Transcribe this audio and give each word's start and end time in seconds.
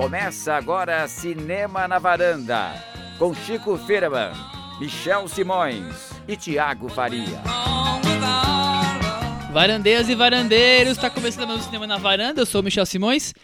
Começa 0.00 0.54
agora 0.54 1.06
Cinema 1.06 1.86
na 1.86 1.98
Varanda, 1.98 2.72
com 3.18 3.34
Chico 3.34 3.76
Firman, 3.76 4.32
Michel 4.80 5.28
Simões 5.28 6.12
e 6.26 6.38
Tiago 6.38 6.88
Faria. 6.88 7.42
Varandeiras 9.52 10.08
e 10.08 10.14
varandeiros, 10.14 10.92
está 10.92 11.10
começando 11.10 11.48
mais 11.48 11.60
um 11.60 11.64
Cinema 11.64 11.86
na 11.86 11.98
Varanda, 11.98 12.40
eu 12.40 12.46
sou 12.46 12.62
o 12.62 12.64
Michel 12.64 12.86
Simões. 12.86 13.34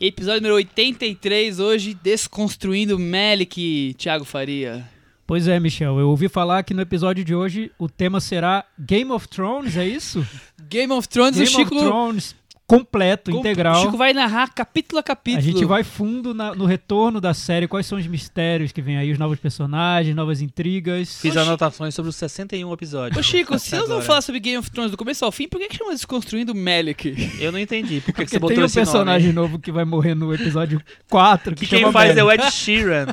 Episódio 0.00 0.40
número 0.40 0.54
83, 0.54 1.58
hoje, 1.58 1.94
Desconstruindo 1.94 2.96
Melick, 2.96 3.94
Tiago 3.94 4.24
Faria. 4.24 4.88
Pois 5.26 5.48
é, 5.48 5.58
Michel, 5.58 5.98
eu 5.98 6.10
ouvi 6.10 6.28
falar 6.28 6.62
que 6.62 6.72
no 6.72 6.82
episódio 6.82 7.24
de 7.24 7.34
hoje 7.34 7.72
o 7.76 7.88
tema 7.88 8.20
será 8.20 8.64
Game 8.78 9.10
of 9.10 9.26
Thrones, 9.26 9.76
é 9.76 9.84
isso? 9.84 10.24
Game 10.62 10.92
of 10.92 11.08
Thrones, 11.08 11.34
Game 11.34 11.48
o 11.48 11.50
Chico... 11.50 11.74
of 11.74 11.84
Thrones, 11.84 12.36
completo, 12.78 13.30
Com- 13.30 13.38
integral. 13.38 13.80
O 13.80 13.84
Chico 13.84 13.96
vai 13.96 14.12
narrar 14.12 14.52
capítulo 14.54 14.98
a 14.98 15.02
capítulo. 15.02 15.38
A 15.38 15.52
gente 15.52 15.64
vai 15.64 15.82
fundo 15.84 16.32
na- 16.34 16.54
no 16.54 16.64
retorno 16.64 17.20
da 17.20 17.32
série, 17.34 17.66
quais 17.68 17.86
são 17.86 17.98
os 17.98 18.06
mistérios 18.06 18.72
que 18.72 18.80
vem 18.82 18.96
aí, 18.96 19.12
os 19.12 19.18
novos 19.18 19.38
personagens, 19.38 20.14
novas 20.14 20.40
intrigas. 20.40 21.20
Fiz 21.20 21.36
anotações 21.36 21.94
sobre 21.94 22.08
os 22.10 22.16
61 22.16 22.72
episódios. 22.72 23.18
Ô 23.18 23.22
Chico, 23.22 23.58
se 23.58 23.70
nós 23.72 23.80
Agora. 23.80 23.94
vamos 23.94 24.06
falar 24.06 24.20
sobre 24.22 24.40
Game 24.40 24.58
of 24.58 24.70
Thrones 24.70 24.90
do 24.90 24.96
começo 24.96 25.24
ao 25.24 25.32
fim, 25.32 25.48
por 25.48 25.60
que, 25.60 25.68
que 25.68 25.76
chama 25.76 25.92
Desconstruindo 25.92 26.54
Melick? 26.54 27.14
Eu 27.40 27.50
não 27.52 27.58
entendi. 27.58 28.00
Por 28.00 28.06
que, 28.06 28.12
que 28.12 28.12
Porque 28.12 28.26
você 28.30 28.38
botou 28.38 28.54
tem 28.56 28.62
um 28.62 28.66
esse 28.66 28.74
personagem 28.74 29.32
nome? 29.32 29.48
novo 29.48 29.58
que 29.58 29.70
vai 29.72 29.84
morrer 29.84 30.14
no 30.14 30.32
episódio 30.34 30.80
4. 31.10 31.54
Que, 31.54 31.60
Que 31.62 31.66
quem 31.70 31.80
chama 31.80 31.92
faz 31.92 32.16
é 32.16 32.24
o. 32.24 32.30
Ed 32.30 32.42
Sheeran. 32.52 33.06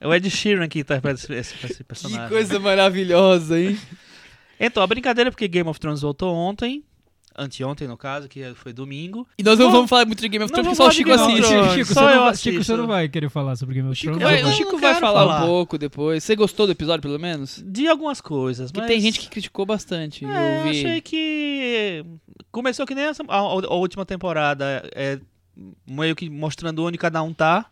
É 0.00 0.06
o 0.08 0.14
Ed 0.14 0.28
Sheeran 0.30 0.68
que 0.68 0.80
interpreta 0.80 1.18
esse, 1.20 1.32
esse- 1.32 1.54
esse 1.66 1.74
Que 1.78 1.84
personagem. 1.84 2.28
coisa 2.28 2.58
maravilhosa, 2.60 3.58
hein? 3.60 3.78
Então, 4.60 4.82
a 4.82 4.86
brincadeira 4.86 5.28
é 5.28 5.30
porque 5.30 5.48
Game 5.48 5.68
of 5.68 5.80
Thrones 5.80 6.00
voltou 6.02 6.34
ontem. 6.34 6.84
Anteontem, 7.36 7.88
no 7.88 7.96
caso, 7.96 8.28
que 8.28 8.54
foi 8.54 8.72
domingo. 8.72 9.26
E 9.36 9.42
nós 9.42 9.58
não 9.58 9.70
vamos 9.72 9.90
falar 9.90 10.06
muito 10.06 10.20
de 10.20 10.28
Game 10.28 10.44
of 10.44 10.52
não 10.52 10.62
Thrones, 10.62 10.78
porque 10.78 10.82
só 10.84 10.88
o 10.88 10.92
Chico 10.92 11.10
assiste. 11.12 11.74
Chico, 11.74 11.94
Só 11.94 12.00
você 12.00 12.00
eu 12.00 12.14
não, 12.14 12.20
vai- 12.22 12.28
assisto. 12.30 12.50
Chico, 12.50 12.64
você 12.64 12.76
não 12.76 12.86
vai 12.86 13.08
querer 13.08 13.28
falar 13.28 13.56
sobre 13.56 13.74
Game 13.74 13.88
of 13.88 13.98
Chico 13.98 14.16
Thrones? 14.18 14.40
vai, 14.42 14.42
Eu 14.42 14.48
o 14.48 14.56
Chico 14.56 14.78
vai 14.78 14.94
falar, 14.94 15.20
falar. 15.26 15.44
um 15.44 15.46
pouco 15.46 15.76
depois. 15.76 16.22
Você 16.22 16.36
gostou 16.36 16.66
do 16.66 16.72
episódio, 16.72 17.02
pelo 17.02 17.18
menos? 17.18 17.62
De 17.66 17.88
algumas 17.88 18.20
coisas. 18.20 18.70
Que 18.70 18.78
mas... 18.78 18.86
tem 18.88 19.00
gente 19.00 19.18
que 19.18 19.28
criticou 19.28 19.66
bastante. 19.66 20.24
É, 20.24 20.58
eu 20.64 20.70
achei 20.70 21.00
que 21.00 22.04
começou 22.52 22.86
que 22.86 22.94
nem 22.94 23.04
essa, 23.04 23.24
a, 23.28 23.36
a 23.36 23.74
última 23.74 24.06
temporada, 24.06 24.88
é, 24.94 25.18
meio 25.86 26.14
que 26.14 26.30
mostrando 26.30 26.84
onde 26.84 26.96
cada 26.98 27.22
um 27.22 27.32
tá, 27.34 27.66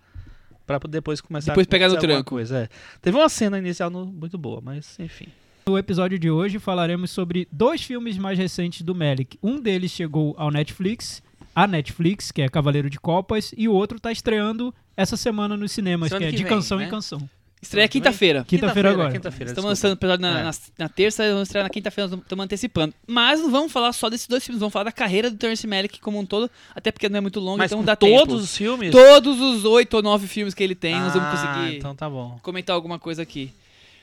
pra 0.67 0.79
depois 0.89 1.21
começar 1.21 1.53
Depois 1.53 1.67
a 1.67 1.71
pegar 1.71 1.89
no 1.89 1.97
tranco. 1.99 2.31
Coisa, 2.31 2.59
é. 2.65 2.69
Teve 3.01 3.17
uma 3.17 3.29
cena 3.29 3.59
inicial 3.59 3.91
no- 3.91 4.07
muito 4.07 4.37
boa, 4.39 4.61
mas 4.61 4.99
enfim. 4.99 5.27
No 5.67 5.79
episódio 5.79 6.19
de 6.19 6.29
hoje 6.31 6.59
falaremos 6.59 7.11
sobre 7.11 7.47
dois 7.51 7.83
filmes 7.83 8.19
mais 8.19 8.37
recentes 8.39 8.83
do 8.83 8.95
Melick. 8.95 9.39
Um 9.43 9.61
deles 9.61 9.93
chegou 9.93 10.35
ao 10.37 10.51
Netflix, 10.51 11.23
a 11.55 11.67
Netflix, 11.69 12.33
que 12.33 12.43
é 12.43 12.49
Cavaleiro 12.49 12.91
de 12.91 12.99
Copas, 12.99 13.55
e 13.57 13.69
o 13.69 13.73
outro 13.73 13.97
está 13.97 14.11
estreando 14.11 14.75
essa 14.97 15.17
semana 15.17 15.57
nos 15.57 15.71
cinemas, 15.71 16.09
Semana 16.09 16.27
que 16.27 16.29
é 16.29 16.31
que 16.33 16.37
de 16.39 16.43
vem, 16.43 16.53
canção 16.53 16.79
né? 16.79 16.87
em 16.87 16.91
canção. 16.91 17.29
Estreia 17.63 17.87
quinta-feira. 17.87 18.45
Quinta-feira 18.45 18.91
agora. 18.91 19.13
Quinta-feira, 19.13 19.53
Estamos 19.53 19.55
desculpa. 19.55 19.69
lançando 19.69 19.91
o 19.93 19.95
episódio 19.95 20.21
na, 20.23 20.41
É. 20.41 20.43
na, 20.43 20.51
na 20.81 20.89
terça, 20.89 21.23
vamos 21.31 21.43
estrear 21.43 21.63
na 21.65 21.71
quinta-feira, 21.71 22.11
nós 22.11 22.19
estamos 22.21 22.45
antecipando. 22.45 22.93
Mas 23.07 23.39
não 23.41 23.49
vamos 23.53 23.71
falar 23.71 23.93
só 23.93 24.11
desses 24.11 24.27
dois 24.27 24.45
filmes, 24.45 24.59
vamos 24.59 24.73
falar 24.73 24.83
da 24.87 24.91
carreira 24.93 25.31
do 25.31 25.37
Terence 25.37 25.65
Malick 25.65 26.01
como 26.01 26.19
um 26.19 26.27
todo, 26.27 26.51
até 26.75 26.91
porque 26.91 27.09
não 27.09 27.19
é 27.19 27.21
muito 27.21 27.39
longo, 27.39 27.59
Mas 27.59 27.71
então 27.71 27.79
com 27.79 27.85
dá 27.85 27.95
todos 27.95 28.19
tempo. 28.19 28.35
os 28.35 28.57
filmes? 28.57 28.91
Todos 28.91 29.41
os 29.41 29.65
oito 29.65 29.95
ou 29.95 30.03
nove 30.03 30.27
filmes 30.27 30.55
que 30.55 30.63
ele 30.65 30.75
tem, 30.75 30.97
nós 30.99 31.13
vamos 31.15 31.29
Ah, 31.29 31.31
conseguir 31.31 31.77
então 31.77 31.95
tá 31.95 32.11
bom. 32.11 32.37
comentar 32.43 32.75
alguma 32.75 32.99
coisa 32.99 33.23
aqui. 33.23 33.53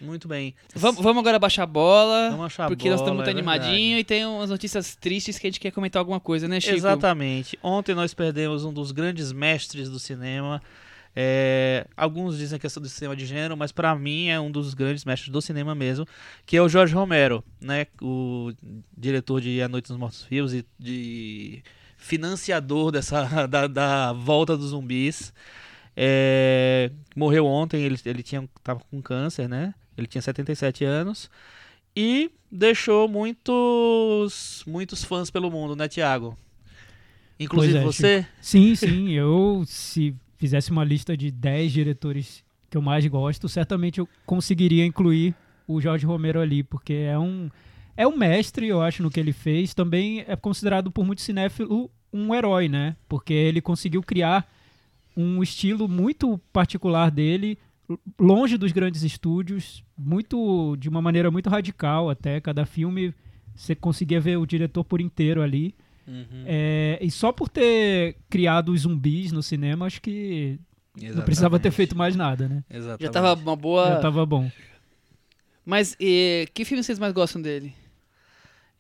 Muito 0.02 0.28
bem. 0.28 0.56
Vamos, 0.76 1.02
vamos 1.02 1.20
agora 1.20 1.38
baixar 1.38 1.64
a 1.64 1.66
bola, 1.66 2.30
Vamos 2.32 2.56
porque 2.56 2.90
nós 2.90 3.00
estamos 3.00 3.06
bola, 3.06 3.16
muito 3.16 3.28
é 3.28 3.32
animadinhos 3.32 4.00
e 4.00 4.04
tem 4.04 4.26
umas 4.26 4.50
notícias 4.50 4.96
tristes 4.96 5.38
que 5.38 5.48
a 5.48 5.50
gente 5.50 5.60
quer 5.60 5.72
comentar 5.72 6.00
alguma 6.00 6.20
coisa, 6.20 6.48
né, 6.48 6.60
Chico? 6.60 6.76
Exatamente. 6.76 7.58
Ontem 7.62 7.94
nós 7.94 8.14
perdemos 8.14 8.64
um 8.64 8.72
dos 8.72 8.92
grandes 8.92 9.32
mestres 9.32 9.90
do 9.90 10.00
cinema. 10.00 10.62
É, 11.16 11.86
alguns 11.98 12.38
dizem 12.38 12.60
que 12.60 12.68
é 12.68 12.70
do 12.70 12.88
cinema 12.88 13.16
de 13.16 13.26
gênero, 13.26 13.58
mas 13.58 13.72
pra 13.72 13.96
mim 13.96 14.28
é 14.28 14.40
um 14.40 14.52
dos 14.52 14.74
grandes 14.74 15.04
mestres 15.04 15.30
do 15.30 15.42
cinema 15.42 15.74
mesmo, 15.74 16.06
que 16.46 16.56
é 16.56 16.62
o 16.62 16.70
Jorge 16.70 16.94
Romero, 16.94 17.44
né? 17.60 17.88
O 18.02 18.54
diretor 18.96 19.42
de 19.42 19.62
A 19.62 19.68
Noite 19.68 19.88
dos 19.88 19.98
Mortos 19.98 20.26
Vivos 20.30 20.54
e 20.54 20.66
de 20.78 21.64
financiador 21.98 22.92
dessa 22.92 23.26
da, 23.48 23.68
da 23.68 24.14
volta 24.14 24.56
dos 24.56 24.70
zumbis. 24.70 25.34
É, 25.96 26.92
morreu 27.16 27.46
ontem, 27.46 27.82
ele, 27.82 27.98
ele 28.06 28.24
tinha, 28.24 28.48
tava 28.64 28.82
com 28.90 29.02
câncer, 29.02 29.48
né? 29.48 29.74
Ele 29.98 30.08
tinha 30.08 30.22
77 30.22 30.86
anos. 30.86 31.30
E 31.96 32.32
deixou 32.52 33.08
muitos 33.08 34.64
muitos 34.66 35.04
fãs 35.04 35.30
pelo 35.30 35.52
mundo, 35.52 35.76
né, 35.76 35.88
Thiago? 35.88 36.38
Inclusive 37.40 37.78
é, 37.78 37.84
você. 37.84 38.26
Sim, 38.42 38.76
sim, 38.76 39.12
eu 39.12 39.64
se 39.66 40.16
fizesse 40.38 40.72
uma 40.72 40.84
lista 40.84 41.18
de 41.18 41.32
10 41.32 41.72
diretores 41.72 42.44
que 42.70 42.78
eu 42.78 42.82
mais 42.82 43.06
gosto, 43.08 43.50
certamente 43.50 44.00
eu 44.00 44.08
conseguiria 44.26 44.86
incluir 44.86 45.36
o 45.68 45.82
Jorge 45.82 46.06
Romero 46.06 46.40
ali, 46.40 46.64
porque 46.64 46.94
é 46.94 47.18
um 47.18 47.50
é 47.96 48.08
um 48.08 48.16
mestre, 48.16 48.68
eu 48.68 48.82
acho, 48.82 49.04
no 49.04 49.12
que 49.12 49.20
ele 49.20 49.34
fez. 49.34 49.74
Também 49.74 50.24
é 50.26 50.36
considerado 50.36 50.90
por 50.90 51.06
muitos 51.06 51.26
cinéfilos 51.26 51.90
um 52.14 52.34
herói, 52.34 52.70
né? 52.70 52.96
Porque 53.10 53.34
ele 53.34 53.60
conseguiu 53.60 54.02
criar 54.02 54.50
um 55.20 55.44
estilo 55.44 55.88
muito 55.88 56.38
particular 56.54 57.12
dele, 57.12 57.58
longe 58.20 58.58
dos 58.58 58.72
grandes 58.72 59.04
estúdios, 59.04 59.84
muito 59.98 60.78
de 60.78 60.88
uma 60.88 61.02
maneira 61.02 61.30
muito 61.30 61.50
radical 61.50 62.10
até. 62.10 62.40
Cada 62.40 62.66
filme 62.66 63.14
você 63.56 63.76
conseguia 63.76 64.22
ver 64.22 64.38
o 64.38 64.46
diretor 64.46 64.84
por 64.84 65.02
inteiro 65.02 65.42
ali. 65.42 65.76
Uhum. 66.08 66.44
É, 66.46 66.98
e 67.02 67.12
só 67.12 67.32
por 67.32 67.50
ter 67.50 68.16
criado 68.30 68.72
os 68.72 68.82
zumbis 68.82 69.32
no 69.32 69.44
cinema, 69.44 69.86
acho 69.86 70.02
que 70.02 70.60
não 70.96 71.24
precisava 71.24 71.60
ter 71.60 71.72
feito 71.72 71.98
mais 71.98 72.16
nada, 72.16 72.48
né? 72.48 72.64
Exatamente. 72.70 73.04
Já 73.04 73.12
tava 73.12 73.34
uma 73.42 73.56
boa... 73.56 73.88
Já 73.90 74.00
tava 74.00 74.26
bom. 74.26 74.50
Mas 75.66 75.96
e, 76.00 76.48
que 76.54 76.66
filme 76.66 76.84
vocês 76.84 76.98
mais 76.98 77.14
gostam 77.14 77.42
dele? 77.42 77.74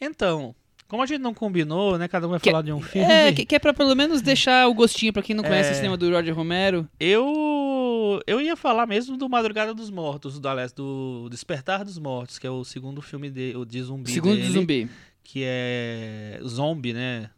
Então, 0.02 0.56
como 0.90 1.02
a 1.02 1.06
gente 1.06 1.22
não 1.22 1.34
combinou, 1.34 1.98
né? 1.98 2.10
Cada 2.10 2.28
um 2.28 2.32
vai 2.32 2.40
Que- 2.42 2.50
falar 2.52 2.64
de 2.64 2.74
um 2.74 2.82
filme. 2.82 3.10
É, 3.10 3.32
que, 3.32 3.46
que 3.46 3.56
é 3.56 3.60
pra 3.60 3.74
pelo 3.74 3.96
menos 3.96 4.22
deixar 4.22 4.68
o 4.68 4.74
gostinho 4.74 5.14
pra 5.14 5.22
quem 5.24 5.34
não 5.36 5.44
conhece 5.46 5.70
É. 5.70 5.72
o 5.72 5.76
cinema 5.76 5.96
do 5.96 6.10
Roger 6.12 6.36
Romero. 6.36 6.86
Eu 7.00 8.20
eu 8.28 8.42
ia 8.42 8.56
falar 8.56 8.86
mesmo 8.88 9.16
do 9.18 9.30
Madrugada 9.30 9.74
dos 9.74 9.90
Mortos, 9.90 10.40
do, 10.40 10.48
aliás, 10.50 10.72
do 10.74 11.28
Despertar 11.30 11.86
dos 11.86 11.98
Mortos, 11.98 12.38
que 12.40 12.46
é 12.48 12.50
o 12.52 12.64
segundo 12.64 13.02
filme 13.02 13.30
de, 13.30 13.54
de 13.66 13.82
zumbi 13.84 14.12
Segundo 14.12 14.36
dele, 14.36 14.48
do 14.48 14.54
zumbi. 14.54 14.90
que 15.24 15.44
é 15.46 16.40
Zombie, 16.46 16.94
né? 16.94 17.30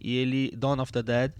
E 0.00 0.16
ele 0.16 0.52
Dawn 0.56 0.80
of 0.80 0.92
the 0.92 1.02
Dead. 1.02 1.32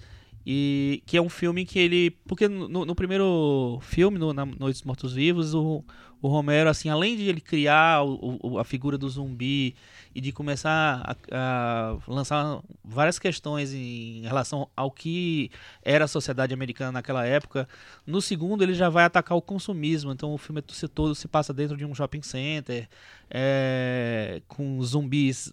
E 0.48 1.02
que 1.06 1.16
é 1.16 1.20
um 1.22 1.28
filme 1.28 1.64
que 1.66 1.78
ele. 1.78 2.10
Porque 2.28 2.46
no, 2.46 2.84
no 2.84 2.94
primeiro 2.94 3.78
filme, 3.82 4.16
no, 4.18 4.32
na 4.32 4.44
Noite 4.46 4.74
dos 4.76 4.82
Mortos 4.84 5.12
Vivos, 5.12 5.54
o, 5.54 5.82
o 6.22 6.28
Romero, 6.28 6.68
assim, 6.70 6.88
além 6.88 7.16
de 7.16 7.24
ele 7.28 7.40
criar 7.40 8.02
o- 8.02 8.38
o- 8.42 8.58
a 8.58 8.64
figura 8.64 8.96
do 8.96 9.08
zumbi 9.08 9.74
e 10.14 10.20
de 10.20 10.32
começar 10.32 11.02
a, 11.04 11.16
a 11.30 11.98
lançar 12.08 12.60
várias 12.82 13.18
questões 13.18 13.72
em 13.74 14.22
relação 14.22 14.68
ao 14.74 14.90
que 14.90 15.50
era 15.82 16.06
a 16.06 16.08
sociedade 16.08 16.54
americana 16.54 16.92
naquela 16.92 17.24
época, 17.26 17.68
no 18.06 18.20
segundo 18.22 18.62
ele 18.62 18.72
já 18.74 18.88
vai 18.88 19.04
atacar 19.04 19.36
o 19.36 19.42
consumismo. 19.42 20.10
Então 20.10 20.32
o 20.32 20.38
filme 20.38 20.62
se 20.68 20.88
todo 20.88 21.14
se 21.14 21.28
passa 21.28 21.52
dentro 21.52 21.76
de 21.76 21.84
um 21.84 21.94
shopping 21.94 22.22
center, 22.22 22.88
é, 23.30 24.40
com 24.48 24.82
zumbis 24.82 25.52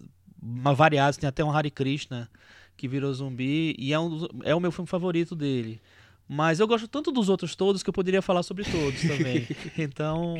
variados, 0.74 1.16
tem 1.18 1.28
até 1.28 1.44
um 1.44 1.50
Hare 1.50 1.70
Krishna 1.70 2.28
que 2.76 2.88
virou 2.88 3.12
zumbi 3.12 3.74
e 3.78 3.92
é, 3.92 3.98
um 3.98 4.26
é 4.44 4.54
o 4.54 4.60
meu 4.60 4.72
filme 4.72 4.88
favorito 4.88 5.36
dele. 5.36 5.80
Mas 6.28 6.58
eu 6.58 6.66
gosto 6.66 6.88
tanto 6.88 7.12
dos 7.12 7.28
outros 7.28 7.54
todos 7.54 7.82
que 7.82 7.90
eu 7.90 7.94
poderia 7.94 8.22
falar 8.22 8.42
sobre 8.42 8.64
todos 8.64 9.00
também. 9.02 9.46
então, 9.76 10.36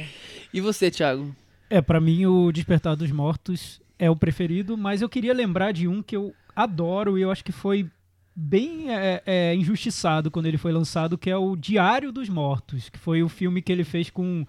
E 0.53 0.61
você, 0.61 0.91
Thiago? 0.91 1.35
É, 1.69 1.81
pra 1.81 2.01
mim 2.01 2.27
o 2.27 2.51
Despertar 2.53 2.97
dos 2.97 3.11
Mortos 3.11 3.81
é 3.99 4.11
o 4.11 4.17
preferido, 4.17 4.77
mas 4.77 5.03
eu 5.03 5.09
queria 5.09 5.35
lembrar 5.35 5.73
de 5.73 5.87
um 5.87 6.03
que 6.03 6.17
eu 6.17 6.35
adoro 6.55 7.19
e 7.19 7.23
eu 7.23 7.31
acho 7.31 7.45
que 7.45 7.53
foi 7.53 7.91
bem 8.35 8.91
é, 8.91 9.23
é, 9.25 9.55
injustiçado 9.55 10.31
quando 10.31 10.47
ele 10.47 10.59
foi 10.59 10.73
lançado, 10.73 11.17
que 11.17 11.31
é 11.31 11.37
o 11.37 11.55
Diário 11.55 12.11
dos 12.11 12.29
Mortos, 12.29 12.89
que 12.89 12.99
foi 12.99 13.23
o 13.23 13.29
filme 13.29 13.63
que 13.63 13.71
ele 13.71 13.85
fez 13.85 14.11
com 14.11 14.45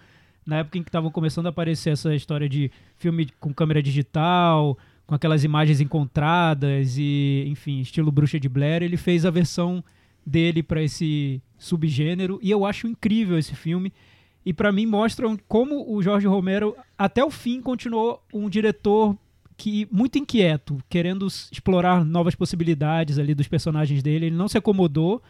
na 0.45 0.57
época 0.57 0.77
em 0.77 0.83
que 0.83 0.89
estavam 0.89 1.09
começando 1.09 1.47
a 1.47 1.49
aparecer 1.49 1.91
essa 1.91 2.13
história 2.13 2.47
de 2.47 2.71
filme 2.95 3.27
com 3.39 3.51
câmera 3.51 3.81
digital, 3.81 4.77
com 5.07 5.15
aquelas 5.15 5.43
imagens 5.43 5.81
encontradas 5.81 6.97
e, 6.97 7.45
enfim, 7.47 7.79
estilo 7.79 8.11
Bruxa 8.11 8.39
de 8.39 8.47
Blair, 8.47 8.83
ele 8.83 8.97
fez 8.97 9.25
a 9.25 9.31
versão 9.31 9.83
dele 10.25 10.63
para 10.63 10.81
esse 10.81 11.41
subgênero 11.57 12.39
e 12.41 12.49
eu 12.49 12.65
acho 12.65 12.87
incrível 12.87 13.37
esse 13.37 13.55
filme. 13.55 13.93
E 14.45 14.53
pra 14.53 14.71
mim 14.71 14.85
mostram 14.85 15.37
como 15.47 15.91
o 15.91 16.01
Jorge 16.01 16.27
Romero 16.27 16.75
até 16.97 17.23
o 17.23 17.31
fim 17.31 17.61
continuou 17.61 18.21
um 18.33 18.47
diretor 18.47 19.17
que 19.57 19.87
muito 19.91 20.17
inquieto, 20.17 20.77
querendo 20.89 21.25
explorar 21.27 22.03
novas 22.03 22.35
possibilidades 22.35 23.17
ali 23.17 23.33
dos 23.33 23.47
personagens 23.47 24.03
dele. 24.03 24.27
Ele 24.27 24.35
não 24.35 24.47
se 24.47 24.57
acomodou 24.57 25.21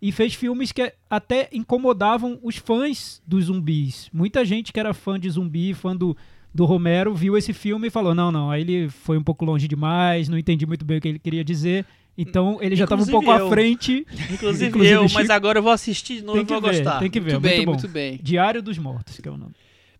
e 0.00 0.12
fez 0.12 0.34
filmes 0.34 0.72
que 0.72 0.92
até 1.08 1.48
incomodavam 1.52 2.38
os 2.42 2.56
fãs 2.56 3.20
dos 3.26 3.46
zumbis. 3.46 4.08
Muita 4.12 4.44
gente 4.44 4.72
que 4.72 4.80
era 4.80 4.94
fã 4.94 5.18
de 5.18 5.28
zumbi, 5.28 5.74
fã 5.74 5.94
do, 5.94 6.16
do 6.54 6.64
Romero, 6.64 7.14
viu 7.14 7.36
esse 7.36 7.52
filme 7.52 7.88
e 7.88 7.90
falou: 7.90 8.14
não, 8.14 8.30
não, 8.32 8.50
aí 8.50 8.62
ele 8.62 8.88
foi 8.88 9.18
um 9.18 9.22
pouco 9.22 9.44
longe 9.44 9.68
demais, 9.68 10.28
não 10.28 10.38
entendi 10.38 10.66
muito 10.66 10.84
bem 10.84 10.98
o 10.98 11.00
que 11.00 11.08
ele 11.08 11.18
queria 11.18 11.44
dizer. 11.44 11.84
Então 12.20 12.58
ele 12.60 12.76
já 12.76 12.84
estava 12.84 13.02
um 13.02 13.06
pouco 13.06 13.30
eu. 13.30 13.46
à 13.46 13.50
frente. 13.50 14.06
Inclusive, 14.32 14.68
Inclusive, 14.68 14.94
eu, 14.94 15.08
Chico- 15.08 15.20
mas 15.20 15.30
agora 15.30 15.58
eu 15.58 15.62
vou 15.62 15.72
assistir 15.72 16.16
de 16.16 16.22
novo 16.22 16.34
Tem 16.34 16.42
e 16.42 16.46
que 16.46 16.52
vou 16.52 16.60
ver, 16.62 16.76
gostar. 16.76 16.98
tem 17.00 17.10
que 17.10 17.20
ver, 17.20 17.32
Muito 17.32 17.42
muito, 17.42 17.56
bem, 17.56 17.64
bom. 17.66 17.72
muito 17.72 17.88
bem. 17.88 18.20
Diário 18.22 18.62
dos 18.62 18.76
Mortos, 18.78 19.18
que 19.18 19.28
é 19.28 19.32
o 19.32 19.36
nome. 19.36 19.52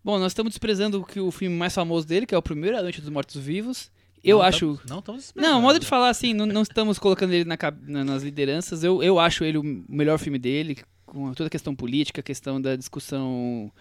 Bom, 0.05 0.19
nós 0.19 0.33
estamos 0.33 0.51
desprezando 0.53 1.03
que 1.05 1.21
o 1.21 1.31
filme 1.31 1.55
mais 1.57 1.75
famoso 1.75 2.07
dele, 2.07 2.27
que 2.27 2.35
é 2.35 2.39
o 2.39 2.43
primeiro, 2.43 2.77
A 2.79 2.83
Noite 2.83 3.01
dos 3.01 3.11
Mortos 3.11 3.37
Vivos. 3.41 3.91
Eu 4.23 4.39
Não 4.39 4.45
acho. 4.45 4.61
tamo- 4.77 4.81
Não, 4.89 4.99
estamos 4.99 5.33
Não, 5.35 5.61
modo 5.63 5.79
de 5.79 5.87
falar 5.87 6.09
assim, 6.11 6.35
não, 6.35 6.45
não 6.47 6.63
estamos 6.63 6.99
colocando 6.99 7.33
ele 7.33 7.45
na 7.45 7.57
na- 7.87 8.05
nas 8.05 8.23
lideranças. 8.23 8.85
Eu, 8.85 9.03
eu 9.03 9.19
acho 9.19 9.45
ele 9.45 9.57
o 9.59 9.85
melhor 9.89 10.19
filme 10.19 10.39
dele, 10.39 10.77
com 11.07 11.33
toda 11.33 11.47
a 11.47 11.51
questão 11.51 11.75
política, 11.75 12.21
a 12.21 12.23
questão 12.23 12.61
da 12.61 12.77
discussão 12.77 13.73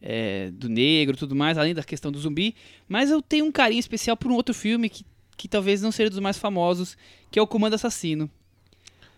é, 0.00 0.50
do 0.52 0.68
negro 0.68 1.16
e 1.16 1.18
tudo 1.18 1.34
mais, 1.34 1.58
além 1.58 1.74
da 1.74 1.82
questão 1.82 2.12
do 2.12 2.18
zumbi. 2.20 2.54
Mas 2.88 3.10
eu 3.10 3.20
tenho 3.20 3.44
um 3.44 3.50
carinho 3.52 3.80
especial 3.80 4.16
por 4.16 4.30
um 4.30 4.34
outro 4.34 4.54
filme 4.54 4.88
que, 4.88 5.04
que 5.38 5.48
talvez 5.48 5.80
não 5.80 5.90
seja 5.90 6.10
dos 6.10 6.18
mais 6.18 6.36
famosos, 6.36 6.98
que 7.30 7.38
é 7.38 7.42
o 7.42 7.46
Comando 7.46 7.72
Assassino, 7.74 8.28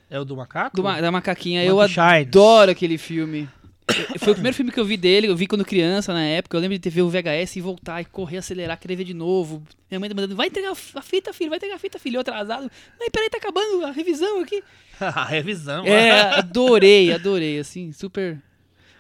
É 0.08 0.20
o 0.20 0.24
do 0.24 0.36
macaco? 0.36 0.76
do 0.76 0.82
ma- 0.84 1.00
da 1.00 1.10
macaquinha. 1.10 1.64
Eu 1.64 1.76
Shines. 1.88 1.98
adoro 2.28 2.70
aquele 2.70 2.96
filme. 2.98 3.48
Foi 4.20 4.30
o 4.30 4.34
primeiro 4.36 4.56
filme 4.56 4.70
que 4.70 4.78
eu 4.78 4.84
vi 4.84 4.96
dele, 4.96 5.26
eu 5.26 5.34
vi 5.34 5.48
quando 5.48 5.64
criança, 5.64 6.12
na 6.12 6.22
época. 6.22 6.56
Eu 6.56 6.60
lembro 6.60 6.76
de 6.76 6.80
ter 6.80 6.90
ver 6.90 7.02
o 7.02 7.08
VHS 7.10 7.56
e 7.56 7.60
voltar 7.60 8.00
e 8.00 8.04
correr, 8.04 8.36
acelerar, 8.36 8.78
querer 8.78 8.94
ver 8.94 9.02
de 9.02 9.14
novo. 9.14 9.62
Minha 9.90 9.98
mãe 9.98 10.08
tá 10.08 10.14
mandando, 10.14 10.36
vai 10.36 10.46
entregar 10.46 10.70
a 10.70 11.02
fita, 11.02 11.32
filho, 11.32 11.50
vai 11.50 11.56
entregar 11.56 11.74
a 11.74 11.78
fita, 11.78 11.98
filho. 11.98 12.16
Eu 12.16 12.20
atrasado. 12.20 12.70
Ai, 13.00 13.10
peraí, 13.10 13.28
tá 13.28 13.38
acabando 13.38 13.84
a 13.84 13.90
revisão 13.90 14.40
aqui. 14.42 14.62
a 15.00 15.24
revisão. 15.24 15.84
É, 15.84 16.38
adorei, 16.38 17.12
adorei, 17.12 17.58
assim, 17.58 17.90
super 17.90 18.40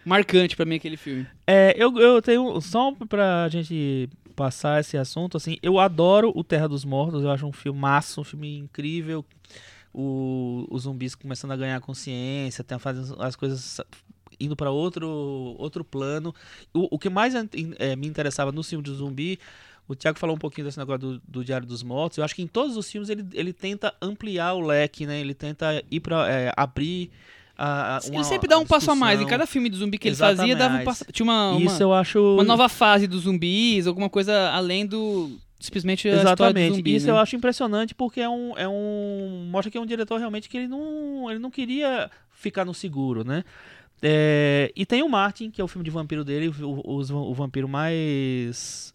marcante 0.04 0.56
pra 0.56 0.64
mim 0.66 0.74
aquele 0.76 0.96
filme. 0.96 1.24
É, 1.46 1.72
eu, 1.76 1.96
eu 1.98 2.20
tenho. 2.20 2.60
Só 2.60 2.92
pra 3.08 3.48
gente 3.48 4.08
passar 4.40 4.80
esse 4.80 4.96
assunto, 4.96 5.36
assim, 5.36 5.58
eu 5.62 5.78
adoro 5.78 6.32
o 6.34 6.42
Terra 6.42 6.66
dos 6.66 6.82
Mortos, 6.82 7.22
eu 7.22 7.30
acho 7.30 7.44
um 7.44 7.52
filme 7.52 7.78
massa, 7.78 8.22
um 8.22 8.24
filme 8.24 8.56
incrível. 8.56 9.22
O, 9.92 10.66
os 10.70 10.84
zumbis 10.84 11.14
começando 11.14 11.50
a 11.50 11.56
ganhar 11.56 11.78
consciência, 11.82 12.64
tem, 12.64 12.78
fazendo 12.78 13.20
as 13.20 13.36
coisas 13.36 13.82
indo 14.40 14.56
pra 14.56 14.70
outro, 14.70 15.06
outro 15.58 15.84
plano. 15.84 16.34
O, 16.72 16.94
o 16.94 16.98
que 16.98 17.10
mais 17.10 17.34
eh, 17.34 17.96
me 17.96 18.06
interessava 18.06 18.50
no 18.50 18.62
filme 18.62 18.82
de 18.82 18.94
zumbi. 18.94 19.38
O 19.86 19.94
Thiago 19.94 20.18
falou 20.18 20.36
um 20.36 20.38
pouquinho 20.38 20.66
desse 20.66 20.78
negócio 20.78 21.00
do, 21.00 21.22
do 21.28 21.44
Diário 21.44 21.66
dos 21.66 21.82
Mortos. 21.82 22.16
Eu 22.16 22.24
acho 22.24 22.34
que 22.34 22.40
em 22.40 22.46
todos 22.46 22.78
os 22.78 22.90
filmes 22.90 23.10
ele, 23.10 23.26
ele 23.34 23.52
tenta 23.52 23.92
ampliar 24.00 24.54
o 24.54 24.60
leque, 24.60 25.04
né? 25.04 25.20
Ele 25.20 25.34
tenta 25.34 25.84
ir 25.90 26.00
para 26.00 26.54
abrir 26.56 27.10
a, 27.62 27.96
a- 27.98 28.00
ele 28.12 28.24
sempre 28.24 28.48
dá 28.48 28.58
um 28.58 28.66
passo 28.66 28.90
a 28.90 28.94
mais. 28.94 29.20
Em 29.20 29.26
cada 29.26 29.46
filme 29.46 29.68
de 29.68 29.76
zumbi 29.76 29.98
que 29.98 30.08
ele 30.08 30.16
fazia, 30.16 30.56
dava 30.56 30.74
um 30.74 30.78
Exatamente. 30.78 30.84
passo. 30.84 31.04
Tinha 31.12 31.24
uma, 31.24 31.50
uma, 31.52 31.60
Isso 31.66 31.82
eu 31.82 31.92
acho. 31.92 32.18
uma 32.34 32.44
nova 32.44 32.68
fase 32.68 33.06
dos 33.06 33.22
zumbis, 33.22 33.86
alguma 33.86 34.08
coisa 34.08 34.50
além 34.50 34.86
do. 34.86 35.30
Simplesmente 35.60 36.08
a 36.08 36.12
história 36.16 36.36
do 36.36 36.40
Exatamente. 36.42 36.76
zumbi. 36.76 36.94
Isso 36.94 37.06
né? 37.06 37.12
eu 37.12 37.18
acho 37.18 37.36
impressionante 37.36 37.94
porque 37.94 38.20
é 38.20 38.28
um, 38.28 38.56
é 38.56 38.66
um. 38.66 39.46
Mostra 39.50 39.70
que 39.70 39.76
é 39.76 39.80
um 39.80 39.84
diretor 39.84 40.18
realmente 40.18 40.48
que 40.48 40.56
ele 40.56 40.68
não, 40.68 41.30
ele 41.30 41.38
não 41.38 41.50
queria 41.50 42.10
ficar 42.32 42.64
no 42.64 42.72
seguro, 42.72 43.22
né? 43.24 43.44
É, 44.02 44.72
e 44.74 44.86
tem 44.86 45.02
o 45.02 45.08
Martin, 45.10 45.50
que 45.50 45.60
é 45.60 45.64
o 45.64 45.68
filme 45.68 45.84
de 45.84 45.90
vampiro 45.90 46.24
dele, 46.24 46.48
o, 46.62 46.96
os- 46.96 47.10
o 47.10 47.34
vampiro 47.34 47.68
mais. 47.68 48.94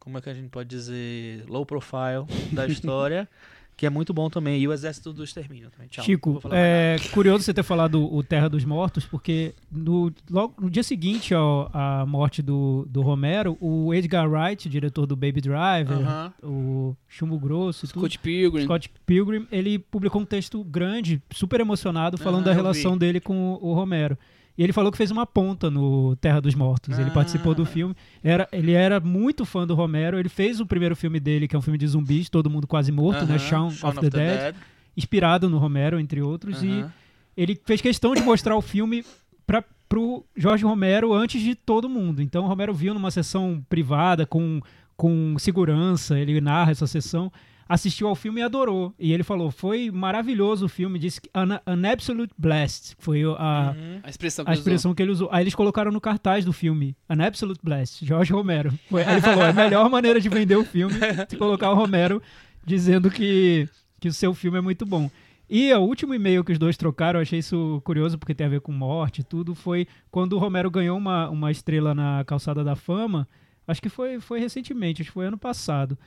Como 0.00 0.18
é 0.18 0.20
que 0.20 0.28
a 0.30 0.34
gente 0.34 0.48
pode 0.48 0.68
dizer? 0.68 1.44
Low 1.46 1.64
profile 1.64 2.24
da 2.52 2.66
história. 2.66 3.28
que 3.80 3.86
é 3.86 3.90
muito 3.90 4.12
bom 4.12 4.28
também. 4.28 4.60
E 4.60 4.68
o 4.68 4.74
Exército 4.74 5.10
do 5.10 5.24
Extermínio 5.24 5.70
também. 5.70 5.88
Tchau. 5.88 6.04
Chico, 6.04 6.38
é 6.52 6.96
curioso 7.14 7.42
você 7.44 7.54
ter 7.54 7.62
falado 7.62 8.12
o 8.14 8.22
Terra 8.22 8.46
dos 8.46 8.62
Mortos, 8.62 9.06
porque 9.06 9.54
no, 9.72 10.12
logo, 10.30 10.52
no 10.60 10.68
dia 10.68 10.82
seguinte 10.82 11.32
ao- 11.34 11.70
à 11.72 12.04
morte 12.04 12.42
do, 12.42 12.86
do 12.90 13.00
Romero, 13.00 13.56
o 13.58 13.94
Edgar 13.94 14.28
Wright, 14.30 14.68
diretor 14.68 15.06
do 15.06 15.16
Baby 15.16 15.40
Driver, 15.40 15.96
Aham. 15.96 16.30
o 16.42 16.94
Chumbo 17.08 17.38
Grosso, 17.38 17.86
e 17.86 17.88
tudo, 17.88 18.00
Scott 18.00 18.18
Pilgrim. 18.18 18.64
Scott 18.64 18.90
Pilgrim, 19.06 19.46
ele 19.50 19.78
publicou 19.78 20.20
um 20.20 20.26
texto 20.26 20.62
grande, 20.62 21.22
super 21.30 21.58
emocionado, 21.60 22.18
falando 22.18 22.42
Aham, 22.46 22.50
da 22.50 22.52
relação 22.52 22.92
vi. 22.92 22.98
dele 22.98 23.18
com 23.18 23.54
o, 23.54 23.70
o 23.70 23.72
Romero. 23.72 24.18
E 24.58 24.62
ele 24.62 24.72
falou 24.72 24.90
que 24.92 24.98
fez 24.98 25.10
uma 25.10 25.24
ponta 25.24 25.70
no 25.70 26.14
Terra 26.16 26.40
dos 26.40 26.54
Mortos. 26.54 26.98
Ele 26.98 27.08
Ah. 27.10 27.12
participou 27.14 27.54
do 27.54 27.64
filme. 27.64 27.94
Era, 28.22 28.48
ele 28.52 28.72
era 28.72 29.00
muito 29.00 29.44
fã 29.44 29.66
do 29.66 29.74
Romero. 29.74 30.18
Ele 30.18 30.28
fez 30.28 30.60
o 30.60 30.66
primeiro 30.66 30.94
filme 30.94 31.18
dele, 31.18 31.48
que 31.48 31.56
é 31.56 31.58
um 31.58 31.62
filme 31.62 31.78
de 31.78 31.86
zumbis, 31.86 32.28
Todo 32.28 32.50
Mundo 32.50 32.66
Quase 32.66 32.92
Morto, 32.92 33.24
né? 33.24 33.36
Aham, 33.36 33.38
Shaun, 33.38 33.66
of, 33.68 34.00
the, 34.00 34.10
Dead, 34.10 34.54
inspirado 34.96 35.48
no 35.48 35.56
Romero, 35.58 35.98
entre 35.98 36.20
outros. 36.20 36.62
E 36.62 36.68
Aham. 36.68 36.92
ele 37.36 37.58
fez 37.64 37.80
questão 37.80 38.14
de 38.14 38.22
mostrar 38.22 38.56
o 38.56 38.60
filme 38.60 39.04
para 39.46 39.64
pro 39.88 40.24
Jorge 40.36 40.64
Romero 40.64 41.12
antes 41.12 41.42
de 41.42 41.54
todo 41.56 41.88
mundo. 41.88 42.22
Então 42.22 42.44
o 42.44 42.46
Romero 42.48 42.72
viu 42.72 42.94
numa 42.94 43.10
sessão 43.10 43.60
privada 43.68 44.24
com, 44.24 44.60
com 44.96 45.34
segurança, 45.38 46.16
ele 46.18 46.40
narra 46.40 46.70
essa 46.70 46.86
sessão, 46.86 47.32
assistiu 47.72 48.08
ao 48.08 48.14
filme 48.16 48.40
e 48.40 48.42
adorou. 48.42 48.92
E 48.98 49.12
ele 49.12 49.22
falou: 49.22 49.50
"Foi 49.50 49.90
maravilhoso 49.90 50.66
o 50.66 50.68
filme, 50.68 50.98
disse 50.98 51.20
que 51.20 51.30
an, 51.34 51.60
an 51.66 51.88
absolute 51.90 52.32
blast". 52.36 52.94
Foi 52.98 53.22
a 53.22 53.74
Uhum. 53.76 54.00
A 54.02 54.10
expressão 54.10 54.44
que 54.44 54.50
a 54.50 54.52
ele 54.52 54.60
usou. 54.60 54.70
expressão 54.72 54.94
que 54.94 55.02
ele 55.02 55.12
usou. 55.12 55.28
Aí 55.30 55.42
eles 55.44 55.54
colocaram 55.54 55.92
no 55.92 56.00
cartaz 56.00 56.44
do 56.44 56.52
filme, 56.52 56.96
An 57.08 57.22
Absolute 57.24 57.60
Blast, 57.62 58.04
Jorge 58.04 58.32
Romero. 58.32 58.72
Foi- 58.90 59.02
Aí 59.04 59.14
ele 59.14 59.20
falou, 59.20 59.44
é 59.44 59.50
a 59.50 59.52
melhor 59.52 59.88
maneira 59.90 60.20
de 60.20 60.28
vender 60.28 60.56
o 60.56 60.64
filme 60.64 60.94
se 61.28 61.36
colocar 61.36 61.70
o 61.70 61.74
Romero 61.74 62.20
dizendo 62.66 63.10
que, 63.10 63.68
que 64.00 64.08
o 64.08 64.12
seu 64.12 64.34
filme 64.34 64.58
é 64.58 64.60
muito 64.60 64.84
bom. 64.84 65.10
E 65.48 65.72
o 65.74 65.80
último 65.80 66.14
e-mail 66.14 66.44
que 66.44 66.52
os 66.52 66.58
dois 66.58 66.76
trocaram, 66.76 67.18
eu 67.18 67.22
achei 67.22 67.38
isso 67.40 67.80
curioso 67.84 68.16
porque 68.18 68.34
tem 68.34 68.46
a 68.46 68.50
ver 68.50 68.60
com 68.60 68.70
morte 68.72 69.20
e 69.20 69.24
tudo, 69.24 69.54
foi 69.54 69.86
quando 70.10 70.34
o 70.34 70.38
Romero 70.38 70.70
ganhou 70.70 70.96
uma, 70.96 71.28
uma 71.28 71.50
estrela 71.50 71.92
na 71.94 72.22
Calçada 72.24 72.62
da 72.62 72.76
Fama, 72.76 73.26
acho 73.66 73.82
que 73.82 73.88
foi, 73.88 74.20
foi 74.20 74.38
recentemente, 74.38 75.02
acho 75.02 75.10
que 75.10 75.14
foi 75.14 75.26
ano 75.26 75.38
passado. 75.38 75.98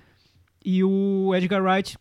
E 0.64 0.84
o 0.84 1.34
Edgar 1.36 1.64
Wright 1.64 1.98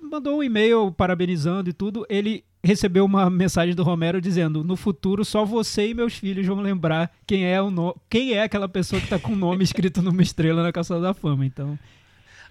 mandou 0.00 0.38
um 0.38 0.42
e-mail 0.42 0.92
parabenizando 0.92 1.70
e 1.70 1.72
tudo. 1.72 2.06
Ele 2.08 2.44
recebeu 2.62 3.04
uma 3.04 3.28
mensagem 3.30 3.74
do 3.74 3.82
Romero 3.82 4.20
dizendo: 4.20 4.62
No 4.62 4.76
futuro, 4.76 5.24
só 5.24 5.44
você 5.44 5.88
e 5.88 5.94
meus 5.94 6.14
filhos 6.14 6.46
vão 6.46 6.60
lembrar 6.60 7.10
quem 7.26 7.44
é, 7.44 7.60
o 7.60 7.70
no... 7.70 7.96
quem 8.08 8.32
é 8.32 8.42
aquela 8.42 8.68
pessoa 8.68 9.00
que 9.00 9.08
tá 9.08 9.18
com 9.18 9.32
o 9.32 9.36
nome 9.36 9.64
escrito 9.64 10.02
numa 10.02 10.22
estrela 10.22 10.62
na 10.62 10.72
Calçada 10.72 11.00
da 11.00 11.14
Fama. 11.14 11.44
Então. 11.44 11.78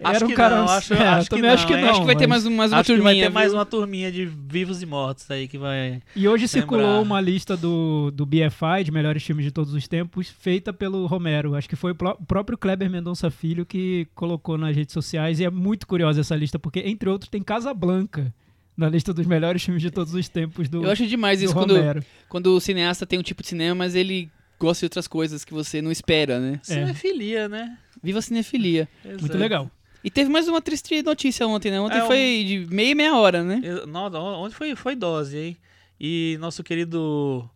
Acho 0.02 0.16
era 0.16 0.24
um 0.24 0.28
que 0.28 0.34
cara. 0.34 0.56
não, 0.56 0.64
acho- 0.68 0.94
é, 0.94 1.06
acho 1.08 1.28
que 1.30 1.42
não, 1.42 1.48
acho 1.50 1.66
que 1.66 1.76
não. 1.76 1.88
Acho 1.90 2.00
que 2.00 2.06
vai 2.06 2.16
ter 2.16 2.26
mas- 2.26 2.44
mais, 2.44 2.46
um- 2.46 2.56
mais 2.56 2.72
uma 2.72 2.78
Acho 2.80 2.86
que 2.86 2.92
turminha. 2.98 3.14
vai 3.22 3.28
ter 3.28 3.34
mais 3.34 3.48
viu? 3.50 3.58
uma 3.58 3.66
turminha 3.66 4.10
de 4.12 4.24
vivos 4.26 4.82
e 4.82 4.86
mortos 4.86 5.30
aí 5.30 5.46
que 5.46 5.58
vai. 5.58 6.02
E 6.16 6.26
hoje 6.28 6.44
Lembrar. 6.44 6.48
circulou 6.48 7.02
uma 7.02 7.20
lista 7.20 7.56
do, 7.56 8.10
do 8.10 8.24
BFI, 8.24 8.84
de 8.84 8.90
melhores 8.90 9.22
filmes 9.22 9.44
de 9.44 9.50
todos 9.50 9.74
os 9.74 9.86
tempos, 9.86 10.28
feita 10.28 10.72
pelo 10.72 11.06
Romero. 11.06 11.54
Acho 11.54 11.68
que 11.68 11.76
foi 11.76 11.92
o 11.92 11.94
pró- 11.94 12.16
o 12.18 12.24
próprio 12.24 12.56
Kleber 12.56 12.88
Mendonça 12.90 13.30
Filho 13.30 13.66
que 13.66 14.06
colocou 14.14 14.56
nas 14.56 14.74
redes 14.74 14.92
sociais. 14.92 15.38
E 15.40 15.44
é 15.44 15.50
muito 15.50 15.86
curiosa 15.86 16.20
essa 16.20 16.34
lista, 16.34 16.58
porque, 16.58 16.80
entre 16.80 17.08
outros, 17.08 17.28
tem 17.28 17.42
Casablanca 17.42 18.32
na 18.76 18.88
lista 18.88 19.12
dos 19.12 19.26
melhores 19.26 19.62
filmes 19.62 19.82
de 19.82 19.90
todos 19.90 20.14
os 20.14 20.26
tempos 20.28 20.68
do, 20.68 20.82
Eu 20.84 20.90
acho 20.90 21.06
demais 21.06 21.42
isso 21.42 21.52
quando, 21.52 21.74
quando 22.28 22.46
o 22.56 22.60
cineasta 22.60 23.04
tem 23.04 23.18
um 23.18 23.22
tipo 23.22 23.42
de 23.42 23.48
cinema, 23.48 23.74
mas 23.74 23.94
ele 23.94 24.30
gosta 24.58 24.80
de 24.80 24.86
outras 24.86 25.06
coisas 25.06 25.44
que 25.44 25.52
você 25.52 25.82
não 25.82 25.90
espera, 25.92 26.38
né? 26.40 26.58
Cinefilia, 26.62 27.48
né? 27.48 27.76
Viva 28.02 28.18
a 28.20 28.22
cinefilia. 28.22 28.88
Muito 29.04 29.24
Exato. 29.24 29.38
legal. 29.38 29.70
E 30.02 30.10
teve 30.10 30.30
mais 30.30 30.48
uma 30.48 30.60
triste 30.62 31.02
notícia 31.02 31.46
ontem, 31.46 31.70
né? 31.70 31.80
Ontem 31.80 31.98
É, 31.98 32.04
um- 32.04 32.06
foi 32.06 32.44
de 32.46 32.66
meia 32.74 32.90
e 32.90 32.94
meia 32.94 33.16
hora, 33.16 33.42
né? 33.44 33.60
Eu- 33.62 33.86
Nossa, 33.86 34.18
onde 34.18 34.54
foi, 34.54 34.74
foi 34.74 34.94
dose, 34.96 35.36
hein? 35.36 35.56
E 36.00 36.36
nosso 36.40 36.62
querido 36.62 37.48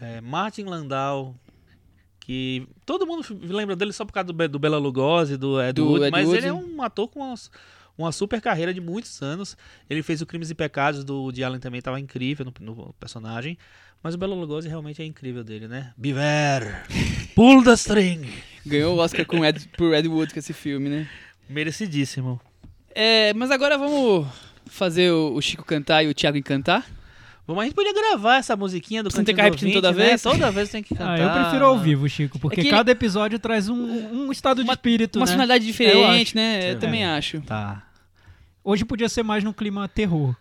é, 0.00 0.20
Martin 0.20 0.62
Landau, 0.64 1.34
que 2.20 2.66
todo 2.86 3.06
mundo 3.06 3.22
lembra 3.42 3.74
dele 3.76 3.92
só 3.92 4.04
por 4.04 4.12
causa 4.12 4.32
do, 4.32 4.48
do 4.48 4.58
Bela 4.58 4.78
Lugosi, 4.78 5.36
do 5.36 5.60
Ed 5.60 5.72
Do 5.74 5.86
Wood, 5.88 6.04
Ed 6.04 6.10
mas 6.10 6.26
Wood. 6.26 6.38
ele 6.38 6.46
é 6.48 6.52
um 6.52 6.80
ator 6.82 7.08
com 7.08 7.20
uma, 7.20 7.34
uma 7.98 8.12
super 8.12 8.40
carreira 8.40 8.72
de 8.72 8.80
muitos 8.80 9.20
anos. 9.22 9.56
Ele 9.90 10.02
fez 10.02 10.22
o 10.22 10.26
Crimes 10.26 10.50
e 10.50 10.54
Pecados 10.54 11.04
do 11.04 11.22
Woody 11.22 11.44
Allen 11.44 11.60
também, 11.60 11.78
estava 11.78 12.00
incrível 12.00 12.46
no, 12.46 12.54
no 12.74 12.92
personagem. 12.94 13.58
Mas 14.02 14.14
o 14.14 14.18
Bela 14.18 14.34
Lugosi 14.34 14.68
realmente 14.68 15.02
é 15.02 15.04
incrível 15.04 15.42
dele, 15.42 15.66
né? 15.66 15.92
Biver! 15.96 16.84
Pull 17.34 17.64
the 17.64 17.72
string! 17.72 18.28
Ganhou 18.64 18.96
o 18.96 18.98
Oscar 19.00 19.26
com 19.26 19.44
Ed, 19.44 19.68
por 19.76 19.92
Ed 19.94 20.06
Wood 20.08 20.32
com 20.32 20.38
esse 20.38 20.52
filme, 20.52 20.88
né? 20.88 21.08
Merecidíssimo. 21.48 22.40
É, 22.94 23.32
mas 23.34 23.50
agora 23.50 23.78
vamos 23.78 24.26
fazer 24.66 25.10
o, 25.10 25.40
Chico 25.40 25.64
cantar 25.64 26.02
e 26.04 26.08
o 26.08 26.14
Thiago 26.14 26.36
encantar? 26.36 26.84
Bom, 27.46 27.58
a 27.58 27.64
gente 27.64 27.74
podia 27.74 27.94
gravar 27.94 28.36
essa 28.36 28.54
musiquinha 28.54 29.02
do 29.02 29.10
Você 29.10 29.18
não 29.18 29.24
tem 29.24 29.34
que 29.34 29.40
do 29.40 29.44
repetir 29.44 29.72
toda 29.72 29.90
né? 29.92 30.04
vez? 30.06 30.22
Toda 30.22 30.50
vez 30.50 30.68
tem 30.68 30.82
que 30.82 30.94
cantar. 30.94 31.16
Ah, 31.18 31.22
eu 31.22 31.30
prefiro 31.42 31.64
ao 31.64 31.78
vivo, 31.78 32.06
Chico, 32.08 32.38
porque 32.38 32.60
É 32.60 32.64
que- 32.64 32.70
cada 32.70 32.90
episódio 32.90 33.38
traz 33.38 33.68
um, 33.70 33.74
um 34.26 34.30
estado 34.30 34.62
de 34.62 34.70
espírito, 34.70 35.18
Uma 35.18 35.24
né? 35.26 35.32
finalidade 35.32 35.64
Eu 35.64 35.70
diferente, 35.70 36.22
acho. 36.28 36.36
né? 36.36 36.70
Eu 36.70 36.72
É. 36.72 36.74
também 36.74 37.04
acho. 37.06 37.40
Tá. 37.40 37.82
Hoje 38.62 38.84
podia 38.84 39.08
ser 39.08 39.22
mais 39.22 39.42
no 39.42 39.54
clima 39.54 39.88
terror. 39.88 40.36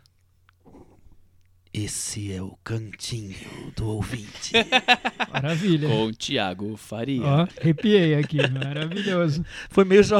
Esse 1.79 2.33
é 2.33 2.41
o 2.41 2.57
cantinho 2.63 3.35
do 3.75 3.87
ouvinte. 3.87 4.51
Maravilha. 5.31 5.87
Com 5.87 6.05
o 6.07 6.11
Thiago 6.11 6.75
Faria. 6.75 7.21
Ó, 7.23 7.47
arrepiei 7.61 8.15
aqui, 8.15 8.37
maravilhoso. 8.49 9.45
foi 9.69 9.85
meio 9.85 10.03
jo... 10.03 10.15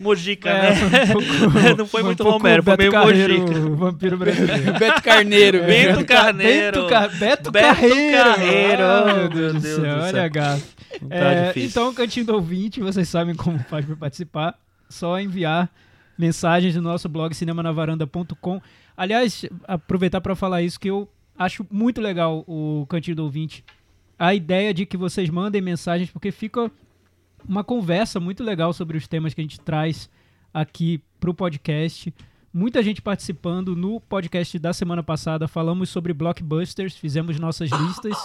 mojica, 0.00 0.48
É, 0.48 0.70
né? 0.70 1.06
foi 1.06 1.22
um 1.22 1.26
pouco- 1.26 1.76
Não 1.76 1.86
foi 1.86 2.02
um 2.02 2.06
muito 2.06 2.22
pouco 2.24 2.38
Romero, 2.38 2.62
foi 2.62 2.76
Beto 2.76 2.78
meio 2.80 2.92
Carreiro, 2.92 3.38
Mojica. 3.42 3.58
o 3.60 3.76
vampiro 3.76 4.16
brasileiro. 4.16 4.78
Beto 4.78 5.02
Carneiro. 5.02 5.58
É, 5.58 5.66
Beto 5.66 6.04
Ca- 6.06 6.14
Carneiro. 6.24 6.76
Beto, 6.78 6.88
Ca- 6.88 7.08
Beto, 7.08 7.50
Beto 7.50 7.66
Carreiro. 7.66 8.16
Carreiro. 8.24 8.82
Oh, 8.82 9.14
meu 9.16 9.28
Deus 9.28 9.52
do 9.52 9.60
céu, 9.60 9.80
do 9.80 9.86
olha 10.02 10.10
céu. 10.12 10.24
a 10.24 10.28
gafe. 10.28 10.64
Tá 11.10 11.16
É, 11.16 11.46
difícil. 11.48 11.68
então, 11.68 11.92
Cantinho 11.94 12.24
do 12.26 12.34
Ouvinte, 12.34 12.80
vocês 12.80 13.06
sabem 13.06 13.34
como 13.34 13.58
faz 13.58 13.84
para 13.84 13.96
participar. 13.96 14.54
Só 14.88 15.20
enviar 15.20 15.68
mensagens 16.18 16.74
no 16.74 16.80
nosso 16.82 17.06
blog 17.06 17.34
cinemanavaranda.com. 17.34 18.62
Aliás, 18.96 19.44
aproveitar 19.66 20.20
para 20.20 20.36
falar 20.36 20.62
isso 20.62 20.78
que 20.78 20.88
eu 20.88 21.08
acho 21.36 21.66
muito 21.70 22.00
legal 22.00 22.44
o 22.46 22.86
Cantinho 22.88 23.16
do 23.16 23.24
Ouvinte. 23.24 23.64
A 24.18 24.34
ideia 24.34 24.72
de 24.72 24.86
que 24.86 24.96
vocês 24.96 25.28
mandem 25.30 25.60
mensagens, 25.60 26.10
porque 26.10 26.30
fica 26.30 26.70
uma 27.48 27.64
conversa 27.64 28.20
muito 28.20 28.42
legal 28.42 28.72
sobre 28.72 28.96
os 28.96 29.08
temas 29.08 29.34
que 29.34 29.40
a 29.40 29.44
gente 29.44 29.60
traz 29.60 30.08
aqui 30.52 31.02
para 31.18 31.30
o 31.30 31.34
podcast. 31.34 32.12
Muita 32.52 32.82
gente 32.82 33.00
participando 33.00 33.74
no 33.74 34.00
podcast 34.00 34.58
da 34.58 34.72
semana 34.72 35.02
passada. 35.02 35.48
Falamos 35.48 35.88
sobre 35.88 36.12
blockbusters, 36.12 36.96
fizemos 36.96 37.38
nossas 37.40 37.70
listas. 37.70 38.16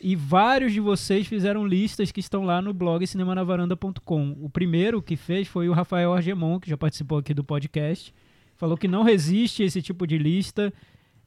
E 0.00 0.14
vários 0.14 0.72
de 0.72 0.80
vocês 0.80 1.26
fizeram 1.26 1.66
listas 1.66 2.12
que 2.12 2.20
estão 2.20 2.44
lá 2.44 2.60
no 2.60 2.74
blog 2.74 3.06
cinemanavaranda.com. 3.06 4.36
O 4.42 4.50
primeiro 4.50 5.00
que 5.00 5.16
fez 5.16 5.48
foi 5.48 5.68
o 5.68 5.72
Rafael 5.72 6.12
Argemon, 6.12 6.60
que 6.60 6.68
já 6.68 6.76
participou 6.76 7.18
aqui 7.18 7.32
do 7.32 7.42
podcast. 7.42 8.12
Falou 8.56 8.76
que 8.76 8.88
não 8.88 9.02
resiste 9.02 9.62
a 9.62 9.66
esse 9.66 9.82
tipo 9.82 10.06
de 10.06 10.18
lista. 10.18 10.72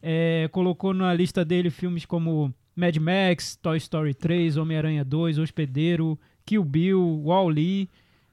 É, 0.01 0.47
colocou 0.51 0.93
na 0.93 1.13
lista 1.13 1.43
dele 1.43 1.69
filmes 1.69 2.05
como 2.05 2.53
Mad 2.75 2.95
Max, 2.97 3.55
Toy 3.55 3.77
Story 3.77 4.13
3, 4.13 4.57
Homem-Aranha 4.57 5.03
2, 5.03 5.39
Hospedeiro, 5.39 6.17
Kill 6.45 6.63
Bill, 6.63 7.21
Wall-E. 7.23 7.89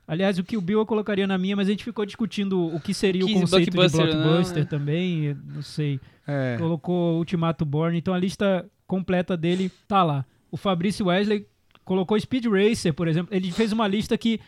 Aliás, 0.07 0.39
o 0.39 0.45
Kill 0.45 0.61
Bill 0.61 0.81
eu 0.81 0.87
colocaria 0.87 1.27
na 1.27 1.39
minha, 1.39 1.57
mas 1.57 1.67
a 1.67 1.71
gente 1.71 1.83
ficou 1.83 2.05
discutindo 2.05 2.67
o 2.67 2.79
que 2.79 2.93
seria 2.93 3.25
o 3.25 3.33
conceito 3.33 3.73
blockbuster, 3.73 4.07
de 4.07 4.13
blockbuster 4.13 4.57
não, 4.57 4.63
né? 4.63 4.69
também, 4.69 5.37
não 5.47 5.63
sei. 5.63 5.99
É. 6.27 6.57
Colocou 6.59 7.17
Ultimato 7.17 7.65
Born, 7.65 7.97
então 7.97 8.13
a 8.13 8.19
lista 8.19 8.69
completa 8.87 9.35
dele 9.37 9.73
tá 9.89 10.03
lá. 10.03 10.27
O 10.51 10.59
Fabrício 10.59 11.07
Wesley 11.07 11.47
colocou 11.85 12.21
Speed 12.21 12.45
Racer, 12.47 12.93
por 12.93 13.09
exemplo. 13.09 13.35
Ele 13.35 13.51
fez 13.51 13.73
uma 13.73 13.89
lista 13.89 14.17
que 14.19 14.39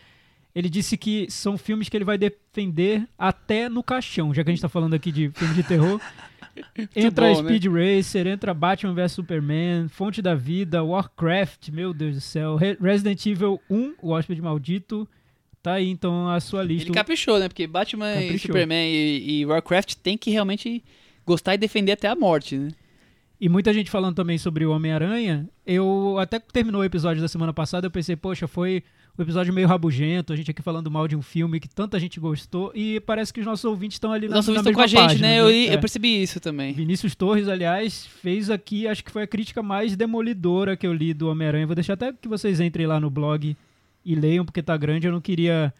ele 0.57 0.69
disse 0.69 0.97
que 0.97 1.29
são 1.29 1.55
filmes 1.55 1.87
que 1.87 1.95
ele 1.95 2.03
vai 2.03 2.17
defender 2.17 3.07
até 3.15 3.69
no 3.69 3.83
caixão, 3.83 4.33
já 4.33 4.43
que 4.43 4.49
a 4.49 4.53
gente 4.53 4.61
tá 4.61 4.67
falando 4.67 4.95
aqui 4.95 5.11
de 5.11 5.29
filme 5.29 5.53
de 5.53 5.61
terror. 5.61 6.01
entra 6.95 7.27
bom, 7.27 7.43
né? 7.43 7.49
Speed 7.49 7.65
né? 7.65 7.97
Racer, 7.97 8.25
entra 8.25 8.55
Batman 8.55 8.95
vs 8.95 9.11
Superman, 9.11 9.87
Fonte 9.87 10.19
da 10.19 10.33
Vida, 10.33 10.83
Warcraft, 10.83 11.69
meu 11.69 11.93
Deus 11.93 12.15
do 12.15 12.21
céu, 12.21 12.55
Re 12.55 12.75
Resident 12.81 13.23
Evil 13.27 13.61
1, 13.69 13.93
O 14.01 14.09
Hóspede 14.09 14.41
Maldito, 14.41 15.07
Tá 15.61 15.73
aí 15.73 15.89
então 15.89 16.27
a 16.27 16.39
sua 16.39 16.63
lista. 16.63 16.87
Ele 16.87 16.93
caprichou, 16.93 17.37
né? 17.37 17.47
Porque 17.47 17.67
Batman 17.67 18.13
caprichou. 18.13 18.35
e 18.35 18.39
Superman 18.39 18.89
e, 18.89 19.41
e, 19.41 19.45
Warcraft 19.45 19.95
tem 19.95 20.17
que 20.17 20.31
realmente 20.31 20.83
gostar 21.23 21.53
e 21.53 21.57
defender 21.57 21.91
até 21.91 22.07
a 22.07 22.15
morte, 22.15 22.57
né? 22.57 22.69
E 23.39 23.47
muita 23.47 23.71
gente 23.71 23.91
falando 23.91 24.15
também 24.15 24.39
sobre 24.39 24.65
o 24.65 24.71
Homem-Aranha. 24.71 25.47
Eu 25.65 26.17
até 26.19 26.39
terminou 26.39 26.81
o 26.81 26.85
episódio 26.85 27.21
da 27.21 27.27
semana 27.27 27.53
passada, 27.53 27.85
eu 27.85 27.91
pensei, 27.91 28.15
poxa, 28.15 28.47
foi 28.47 28.83
um 29.17 29.23
episódio 29.23 29.51
meio 29.51 29.67
rabugento, 29.67 30.31
a 30.31 30.35
gente 30.35 30.51
aqui 30.51 30.61
falando 30.61 30.91
mal 30.91 31.07
de 31.07 31.15
um 31.15 31.21
filme 31.21 31.59
que 31.59 31.67
tanta 31.67 31.99
gente 31.99 32.19
gostou 32.19 32.71
e 32.75 32.99
parece 32.99 33.33
que 33.33 33.39
os 33.39 33.45
nossos 33.45 33.65
ouvintes 33.65 33.95
estão 33.95 34.11
ali 34.13 34.27
na, 34.27 34.35
nossos 34.35 34.49
ouvintes 34.49 34.67
estão 34.69 34.73
com 34.73 34.81
a 34.81 34.87
gente, 34.87 35.19
né? 35.19 35.39
Eu, 35.39 35.49
é. 35.49 35.73
eu, 35.73 35.79
percebi 35.79 36.21
isso 36.21 36.39
também. 36.39 36.71
Vinícius 36.73 37.15
Torres, 37.15 37.47
aliás, 37.47 38.05
fez 38.05 38.51
aqui, 38.51 38.87
acho 38.87 39.03
que 39.03 39.11
foi 39.11 39.23
a 39.23 39.27
crítica 39.27 39.63
mais 39.63 39.95
demolidora 39.95 40.77
que 40.77 40.85
eu 40.85 40.93
li 40.93 41.15
do 41.15 41.29
Homem-Aranha. 41.29 41.65
Vou 41.65 41.75
deixar 41.75 41.93
até 41.93 42.13
que 42.13 42.27
vocês 42.27 42.59
entrem 42.59 42.85
lá 42.85 42.99
no 42.99 43.09
blog 43.09 43.57
e 44.05 44.15
leiam, 44.15 44.45
porque 44.45 44.61
tá 44.61 44.77
grande, 44.77 45.07
eu 45.07 45.11
não 45.11 45.21
queria 45.21 45.73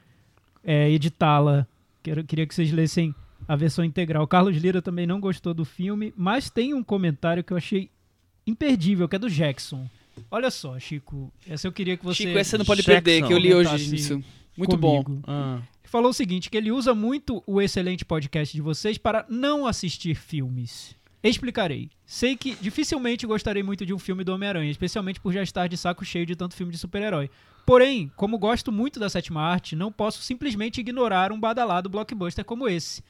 é, 0.63 0.89
editá-la. 0.89 1.67
Queria 2.01 2.47
que 2.47 2.55
vocês 2.55 2.71
lessem 2.71 3.13
a 3.47 3.55
versão 3.55 3.85
integral. 3.85 4.23
O 4.23 4.27
Carlos 4.27 4.57
Lira 4.57 4.81
também 4.81 5.05
não 5.05 5.19
gostou 5.19 5.53
do 5.53 5.63
filme, 5.63 6.11
mas 6.17 6.49
tem 6.49 6.73
um 6.73 6.83
comentário 6.83 7.43
que 7.43 7.53
eu 7.53 7.57
achei 7.57 7.89
imperdível, 8.47 9.07
que 9.07 9.15
é 9.15 9.19
do 9.19 9.29
Jackson. 9.29 9.87
Olha 10.29 10.51
só, 10.51 10.79
Chico. 10.79 11.31
Essa 11.47 11.67
eu 11.67 11.71
queria 11.71 11.97
que 11.97 12.03
você. 12.03 12.23
Chico, 12.23 12.37
essa 12.37 12.57
não 12.57 12.65
pode 12.65 12.81
Jackson, 12.81 12.93
perder, 13.03 13.27
que 13.27 13.33
eu 13.33 13.37
li 13.37 13.53
hoje 13.53 13.95
isso. 13.95 14.23
Muito 14.57 14.77
comigo. 14.77 15.13
bom. 15.13 15.21
Ah. 15.27 15.61
Falou 15.83 16.11
o 16.11 16.13
seguinte: 16.13 16.49
que 16.49 16.57
ele 16.57 16.71
usa 16.71 16.93
muito 16.93 17.43
o 17.45 17.61
excelente 17.61 18.03
podcast 18.03 18.55
de 18.55 18.61
vocês 18.61 18.97
para 18.97 19.25
não 19.29 19.65
assistir 19.65 20.15
filmes. 20.15 20.95
Explicarei. 21.23 21.89
Sei 22.05 22.35
que 22.35 22.55
dificilmente 22.55 23.25
gostarei 23.25 23.63
muito 23.63 23.85
de 23.85 23.93
um 23.93 23.99
filme 23.99 24.23
do 24.23 24.33
Homem-Aranha, 24.33 24.71
especialmente 24.71 25.19
por 25.19 25.33
já 25.33 25.41
estar 25.41 25.67
de 25.67 25.75
saco 25.75 26.05
cheio 26.05 26.25
de 26.25 26.35
tanto 26.35 26.55
filme 26.55 26.71
de 26.71 26.77
super-herói. 26.77 27.29
Porém, 27.65 28.11
como 28.15 28.37
gosto 28.37 28.71
muito 28.71 28.99
da 28.99 29.09
sétima 29.09 29.41
arte, 29.41 29.75
não 29.75 29.91
posso 29.91 30.21
simplesmente 30.21 30.79
ignorar 30.79 31.31
um 31.31 31.39
badalado 31.39 31.89
blockbuster 31.89 32.45
como 32.45 32.67
esse. 32.67 33.03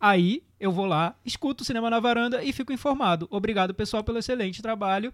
Aí 0.00 0.42
eu 0.58 0.72
vou 0.72 0.86
lá, 0.86 1.14
escuto 1.26 1.62
o 1.62 1.66
Cinema 1.66 1.90
na 1.90 2.00
Varanda 2.00 2.42
e 2.42 2.52
fico 2.52 2.72
informado. 2.72 3.26
Obrigado, 3.30 3.74
pessoal, 3.74 4.02
pelo 4.04 4.18
excelente 4.18 4.62
trabalho 4.62 5.12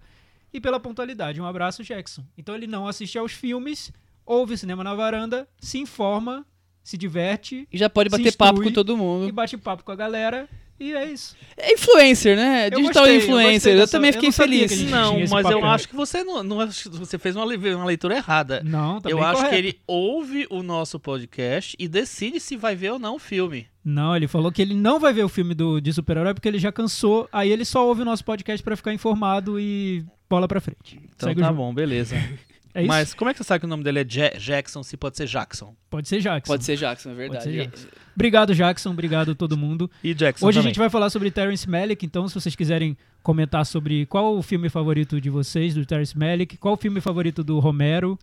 e 0.55 0.61
pela 0.61 0.79
pontualidade. 0.79 1.41
Um 1.41 1.45
abraço, 1.45 1.83
Jackson. 1.83 2.23
Então 2.37 2.55
ele 2.55 2.65
não 2.65 2.87
assiste 2.87 3.17
aos 3.17 3.33
filmes, 3.33 3.91
ouve 4.25 4.57
Cinema 4.57 4.85
na 4.85 4.95
Varanda, 4.95 5.45
se 5.59 5.77
informa, 5.77 6.45
se 6.81 6.97
diverte. 6.97 7.67
E 7.69 7.77
já 7.77 7.89
pode 7.89 8.09
bater 8.09 8.33
papo 8.37 8.63
com 8.63 8.71
todo 8.71 8.95
mundo. 8.95 9.27
E 9.27 9.31
bate 9.33 9.57
papo 9.57 9.83
com 9.83 9.91
a 9.91 9.95
galera. 9.95 10.47
E 10.77 10.93
é 10.93 11.09
isso. 11.09 11.35
É 11.55 11.73
influencer, 11.73 12.35
né? 12.35 12.67
Eu 12.67 12.71
Digital 12.71 13.03
gostei, 13.03 13.17
influencer. 13.17 13.73
Eu, 13.73 13.79
eu 13.79 13.87
também 13.87 14.11
fiquei 14.11 14.31
feliz. 14.31 14.81
Não, 14.89 15.17
mas 15.29 15.49
eu 15.49 15.63
acho 15.65 15.87
que 15.87 15.95
você 15.95 16.23
não, 16.23 16.43
não 16.43 16.57
você 16.67 17.17
fez 17.17 17.35
uma, 17.35 17.45
uma 17.45 17.85
leitura 17.85 18.17
errada. 18.17 18.61
Não, 18.63 18.99
tá 18.99 19.09
Eu 19.09 19.23
acho 19.23 19.35
correto. 19.35 19.49
que 19.49 19.55
ele 19.55 19.79
ouve 19.87 20.45
o 20.49 20.61
nosso 20.61 20.99
podcast 20.99 21.75
e 21.79 21.87
decide 21.87 22.41
se 22.41 22.57
vai 22.57 22.75
ver 22.75 22.91
ou 22.91 22.99
não 22.99 23.15
o 23.15 23.19
filme. 23.19 23.67
Não, 23.83 24.15
ele 24.15 24.27
falou 24.27 24.51
que 24.51 24.61
ele 24.61 24.73
não 24.73 24.99
vai 24.99 25.13
ver 25.13 25.23
o 25.23 25.29
filme 25.29 25.53
do, 25.53 25.79
de 25.79 25.93
super-herói 25.93 26.33
porque 26.33 26.47
ele 26.47 26.59
já 26.59 26.71
cansou. 26.71 27.29
Aí 27.31 27.51
ele 27.51 27.63
só 27.63 27.87
ouve 27.87 28.01
o 28.01 28.05
nosso 28.05 28.25
podcast 28.25 28.61
para 28.61 28.75
ficar 28.75 28.93
informado 28.93 29.57
e 29.59 30.03
bola 30.29 30.47
pra 30.47 30.59
frente. 30.59 30.99
Então 31.15 31.29
Segue 31.29 31.39
tá 31.39 31.53
bom, 31.53 31.73
beleza. 31.73 32.15
É 32.75 32.81
isso? 32.81 32.87
Mas 32.89 33.13
como 33.13 33.31
é 33.31 33.33
que 33.33 33.37
você 33.37 33.45
sabe 33.45 33.61
que 33.61 33.65
o 33.65 33.69
nome 33.69 33.85
dele 33.85 33.99
é 33.99 34.03
Jackson 34.03 34.83
se 34.83 34.97
pode 34.97 35.15
ser 35.15 35.25
Jackson? 35.27 35.73
Pode 35.89 36.09
ser 36.09 36.19
Jackson. 36.19 36.53
Pode 36.53 36.65
ser 36.65 36.75
Jackson, 36.75 37.11
é 37.11 37.13
verdade. 37.13 37.49
Jackson. 37.49 37.87
Obrigado, 38.13 38.53
Jackson. 38.53 38.89
Obrigado 38.91 39.31
a 39.31 39.35
todo 39.35 39.55
mundo. 39.55 39.89
E 40.03 40.13
Jackson 40.13 40.45
Hoje 40.45 40.57
também. 40.57 40.67
a 40.67 40.69
gente 40.71 40.79
vai 40.79 40.89
falar 40.89 41.09
sobre 41.09 41.31
Terence 41.31 41.69
Malick, 41.69 42.05
então 42.05 42.27
se 42.27 42.35
vocês 42.35 42.53
quiserem 42.53 42.97
comentar 43.23 43.65
sobre 43.65 44.05
qual 44.07 44.37
o 44.37 44.43
filme 44.43 44.69
favorito 44.69 45.21
de 45.21 45.29
vocês, 45.29 45.73
do 45.73 45.85
Terence 45.85 46.17
Malick, 46.17 46.57
qual 46.57 46.73
o 46.73 46.77
filme 46.77 46.99
favorito 46.99 47.45
do 47.45 47.59
Romero, 47.59 48.19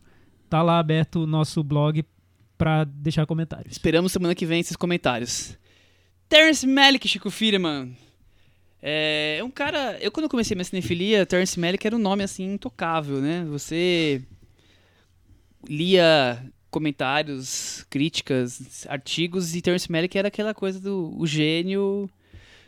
tá 0.50 0.62
lá 0.62 0.78
aberto 0.78 1.22
o 1.22 1.26
nosso 1.26 1.64
blog 1.64 2.04
para 2.58 2.84
deixar 2.84 3.24
comentários. 3.24 3.72
Esperamos 3.72 4.12
semana 4.12 4.34
que 4.34 4.44
vem 4.44 4.60
esses 4.60 4.76
comentários. 4.76 5.58
Terence 6.28 6.66
Malick, 6.66 7.08
Chico 7.08 7.30
Firman. 7.30 7.96
É 8.82 9.40
um 9.42 9.50
cara. 9.50 9.96
Eu, 10.00 10.10
quando 10.10 10.28
comecei 10.28 10.54
minha 10.54 10.64
cinefilia, 10.64 11.24
Terence 11.24 11.58
Malick 11.58 11.86
era 11.86 11.96
um 11.96 12.00
nome 12.00 12.22
assim 12.22 12.52
intocável, 12.52 13.20
né? 13.20 13.46
Você 13.48 14.22
lia 15.68 16.42
comentários, 16.70 17.84
críticas, 17.90 18.86
artigos 18.88 19.54
e 19.54 19.60
Terence 19.60 19.92
Malick 19.92 20.16
era 20.16 20.28
aquela 20.28 20.54
coisa 20.54 20.80
do 20.80 21.14
o 21.18 21.26
gênio 21.26 22.08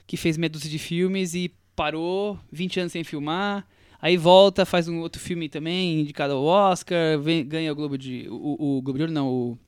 que 0.07 0.17
fez 0.17 0.37
meia 0.37 0.51
dúzia 0.51 0.71
de 0.71 0.79
filmes 0.79 1.35
e 1.35 1.51
parou 1.75 2.39
20 2.53 2.81
anos 2.81 2.93
sem 2.93 3.03
filmar, 3.03 3.67
aí 4.01 4.19
volta, 4.19 4.67
faz 4.67 4.89
um 4.89 5.01
outro 5.01 5.21
filme 5.21 5.49
também 5.49 6.01
indicado 6.01 6.35
ao 6.35 6.45
Oscar, 6.45 7.19
vem, 7.19 7.47
ganha 7.47 7.73
o 7.73 7.75
Globo 7.75 7.97
de 7.97 8.27
o, 8.29 8.77
o 8.77 8.83
Globo 8.83 8.99
de 8.99 9.05
Ouro 9.05 9.13
não, 9.13 9.29
o 9.29 9.59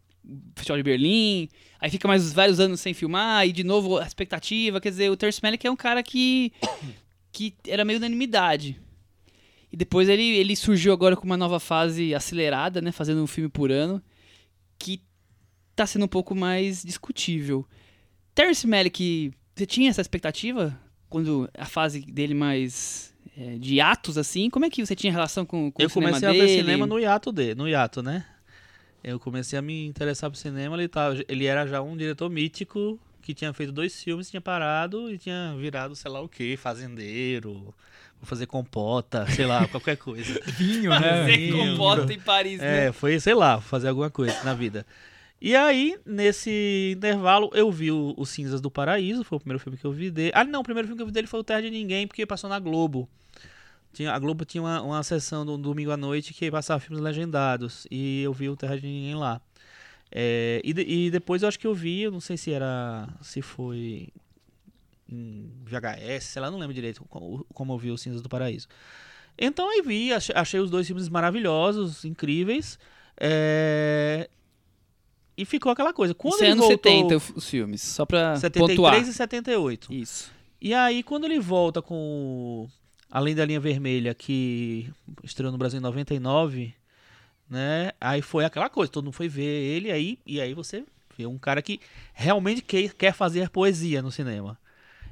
Festival 0.55 0.77
de 0.77 0.83
Berlim, 0.83 1.49
aí 1.81 1.91
fica 1.91 2.07
mais 2.07 2.33
vários 2.33 2.61
anos 2.61 2.81
sem 2.81 2.93
filmar 2.93 3.47
e 3.47 3.53
de 3.53 3.65
novo 3.65 3.97
a 3.97 4.07
expectativa, 4.07 4.81
quer 4.81 4.91
dizer, 4.91 5.11
o 5.11 5.17
Terence 5.17 5.41
Malick 5.43 5.67
é 5.67 5.71
um 5.71 5.77
cara 5.77 6.03
que 6.03 6.53
que 7.33 7.55
era 7.67 7.85
meio 7.85 7.99
unanimidade. 7.99 8.79
E 9.77 9.79
depois 9.79 10.09
ele, 10.09 10.23
ele 10.23 10.57
surgiu 10.57 10.91
agora 10.91 11.15
com 11.15 11.27
uma 11.27 11.37
nova 11.37 11.61
fase 11.61 12.15
acelerada, 12.15 12.81
né? 12.81 12.91
Fazendo 12.91 13.23
um 13.23 13.27
filme 13.27 13.51
por 13.51 13.71
ano, 13.71 14.03
que 14.79 15.03
tá 15.75 15.87
sendo 15.87 16.07
um 16.07 16.09
pouco 16.09 16.35
mais 16.35 16.83
discutível. 16.83 17.63
Terence 18.35 18.67
Malick, 18.67 19.31
você 19.55 19.67
tinha 19.67 19.91
essa 19.91 20.01
expectativa? 20.01 20.75
Quando 21.11 21.47
a 21.53 21.67
fase 21.67 22.01
dele 22.01 22.33
mais 22.33 23.15
é, 23.37 23.59
de 23.59 23.79
atos, 23.79 24.17
assim? 24.17 24.49
Como 24.49 24.65
é 24.65 24.71
que 24.71 24.85
você 24.85 24.97
tinha 24.97 25.13
relação 25.13 25.45
com, 25.45 25.71
com 25.71 25.83
Eu 25.83 25.89
o 25.89 25.91
cinema 25.91 26.19
dele? 26.19 26.25
Eu 26.25 26.33
comecei 26.33 26.45
a 26.45 26.57
ver 26.57 26.63
cinema 26.63 26.87
no 26.87 26.99
hiato 26.99 27.31
dele, 27.31 27.55
no 27.55 27.69
hiato, 27.69 28.03
né? 28.03 28.25
Eu 29.05 29.21
comecei 29.21 29.59
a 29.59 29.63
me 29.63 29.87
interessar 29.87 30.31
por 30.31 30.39
cinema, 30.39 30.75
ele, 30.75 30.89
tava, 30.89 31.23
ele 31.29 31.45
era 31.45 31.67
já 31.67 31.83
um 31.83 31.95
diretor 31.95 32.31
mítico 32.31 32.99
que 33.21 33.35
tinha 33.35 33.53
feito 33.53 33.73
dois 33.73 34.03
filmes, 34.03 34.31
tinha 34.31 34.41
parado 34.41 35.13
e 35.13 35.19
tinha 35.19 35.55
virado 35.59 35.95
sei 35.95 36.11
lá 36.11 36.21
o 36.21 36.29
que, 36.29 36.57
fazendeiro, 36.57 37.75
vou 38.21 38.27
fazer 38.27 38.47
compota, 38.47 39.27
sei 39.31 39.47
lá, 39.47 39.67
qualquer 39.69 39.97
coisa. 39.97 40.41
Vinho, 40.57 40.91
né? 40.91 41.01
Fazer 41.01 41.37
Vinho. 41.37 41.77
compota 41.77 42.13
em 42.13 42.21
Paris, 42.21 42.59
né? 42.61 42.87
É, 42.87 42.93
foi, 42.93 43.19
sei 43.21 43.35
lá, 43.35 43.61
fazer 43.61 43.89
alguma 43.89 44.11
coisa 44.11 44.43
na 44.45 44.55
vida. 44.55 44.87
E 45.41 45.55
aí, 45.55 45.99
nesse 46.07 46.95
intervalo, 46.97 47.51
eu 47.53 47.71
vi 47.71 47.93
o, 47.93 48.15
o 48.17 48.25
Cinzas 48.25 48.61
do 48.61 48.71
Paraíso, 48.71 49.23
foi 49.23 49.37
o 49.37 49.41
primeiro 49.41 49.63
filme 49.63 49.77
que 49.77 49.85
eu 49.85 49.93
vi 49.93 50.11
dele. 50.11 50.33
Ah, 50.35 50.45
não, 50.45 50.61
o 50.61 50.65
primeiro 50.65 50.89
filme 50.89 50.97
que 50.97 51.03
eu 51.03 51.07
vi 51.07 51.13
dele 51.13 51.27
foi 51.27 51.41
o 51.41 51.45
Terra 51.45 51.63
de 51.63 51.71
Ninguém, 51.71 52.07
porque 52.07 52.25
passou 52.25 52.49
na 52.49 52.59
Globo. 52.59 53.09
Tinha, 53.93 54.13
a 54.13 54.19
Globo 54.19 54.45
tinha 54.45 54.63
uma, 54.63 54.81
uma 54.83 55.03
sessão 55.03 55.45
do 55.45 55.59
domingo 55.59 55.91
à 55.91 55.97
noite 55.97 56.33
que 56.33 56.51
passava 56.51 56.81
filmes 56.81 57.03
legendados, 57.03 57.87
e 57.91 58.23
eu 58.23 58.33
vi 58.33 58.49
o 58.49 58.57
Terra 58.57 58.77
de 58.77 58.87
Ninguém 58.87 59.15
lá. 59.15 59.41
É, 60.11 60.61
e, 60.65 60.73
de, 60.73 60.83
e 60.83 61.11
depois 61.11 61.43
eu 61.43 61.49
acho 61.49 61.59
que 61.59 61.67
eu 61.67 61.75
vi, 61.75 62.03
eu 62.03 62.11
não 62.11 62.21
sei 62.21 62.37
se 62.37 62.53
era. 62.53 63.09
se 63.21 63.43
foi 63.43 64.09
em 65.09 65.51
VHS, 65.65 66.25
sei 66.25 66.43
lá, 66.43 66.51
não 66.51 66.59
lembro 66.59 66.75
direito 66.75 67.05
como, 67.09 67.47
como 67.55 67.73
eu 67.73 67.79
vi 67.79 67.91
o 67.91 67.99
Cinzas 67.99 68.23
do 68.23 68.29
Paraíso. 68.29 68.67
Então 69.39 69.69
aí 69.69 69.83
vi, 69.83 70.13
achei, 70.13 70.35
achei 70.35 70.61
os 70.61 70.71
dois 70.71 70.87
filmes 70.87 71.09
maravilhosos, 71.09 72.05
incríveis. 72.05 72.79
É... 73.19 74.29
e 75.37 75.45
ficou 75.45 75.71
aquela 75.73 75.93
coisa. 75.93 76.15
Quando 76.15 76.35
Isso 76.35 76.43
é 76.43 76.47
ele 76.47 76.53
anos 76.53 76.67
voltou, 76.67 76.93
70 76.93 77.17
o- 77.17 77.39
os 77.39 77.49
filmes, 77.49 77.83
só 77.83 78.05
pra 78.07 78.37
73 78.37 78.77
pontuar. 78.79 79.09
e 79.09 79.13
78. 79.13 79.93
Isso. 79.93 80.33
E 80.61 80.73
aí, 80.75 81.03
quando 81.03 81.25
ele 81.25 81.39
volta 81.39 81.81
com 81.83 82.69
Além 83.11 83.35
da 83.35 83.45
Linha 83.45 83.61
Vermelha, 83.61 84.15
que 84.15 84.91
estreou 85.23 85.53
no 85.53 85.59
Brasil 85.59 85.79
em 85.79 85.83
99, 85.83 86.75
né? 87.49 87.93
Aí 88.01 88.21
foi 88.23 88.45
aquela 88.45 88.69
coisa, 88.69 88.91
todo 88.91 89.05
mundo 89.05 89.15
foi 89.15 89.29
ver 89.29 89.45
ele, 89.45 89.91
aí, 89.93 90.19
e 90.27 90.41
aí 90.41 90.53
você 90.55 90.85
vê 91.17 91.27
um 91.27 91.39
cara 91.39 91.63
que 91.63 91.79
realmente 92.13 92.63
quer 92.63 93.13
fazer 93.13 93.49
poesia 93.51 94.03
no 94.03 94.11
cinema. 94.11 94.59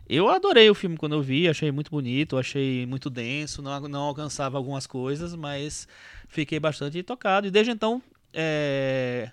Eu 0.08 0.28
adorei 0.28 0.68
o 0.68 0.74
filme 0.74 0.96
quando 0.96 1.14
eu 1.14 1.22
vi, 1.22 1.48
achei 1.48 1.70
muito 1.72 1.90
bonito, 1.90 2.36
achei 2.36 2.84
muito 2.86 3.08
denso, 3.08 3.62
não, 3.62 3.80
não 3.88 4.00
alcançava 4.02 4.58
algumas 4.58 4.86
coisas, 4.86 5.34
mas 5.34 5.88
fiquei 6.28 6.60
bastante 6.60 7.02
tocado. 7.02 7.46
E 7.46 7.50
desde 7.50 7.72
então, 7.72 8.02
é, 8.32 9.30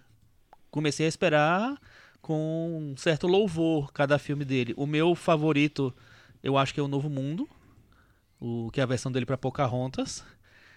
comecei 0.69 1.05
a 1.05 1.09
esperar 1.09 1.77
com 2.21 2.91
um 2.93 2.97
certo 2.97 3.27
louvor 3.27 3.91
cada 3.91 4.17
filme 4.17 4.45
dele. 4.45 4.73
O 4.77 4.85
meu 4.85 5.13
favorito, 5.15 5.93
eu 6.41 6.57
acho 6.57 6.73
que 6.73 6.79
é 6.79 6.83
o 6.83 6.87
Novo 6.87 7.09
Mundo, 7.09 7.49
o 8.39 8.69
que 8.71 8.79
é 8.79 8.83
a 8.83 8.87
versão 8.87 9.11
dele 9.11 9.25
para 9.25 9.37
Pocahontas, 9.37 10.23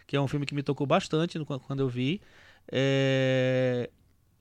que 0.06 0.16
é 0.16 0.20
um 0.20 0.28
filme 0.28 0.46
que 0.46 0.54
me 0.54 0.62
tocou 0.62 0.86
bastante 0.86 1.38
no- 1.38 1.46
quando 1.46 1.80
eu 1.80 1.88
vi. 1.88 2.20
É, 2.70 3.90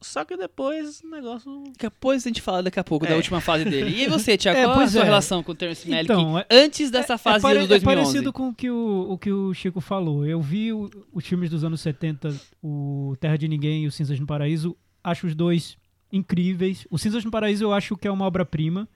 Só 0.03 0.23
que 0.25 0.35
depois 0.37 1.01
o 1.01 1.09
negócio. 1.09 1.63
Depois 1.79 2.25
a 2.25 2.29
gente 2.29 2.41
fala 2.41 2.61
daqui 2.63 2.79
a 2.79 2.83
pouco 2.83 3.05
da 3.05 3.13
É. 3.13 3.15
última 3.15 3.39
fase 3.41 3.65
dele. 3.65 3.89
E 3.95 4.01
aí 4.01 4.07
você, 4.09 4.35
Tiago, 4.37 4.59
É, 4.59 4.63
qual 4.63 4.73
a 4.73 4.77
pois 4.77 4.91
sua 4.91 5.01
é. 5.01 5.05
relação 5.05 5.41
com 5.41 5.51
o 5.51 5.55
Terence 5.55 5.89
Malick 5.89 6.11
Então, 6.11 6.37
é- 6.37 6.45
antes 6.51 6.91
dessa 6.91 7.17
fase 7.17 7.37
é, 7.39 7.41
pare- 7.41 7.59
do 7.59 7.67
2011? 7.67 7.83
É 7.83 8.03
parecido 8.11 8.33
com 8.33 8.49
o 8.49 8.53
que 8.53 8.69
o, 8.69 9.07
o 9.11 9.17
que 9.17 9.31
o 9.31 9.53
Chico 9.53 9.79
falou. 9.81 10.25
Eu 10.25 10.41
vi 10.41 10.71
o- 10.73 10.89
os 11.11 11.25
filmes 11.25 11.49
dos 11.49 11.63
anos 11.63 11.81
70, 11.81 12.35
o 12.61 13.15
Terra 13.19 13.37
de 13.37 13.47
Ninguém 13.47 13.83
e 13.83 13.87
o 13.87 13.91
Cinzas 13.91 14.19
no 14.19 14.27
Paraíso. 14.27 14.75
Acho 15.03 15.25
os 15.27 15.33
dois 15.35 15.77
incríveis. 16.11 16.85
O 16.91 16.97
Cinzas 16.97 17.23
no 17.25 17.31
Paraíso 17.31 17.63
eu 17.63 17.73
acho 17.73 17.95
que 17.97 18.07
é 18.07 18.11
uma 18.11 18.25
obra-prima. 18.25 18.87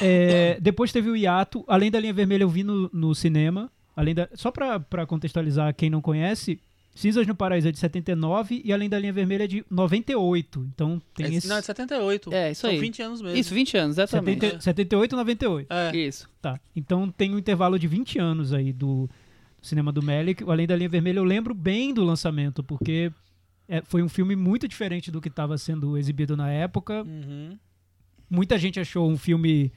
É, 0.00 0.58
depois 0.60 0.92
teve 0.92 1.10
o 1.10 1.16
Hiato. 1.16 1.64
Além 1.66 1.90
da 1.90 2.00
Linha 2.00 2.12
Vermelha 2.12 2.44
eu 2.44 2.48
vi 2.48 2.62
no, 2.62 2.90
no 2.92 3.14
cinema. 3.14 3.70
Além 3.94 4.14
da, 4.14 4.28
só 4.34 4.50
pra 4.50 4.80
contextualizar 5.06 5.74
quem 5.74 5.90
não 5.90 6.00
conhece, 6.00 6.58
Cinzas 6.94 7.26
no 7.26 7.34
Paraíso 7.34 7.68
é 7.68 7.72
de 7.72 7.78
79 7.78 8.60
e 8.64 8.72
Além 8.72 8.88
da 8.88 8.98
Linha 8.98 9.12
Vermelha 9.12 9.44
é 9.44 9.46
de 9.46 9.64
98. 9.70 10.68
Então 10.74 11.00
tem 11.14 11.26
É, 11.26 11.34
esse... 11.34 11.48
Não, 11.48 11.56
é 11.56 11.60
de 11.60 11.66
78. 11.66 12.32
É, 12.34 12.50
isso 12.50 12.60
São 12.60 12.70
aí. 12.70 12.78
20 12.78 13.02
anos 13.02 13.22
mesmo. 13.22 13.38
Isso, 13.38 13.54
20 13.54 13.76
anos, 13.78 13.94
exatamente. 13.98 14.40
70, 14.40 14.60
78 14.60 15.12
e 15.12 15.16
98. 15.16 15.72
É. 15.72 15.96
Isso. 15.96 16.28
Tá. 16.40 16.60
Então 16.76 17.10
tem 17.10 17.34
um 17.34 17.38
intervalo 17.38 17.78
de 17.78 17.86
20 17.86 18.18
anos 18.18 18.52
aí 18.52 18.72
do, 18.72 19.08
do 19.60 19.66
cinema 19.66 19.90
do 19.90 20.02
Melick. 20.02 20.44
Além 20.46 20.66
da 20.66 20.76
linha 20.76 20.88
vermelha, 20.88 21.18
eu 21.18 21.24
lembro 21.24 21.54
bem 21.54 21.94
do 21.94 22.04
lançamento, 22.04 22.62
porque 22.62 23.10
é, 23.66 23.80
foi 23.82 24.02
um 24.02 24.08
filme 24.08 24.36
muito 24.36 24.68
diferente 24.68 25.10
do 25.10 25.20
que 25.20 25.28
estava 25.28 25.56
sendo 25.56 25.96
exibido 25.96 26.36
na 26.36 26.50
época. 26.50 27.04
Uhum. 27.04 27.58
Muita 28.28 28.58
gente 28.58 28.78
achou 28.78 29.10
um 29.10 29.16
filme 29.16 29.72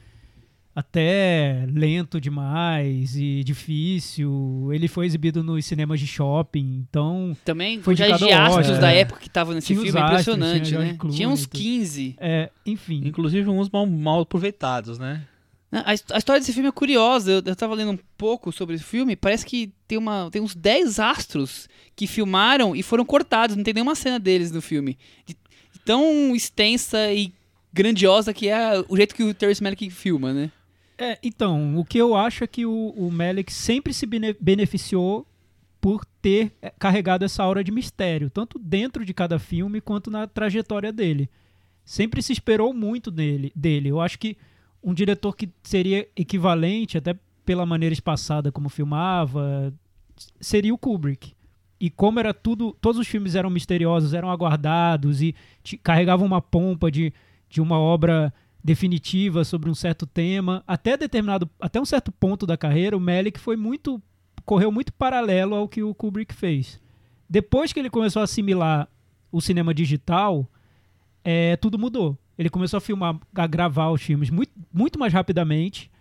até 0.76 1.66
lento 1.72 2.20
demais 2.20 3.16
e 3.16 3.44
difícil. 3.44 4.70
Ele 4.74 4.88
foi 4.88 5.06
exibido 5.06 5.42
nos 5.42 5.66
cinemas 5.66 6.00
de 6.00 6.06
shopping, 6.08 6.86
então 6.88 7.36
Também 7.46 7.82
Foi 7.82 7.96
já 7.96 8.16
de 8.18 8.32
ao 8.32 8.58
astros 8.58 8.78
da 8.80 8.92
época 8.92 9.20
que 9.22 9.28
estavam 9.28 9.54
nesse 9.56 9.68
Tinha 9.68 9.80
filme, 9.82 9.98
astros, 10.00 10.36
impressionante, 10.36 10.68
tinha 10.68 10.80
né? 10.82 10.94
Clooney 11.00 11.16
Tinha 11.18 11.30
uns 11.30 11.44
e 11.44 11.48
tudo. 11.48 11.60
15. 11.62 12.16
é, 12.20 12.50
enfim. 12.66 13.02
Inclusive 13.06 13.50
uns 13.50 13.70
mal, 13.70 13.86
mal 13.86 14.20
aproveitados, 14.22 15.00
né? 15.00 15.24
A, 15.72 15.94
his- 15.94 16.06
a 16.12 16.18
história 16.18 16.40
desse 16.40 16.54
filme 16.54 16.70
é 16.70 16.72
curiosa. 16.72 17.32
Eu, 17.32 17.42
eu 17.46 17.56
tava 17.56 17.74
lendo 17.76 17.92
um 17.92 18.00
pouco 18.18 18.52
sobre 18.52 18.76
esse 18.76 18.84
filme. 18.84 19.16
Parece 19.16 19.46
que 19.46 19.74
tem, 19.88 19.98
uma, 19.98 20.30
tem 20.32 20.42
uns 20.42 20.56
10 20.56 21.00
astros 21.00 21.68
que 21.96 22.08
filmaram 22.08 22.76
e 22.76 22.82
foram 22.84 23.04
cortados. 23.04 23.56
Não 23.58 23.64
tem 23.64 23.74
nenhuma 23.74 23.96
cena 23.96 24.18
deles 24.20 24.52
no 24.52 24.62
filme. 24.62 24.98
De, 25.26 25.34
de 25.34 25.80
tão 25.84 26.34
extensa 26.36 27.12
e 27.14 27.34
grandiosa 27.74 28.34
que 28.34 28.48
é 28.48 28.82
o 28.88 28.96
jeito 28.96 29.14
que 29.14 29.24
o 29.24 29.34
Terrence 29.34 29.62
Malick 29.62 29.90
filma, 29.90 30.32
né? 30.34 30.50
É, 30.98 31.20
então, 31.22 31.78
o 31.78 31.84
que 31.84 31.98
eu 31.98 32.16
acho 32.16 32.44
é 32.44 32.48
que 32.48 32.66
o, 32.66 32.94
o 32.96 33.12
sempre 33.50 33.94
se 33.94 34.06
bene- 34.06 34.36
beneficiou 34.40 35.28
por 35.82 36.06
ter 36.22 36.54
é, 36.62 36.70
carregado 36.72 37.26
essa 37.26 37.44
aura 37.44 37.64
de 37.64 37.72
mistério, 37.72 38.30
tanto 38.30 38.58
dentro 38.58 39.06
de 39.06 39.14
cada 39.14 39.38
filme 39.38 39.82
quanto 39.82 40.10
na 40.10 40.26
trajetória 40.26 40.92
dele. 40.92 41.30
Sempre 41.84 42.22
se 42.22 42.34
esperou 42.34 42.74
muito 42.74 43.12
dele. 43.12 43.52
dele. 43.56 43.90
Eu 43.90 44.02
acho 44.02 44.18
que 44.18 44.38
um 44.82 44.94
diretor 44.94 45.36
que 45.36 45.50
seria 45.64 46.08
equivalente, 46.16 46.98
até 46.98 47.16
pela 47.46 47.66
maneira 47.66 47.94
espaçada 47.94 48.52
como 48.52 48.70
filmava, 48.70 49.74
seria 50.40 50.74
o 50.74 50.78
Kubrick. 50.78 51.34
E 51.80 51.90
como 51.90 52.20
era 52.20 52.34
tudo, 52.34 52.76
todos 52.80 53.00
os 53.00 53.08
filmes 53.08 53.36
eram 53.36 53.50
misteriosos, 53.50 54.14
eram 54.14 54.32
aguardados 54.32 55.22
e 55.22 55.36
carregavam 55.84 56.26
uma 56.26 56.42
pompa 56.42 56.90
de, 56.90 57.14
de 57.50 57.62
uma 57.62 57.78
obra 57.78 58.34
definitiva 58.66 59.44
sobre 59.44 59.70
um 59.70 59.76
certo 59.76 60.08
tema, 60.08 60.64
até 60.66 60.98
determinado, 60.98 61.48
até 61.62 61.80
um 61.80 61.86
certo 61.86 62.12
ponto 62.12 62.48
da 62.48 62.58
carreira, 62.58 62.98
o 62.98 63.00
Melick 63.00 63.40
foi 63.40 63.56
muito 63.56 64.02
correu 64.44 64.72
muito 64.72 64.92
paralelo 64.92 65.56
ao 65.56 65.70
que 65.70 65.84
o 65.84 65.94
Kubrick 65.94 66.34
fez. 66.34 66.82
Depois 67.30 67.72
que 67.72 67.80
ele 67.80 67.92
começou 67.92 68.22
a 68.22 68.24
assimilar 68.24 68.88
o 69.32 69.40
cinema 69.40 69.72
digital, 69.72 70.50
é, 71.24 71.56
tudo 71.58 71.78
mudou. 71.78 72.18
Ele 72.38 72.50
começou 72.50 72.78
a 72.80 72.82
filmar, 72.82 73.20
a 73.36 73.48
gravar 73.48 73.92
os 73.92 74.02
filmes 74.02 74.32
muito, 74.32 74.52
muito 74.74 74.98
mais 74.98 75.14
rapidamente. 75.14 75.92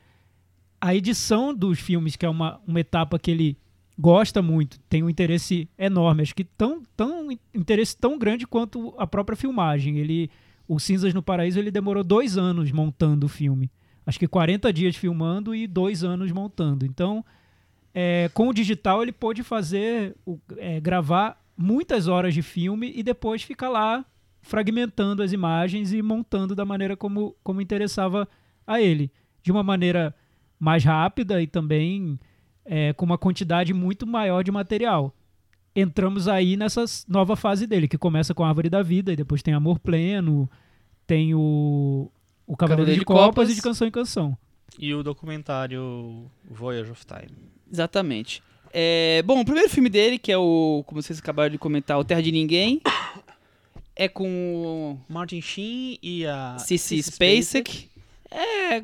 A 0.81 0.95
edição 0.95 1.55
dos 1.55 1.79
filmes, 1.79 2.17
que 2.17 2.25
é 2.25 2.29
uma, 2.29 2.61
uma 2.67 2.81
etapa 2.81 3.19
que 3.19 3.31
ele 3.31 3.59
gosta 3.99 4.41
muito, 4.41 4.79
tem 4.89 5.03
um 5.03 5.11
interesse 5.11 5.69
enorme, 5.79 6.23
acho 6.23 6.35
que 6.35 6.45
tão, 6.45 6.83
tão 6.97 7.31
interesse 7.55 7.97
tão 7.97 8.19
grande 8.19 8.47
quanto 8.47 8.95
a 8.99 9.07
própria 9.07 9.37
filmagem. 9.37 9.99
Ele, 9.99 10.31
o 10.67 10.79
Cinzas 10.79 11.13
no 11.13 11.23
Paraíso, 11.23 11.59
ele 11.59 11.71
demorou 11.71 12.03
dois 12.03 12.37
anos 12.37 12.71
montando 12.73 13.27
o 13.27 13.29
filme. 13.29 13.71
Acho 14.07 14.19
que 14.19 14.29
40 14.29 14.73
dias 14.73 14.97
filmando 14.97 15.55
e 15.55 15.67
dois 15.67 16.05
anos 16.05 16.31
montando. 16.31 16.85
Então, 16.85 17.25
é, 17.95 18.31
com 18.35 18.49
o 18.49 18.53
digital 18.53 19.03
ele 19.03 19.13
pôde 19.13 19.43
fazer, 19.43 20.17
é, 20.59 20.81
gravar 20.81 21.41
muitas 21.57 22.09
horas 22.09 22.35
de 22.35 22.43
filme 22.43 22.93
e 22.95 23.03
depois 23.03 23.43
ficar 23.43 23.69
lá 23.69 24.05
fragmentando 24.43 25.23
as 25.23 25.33
imagens 25.33 25.93
e 25.93 26.03
montando 26.03 26.55
da 26.55 26.65
maneira 26.65 26.97
como, 26.97 27.35
como 27.43 27.61
interessava 27.61 28.29
a 28.67 28.81
ele. 28.81 29.11
De 29.43 29.51
uma 29.51 29.63
maneira 29.63 30.15
mais 30.59 30.85
rápida 30.85 31.41
e 31.41 31.47
também 31.47 32.19
é, 32.65 32.93
com 32.93 33.05
uma 33.05 33.19
quantidade 33.19 33.73
muito 33.73 34.07
maior 34.07 34.43
de 34.43 34.51
material. 34.51 35.15
Entramos 35.77 36.29
aí 36.29 36.57
nessa 36.57 36.85
nova 37.09 37.35
fase 37.35 37.67
dele, 37.67 37.89
que 37.89 37.99
começa 37.99 38.33
com 38.35 38.45
a 38.45 38.49
Árvore 38.49 38.71
da 38.71 38.83
Vida 38.83 39.13
e 39.13 39.17
depois 39.17 39.43
tem 39.43 39.55
Amor 39.55 39.79
Pleno, 39.81 40.49
tem 41.07 41.35
o, 41.35 42.11
o 42.47 42.57
Cavaleiro 42.57 42.93
de 42.93 42.99
de 43.01 43.05
Copas, 43.05 43.25
Copas. 43.27 43.51
e 43.51 43.55
de 43.55 43.63
Canção 43.63 43.87
em 43.89 43.91
Canção. 43.91 44.39
E 44.79 44.95
o 44.95 45.03
documentário 45.03 46.31
Voyage 46.49 46.91
of 46.91 47.05
Time. 47.05 47.37
Exatamente. 47.73 48.43
É, 48.73 49.23
bom, 49.23 49.41
o 49.41 49.45
primeiro 49.45 49.69
filme 49.71 49.89
dele, 49.89 50.19
que 50.19 50.33
é 50.33 50.39
o, 50.39 50.83
como 50.87 51.01
vocês 51.03 51.19
acabaram 51.19 51.51
de 51.51 51.59
comentar, 51.59 51.99
O 51.99 52.05
Terra 52.05 52.21
de 52.23 52.33
Ninguém, 52.33 52.81
é 53.97 54.09
com 54.09 54.99
Martin 55.09 55.41
Sheen 55.41 55.99
e 56.03 56.27
a 56.27 56.57
Cici 56.59 57.01
Spacek. 57.03 57.89
É 58.31 58.83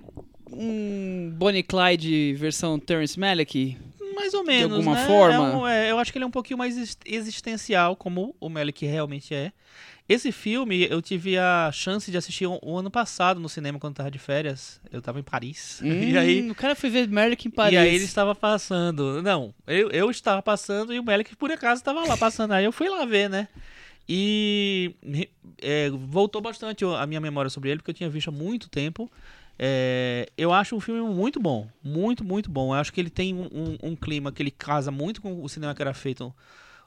um 0.53 1.33
Bonnie 1.37 1.62
Clyde 1.62 2.35
versão 2.35 2.79
Terrence 2.79 3.18
Malick. 3.18 3.76
Mais 4.20 4.35
ou 4.35 4.44
menos, 4.44 4.72
alguma 4.78 4.94
né? 4.94 5.06
forma. 5.06 5.35
É 5.35 5.40
um- 5.56 5.66
é, 5.66 5.90
eu 5.90 5.98
acho 5.98 6.12
que 6.12 6.18
ele 6.18 6.24
é 6.24 6.26
um 6.28 6.30
pouquinho 6.30 6.59
mais 6.59 6.76
exis- 6.76 6.98
existencial, 7.04 7.96
como 7.96 8.35
o 8.40 8.48
Melick 8.48 8.85
realmente 8.87 9.35
é. 9.35 9.52
Esse 10.09 10.33
filme 10.33 10.88
eu 10.90 11.00
tive 11.00 11.38
a 11.38 11.70
chance 11.72 12.11
de 12.11 12.16
assistir 12.16 12.44
o, 12.44 12.59
o 12.62 12.76
ano 12.76 12.90
passado 12.90 13.38
no 13.38 13.48
cinema 13.48 13.78
quando 13.78 13.94
tava 13.94 14.11
de 14.11 14.18
férias. 14.18 14.80
Eu 14.90 15.00
tava 15.00 15.20
em 15.20 15.22
Paris. 15.22 15.80
e 15.85 16.16
aí 16.18 16.42
Hum, 16.42 16.50
o 16.50 16.54
cara 16.54 16.74
foi 16.74 16.90
ver 16.90 17.09
Malick 17.09 17.46
em 17.46 17.50
Paris. 17.50 17.74
E 17.74 17.76
aí 17.78 17.94
ele 17.94 18.04
estava 18.04 18.35
passando. 18.35 19.22
Não, 19.22 19.54
eu, 19.68 19.88
eu 19.90 20.11
estava 20.11 20.42
passando 20.42 20.92
e 20.92 20.98
o 20.98 21.04
Melick 21.04 21.37
por 21.37 21.50
acaso 21.52 21.80
estava 21.80 22.04
lá 22.04 22.16
passando. 22.16 22.52
Aí 22.52 22.64
eu 22.64 22.72
fui 22.72 22.88
lá 22.88 23.04
ver, 23.04 23.30
né? 23.30 23.46
E 24.09 24.94
é, 25.62 25.88
voltou 25.90 26.42
bastante 26.42 26.85
a 26.85 27.06
minha 27.06 27.20
memória 27.20 27.48
sobre 27.48 27.70
ele, 27.70 27.78
porque 27.78 27.92
eu 27.92 27.94
tinha 27.94 28.11
visto 28.11 28.28
há 28.28 28.33
muito 28.33 28.68
tempo. 28.68 29.09
É, 29.62 30.26
eu 30.38 30.52
acho 30.54 30.74
um 30.74 30.80
filme 30.80 31.02
muito 31.14 31.38
bom. 31.38 31.68
Muito, 31.84 32.24
muito 32.24 32.50
bom. 32.50 32.74
Eu 32.74 32.80
acho 32.80 32.90
que 32.92 32.98
ele 33.00 33.10
tem 33.10 33.34
um, 33.34 33.44
um- 33.52 33.90
um 33.90 33.96
clima 33.96 34.32
que 34.32 34.42
ele 34.42 34.50
casa 34.50 34.90
muito 34.90 35.20
com 35.20 35.42
o 35.44 35.48
cinema 35.50 35.74
que 35.74 35.82
era 35.82 35.92
feito. 35.92 36.34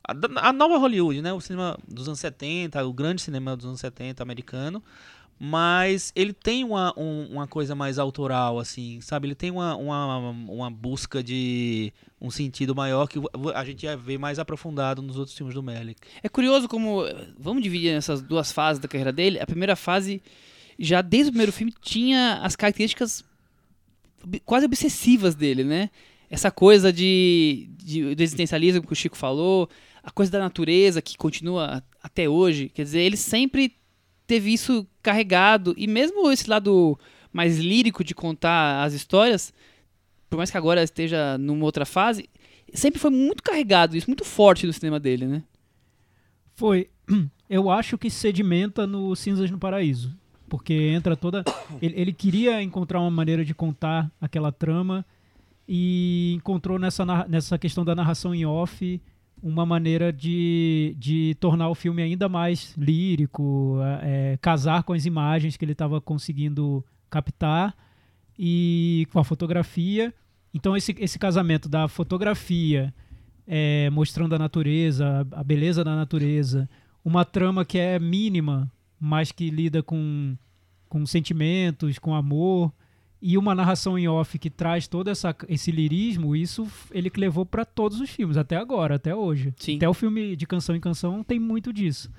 A, 0.08 0.50
a 0.50 0.52
nova 0.54 0.78
Hollywood, 0.80 1.22
né? 1.22 1.32
O 1.32 1.40
cinema 1.40 1.78
dos 1.88 2.08
anos 2.08 2.20
70, 2.20 2.84
o 2.84 2.92
grande 2.92 3.22
cinema 3.22 3.56
dos 3.56 3.66
anos 3.68 3.80
70 3.80 4.24
americano. 4.24 4.84
Mas 5.40 6.12
ele 6.16 6.34
tem 6.34 6.64
uma, 6.64 6.94
um- 6.98 7.28
uma 7.32 7.48
coisa 7.48 7.76
mais 7.76 8.00
autoral, 8.00 8.60
assim, 8.60 9.02
sabe? 9.02 9.28
Ele 9.28 9.36
tem 9.36 9.52
uma, 9.52 9.76
uma, 9.76 10.30
uma 10.30 10.72
busca 10.72 11.22
de 11.24 11.92
um 12.22 12.32
sentido 12.32 12.74
maior 12.74 13.08
que 13.08 13.20
a 13.54 13.66
gente 13.66 13.84
ia 13.84 13.98
ver 13.98 14.18
mais 14.18 14.40
aprofundado 14.40 15.02
nos 15.02 15.18
outros 15.18 15.36
filmes 15.38 15.54
do 15.54 15.62
Melick. 15.62 16.00
É 16.24 16.30
curioso 16.30 16.68
como. 16.68 17.04
Vamos 17.38 17.62
dividir 17.62 17.94
nessas 17.94 18.22
duas 18.22 18.52
fases 18.52 18.82
da 18.82 18.88
carreira 18.88 19.12
dele. 19.12 19.40
A 19.40 19.46
primeira 19.46 19.76
fase, 19.76 20.22
já 20.84 21.02
desde 21.02 21.30
o 21.30 21.32
primeiro 21.32 21.52
filme, 21.52 21.74
tinha 21.82 22.40
as 22.44 22.56
características 22.56 23.24
quase 24.46 24.66
obsessivas 24.66 25.36
dele, 25.36 25.64
né? 25.64 25.90
Essa 26.30 26.50
coisa 26.50 26.92
de, 26.92 27.70
de, 27.78 28.16
existencialismo 28.20 28.86
que 28.86 28.94
o 28.94 28.96
Chico 28.96 29.16
falou, 29.16 29.70
a 30.02 30.12
coisa 30.12 30.32
da 30.32 30.40
natureza 30.40 31.02
que 31.02 31.18
continua 31.18 31.84
até 32.02 32.28
hoje. 32.28 32.70
Quer 32.70 32.84
dizer, 32.84 33.02
ele 33.02 33.18
sempre 33.18 33.76
teve 34.26 34.52
isso 34.52 34.88
carregado. 35.02 35.74
E 35.78 35.86
mesmo 35.88 36.32
esse 36.32 36.50
lado 36.50 36.98
mais 37.32 37.60
lírico 37.60 38.04
de 38.04 38.16
contar 38.16 38.84
as 38.84 38.94
histórias, 38.94 39.54
por 40.30 40.38
mais 40.38 40.50
que 40.50 40.58
agora 40.58 40.84
esteja 40.84 41.38
numa 41.38 41.66
outra 41.66 41.86
fase, 41.86 42.28
sempre 42.74 43.00
foi 43.00 43.12
muito 43.12 43.44
carregado, 43.44 43.96
isso 43.96 44.10
muito 44.10 44.26
forte 44.26 44.66
no 44.66 44.74
cinema 44.74 45.00
dele, 45.00 45.28
né? 45.28 45.44
Foi. 46.56 46.90
Eu 47.50 47.70
acho 47.70 47.98
que 47.98 48.10
sedimenta 48.10 48.88
no 48.88 49.16
Cinzas 49.16 49.52
no 49.52 49.60
Paraíso. 49.60 50.16
Porque 50.50 50.74
entra 50.74 51.16
toda. 51.16 51.44
Ele, 51.82 52.00
ele 52.00 52.14
queria 52.14 52.62
encontrar 52.62 53.00
uma 53.00 53.12
maneira 53.12 53.44
de 53.44 53.54
contar 53.54 54.12
aquela 54.22 54.52
trama 54.52 55.06
e 55.68 56.34
encontrou 56.36 56.78
nessa, 56.78 57.06
nessa 57.28 57.58
questão 57.58 57.86
da 57.86 57.96
narração 57.96 58.36
em 58.36 58.46
off 58.46 59.02
uma 59.42 59.66
maneira 59.66 60.12
de, 60.14 60.96
de 60.98 61.36
tornar 61.40 61.68
o 61.70 61.76
filme 61.76 62.02
ainda 62.02 62.30
mais 62.30 62.74
lírico, 62.78 63.78
é, 64.02 64.38
casar 64.42 64.84
com 64.84 64.94
as 64.94 65.06
imagens 65.06 65.58
que 65.58 65.66
ele 65.66 65.74
estava 65.74 66.00
conseguindo 66.00 66.84
captar 67.10 67.76
e 68.40 69.06
com 69.12 69.20
a 69.20 69.24
fotografia. 69.24 70.14
Então 70.54 70.78
esse, 70.78 70.96
esse 70.98 71.20
casamento 71.20 71.68
da 71.68 71.90
fotografia 71.90 72.94
é, 73.46 73.90
mostrando 73.90 74.34
a 74.34 74.40
natureza, 74.40 75.28
a 75.32 75.44
beleza 75.44 75.84
da 75.84 75.96
natureza, 75.96 76.70
uma 77.04 77.26
trama 77.26 77.66
que 77.66 77.78
é 77.78 78.00
mínima, 78.00 78.72
mas 79.04 79.34
que 79.34 79.50
lida 79.50 79.84
com, 79.84 80.38
com 80.88 81.06
sentimentos, 81.06 82.00
com 82.00 82.16
amor, 82.16 82.72
e 83.22 83.38
uma 83.38 83.54
narração 83.54 84.00
em 84.00 84.08
off 84.08 84.40
que 84.40 84.50
traz 84.50 84.88
todo 84.88 85.10
essa, 85.10 85.36
esse 85.50 85.72
lirismo, 85.72 86.34
isso 86.34 86.66
ele 86.90 87.10
que 87.10 87.20
levou 87.20 87.46
para 87.46 87.66
todos 87.66 88.00
os 88.00 88.10
filmes, 88.10 88.38
até 88.38 88.56
agora, 88.56 88.96
até 88.96 89.14
hoje. 89.14 89.54
Sim. 89.58 89.76
Até 89.76 89.90
o 89.90 89.94
filme 89.94 90.38
de 90.38 90.48
canção 90.48 90.74
em 90.74 90.80
canção 90.80 91.22
tem 91.22 91.38
muito 91.38 91.74
disso. 91.74 92.10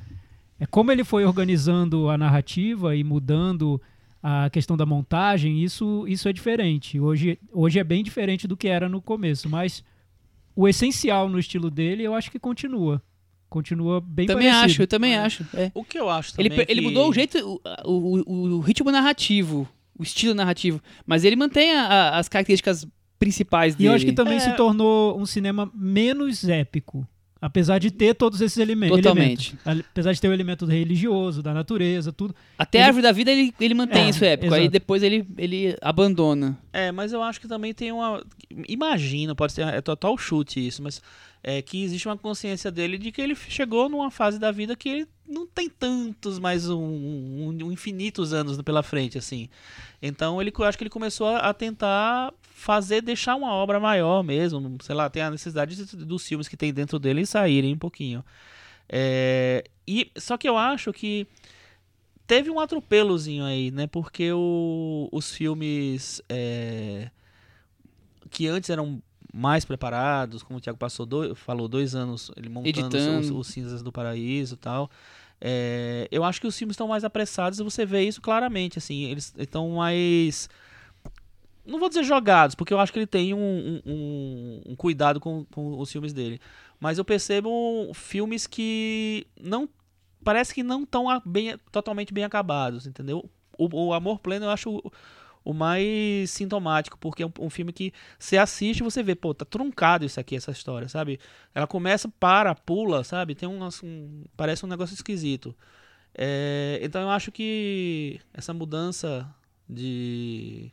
É 0.61 0.67
como 0.67 0.93
ele 0.93 1.05
foi 1.05 1.25
organizando 1.25 2.11
a 2.11 2.19
narrativa 2.19 2.95
e 2.95 3.03
mudando 3.03 3.81
a 4.23 4.51
questão 4.51 4.77
da 4.77 4.85
montagem, 4.85 5.63
isso, 5.65 6.05
isso 6.07 6.29
é 6.29 6.35
diferente. 6.35 7.01
Hoje, 7.01 7.39
hoje 7.51 7.79
é 7.79 7.85
bem 7.85 8.05
diferente 8.05 8.47
do 8.47 8.59
que 8.59 8.69
era 8.69 8.91
no 8.91 9.01
começo, 9.01 9.49
mas 9.49 9.83
o 10.55 10.69
essencial 10.69 11.31
no 11.31 11.39
estilo 11.39 11.71
dele 11.71 12.03
eu 12.03 12.15
acho 12.15 12.31
que 12.31 12.39
continua. 12.39 13.03
Continua 13.49 14.01
bem 14.01 14.27
também 14.27 14.49
parecido. 14.49 14.65
acho, 14.73 14.83
eu 14.83 14.87
também 14.87 15.17
acho. 15.17 15.47
é. 15.55 15.71
O 15.75 15.85
que 15.85 15.99
eu 15.99 16.09
acho 16.11 16.33
Ele, 16.39 16.49
também 16.51 16.67
pe- 16.67 16.73
ele 16.73 16.81
que- 16.81 16.87
mudou 16.89 17.09
o 17.09 17.13
jeito, 17.13 17.61
o, 17.85 17.91
o, 18.27 18.55
o 18.57 18.61
ritmo 18.61 18.91
narrativo, 18.91 19.69
o 19.99 20.03
estilo 20.03 20.35
narrativo, 20.35 20.81
mas 21.07 21.25
ele 21.25 21.37
mantém 21.37 21.73
a- 21.73 21.87
a- 21.87 22.19
as 22.19 22.29
características 22.29 22.87
principais 23.19 23.75
E 23.75 23.79
dele. 23.79 23.91
eu 23.91 23.95
acho 23.95 24.05
que 24.05 24.13
também 24.13 24.37
É. 24.37 24.41
se 24.41 24.53
tornou 24.57 25.19
um 25.19 25.25
cinema 25.25 25.71
menos 25.75 26.49
épico. 26.49 27.07
Apesar 27.41 27.79
de 27.79 27.91
ter 27.91 28.15
todos 28.15 28.41
esses 28.41 28.57
eleme- 28.57 28.89
Totalmente. 28.89 29.55
elementos. 29.67 29.87
Apesar 29.91 30.13
de 30.15 30.21
ter 30.21 30.29
o 30.29 30.33
elemento 30.33 30.65
religioso, 30.65 31.43
da 31.43 31.53
natureza, 31.53 32.11
tudo. 32.11 32.35
Até 32.59 32.79
ele- 32.79 32.85
a 32.85 32.87
árvore 32.87 33.03
da 33.03 33.13
vida 33.13 33.31
ele, 33.31 33.55
ele 33.61 33.75
mantém 33.75 34.05
É, 34.07 34.09
isso 34.09 34.25
épico, 34.25 34.55
aí 34.55 34.63
exato. 34.63 34.73
depois 34.73 35.03
ele, 35.03 35.27
ele 35.37 35.77
abandona. 35.83 36.59
É, 36.73 36.91
mas 36.91 37.13
eu 37.13 37.23
acho 37.23 37.39
que 37.39 37.47
também 37.47 37.75
tem 37.75 37.93
uma. 37.93 38.25
Imagino, 38.67 39.37
pode 39.37 39.53
ser. 39.53 39.67
É 39.67 39.81
total 39.83 40.17
chute 40.17 40.67
isso, 40.67 40.83
mas. 40.83 41.03
É 41.47 41.61
que 41.61 41.83
existe 41.85 42.09
uma 42.09 42.17
consciência 42.17 42.71
dele 42.73 42.97
de 42.97 43.13
que 43.13 43.21
ele 43.21 43.35
chegou 43.35 43.87
numa 43.91 44.11
fase 44.11 44.39
da 44.39 44.51
vida 44.51 44.75
que 44.75 44.89
ele 44.89 45.09
não 45.29 45.47
tem 45.47 45.69
tantos 45.69 46.39
mais 46.39 46.71
um, 46.71 46.81
um- 46.83 47.59
um 47.67 47.71
infinitos 47.71 48.33
anos 48.33 48.61
pela 48.63 48.83
frente, 48.83 49.19
assim. 49.19 49.51
Então 50.01 50.41
ele, 50.41 50.51
eu 50.59 50.65
acho 50.65 50.79
que 50.79 50.85
ele 50.85 50.91
começou 50.91 51.27
a, 51.29 51.53
tentar 51.53 52.33
fazer, 52.41 53.03
deixar 53.03 53.37
uma 53.37 53.53
obra 53.53 53.79
maior 53.79 54.23
mesmo. 54.23 54.79
Sei 54.83 54.95
lá, 54.95 55.11
tem 55.11 55.21
a 55.23 55.31
necessidade 55.31 55.77
de- 55.77 55.97
dos 56.07 56.27
filmes 56.27 56.49
que 56.49 56.57
tem 56.57 56.73
dentro 56.73 56.99
dele 56.99 57.27
saírem 57.27 57.75
um 57.75 57.79
pouquinho. 57.79 58.25
É, 58.89 59.65
e, 59.87 60.11
só 60.17 60.39
que 60.39 60.49
eu 60.49 60.57
acho 60.57 60.95
que 60.95 61.27
teve 62.27 62.49
um 62.51 62.59
atropelozinho 62.59 63.45
aí, 63.45 63.71
né? 63.71 63.87
Porque 63.87 64.33
o- 64.33 65.11
os 65.13 65.31
filmes 65.31 66.23
é, 66.27 67.11
que 68.31 68.47
antes 68.49 68.71
eram 68.71 69.03
mais 69.37 69.65
preparados, 69.65 70.43
como 70.45 70.59
o 70.59 70.61
Thiago 70.61 70.79
passou 70.79 71.05
dois, 71.05 71.37
falou, 71.39 71.67
dois 71.67 71.95
anos 71.95 72.31
ele 72.37 72.49
montando 72.49 72.71
os, 73.19 73.31
os- 73.31 73.47
Cinzas 73.49 73.83
do 73.83 73.91
Paraíso 73.91 74.55
e 74.55 74.59
tal. 74.59 74.89
É, 75.41 76.07
eu 76.11 76.23
acho 76.23 76.41
que 76.41 76.47
os 76.47 76.57
filmes 76.57 76.75
estão 76.75 76.87
mais 76.87 77.03
apressados 77.03 77.59
e 77.59 77.65
você 77.65 77.85
vê 77.85 78.03
isso 78.05 78.21
claramente, 78.23 78.79
assim, 78.79 79.05
eles 79.05 79.35
estão 79.37 79.69
mais 79.71 80.49
não 81.67 81.79
vou 81.79 81.89
dizer 81.89 82.05
jogados, 82.05 82.55
porque 82.55 82.73
eu 82.75 82.79
acho 82.79 82.93
que 82.93 82.99
ele 82.99 83.07
tem 83.07 83.33
um, 83.33 83.39
um- 83.39 83.83
um- 83.87 84.61
um 84.73 84.77
cuidado 84.77 85.19
com, 85.19 85.45
com 85.47 85.79
os 85.79 85.91
filmes 85.91 86.13
dele. 86.13 86.39
Mas 86.79 86.99
eu 86.99 87.05
percebo 87.05 87.91
filmes 87.95 88.47
que 88.47 89.27
não. 89.41 89.69
Parece 90.23 90.55
que 90.55 90.63
não 90.63 90.83
estão 90.83 91.07
bem, 91.25 91.57
totalmente 91.73 92.13
bem 92.13 92.23
acabados, 92.25 92.87
entendeu? 92.87 93.29
O, 93.59 93.87
o 93.89 93.93
Amor 93.95 94.19
Pleno 94.19 94.45
eu 94.47 94.51
acho 94.51 94.83
o, 95.45 95.53
mais 95.53 96.31
sintomático, 96.31 96.99
porque 96.99 97.23
é 97.23 97.27
um, 97.27 97.33
um 97.41 97.51
filme 97.51 97.73
que 97.73 97.93
você 98.19 98.37
assiste 98.37 98.81
e 98.81 98.85
você 98.85 99.03
vê, 99.03 99.15
pô, 99.15 99.35
tá 99.35 99.45
truncado 99.45 100.05
isso 100.05 100.19
aqui, 100.19 100.37
essa 100.37 100.51
história, 100.51 100.89
sabe? 100.89 101.21
Ela 101.55 101.67
começa, 101.67 102.09
para, 102.09 102.55
pula, 102.55 103.05
sabe? 103.05 103.35
Tem 103.35 103.49
um, 103.49 103.63
assim, 103.65 104.25
parece 104.37 104.65
um 104.65 104.69
negócio 104.69 104.95
esquisito. 104.95 105.55
É, 106.15 106.79
então 106.83 107.03
eu 107.03 107.11
acho 107.11 107.33
que 107.33 108.21
essa 108.33 108.55
mudança 108.55 109.29
de 109.69 110.73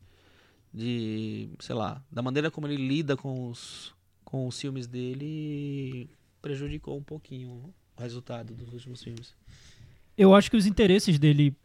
de, 0.73 1.49
sei 1.60 1.75
lá, 1.75 2.01
da 2.12 2.21
maneira 2.21 2.49
como 2.49 2.67
ele 2.67 2.77
lida 2.77 3.17
com 3.17 3.49
os, 3.49 3.93
com 4.23 4.47
os 4.47 4.60
filmes 4.60 4.88
dele 4.88 6.10
prejudicou 6.41 6.97
um 6.97 7.03
pouquinho 7.03 7.73
o 7.97 8.01
resultado 8.01 8.53
dos 8.53 8.73
últimos 8.73 9.03
filmes. 9.03 9.36
Eu 10.17 10.34
acho 10.34 10.49
que 10.49 10.57
os 10.57 10.65
interesses 10.65 11.19
dele, 11.19 11.51
de 11.51 11.55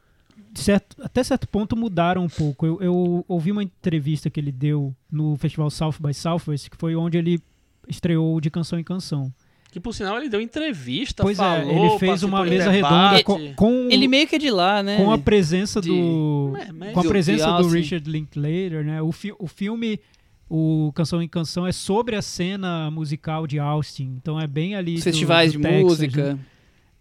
certo- 0.55 0.97
até 1.03 1.23
certo 1.23 1.49
ponto, 1.49 1.77
mudaram 1.77 2.25
um 2.25 2.29
pouco. 2.29 2.67
Eu, 2.67 2.79
eu 2.81 3.25
ouvi 3.29 3.53
uma 3.53 3.63
entrevista 3.63 4.29
que 4.31 4.41
ele 4.41 4.53
deu 4.53 4.95
no 5.11 5.37
festival 5.37 5.71
South 5.71 5.95
by 6.01 6.13
Southwest, 6.15 6.69
que 6.71 6.77
foi 6.77 6.95
onde 6.97 7.19
ele 7.19 7.41
estreou 7.89 8.41
de 8.41 8.51
canção 8.51 8.79
em 8.79 8.85
canção. 8.85 9.33
Que 9.71 9.79
por 9.81 9.93
sinal 9.93 10.17
ele 10.17 10.29
deu 10.31 10.41
entrevista, 10.41 11.23
pois 11.23 11.37
falou, 11.37 11.71
é, 11.71 11.87
ele 11.87 11.99
fez 11.99 12.23
uma 12.23 12.43
mesa 12.45 12.71
debate. 12.71 13.17
redonda 13.17 13.25
com, 13.25 13.55
com, 13.55 13.89
Ele 13.91 14.09
meio 14.09 14.27
que 14.27 14.37
é 14.37 14.39
de 14.39 14.51
lá, 14.51 14.83
né? 14.83 14.97
com 14.97 15.11
a 15.13 15.19
presença 15.19 15.81
de- 15.83 15.89
do 15.91 16.55
É, 16.57 16.73
mas- 16.73 16.93
com 16.95 17.01
a 17.01 17.03
Do- 17.03 17.09
presença 17.11 17.45
do 17.47 17.53
Austin. 17.53 17.73
Richard 17.77 18.11
Linklater, 18.11 18.85
né? 18.85 19.03
O, 19.03 19.13
fi 19.13 19.35
o 19.39 19.47
filme 19.47 20.01
o 20.49 20.93
Canção 20.95 21.21
em 21.21 21.29
Canção 21.29 21.67
é 21.67 21.73
sobre 21.73 22.17
a 22.17 22.23
cena 22.23 22.91
musical 22.91 23.47
de 23.47 23.59
Austin, 23.59 24.15
então 24.17 24.41
é 24.41 24.47
bem 24.47 24.77
ali 24.77 24.95
Os 24.95 25.01
do- 25.01 25.05
festivais 25.05 25.53
do 25.53 25.59
de 25.59 25.63
Texas, 25.65 25.83
música. 25.83 26.35
né? 26.35 26.39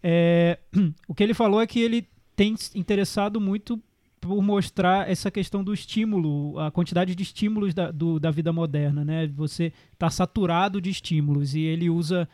É, 0.03 0.59
o 1.07 1.13
que 1.15 1.23
ele 1.23 1.33
falou 1.33 1.61
é 1.61 1.67
que 1.67 1.79
ele 1.79 2.05
tem 2.35 2.55
interessado 2.73 3.39
muito 3.39 3.81
por 4.19 4.41
mostrar 4.41 5.09
essa 5.09 5.29
questão 5.29 5.63
do 5.63 5.73
estímulo, 5.73 6.57
a 6.59 6.71
quantidade 6.71 7.13
de 7.13 7.21
estímulos 7.23 7.73
da, 7.73 7.91
do- 7.91 8.19
da 8.19 8.31
vida 8.31 8.51
moderna, 8.51 9.05
né? 9.05 9.27
Você 9.35 9.71
tá 9.99 10.09
saturado 10.09 10.81
de 10.81 10.89
estímulos 10.89 11.53
e 11.53 11.61
ele 11.61 11.89
usa 11.89 12.27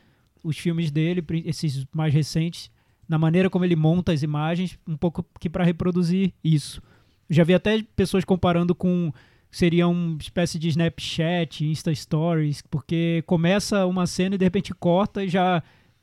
os 0.44 0.58
filmes 0.58 0.90
dele, 0.90 1.24
esses 1.46 1.86
mais 1.94 2.14
recentes, 2.14 2.72
na 3.08 3.18
maneira 3.20 3.50
como 3.50 3.66
ele 3.66 3.76
monta 3.76 4.14
as 4.14 4.24
imagens, 4.24 4.80
um 4.88 4.96
pouco 4.96 5.26
que 5.40 5.50
para 5.50 5.66
reproduzir 5.66 6.34
isso. 6.44 6.82
Já 7.30 7.44
vi 7.44 7.54
até 7.54 7.84
pessoas 7.96 8.24
comparando 8.24 8.74
com 8.74 9.12
seria 9.52 9.86
uma 9.88 10.18
espécie 10.18 10.58
de 10.58 10.70
Snapchat, 10.70 11.66
Insta 11.66 11.94
Stories, 11.94 12.62
porque 12.72 13.22
começa 13.28 13.86
uma 13.86 14.08
cena 14.08 14.36
e 14.36 14.38
de 14.38 14.46
repente 14.46 14.74
corta 14.74 15.26
e 15.26 15.30
já 15.30 15.62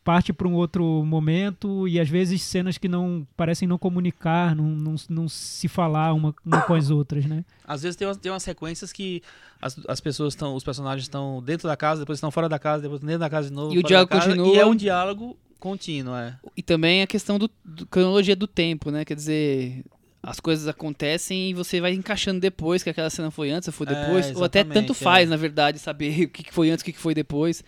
parte 0.09 0.33
para 0.33 0.49
um 0.49 0.55
outro 0.55 1.05
momento 1.05 1.87
e 1.87 2.01
às 2.01 2.09
vezes 2.09 2.41
cenas 2.41 2.79
que 2.79 2.89
não 2.89 3.29
parecem 3.37 3.69
não 3.69 3.77
comunicar, 3.77 4.57
não, 4.57 4.65
não, 4.65 4.95
não 5.07 5.29
se 5.29 5.69
falar 5.69 6.15
uma, 6.15 6.35
uma 6.47 6.63
com 6.63 6.73
as 6.73 6.89
outras, 6.89 7.27
né? 7.27 7.45
Às 7.63 7.83
vezes 7.83 7.95
tem 7.95 8.09
umas, 8.09 8.17
tem 8.17 8.33
umas 8.33 8.43
sequências 8.43 8.91
que 8.91 9.23
as, 9.61 9.79
as 9.87 10.01
pessoas 10.01 10.33
estão, 10.33 10.55
os 10.55 10.65
personagens 10.65 11.03
estão 11.03 11.43
dentro 11.43 11.69
da 11.69 11.77
casa, 11.77 12.01
depois 12.01 12.17
estão 12.17 12.31
fora 12.31 12.49
da 12.49 12.59
casa, 12.59 12.85
depois 12.85 13.03
dentro 13.03 13.19
da 13.19 13.29
casa 13.29 13.51
de 13.51 13.55
novo. 13.55 13.75
E 13.75 13.79
o 13.79 13.83
diálogo 13.83 14.11
casa, 14.11 14.29
continua. 14.29 14.57
E 14.57 14.59
é 14.59 14.65
um 14.65 14.75
diálogo 14.75 15.37
contínuo, 15.61 16.17
é. 16.17 16.39
E 16.57 16.63
também 16.63 17.03
a 17.03 17.07
questão 17.07 17.39
do, 17.39 17.51
do 17.63 17.85
cronologia 17.85 18.35
do 18.35 18.47
tempo, 18.47 18.91
né? 18.91 19.05
Quer 19.05 19.15
dizer, 19.15 19.85
as 20.23 20.41
coisas 20.41 20.67
acontecem 20.67 21.51
e 21.51 21.55
você 21.55 21.81
vai 21.81 21.93
encaixando 21.95 22.41
depois 22.41 22.83
que 22.83 22.91
aquela 22.91 23.09
cena 23.11 23.31
foi 23.31 23.51
antes 23.51 23.69
ou 23.69 23.73
foi 23.73 23.87
É, 23.89 23.95
depois. 23.95 24.37
ou 24.37 24.45
até 24.45 24.65
tanto 24.65 24.93
faz, 24.95 25.29
é. 25.29 25.31
na 25.31 25.37
verdade, 25.37 25.79
saber 25.79 26.25
o 26.27 26.29
que 26.29 26.53
foi 26.53 26.71
antes, 26.71 26.83
o 26.83 26.85
que 26.85 26.93
foi 26.93 27.15
depois. 27.15 27.63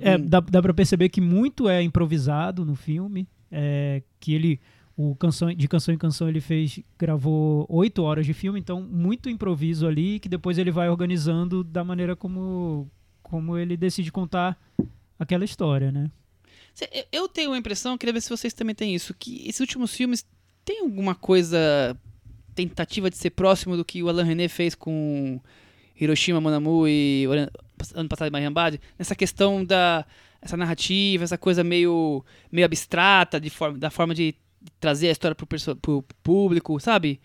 É, 0.00 0.16
Hum. 0.16 0.26
dá, 0.26 0.40
dá 0.40 0.62
para 0.62 0.72
perceber 0.74 1.08
que 1.10 1.20
muito 1.20 1.68
é 1.68 1.82
improvisado 1.82 2.64
no 2.64 2.74
filme, 2.74 3.28
é, 3.50 4.02
que 4.18 4.32
ele 4.34 4.60
o 4.96 5.14
canção 5.16 5.52
de 5.54 5.66
canção 5.66 5.94
em 5.94 5.98
canção 5.98 6.28
ele 6.28 6.40
fez 6.42 6.80
gravou 6.98 7.64
oito 7.70 8.02
horas 8.02 8.26
de 8.26 8.34
filme, 8.34 8.58
então 8.60 8.82
muito 8.82 9.30
improviso 9.30 9.86
ali 9.86 10.18
que 10.20 10.28
depois 10.28 10.58
ele 10.58 10.70
vai 10.70 10.90
organizando 10.90 11.64
da 11.64 11.82
maneira 11.82 12.14
como 12.14 12.90
como 13.22 13.56
ele 13.56 13.76
decide 13.78 14.10
contar 14.12 14.58
aquela 15.18 15.44
história, 15.44 15.90
né? 15.92 16.10
Eu 17.12 17.28
tenho 17.28 17.52
a 17.52 17.58
impressão, 17.58 17.96
queria 17.98 18.12
ver 18.12 18.20
se 18.22 18.28
vocês 18.30 18.52
também 18.54 18.74
têm 18.74 18.94
isso, 18.94 19.14
que 19.14 19.46
esses 19.48 19.60
últimos 19.60 19.94
filmes 19.94 20.24
tem 20.64 20.80
alguma 20.80 21.14
coisa 21.14 21.96
tentativa 22.54 23.08
de 23.10 23.16
ser 23.16 23.30
próximo 23.30 23.76
do 23.76 23.84
que 23.84 24.02
o 24.02 24.08
Alain 24.08 24.26
René 24.26 24.48
fez 24.48 24.74
com 24.74 25.40
Hiroshima, 25.98 26.40
Monamu 26.40 26.86
e 26.88 27.26
o 27.28 27.32
ano- 27.32 27.50
passado 28.08 28.30
Mariambad, 28.32 28.78
nessa 28.98 29.14
questão 29.14 29.64
da 29.64 30.04
essa 30.42 30.56
narrativa, 30.56 31.24
essa 31.24 31.36
coisa 31.38 31.62
meio 31.62 32.24
meio 32.50 32.64
abstrata 32.64 33.38
de 33.40 33.50
forma, 33.50 33.78
da 33.78 33.90
forma 33.90 34.14
de 34.14 34.34
trazer 34.78 35.08
a 35.08 35.12
história 35.12 35.34
pro, 35.34 35.46
perso- 35.46 35.76
pro 35.76 36.02
público, 36.22 36.78
sabe? 36.80 37.20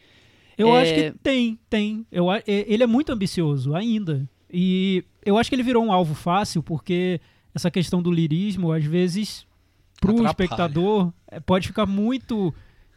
Eu 0.58 0.70
É- 0.76 0.82
acho 0.82 0.94
que 0.94 1.12
tem, 1.22 1.60
tem. 1.70 2.06
Eu, 2.12 2.28
e- 2.32 2.42
ele 2.48 2.84
é 2.84 2.88
muito 2.88 3.12
ambicioso 3.12 3.76
ainda. 3.76 4.28
E 4.52 5.04
eu 5.26 5.38
acho 5.38 5.50
que 5.50 5.56
ele 5.56 5.64
virou 5.64 5.84
um 5.84 5.92
alvo 5.92 6.14
fácil 6.16 6.64
porque 6.64 7.20
essa 7.54 7.70
questão 7.72 8.02
do 8.02 8.12
lirismo, 8.12 8.72
às 8.72 8.86
vezes, 8.86 9.46
pro 10.00 10.12
Atrapalha. 10.12 10.30
espectador, 10.32 11.14
é, 11.30 11.40
pode 11.42 11.68
ficar 11.68 11.86
muito 11.86 12.54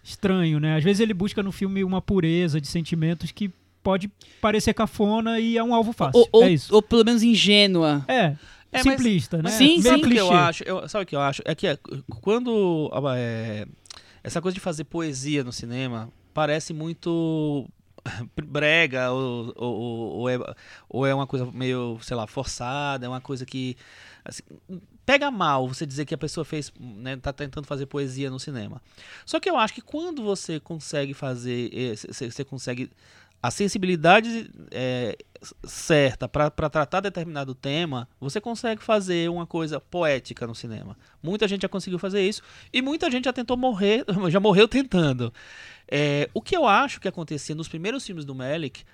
estranho, 0.09 0.59
né? 0.59 0.77
Às 0.77 0.85
vezes 0.85 1.01
ele 1.01 1.15
busca 1.15 1.43
no 1.43 1.53
filme 1.53 1.85
uma 1.85 2.01
pureza 2.01 2.61
de 2.61 2.67
sentimentos 2.67 3.31
que 3.33 3.51
pode 3.83 4.11
parecer 4.41 4.75
cafona 4.75 5.39
e 5.39 5.57
é 5.57 5.63
um 5.63 5.75
alvo 5.75 5.93
fácil. 5.93 6.21
Ou, 6.21 6.29
ou, 6.33 6.45
é 6.45 6.51
isso. 6.51 6.75
ou 6.75 6.83
pelo 6.83 7.05
menos 7.05 7.23
ingênua. 7.23 8.05
É, 8.09 8.15
É, 8.25 8.37
mas- 8.73 8.83
simplista, 8.83 9.37
né? 9.39 9.43
Mas 9.45 9.55
Sim, 9.55 9.67
Meio 9.69 9.83
sabe 9.83 9.95
o 9.95 10.03
que 10.03 10.09
clichê. 10.09 10.21
eu 10.23 10.33
acho? 10.33 10.65
Eu- 10.65 10.89
sabe 10.89 11.05
o 11.05 11.07
que 11.07 11.17
eu 11.17 11.21
acho? 11.21 11.43
É 11.45 11.55
que 11.55 11.67
é, 11.67 11.79
quando 12.21 12.91
ah, 12.93 13.15
é, 13.17 13.67
essa 14.23 14.41
coisa 14.41 14.55
de 14.55 14.61
fazer 14.61 14.85
poesia 14.85 15.43
no 15.45 15.53
cinema 15.53 16.11
parece 16.35 16.73
muito 16.75 17.67
brega 18.47 19.11
ou, 19.11 19.53
ou, 19.57 19.75
ou- 19.75 20.17
ou 20.21 20.29
é, 20.31 20.39
ou 20.89 21.07
é 21.07 21.15
uma 21.15 21.27
coisa 21.27 21.47
meio, 21.53 21.99
sei 22.03 22.17
lá, 22.17 22.27
forçada, 22.27 23.07
é 23.07 23.09
uma 23.09 23.21
coisa 23.21 23.47
que 23.47 23.77
assim, 24.25 24.43
pega 25.09 25.31
mal 25.31 25.67
você 25.67 25.87
dizer 25.87 26.05
que 26.05 26.13
a 26.13 26.19
pessoa 26.19 26.45
fez, 26.45 26.71
né, 26.79 27.17
tá 27.17 27.33
tentando 27.33 27.67
fazer 27.67 27.87
poesia 27.87 28.29
no 28.29 28.39
cinema. 28.39 28.83
Só 29.25 29.41
que 29.41 29.49
eu 29.49 29.57
acho 29.57 29.73
que 29.73 29.81
quando 29.81 30.23
você 30.23 30.61
consegue 30.61 31.15
fazer, 31.15 31.71
você 31.97 32.45
consegue 32.45 32.91
a 33.43 33.51
sensibilidade 33.51 34.51
é, 34.71 35.17
certa 35.65 36.29
para 36.29 36.51
tratar 36.51 37.01
determinado 37.01 37.55
tema, 37.55 38.07
você 38.21 38.39
consegue 38.39 38.83
fazer 38.83 39.31
uma 39.31 39.47
coisa 39.47 39.81
poética 39.81 40.47
no 40.47 40.55
cinema. 40.55 40.95
Muita 41.23 41.49
gente 41.49 41.63
já 41.63 41.71
conseguiu 41.71 41.99
fazer 41.99 42.29
isso 42.29 42.43
e 42.71 42.83
muita 42.83 43.11
gente 43.11 43.25
já 43.25 43.33
tentou 43.33 43.57
morrer, 43.57 44.05
já 44.29 44.39
morreu 44.39 44.69
tentando. 44.69 45.33
É, 45.91 46.29
o 46.35 46.43
que 46.43 46.55
eu 46.55 46.67
acho 46.67 47.01
que 47.01 47.09
acontecia 47.09 47.55
nos 47.55 47.67
primeiros 47.67 48.05
filmes 48.05 48.27
do 48.27 48.35
Melick, 48.35 48.85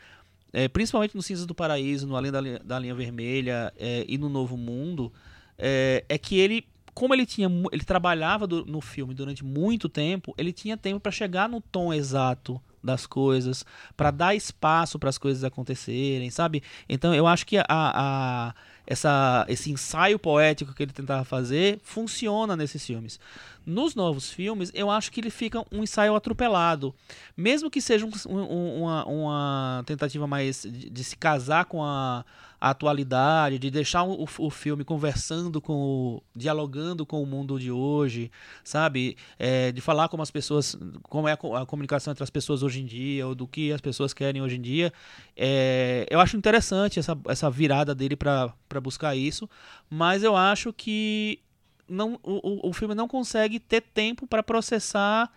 é, 0.53 0.69
principalmente 0.69 1.17
no 1.17 1.23
Cinzas 1.23 1.45
do 1.45 1.57
Paraíso, 1.57 2.07
no 2.07 2.15
Além 2.15 2.31
da 2.31 2.41
Linha, 2.41 2.61
da 2.65 2.79
Linha 2.79 2.95
Vermelha 2.95 3.73
é, 3.77 4.05
e 4.07 4.17
no 4.17 4.29
Novo 4.29 4.57
Mundo, 4.57 5.13
é, 5.59 6.05
é 6.09 6.19
que 6.19 6.39
ele, 6.39 6.67
como 6.95 7.15
ele 7.15 7.27
tinha, 7.27 7.49
ele 7.73 7.85
trabalhava 7.85 8.47
do- 8.47 8.65
no 8.67 8.81
filme 8.81 9.15
durante 9.15 9.45
muito 9.45 9.89
tempo, 9.89 10.35
ele 10.39 10.53
tinha 10.53 10.77
tempo 10.77 11.01
para 11.01 11.13
chegar 11.13 11.49
no 11.49 11.61
tom 11.61 11.93
exato 11.93 12.61
das 12.83 13.07
coisas, 13.07 13.65
para 13.97 14.11
dar 14.11 14.35
espaço 14.35 14.99
para 14.99 15.09
as 15.09 15.17
coisas 15.17 15.43
acontecerem, 15.43 16.29
sabe? 16.31 16.63
Então 16.87 17.15
eu 17.15 17.27
acho 17.27 17.47
que 17.47 17.57
a, 17.57 17.65
a- 17.69 18.55
essa, 18.87 19.47
esse 19.49 19.71
ensaio 19.71 20.19
poético 20.19 20.75
que 20.75 20.83
ele 20.83 20.93
tentava 20.93 21.25
fazer 21.25 21.81
funciona 21.83 22.55
nesses 22.55 22.85
filmes. 22.85 23.19
Nos 23.65 23.95
novos 23.95 24.31
filmes, 24.31 24.71
eu 24.75 24.91
acho 24.91 25.11
que 25.11 25.21
ele 25.21 25.31
fica 25.31 25.65
um 25.73 25.83
ensaio 25.83 26.15
atropelado. 26.15 26.95
Mesmo 27.35 27.71
que 27.71 27.81
seja 27.81 28.05
um- 28.05 28.11
um- 28.29 28.83
uma, 28.83 29.07
uma 29.07 29.83
tentativa 29.87 30.27
mais 30.27 30.63
de, 30.63 30.91
de 30.91 31.05
se 31.05 31.17
casar 31.17 31.65
com 31.65 31.83
a, 31.83 32.23
atualidade, 32.71 33.59
de 33.59 33.71
deixar 33.71 34.03
o, 34.05 34.27
o 34.39 34.51
filme 34.51 34.85
conversando 34.85 35.61
com 35.61 35.73
o, 35.75 36.23
dialogando 36.35 37.05
com 37.05 37.23
o 37.23 37.27
mundo 37.27 37.59
de 37.59 37.71
hoje, 37.71 38.31
sabe? 38.63 39.17
É, 39.39 39.71
de 39.73 39.81
falar 39.81 40.09
como 40.09 40.23
as 40.23 40.31
pessoas, 40.31 40.77
como 41.03 41.29
é 41.29 41.33
a, 41.33 41.63
a 41.63 41.67
comunicação 41.67 42.11
entre 42.13 42.23
as 42.25 42.31
pessoas 42.31 42.63
hoje 42.63 42.81
em 42.81 42.87
dia, 42.87 43.27
ou 43.27 43.35
do 43.35 43.47
que 43.47 43.73
as 43.73 43.81
pessoas 43.81 44.15
querem 44.15 44.41
hoje 44.41 44.57
em 44.57 44.61
dia. 44.61 44.93
É, 45.37 46.07
eu 46.11 46.21
acho 46.21 46.37
interessante 46.37 46.99
essa, 46.99 47.19
essa 47.29 47.51
virada 47.51 47.95
dele 47.95 48.17
para 48.17 48.55
buscar 48.83 49.15
isso, 49.15 49.49
mas 49.91 50.23
eu 50.23 50.37
acho 50.37 50.73
que 50.73 51.41
não, 51.89 52.19
o- 52.23 52.69
o 52.69 52.73
filme 52.73 52.95
não 52.95 53.07
consegue 53.07 53.61
ter 53.61 53.83
tempo 53.83 54.27
para 54.27 54.43
processar 54.43 55.31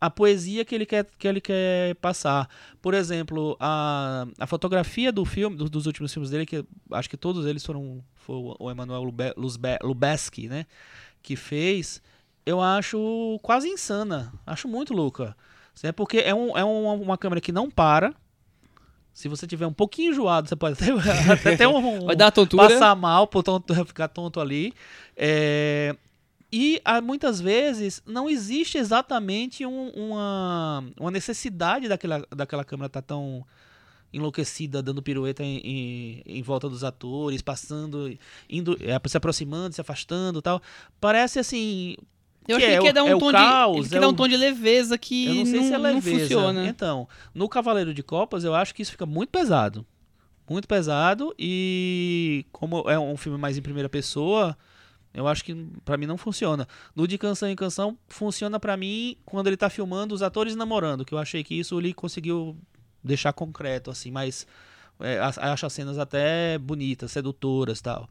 a 0.00 0.08
poesia 0.08 0.64
que 0.64 0.74
ele 0.74 0.86
quer, 0.86 1.06
que 1.18 1.26
ele 1.26 1.40
quer 1.40 1.94
passar. 1.96 2.48
Por 2.80 2.94
exemplo, 2.94 3.56
a, 3.58 4.26
a 4.38 4.46
fotografia 4.46 5.10
do 5.12 5.24
filme, 5.24 5.56
do- 5.56 5.68
dos 5.68 5.86
últimos 5.86 6.12
filmes 6.12 6.30
dele, 6.30 6.46
que 6.46 6.64
acho 6.92 7.10
que 7.10 7.16
todos 7.16 7.46
eles 7.46 7.64
foram 7.64 8.02
foi 8.14 8.36
o 8.58 8.70
Emmanuel 8.70 9.02
Lube, 9.02 9.32
Luzbe- 9.36 9.78
Lubeski, 9.82 10.48
né, 10.48 10.66
que 11.22 11.34
fez, 11.34 12.00
eu 12.46 12.60
acho 12.60 13.38
quase 13.42 13.68
insana. 13.68 14.32
Acho 14.46 14.68
muito 14.68 14.92
louca. 14.94 15.36
É 15.82 15.92
porque 15.92 16.18
é, 16.18 16.34
um, 16.34 16.56
é 16.56 16.64
uma, 16.64 16.92
uma 16.92 17.18
câmera 17.18 17.40
que 17.40 17.52
não 17.52 17.70
para. 17.70 18.12
Se 19.12 19.28
você 19.28 19.46
tiver 19.48 19.66
um 19.66 19.72
pouquinho 19.72 20.12
enjoado, 20.12 20.48
você 20.48 20.54
pode 20.54 20.74
até, 20.74 20.92
até 21.54 21.66
um, 21.68 22.06
Vai 22.06 22.14
dar 22.14 22.30
tontura. 22.30 22.68
passar 22.68 22.94
mal, 22.94 23.26
por 23.26 23.42
tonto, 23.42 23.74
ficar 23.84 24.06
tonto 24.08 24.40
ali. 24.40 24.72
É, 25.16 25.96
e 26.50 26.80
ah, 26.84 27.00
muitas 27.00 27.40
vezes 27.40 28.02
não 28.06 28.28
existe 28.28 28.78
exatamente 28.78 29.64
um- 29.66 29.90
uma, 29.90 30.84
uma 30.98 31.10
necessidade 31.10 31.88
daquela, 31.88 32.26
daquela 32.34 32.64
câmera 32.64 32.86
estar 32.86 33.02
tão 33.02 33.44
enlouquecida, 34.12 34.82
dando 34.82 35.02
pirueta 35.02 35.42
em, 35.42 35.58
em, 35.58 36.22
em 36.24 36.42
volta 36.42 36.68
dos 36.68 36.82
atores, 36.84 37.42
passando, 37.42 38.16
indo, 38.48 38.76
é, 38.80 38.98
se 39.08 39.16
aproximando, 39.16 39.74
se 39.74 39.80
afastando 39.80 40.38
e 40.38 40.42
tal. 40.42 40.62
Parece 41.00 41.38
assim. 41.38 41.96
Eu 42.46 42.56
que 42.56 42.64
acho 42.64 42.66
que 42.66 42.72
é 42.76 42.80
o- 42.80 42.82
quer 42.84 42.92
dar 42.94 43.04
um 43.04 43.08
é 43.16 43.18
tom 43.18 43.30
caos, 43.30 43.88
de. 43.90 43.96
É 43.96 44.00
o- 44.00 44.08
um 44.08 44.14
tom 44.14 44.26
de 44.26 44.36
leveza 44.36 44.96
que 44.96 45.26
eu 45.26 45.34
não 45.34 45.44
sei 45.46 45.62
se 45.64 45.68
é 45.74 45.76
não 45.76 45.82
leveza. 45.82 46.20
funciona. 46.20 46.66
Então, 46.66 47.06
no 47.34 47.46
Cavaleiro 47.48 47.92
de 47.92 48.02
Copas, 48.02 48.42
eu 48.44 48.54
acho 48.54 48.74
que 48.74 48.80
isso 48.80 48.92
fica 48.92 49.04
muito 49.04 49.28
pesado. 49.28 49.84
Muito 50.48 50.66
pesado 50.66 51.34
e 51.38 52.46
como 52.50 52.88
é 52.88 52.98
um 52.98 53.18
filme 53.18 53.36
mais 53.36 53.58
em 53.58 53.60
primeira 53.60 53.90
pessoa, 53.90 54.56
eu 55.12 55.26
acho 55.26 55.44
que 55.44 55.54
pra 55.84 55.96
mim 55.96 56.06
não 56.06 56.18
funciona. 56.18 56.66
No 56.94 57.06
de 57.06 57.18
canção 57.18 57.48
em 57.48 57.56
canção 57.56 57.98
funciona 58.08 58.60
pra 58.60 58.76
mim 58.76 59.16
quando 59.24 59.46
ele 59.46 59.56
tá 59.56 59.68
filmando 59.70 60.14
os 60.14 60.22
atores 60.22 60.54
namorando, 60.54 61.04
que 61.04 61.14
eu 61.14 61.18
achei 61.18 61.42
que 61.42 61.54
isso 61.58 61.78
ele 61.78 61.92
conseguiu 61.94 62.56
deixar 63.02 63.32
concreto 63.32 63.90
assim, 63.90 64.10
mas 64.10 64.46
é, 65.00 65.18
acho 65.18 65.66
as 65.66 65.72
cenas 65.72 65.98
até 65.98 66.58
bonitas, 66.58 67.12
sedutoras, 67.12 67.80
tal. 67.80 68.08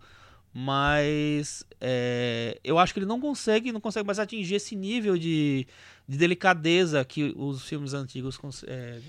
Mas 0.54 1.64
é, 1.80 2.58
eu 2.64 2.80
acho 2.80 2.94
que 2.94 3.00
ele 3.00 3.06
não 3.06 3.20
consegue, 3.22 3.72
não 3.72 3.82
consegue 3.82 4.08
mais 4.08 4.18
atingir 4.18 4.56
esse 4.56 4.76
nível 4.76 5.18
de, 5.18 5.68
de 6.08 6.18
delicadeza 6.18 7.04
que 7.06 7.34
os 7.38 7.64
filmes 7.64 7.94
antigos 7.94 8.40
é, 8.66 9.00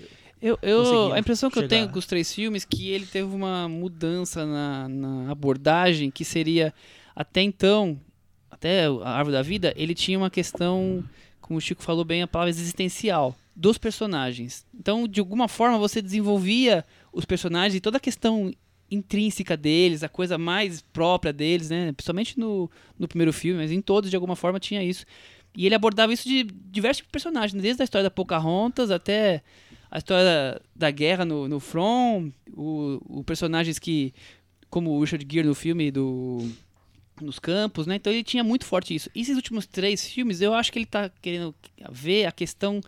Eu, 0.41 0.59
eu, 0.61 1.11
a 1.11 1.17
impressão 1.19 1.49
que 1.49 1.57
eu 1.57 1.63
chegar. 1.63 1.75
tenho 1.75 1.89
com 1.89 1.97
os 1.97 2.05
três 2.05 2.31
filmes 2.33 2.63
é 2.63 2.67
que 2.75 2.89
ele 2.89 3.05
teve 3.05 3.33
uma 3.33 3.67
mudança 3.67 4.45
na, 4.45 4.87
na 4.87 5.31
abordagem 5.31 6.11
que 6.11 6.23
seria 6.23 6.73
até 7.19 7.41
então, 7.41 7.99
até 8.49 8.85
a 8.85 9.09
Árvore 9.09 9.35
da 9.35 9.41
Vida, 9.41 9.73
ele 9.75 9.93
tinha 9.93 10.17
uma 10.17 10.29
questão, 10.29 11.03
como 11.41 11.57
o 11.57 11.61
Chico 11.61 11.83
falou 11.83 12.05
bem, 12.05 12.21
a 12.21 12.27
palavra 12.27 12.49
existencial 12.49 13.35
dos 13.53 13.77
personagens. 13.77 14.65
Então, 14.73 15.05
de 15.05 15.19
alguma 15.19 15.49
forma, 15.49 15.77
você 15.77 16.01
desenvolvia 16.01 16.85
os 17.11 17.25
personagens 17.25 17.75
e 17.75 17.81
toda 17.81 17.97
a 17.97 17.99
questão 17.99 18.53
intrínseca 18.89 19.57
deles, 19.57 20.01
a 20.01 20.07
coisa 20.07 20.37
mais 20.37 20.79
própria 20.79 21.33
deles, 21.33 21.69
né? 21.69 21.91
Principalmente 21.91 22.39
no, 22.39 22.71
no 22.97 23.05
primeiro 23.05 23.33
filme, 23.33 23.59
mas 23.59 23.69
em 23.69 23.81
todos, 23.81 24.09
de 24.09 24.15
alguma 24.15 24.37
forma, 24.37 24.57
tinha 24.57 24.81
isso. 24.81 25.05
E 25.53 25.65
ele 25.65 25.75
abordava 25.75 26.13
isso 26.13 26.25
de 26.25 26.43
diversos 26.43 27.05
personagens, 27.11 27.61
desde 27.61 27.81
a 27.81 27.83
história 27.83 28.03
da 28.03 28.09
Pocahontas 28.09 28.91
até 28.91 29.43
a 29.91 29.97
história 29.97 30.23
da, 30.23 30.61
da 30.73 30.89
guerra 30.89 31.25
no, 31.25 31.49
no 31.49 31.59
front, 31.59 32.31
o, 32.55 33.01
o 33.19 33.23
personagens 33.25 33.77
que, 33.77 34.13
como 34.69 34.91
o 34.91 35.01
Richard 35.01 35.27
Gere 35.29 35.45
no 35.45 35.53
filme 35.53 35.91
do 35.91 36.49
nos 37.23 37.39
campos, 37.39 37.85
né? 37.87 37.95
Então 37.95 38.11
ele 38.11 38.23
tinha 38.23 38.43
muito 38.43 38.65
forte 38.65 38.93
isso. 38.95 39.09
E 39.13 39.21
esses 39.21 39.35
últimos 39.35 39.65
três 39.65 40.05
filmes, 40.05 40.41
eu 40.41 40.53
acho 40.53 40.71
que 40.71 40.79
ele 40.79 40.85
tá 40.85 41.09
querendo 41.21 41.53
ver 41.91 42.25
a 42.25 42.31
questão 42.31 42.81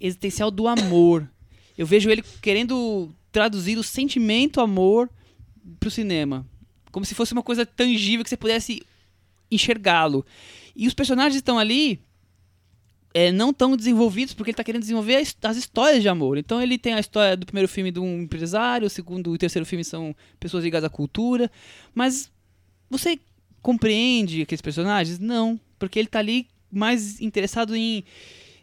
existencial 0.00 0.50
do 0.50 0.66
amor. 0.68 1.28
Eu 1.76 1.86
vejo 1.86 2.10
ele 2.10 2.22
querendo 2.40 3.12
traduzir 3.32 3.76
o 3.78 3.82
sentimento 3.82 4.60
amor 4.60 5.10
pro 5.80 5.90
cinema, 5.90 6.46
como 6.92 7.04
se 7.04 7.14
fosse 7.14 7.32
uma 7.32 7.42
coisa 7.42 7.66
tangível 7.66 8.22
que 8.22 8.30
você 8.30 8.36
pudesse 8.36 8.82
enxergá-lo. 9.50 10.24
E 10.76 10.86
os 10.86 10.94
personagens 10.94 11.36
estão 11.36 11.58
ali 11.58 12.00
é, 13.12 13.30
não 13.30 13.52
tão 13.52 13.76
desenvolvidos 13.76 14.34
porque 14.34 14.50
ele 14.50 14.54
está 14.54 14.64
querendo 14.64 14.82
desenvolver 14.82 15.16
a 15.16 15.20
his- 15.20 15.36
as 15.42 15.56
histórias 15.56 16.02
de 16.02 16.08
amor. 16.08 16.36
Então 16.36 16.60
ele 16.60 16.76
tem 16.76 16.94
a 16.94 17.00
história 17.00 17.36
do 17.36 17.46
primeiro 17.46 17.68
filme 17.68 17.92
de 17.92 18.00
um 18.00 18.22
empresário, 18.22 18.86
o 18.86 18.90
segundo 18.90 19.32
e 19.32 19.34
o 19.34 19.38
terceiro 19.38 19.64
filme 19.64 19.84
são 19.84 20.14
pessoas 20.40 20.64
ligadas 20.64 20.86
à 20.86 20.90
cultura, 20.90 21.50
mas 21.94 22.30
você 22.90 23.18
compreende 23.64 24.42
aqueles 24.42 24.60
personagens? 24.60 25.18
Não, 25.18 25.58
porque 25.78 25.98
ele 25.98 26.06
está 26.06 26.18
ali 26.18 26.46
mais 26.70 27.18
interessado 27.18 27.74
em 27.74 28.04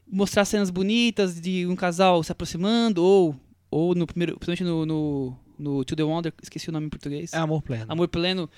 mostrar 0.07 0.45
cenas 0.45 0.69
bonitas 0.69 1.41
de 1.41 1.65
um 1.65 1.75
casal 1.75 2.21
se 2.21 2.31
aproximando 2.31 3.03
ou 3.03 3.35
ou 3.69 3.95
no 3.95 4.05
primeiro, 4.05 4.37
principalmente 4.37 4.63
no, 4.65 4.85
no, 4.85 5.37
no 5.57 5.85
To 5.85 5.95
The 5.95 6.03
Wonder, 6.03 6.33
esqueci 6.43 6.69
o 6.69 6.73
nome 6.73 6.87
em 6.87 6.89
português. 6.89 7.33
é 7.33 7.37
amor 7.37 7.61
pleno. 7.61 7.85
Amor 7.87 8.09
pleno, 8.09 8.49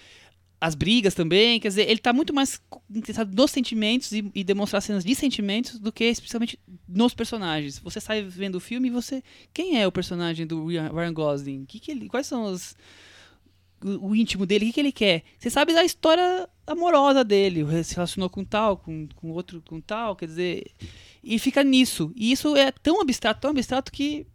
as 0.60 0.74
brigas 0.74 1.14
também, 1.14 1.60
quer 1.60 1.68
dizer, 1.68 1.88
ele 1.88 2.00
tá 2.00 2.12
muito 2.12 2.34
mais 2.34 2.60
interessado 2.90 3.34
nos 3.34 3.52
sentimentos 3.52 4.12
e, 4.12 4.30
e 4.34 4.44
demonstrar 4.44 4.82
cenas 4.82 5.06
de 5.06 5.14
sentimentos 5.14 5.78
do 5.78 5.92
que 5.92 6.06
especialmente 6.06 6.60
nos 6.88 7.14
personagens. 7.14 7.78
Você 7.78 8.02
sai 8.02 8.24
vendo 8.24 8.56
o 8.56 8.60
filme 8.60 8.88
e 8.88 8.92
você, 8.92 9.24
quem 9.54 9.80
é 9.80 9.86
o 9.86 9.92
personagem 9.92 10.48
do 10.48 10.66
Ryan 10.66 11.14
Gosling? 11.14 11.66
Que 11.66 11.80
que 11.80 11.92
ele, 11.92 12.10
quais 12.10 12.26
são 12.26 12.46
os 12.52 12.76
o, 13.84 14.16
íntimo 14.16 14.46
dele, 14.46 14.66
o 14.66 14.68
que, 14.68 14.74
que 14.74 14.80
ele 14.80 14.92
quer. 14.92 15.24
Você 15.38 15.50
sabe 15.50 15.74
da 15.74 15.84
história 15.84 16.48
amorosa 16.66 17.24
dele, 17.24 17.66
se 17.84 17.96
relacionou 17.96 18.30
com 18.30 18.44
tal, 18.44 18.78
com, 18.78 19.08
com 19.16 19.32
outro, 19.32 19.62
com 19.68 19.82
tal, 19.82 20.16
quer 20.16 20.28
dizer. 20.28 20.66
E 21.24 21.38
fica 21.40 21.64
nisso. 21.64 22.12
E 22.16 22.32
isso 22.32 22.56
é 22.56 22.72
tão 22.72 23.02
abstrato, 23.02 23.42
tão 23.42 23.52
abstrato 23.52 23.92
que 23.92 24.26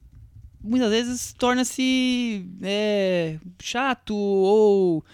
muitas 0.63 0.91
vezes 0.91 1.33
torna-se 1.33 2.45
é, 2.63 3.39
chato 3.61 4.15
ou. 4.15 5.05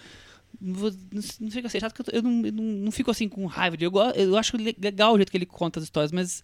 Não, 0.60 0.80
não, 0.80 1.22
não 1.40 1.50
chega 1.50 1.66
a 1.66 1.70
ser 1.70 1.80
chato, 1.80 1.94
porque 1.94 2.16
eu, 2.16 2.22
não, 2.22 2.46
eu 2.46 2.52
não, 2.52 2.64
não, 2.64 2.92
fico 2.92 3.10
assim 3.10 3.28
com 3.28 3.44
raiva. 3.46 3.76
De, 3.76 3.84
eu, 3.84 3.92
eu 4.14 4.36
acho 4.36 4.56
legal 4.56 5.14
o 5.14 5.16
jeito 5.16 5.30
que 5.30 5.36
ele 5.36 5.46
conta 5.46 5.78
as 5.78 5.84
histórias, 5.84 6.12
mas 6.12 6.42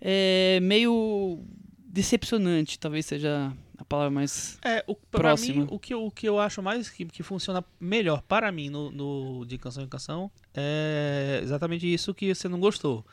é 0.00 0.58
meio 0.60 1.40
decepcionante, 1.86 2.78
talvez 2.78 3.06
seja 3.06 3.52
a 3.80 3.84
palavra 3.84 4.10
mais 4.10 4.58
é, 4.62 4.84
o, 4.86 4.94
próxima. 4.94 5.62
Mim, 5.62 5.68
o, 5.70 5.78
que 5.78 5.94
eu, 5.94 6.04
o 6.04 6.10
que 6.10 6.28
eu 6.28 6.38
acho 6.38 6.62
mais 6.62 6.90
que, 6.90 7.06
que 7.06 7.22
funciona 7.22 7.64
melhor 7.80 8.22
para 8.22 8.52
mim 8.52 8.68
no, 8.68 8.90
no, 8.90 9.44
de 9.46 9.56
canção 9.56 9.82
em 9.82 9.88
canção 9.88 10.30
é 10.54 11.40
exatamente 11.42 11.92
isso 11.92 12.12
que 12.12 12.34
você 12.34 12.48
não 12.48 12.60
gostou. 12.60 13.04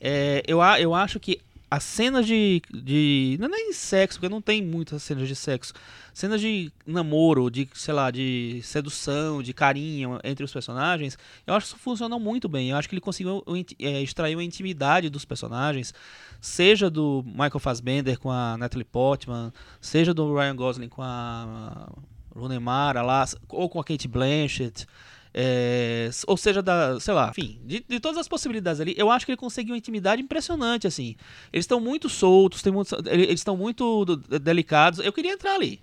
É, 0.00 0.42
eu, 0.46 0.60
eu 0.78 0.94
acho 0.94 1.20
que 1.20 1.40
as 1.70 1.84
cenas 1.84 2.26
de, 2.26 2.60
de. 2.68 3.36
Não 3.38 3.46
é 3.46 3.50
nem 3.50 3.72
sexo, 3.72 4.18
porque 4.18 4.28
não 4.28 4.42
tem 4.42 4.60
muitas 4.60 5.04
cenas 5.04 5.28
de 5.28 5.36
sexo. 5.36 5.72
Cenas 6.12 6.40
de 6.40 6.72
namoro, 6.84 7.48
de, 7.48 7.68
sei 7.74 7.94
lá, 7.94 8.10
de 8.10 8.60
sedução, 8.64 9.40
de 9.40 9.54
carinho 9.54 10.18
entre 10.24 10.44
os 10.44 10.52
personagens, 10.52 11.16
eu 11.46 11.54
acho 11.54 11.74
que 11.74 11.80
funcionam 11.80 12.18
muito 12.18 12.48
bem. 12.48 12.70
Eu 12.70 12.76
acho 12.76 12.88
que 12.88 12.94
ele 12.94 13.00
conseguiu 13.00 13.44
é, 13.78 14.02
extrair 14.02 14.34
uma 14.34 14.42
intimidade 14.42 15.08
dos 15.08 15.24
personagens, 15.24 15.94
seja 16.40 16.90
do 16.90 17.22
Michael 17.24 17.60
Fassbender 17.60 18.18
com 18.18 18.32
a 18.32 18.58
Natalie 18.58 18.84
Portman, 18.84 19.52
seja 19.80 20.12
do 20.12 20.34
Ryan 20.34 20.56
Gosling 20.56 20.88
com 20.88 21.02
a 21.02 21.88
Rooney 22.34 22.58
Mara 22.58 23.02
lá, 23.02 23.24
ou 23.48 23.68
com 23.68 23.78
a 23.78 23.84
Kate 23.84 24.08
Blanchett. 24.08 24.88
É, 25.32 26.10
ou 26.26 26.36
seja, 26.36 26.60
da, 26.60 26.98
sei 26.98 27.14
lá, 27.14 27.30
enfim, 27.30 27.60
de, 27.64 27.84
de, 27.88 28.00
todas 28.00 28.18
as 28.18 28.26
possibilidades 28.26 28.80
ali, 28.80 28.94
eu 28.96 29.10
acho 29.10 29.24
que 29.24 29.30
ele 29.30 29.36
conseguiu 29.36 29.74
uma 29.74 29.78
intimidade 29.78 30.20
impressionante, 30.20 30.86
assim. 30.88 31.14
Eles 31.52 31.64
estão 31.64 31.80
muito 31.80 32.08
soltos, 32.08 32.62
tem 32.62 32.72
muito, 32.72 32.96
eles 33.06 33.40
estão 33.40 33.56
muito 33.56 34.16
delicados. 34.42 34.98
Eu 34.98 35.12
queria 35.12 35.32
entrar 35.32 35.54
ali. 35.54 35.80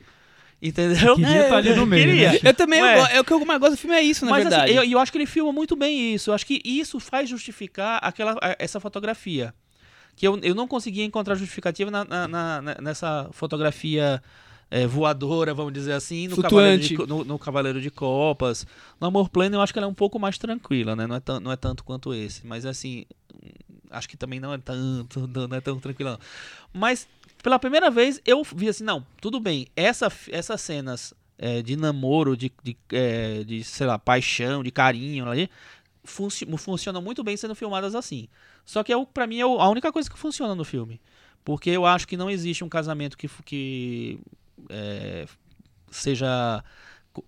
Entendeu? 0.62 1.15
Queria 1.15 1.36
é, 1.36 1.43
estar 1.43 1.57
ali 1.57 1.75
no 1.75 1.86
meio. 1.86 2.03
Queria. 2.03 2.31
Né? 2.33 2.39
Eu 2.43 2.53
também, 2.53 2.79
eu, 2.79 2.86
é 2.86 3.19
o 3.21 3.23
que 3.23 3.31
eu 3.31 3.45
mais 3.45 3.60
gosto 3.60 3.73
do 3.73 3.77
filme 3.77 3.95
é 3.95 4.01
isso, 4.01 4.25
na 4.25 4.31
Mas, 4.31 4.43
verdade. 4.43 4.71
Assim, 4.71 4.79
eu, 4.79 4.91
eu 4.91 4.99
acho 4.99 5.12
que 5.12 5.17
ele 5.17 5.27
filma 5.27 5.53
muito 5.53 5.75
bem 5.75 6.15
isso. 6.15 6.31
Eu 6.31 6.33
acho 6.33 6.45
que 6.45 6.62
isso 6.65 6.99
faz 6.99 7.29
justificar 7.29 7.99
aquela, 8.01 8.36
essa 8.57 8.79
fotografia. 8.79 9.53
Que 10.15 10.27
eu, 10.27 10.38
eu 10.41 10.55
não 10.55 10.67
conseguia 10.67 11.05
encontrar 11.05 11.36
justificativa 11.36 11.91
na, 11.91 12.03
na, 12.03 12.27
na 12.27 12.62
nessa 12.81 13.29
fotografia 13.31 14.21
é, 14.69 14.86
voadora, 14.86 15.53
vamos 15.53 15.73
dizer 15.73 15.93
assim, 15.93 16.27
no 16.27 16.41
Cavaleiro, 16.41 16.82
de, 16.82 16.97
no, 16.97 17.23
no 17.23 17.39
Cavaleiro, 17.39 17.82
de, 17.82 17.89
Copas. 17.89 18.67
No 18.99 19.08
Amor 19.08 19.30
Pleno 19.30 19.56
eu 19.56 19.62
acho 19.62 19.71
que 19.71 19.80
ela 19.80 19.88
é 19.88 19.89
um 19.89 19.93
pouco 19.93 20.19
mais 20.19 20.38
tranquila, 20.38 20.95
né? 20.95 21.08
Não 21.08 21.15
é, 21.15 21.21
não 21.41 21.51
é 21.51 21.56
tanto 21.56 21.84
quanto 21.84 22.13
esse. 22.13 22.45
Mas 22.45 22.65
assim, 22.65 23.06
acho 23.89 24.10
que 24.10 24.17
também 24.17 24.39
não 24.39 24.53
é 24.53 24.58
tanto, 24.58 25.27
não 25.27 25.58
é 25.58 25.62
tão 25.62 25.80
tranquila. 25.80 26.12
Não. 26.12 26.19
Mas 26.73 27.08
pela 27.41 27.58
primeira 27.58 27.89
vez 27.89 28.21
eu 28.25 28.43
vi 28.43 28.67
assim, 28.67 28.84
não, 28.84 29.06
tudo 29.21 29.39
bem, 29.39 29.67
essa, 29.75 30.12
essas 30.30 30.60
cenas 30.60 31.13
é, 31.38 31.62
de 31.62 31.75
namoro, 31.75 32.36
de, 32.36 32.51
de, 32.63 32.75
é, 32.91 33.43
de, 33.43 33.63
sei 33.63 33.88
lá, 33.88 33.97
paixão, 33.97 34.63
de 34.63 34.71
carinho 34.71 35.30
ali, 35.30 35.49
funci 36.03 36.45
funcionam 36.58 37.01
muito 37.01 37.23
bem 37.23 37.38
sendo 37.38 37.56
filmadas 37.56 37.95
assim. 37.95 38.27
Só 38.65 38.84
que 38.84 38.91
é, 38.91 39.06
para 39.06 39.27
mim 39.27 39.39
é 39.39 39.43
a 39.43 39.69
única 39.69 39.91
coisa 39.93 40.10
que 40.10 40.17
funciona 40.17 40.53
no 40.56 40.65
filme. 40.65 40.99
Porque 41.45 41.69
eu 41.69 41.86
acho 41.86 42.06
que 42.06 42.17
não 42.17 42.30
existe 42.30 42.63
um 42.65 42.69
casamento 42.69 43.17
que, 43.17 43.30
que 43.45 44.19
é, 44.70 45.26
seja 45.89 46.63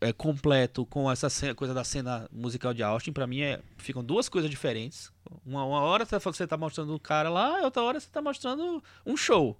é, 0.02 0.14
completo 0.14 0.86
com 0.86 1.10
essa 1.10 1.30
cena, 1.30 1.56
coisa 1.56 1.74
da 1.74 1.84
cena 1.84 2.28
musical 2.32 2.74
de 2.74 2.84
Austin, 2.84 3.12
para 3.12 3.28
mim 3.28 3.42
é, 3.42 3.62
ficam 3.78 4.04
duas 4.04 4.30
coisas 4.30 4.50
diferentes. 4.50 5.12
Uma, 5.46 5.64
uma 5.64 5.82
hora 5.82 6.06
você 6.06 6.44
está 6.44 6.58
mostrando 6.58 6.94
o 6.94 7.00
cara 7.00 7.30
lá, 7.30 7.62
outra 7.62 7.82
hora 7.84 8.00
você 8.00 8.08
está 8.08 8.22
mostrando 8.22 8.84
um 9.06 9.18
show. 9.18 9.58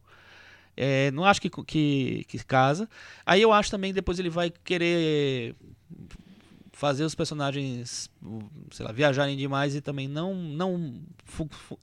É, 0.76 1.12
não 1.12 1.26
acho 1.26 1.42
que, 1.42 1.50
que, 1.50 2.26
que 2.28 2.44
casa. 2.46 2.90
Aí 3.26 3.42
eu 3.42 3.52
acho 3.52 3.70
também 3.70 3.94
depois 3.94 4.18
ele 4.20 4.30
vai 4.30 4.50
querer 4.50 5.56
fazer 6.80 7.04
os 7.04 7.14
personagens, 7.14 8.10
sei 8.72 8.86
lá, 8.86 8.94
viajarem 8.94 9.36
demais 9.36 9.76
e 9.76 9.82
também 9.82 10.08
não 10.08 10.34
não 10.34 11.04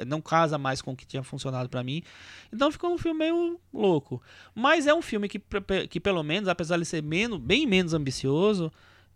não 0.07 0.23
casa 0.23 0.57
mais 0.57 0.81
com 0.81 0.93
o 0.93 0.97
que 0.97 1.07
tinha 1.07 1.23
funcionado 1.23 1.69
para 1.69 1.85
mim. 1.85 2.03
Então 2.51 2.73
ficou 2.73 2.95
um 2.95 2.97
filme 2.97 3.19
meio 3.19 3.61
louco. 3.75 4.23
Mas 4.55 4.87
é 4.87 4.95
um 4.95 5.03
filme 5.03 5.29
que, 5.29 5.39
que 5.91 6.01
pelo 6.01 6.23
menos, 6.23 6.49
apesar 6.49 6.79
de 6.79 6.87
ser 6.87 7.03
menos, 7.03 7.39
bem 7.39 7.67
menos 7.67 7.93
ambicioso, 7.93 8.73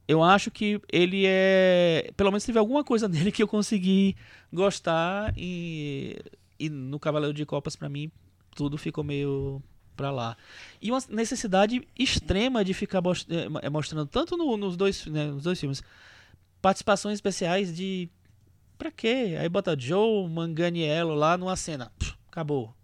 eu 0.07 0.23
acho 0.23 0.51
que 0.51 0.79
ele 0.93 1.25
é, 1.27 2.13
pelo 2.15 2.31
menos 2.31 2.45
teve 2.45 2.59
alguma 2.59 2.85
coisa 2.85 3.09
nele 3.09 3.33
que 3.33 3.43
eu 3.43 3.49
consegui 3.49 4.15
gostar 4.53 5.33
e, 5.35 6.19
e 6.59 6.69
no 6.69 7.01
Cavaleiro 7.01 7.33
de 7.33 7.47
Copas 7.47 7.75
para 7.75 7.89
mim 7.89 8.13
tudo 8.55 8.77
ficou 8.77 9.03
meio 9.03 9.63
para 10.01 10.11
lá. 10.11 10.37
E 10.81 10.91
uma 10.91 10.99
necessidade 11.11 11.87
extrema 11.99 12.65
de 12.65 12.73
ficar 12.73 13.03
eh, 13.29 13.49
eh, 13.63 13.69
mostrando, 13.69 14.07
tanto 14.07 14.35
no, 14.35 14.57
nos, 14.57 14.75
dois, 14.75 15.05
né, 15.05 15.27
nos 15.27 15.43
dois 15.43 15.61
filmes, 15.61 15.83
participações 16.63 17.15
especiais 17.15 17.75
de. 17.77 18.09
Pra 18.79 18.91
quê? 18.91 19.37
Aí 19.39 19.47
bota 19.47 19.79
Joe 19.79 20.27
Manganiello 20.27 21.15
lá 21.15 21.37
numa 21.37 21.55
cena. 21.55 21.93
Pff, 21.99 22.15
acabou. 22.29 22.75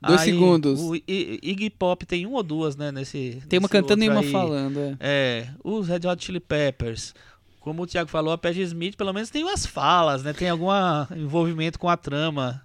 Dois 0.00 0.20
aí, 0.20 0.30
segundos. 0.30 0.80
O 0.80 0.94
Iggy 0.94 1.70
Pop 1.70 2.06
tem 2.06 2.26
um 2.26 2.32
ou 2.34 2.42
duas, 2.44 2.76
né? 2.76 2.92
Nesse, 2.92 3.42
tem 3.48 3.58
uma 3.58 3.68
cantando 3.68 4.04
e 4.04 4.08
uma 4.08 4.20
aí. 4.20 4.30
falando. 4.30 4.78
É. 4.78 4.96
é. 5.00 5.48
Os 5.64 5.88
Red 5.88 6.06
Hot 6.06 6.24
Chili 6.24 6.40
Peppers. 6.40 7.12
Como 7.58 7.82
o 7.82 7.86
Thiago 7.86 8.10
falou, 8.10 8.32
a 8.32 8.38
Peggy 8.38 8.62
Smith 8.62 8.96
pelo 8.96 9.12
menos 9.12 9.30
tem 9.30 9.42
umas 9.42 9.66
falas, 9.66 10.22
né? 10.22 10.32
Tem 10.32 10.48
algum 10.48 10.68
envolvimento 11.16 11.78
com 11.78 11.88
a 11.88 11.96
trama. 11.96 12.64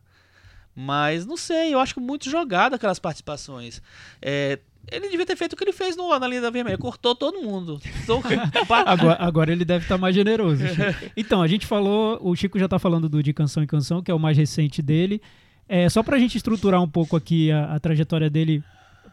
Mas 0.80 1.26
não 1.26 1.36
sei, 1.36 1.74
eu 1.74 1.80
acho 1.80 2.00
muito 2.00 2.30
jogado 2.30 2.76
aquelas 2.76 3.00
participações. 3.00 3.82
É, 4.22 4.60
ele 4.92 5.10
devia 5.10 5.26
ter 5.26 5.36
feito 5.36 5.54
o 5.54 5.56
que 5.56 5.64
ele 5.64 5.74
fez 5.74 5.98
no, 5.98 6.08
na 6.20 6.28
linha 6.28 6.40
da 6.40 6.52
vermelha, 6.52 6.78
cortou 6.78 7.16
todo 7.16 7.42
mundo. 7.42 7.82
agora, 8.86 9.18
agora, 9.20 9.52
ele 9.52 9.66
deve 9.66 9.86
estar 9.86 9.96
tá 9.96 10.00
mais 10.00 10.14
generoso. 10.14 10.64
Chico. 10.68 11.12
Então, 11.18 11.42
a 11.42 11.48
gente 11.48 11.66
falou, 11.66 12.20
o 12.22 12.36
Chico 12.36 12.60
já 12.60 12.66
está 12.66 12.78
falando 12.78 13.10
do 13.10 13.24
De 13.24 13.34
Canção 13.34 13.64
em 13.64 13.66
Canção, 13.66 14.04
que 14.04 14.12
é 14.12 14.14
o 14.14 14.20
mais 14.20 14.38
recente 14.38 14.80
dele. 14.84 15.20
É, 15.68 15.90
só 15.90 16.04
pra 16.04 16.20
gente 16.20 16.38
estruturar 16.38 16.80
um 16.80 16.88
pouco 16.88 17.16
aqui 17.18 17.52
a, 17.52 17.74
a 17.74 17.80
trajetória 17.80 18.30
dele 18.30 18.64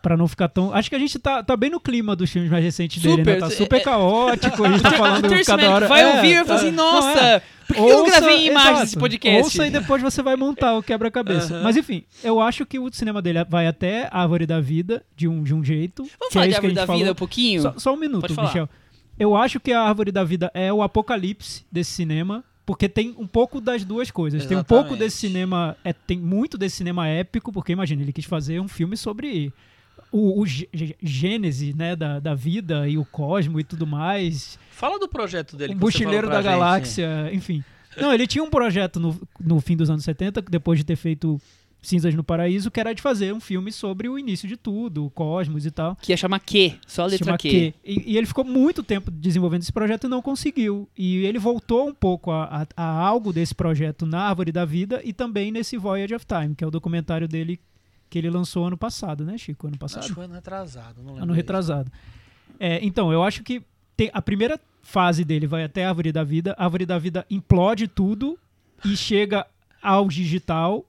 para 0.04 0.18
não 0.18 0.28
ficar 0.28 0.48
tão. 0.48 0.70
Acho 0.74 0.90
que 0.90 0.94
a 0.94 0.98
gente 0.98 1.18
tá, 1.18 1.42
tá 1.42 1.56
bem 1.56 1.70
no 1.70 1.80
clima 1.80 2.14
dos 2.14 2.30
filmes 2.30 2.50
mais 2.50 2.62
recentes 2.62 3.00
super, 3.00 3.24
dele, 3.24 3.40
né? 3.40 3.40
Tá 3.40 3.48
super 3.48 3.76
é, 3.76 3.80
caótico, 3.80 4.62
a 4.62 4.68
gente 4.70 4.82
tá 4.82 4.90
falando 4.90 5.44
cada 5.46 5.70
hora. 5.70 5.88
Vai 5.88 6.02
é, 6.02 6.16
ouvir 6.16 6.42
e 6.42 6.44
falar 6.44 6.58
assim, 6.60 6.70
nossa, 6.70 7.20
é. 7.20 7.42
por 7.66 7.74
que 7.74 7.80
ouça, 7.80 7.94
eu 7.94 7.98
não 7.98 8.06
gravei 8.06 8.36
em 8.36 8.46
imagens 8.48 8.82
esse 8.82 8.98
podcast? 8.98 9.42
Ouça 9.42 9.66
e 9.66 9.70
depois 9.70 10.02
você 10.02 10.22
vai 10.22 10.36
montar 10.36 10.76
o 10.76 10.82
quebra-cabeça. 10.82 11.62
Mas 11.62 11.78
enfim, 11.78 12.04
eu 12.22 12.38
acho 12.38 12.66
que 12.66 12.78
o 12.78 12.92
cinema 12.92 13.22
dele 13.22 13.42
vai 13.48 13.66
até 13.66 14.06
a 14.10 14.20
Árvore 14.20 14.44
da 14.44 14.60
Vida, 14.60 15.02
de 15.16 15.26
um, 15.26 15.42
de 15.42 15.54
um 15.54 15.64
jeito. 15.64 16.06
Vamos 16.20 16.34
falar 16.34 16.44
é 16.44 16.48
de 16.48 16.54
Árvore 16.54 16.74
da 16.74 16.84
Vida 16.84 17.12
um 17.12 17.14
pouquinho? 17.14 17.62
Só, 17.62 17.74
só 17.78 17.94
um 17.94 17.96
minuto, 17.96 18.38
Michel. 18.38 18.68
Eu 19.18 19.34
acho 19.34 19.58
que 19.58 19.72
a 19.72 19.80
Árvore 19.80 20.12
da 20.12 20.22
Vida 20.22 20.50
é 20.52 20.70
o 20.70 20.82
apocalipse 20.82 21.64
desse 21.72 21.92
cinema 21.92 22.44
porque 22.66 22.88
tem 22.88 23.14
um 23.18 23.26
pouco 23.26 23.58
das 23.58 23.84
duas 23.84 24.10
coisas. 24.10 24.42
Exatamente. 24.42 24.66
Tem 24.66 24.76
um 24.76 24.82
pouco 24.82 24.96
desse 24.96 25.16
cinema, 25.16 25.76
é, 25.84 25.92
tem 25.92 26.18
muito 26.18 26.56
desse 26.56 26.76
cinema 26.76 27.06
épico, 27.08 27.52
porque 27.52 27.72
imagina, 27.72 28.02
ele 28.02 28.12
quis 28.12 28.24
fazer 28.24 28.60
um 28.60 28.68
filme 28.68 28.96
sobre 28.96 29.52
o, 30.10 30.42
o 30.42 30.46
gênese 31.02 31.74
né, 31.74 31.96
da, 31.96 32.20
da 32.20 32.34
vida 32.34 32.88
e 32.88 32.96
o 32.96 33.04
cosmo 33.04 33.58
e 33.58 33.64
tudo 33.64 33.86
mais. 33.86 34.58
Fala 34.70 34.98
do 34.98 35.08
projeto 35.08 35.56
dele. 35.56 35.74
O 35.74 35.76
Buchileiro 35.76 36.28
da 36.28 36.36
gente. 36.36 36.44
Galáxia, 36.44 37.30
enfim. 37.32 37.64
Não, 37.96 38.12
ele 38.12 38.26
tinha 38.26 38.42
um 38.42 38.50
projeto 38.50 38.98
no, 38.98 39.20
no 39.40 39.60
fim 39.60 39.76
dos 39.76 39.90
anos 39.90 40.04
70, 40.04 40.42
depois 40.42 40.78
de 40.78 40.84
ter 40.84 40.96
feito 40.96 41.40
Cinzas 41.84 42.14
no 42.14 42.24
Paraíso, 42.24 42.70
que 42.70 42.80
era 42.80 42.94
de 42.94 43.02
fazer 43.02 43.32
um 43.32 43.40
filme 43.40 43.70
sobre 43.70 44.08
o 44.08 44.18
início 44.18 44.48
de 44.48 44.56
tudo, 44.56 45.04
o 45.04 45.10
cosmos 45.10 45.66
e 45.66 45.70
tal. 45.70 45.96
Que 46.00 46.12
ia 46.12 46.16
chamar 46.16 46.40
Q, 46.40 46.74
só 46.86 47.02
a 47.02 47.06
letra 47.06 47.36
Q. 47.36 47.50
Q. 47.50 47.74
E, 47.84 48.12
e, 48.12 48.16
ele 48.16 48.26
ficou 48.26 48.44
muito 48.44 48.82
tempo 48.82 49.10
desenvolvendo 49.10 49.62
esse 49.62 49.72
projeto 49.72 50.06
e 50.06 50.08
não 50.08 50.22
conseguiu. 50.22 50.88
E 50.96 51.24
ele 51.26 51.38
voltou 51.38 51.88
um 51.88 51.94
pouco 51.94 52.30
a, 52.30 52.44
a, 52.44 52.66
a, 52.76 53.06
algo 53.06 53.32
desse 53.32 53.54
projeto 53.54 54.06
na 54.06 54.22
Árvore 54.22 54.50
da 54.50 54.64
Vida 54.64 55.00
e 55.04 55.12
também 55.12 55.52
nesse 55.52 55.76
Voyage 55.76 56.14
of 56.14 56.24
Time, 56.26 56.54
que 56.54 56.64
é 56.64 56.66
o 56.66 56.70
documentário 56.70 57.28
dele 57.28 57.60
que 58.14 58.18
ele 58.18 58.30
lançou 58.30 58.64
ano 58.64 58.78
passado, 58.78 59.24
né, 59.24 59.36
Chico? 59.36 59.66
Ano 59.66 59.76
passado? 59.76 59.98
Acho 59.98 60.10
que 60.10 60.14
foi 60.14 60.26
ano 60.26 60.34
retrasado, 60.34 61.02
não 61.02 61.14
lembro. 61.14 61.24
Ano 61.24 61.32
retrasado. 61.32 61.90
É, 62.60 62.78
então, 62.80 63.12
eu 63.12 63.24
acho 63.24 63.42
que 63.42 63.60
tem, 63.96 64.08
a 64.14 64.22
primeira 64.22 64.60
fase 64.82 65.24
dele 65.24 65.48
vai 65.48 65.64
até 65.64 65.84
a 65.84 65.88
Árvore 65.88 66.12
da 66.12 66.22
Vida, 66.22 66.54
a 66.56 66.62
Árvore 66.62 66.86
da 66.86 66.96
Vida 66.96 67.26
implode 67.28 67.88
tudo 67.88 68.38
e 68.84 68.96
chega 68.96 69.44
ao 69.82 70.06
digital. 70.06 70.86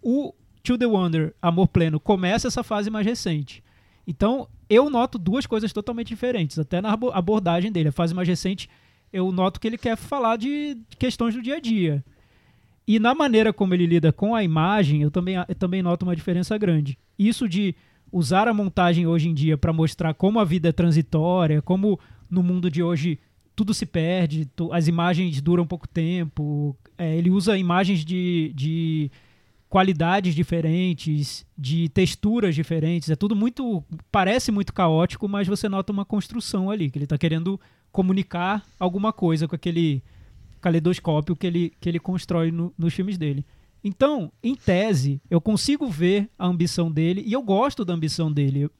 O 0.00 0.32
To 0.62 0.78
The 0.78 0.86
Wonder, 0.86 1.34
Amor 1.42 1.66
Pleno, 1.66 1.98
começa 1.98 2.46
essa 2.46 2.62
fase 2.62 2.90
mais 2.90 3.04
recente. 3.04 3.60
Então, 4.06 4.46
eu 4.70 4.88
noto 4.88 5.18
duas 5.18 5.46
coisas 5.46 5.72
totalmente 5.72 6.08
diferentes, 6.10 6.60
até 6.60 6.80
na 6.80 6.92
abordagem 6.92 7.72
dele. 7.72 7.88
A 7.88 7.92
fase 7.92 8.14
mais 8.14 8.28
recente, 8.28 8.70
eu 9.12 9.32
noto 9.32 9.58
que 9.58 9.66
ele 9.66 9.78
quer 9.78 9.96
falar 9.96 10.36
de 10.36 10.78
questões 10.96 11.34
do 11.34 11.42
dia 11.42 11.56
a 11.56 11.60
dia. 11.60 12.04
E 12.92 12.98
na 12.98 13.14
maneira 13.14 13.52
como 13.54 13.72
ele 13.72 13.86
lida 13.86 14.12
com 14.12 14.34
a 14.34 14.44
imagem, 14.44 15.00
eu 15.00 15.10
também, 15.10 15.36
eu 15.48 15.54
também 15.54 15.80
noto 15.82 16.02
uma 16.04 16.14
diferença 16.14 16.58
grande. 16.58 16.98
Isso 17.18 17.48
de 17.48 17.74
usar 18.12 18.46
a 18.48 18.52
montagem 18.52 19.06
hoje 19.06 19.28
em 19.30 19.34
dia 19.34 19.56
para 19.56 19.72
mostrar 19.72 20.12
como 20.12 20.38
a 20.38 20.44
vida 20.44 20.68
é 20.68 20.72
transitória, 20.72 21.62
como 21.62 21.98
no 22.30 22.42
mundo 22.42 22.70
de 22.70 22.82
hoje 22.82 23.18
tudo 23.56 23.72
se 23.72 23.86
perde, 23.86 24.44
tu- 24.54 24.70
as 24.74 24.88
imagens 24.88 25.40
duram 25.40 25.66
pouco 25.66 25.88
tempo, 25.88 26.76
é, 26.98 27.16
ele 27.16 27.30
usa 27.30 27.56
imagens 27.56 28.04
de, 28.04 28.52
de 28.54 29.10
qualidades 29.70 30.34
diferentes, 30.34 31.46
de 31.56 31.88
texturas 31.88 32.54
diferentes, 32.54 33.08
é 33.08 33.16
tudo 33.16 33.34
muito, 33.34 33.82
parece 34.10 34.52
muito 34.52 34.72
caótico, 34.74 35.26
mas 35.28 35.48
você 35.48 35.66
nota 35.66 35.90
uma 35.92 36.04
construção 36.04 36.70
ali, 36.70 36.90
que 36.90 36.98
ele 36.98 37.04
está 37.04 37.16
querendo 37.16 37.58
comunicar 37.90 38.62
alguma 38.78 39.12
coisa 39.14 39.48
com 39.48 39.54
aquele 39.56 40.02
caleidoscópio 40.62 41.36
que 41.36 41.46
ele, 41.46 41.72
que 41.80 41.88
ele 41.88 41.98
constrói 41.98 42.50
no- 42.50 42.72
nos 42.78 42.94
filmes 42.94 43.18
dele. 43.18 43.44
Então, 43.84 44.30
em 44.42 44.54
tese, 44.54 45.20
eu 45.28 45.40
consigo 45.40 45.88
ver 45.88 46.30
a 46.38 46.46
ambição 46.46 46.90
dele 46.90 47.22
e 47.26 47.32
eu 47.32 47.42
gosto 47.42 47.84
da 47.84 47.92
ambição 47.92 48.30
dele. 48.32 48.60
Eu- 48.62 48.70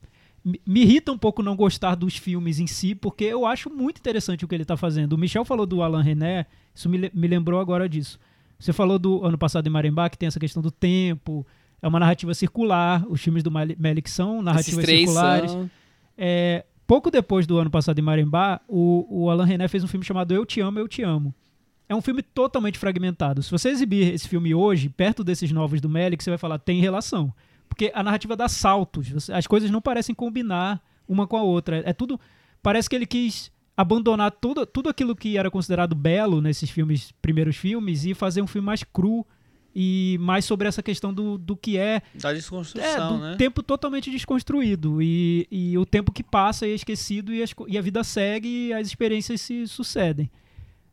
me 0.45 0.83
irrita 0.83 1.13
um 1.13 1.19
pouco 1.19 1.43
não 1.43 1.55
gostar 1.55 1.95
dos 1.95 2.17
filmes 2.17 2.59
em 2.59 2.67
si, 2.67 2.95
porque 2.95 3.25
eu 3.25 3.45
acho 3.47 3.69
muito 3.71 3.99
interessante 3.99 4.45
o 4.45 4.49
que 4.49 4.55
ele 4.55 4.63
está 4.65 4.77
fazendo. 4.77 5.13
O 5.13 5.19
Michel 5.19 5.45
falou 5.45 5.67
do 5.67 5.83
Alain 5.83 6.03
René, 6.03 6.47
isso 6.75 6.89
me, 6.89 7.11
me 7.15 7.29
lembrou 7.29 7.61
agora 7.61 7.89
disso. 7.89 8.19
Você 8.59 8.73
falou 8.73 8.99
do 8.99 9.25
ano 9.25 9.37
passado 9.39 9.67
em 9.67 9.71
Marimbá, 9.71 10.09
que 10.09 10.19
tem 10.19 10.27
essa 10.27 10.41
questão 10.41 10.61
do 10.63 10.71
tempo, 10.71 11.47
é 11.81 11.87
uma 11.87 11.99
narrativa 12.01 12.33
circular, 12.35 13.05
os 13.09 13.21
filmes 13.21 13.43
do 13.43 13.51
Melick 13.53 14.09
são 14.11 14.35
Esses 14.35 14.45
narrativas 14.45 14.85
três 14.85 15.01
circulares. 15.01 15.51
são... 15.51 15.71
É, 16.19 16.65
pouco 16.87 17.11
depois 17.11 17.47
do 17.47 17.59
ano 17.59 17.71
passado 17.71 17.99
em 17.99 18.03
Marimbá, 18.03 18.61
o, 18.69 19.07
o 19.25 19.31
Alain 19.31 19.47
René 19.49 19.69
fez 19.69 19.83
um 19.85 19.89
filme 19.89 20.05
chamado 20.05 20.33
Eu 20.35 20.45
Te 20.47 20.61
Amo, 20.61 20.79
Eu 20.79 20.87
Te 20.89 21.03
Amo. 21.03 21.33
É 21.89 21.95
um 21.95 22.01
filme 22.01 22.23
totalmente 22.23 22.79
fragmentado. 22.79 23.43
Se 23.43 23.51
você 23.51 23.69
exibir 23.69 24.15
esse 24.15 24.29
filme 24.29 24.55
hoje, 24.55 24.89
perto 24.89 25.23
desses 25.23 25.51
novos 25.53 25.81
do 25.81 25.89
Melick, 25.89 26.23
você 26.23 26.31
vai 26.31 26.39
falar, 26.39 26.59
tem 26.59 26.81
relação. 26.81 27.33
Porque 27.69 27.91
a 27.95 28.03
narrativa 28.03 28.37
dá 28.37 28.49
saltos. 28.49 29.31
As 29.31 29.47
coisas 29.47 29.71
não 29.71 29.81
parecem 29.81 30.15
combinar 30.15 30.81
uma 31.09 31.27
com 31.27 31.37
a 31.37 31.43
outra. 31.43 31.83
É 31.85 31.93
tudo. 31.93 32.19
Parece 32.63 32.89
que 32.89 32.97
ele 32.97 33.07
quis 33.07 33.51
abandonar 33.77 34.31
tudo, 34.31 34.67
tudo 34.67 34.89
aquilo 34.89 35.17
que 35.17 35.37
era 35.37 35.51
considerado 35.51 35.95
belo 35.95 36.41
nesses 36.41 36.71
filmes, 36.71 37.13
primeiros 37.23 37.57
filmes, 37.57 38.05
e 38.05 38.15
fazer 38.15 38.43
um 38.43 38.47
filme 38.47 38.67
mais 38.67 38.83
cru 38.83 39.27
e 39.75 40.19
mais 40.21 40.45
sobre 40.45 40.69
essa 40.69 40.83
questão 40.83 41.13
do, 41.13 41.39
do 41.39 41.57
que 41.57 41.79
é 41.79 42.03
Da 42.15 42.31
é, 42.31 42.35
desconstrução, 42.35 43.17
do 43.17 43.25
né? 43.25 43.37
tempo 43.37 43.63
totalmente 43.63 44.11
desconstruído. 44.11 45.01
E, 45.01 45.47
e 45.51 45.79
o 45.79 45.87
tempo 45.87 46.13
que 46.13 46.23
passa 46.23 46.67
e 46.67 46.73
é 46.73 46.75
esquecido 46.75 47.33
e, 47.33 47.43
as 47.43 47.55
e 47.67 47.79
a 47.79 47.83
vida 47.83 48.05
segue 48.05 48.69
e 48.69 48.73
as 48.73 48.87
experiências 48.87 49.41
se 49.41 49.67
sucedem. 49.67 50.31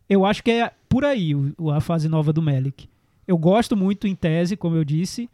Eu 0.10 0.26
acho 0.26 0.43
que 0.43 0.51
é 0.51 0.72
por 0.89 1.05
aí 1.05 1.34
a 1.76 1.80
fase 1.80 2.10
nova 2.10 2.34
do 2.34 2.41
Melick. 2.41 2.89
Eu 3.28 3.38
gosto 3.38 3.78
muito 3.78 4.07
em 4.07 4.16
tese, 4.16 4.57
como 4.57 4.76
eu 4.76 4.84
disse. 4.84 5.30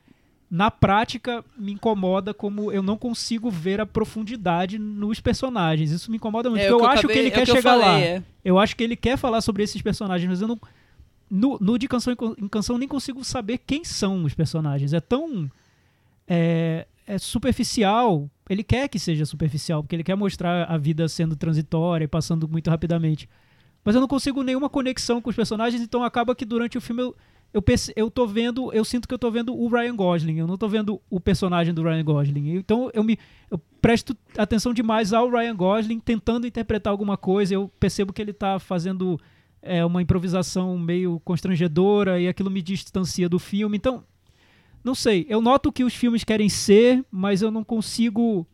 Na 0.52 0.70
prática, 0.70 1.44
me 1.58 1.72
incomoda 1.72 2.34
como 2.34 2.72
eu 2.72 2.84
não 2.84 2.98
consigo 2.98 3.50
ver 3.50 3.80
a 3.82 3.86
profundidade 3.86 4.78
nos 4.78 5.20
personagens. 5.20 5.92
Isso 5.92 6.12
me 6.12 6.18
incomoda 6.18 6.50
muito. 6.50 6.62
É, 6.62 6.68
porque 6.70 6.76
o 6.76 6.86
eu 6.86 6.86
eu 6.86 6.92
acho 6.92 7.00
que 7.02 7.06
acabei- 7.08 7.18
ele 7.24 7.28
é 7.30 7.32
quer 7.32 7.46
que 7.46 7.52
chegar 7.52 7.76
lá. 7.76 7.84
falei, 7.86 8.04
é. 8.04 8.24
Eu 8.44 8.60
acho 8.60 8.76
que 8.76 8.84
ele 8.84 8.96
quer 8.96 9.18
falar 9.18 9.42
sobre 9.42 9.64
esses 9.64 9.82
personagens, 9.82 10.30
mas 10.30 10.42
eu 10.42 10.48
não. 10.48 10.60
No, 11.32 11.58
no 11.60 11.80
de 11.80 11.88
canção 11.88 12.14
em 12.14 12.16
Can- 12.16 12.36
em 12.38 12.48
canção, 12.48 12.78
nem 12.78 12.88
consigo 12.88 13.24
saber 13.24 13.58
quem 13.66 13.84
são 13.84 14.24
os 14.24 14.34
personagens. 14.36 14.94
É 14.94 15.00
tão. 15.00 15.50
É, 16.28 16.86
é 17.08 17.18
superficial. 17.18 18.30
Ele 18.50 18.64
quer 18.64 18.88
que 18.88 19.00
seja 19.00 19.26
superficial, 19.26 19.82
porque 19.82 19.96
ele 19.96 20.04
quer 20.04 20.16
mostrar 20.16 20.66
a 20.66 20.78
vida 20.78 21.08
sendo 21.08 21.36
transitória 21.36 22.06
e 22.06 22.08
passando 22.08 22.48
muito 22.48 22.70
rapidamente. 22.70 23.28
Mas 23.86 23.96
eu 23.96 24.02
não 24.02 24.08
consigo 24.08 24.42
nenhuma 24.44 24.68
conexão 24.68 25.22
com 25.22 25.30
os 25.30 25.36
personagens, 25.36 25.82
então 25.82 26.04
acaba 26.04 26.36
que 26.36 26.44
durante 26.44 26.76
o 26.78 26.82
filme 26.82 27.04
eu, 27.04 27.16
eu, 27.54 27.62
perce- 27.62 27.94
eu 27.96 28.10
tô 28.10 28.26
vendo. 28.28 28.74
Eu 28.74 28.84
sinto 28.84 29.08
que 29.08 29.14
eu 29.14 29.20
tô 29.20 29.30
vendo 29.30 29.56
o 29.56 29.68
Ryan 29.70 29.96
Gosling, 29.96 30.40
eu 30.40 30.48
não 30.48 30.58
tô 30.58 30.68
vendo 30.68 31.00
o 31.10 31.20
personagem 31.20 31.72
do 31.74 31.84
Ryan 31.84 32.04
Gosling. 32.04 32.56
Então 32.56 32.90
eu 32.94 33.04
me. 33.04 33.18
Eu 33.50 33.60
presto 33.80 34.18
atenção 34.36 34.74
demais 34.74 35.14
ao 35.14 35.30
Ryan 35.30 35.56
Gosling 35.56 36.00
tentando 36.00 36.48
interpretar 36.48 36.90
alguma 36.92 37.16
coisa. 37.16 37.54
Eu 37.54 37.72
percebo 37.80 38.12
que 38.12 38.20
ele 38.22 38.34
tá 38.34 38.58
fazendo 38.58 39.22
é, 39.62 39.86
uma 39.86 40.02
improvisação 40.02 40.78
meio 40.80 41.22
constrangedora 41.24 42.20
e 42.20 42.28
aquilo 42.28 42.50
me 42.50 42.64
distancia 42.64 43.30
do 43.30 43.38
filme. 43.38 43.78
Então, 43.78 44.04
não 44.84 44.96
sei. 44.96 45.28
Eu 45.30 45.42
noto 45.42 45.72
que 45.72 45.84
os 45.84 45.94
filmes 45.94 46.24
querem 46.24 46.50
ser, 46.50 47.06
mas 47.12 47.44
eu 47.44 47.52
não 47.52 47.64
consigo 47.64 48.48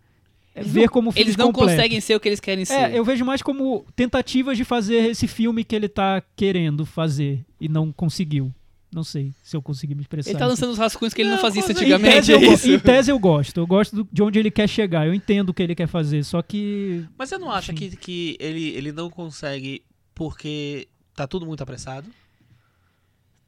ver 0.56 0.89
como 0.89 1.12
filmes 1.12 1.28
Eles 1.28 1.38
não 1.38 1.47
completos. 1.52 1.76
conseguem 1.76 2.02
ser 2.02 2.16
o 2.16 2.20
que 2.20 2.28
eles 2.30 2.39
querem 2.39 2.66
ser. 2.66 2.74
É, 2.74 2.97
eu 2.97 3.04
vejo 3.06 3.24
mais 3.24 3.41
como 3.41 3.86
tentativas 3.95 4.58
de 4.58 4.64
fazer 4.66 5.10
esse 5.12 5.28
filme 5.28 5.64
que 5.64 5.76
ele 5.76 5.88
tá 5.88 6.22
querendo 6.36 6.86
fazer 6.86 7.45
e 7.60 7.70
não 7.70 7.91
conseguiu. 7.91 8.54
Não 8.93 9.06
sei 9.06 9.32
se 9.41 9.56
eu 9.56 9.62
consegui 9.62 9.95
me 9.95 10.02
expressar. 10.02 10.32
Ele 10.32 10.39
tá 10.39 10.45
lançando 10.45 10.72
os 10.72 10.78
rascunhos 10.78 11.14
que 11.14 11.22
ele 11.22 11.30
não, 11.30 11.38
Não, 11.38 11.41
fazia 11.41 11.62
isso 11.62 11.70
consegue. 11.70 11.91
em 11.91 11.93
antigamente. 11.93 12.16
tese, 12.28 12.32
eu, 12.34 12.39
é 12.39 12.54
isso. 12.54 12.70
em 12.72 12.80
tese 12.80 13.10
eu 13.12 13.18
gosto. 13.18 13.58
Eu 13.62 13.66
gosto 13.66 13.95
do- 13.95 14.10
de 14.12 14.22
onde 14.22 14.38
ele 14.38 14.52
quer 14.52 14.68
chegar. 14.68 15.08
Eu 15.08 15.14
entendo 15.14 15.49
o 15.52 15.54
que 15.54 15.64
ele 15.64 15.74
quer 15.74 15.88
fazer. 15.88 16.26
Só 16.26 16.41
que. 16.41 17.06
Mas 17.18 17.30
você 17.30 17.38
não 17.38 17.49
acha 17.49 17.72
que, 17.74 17.95
que 17.95 18.36
ele, 18.38 18.68
ele 18.72 18.91
não 18.91 19.10
consegue 19.10 19.82
porque 20.14 20.89
tá 21.16 21.26
tudo 21.26 21.45
muito 21.45 21.62
apressado? 21.64 22.10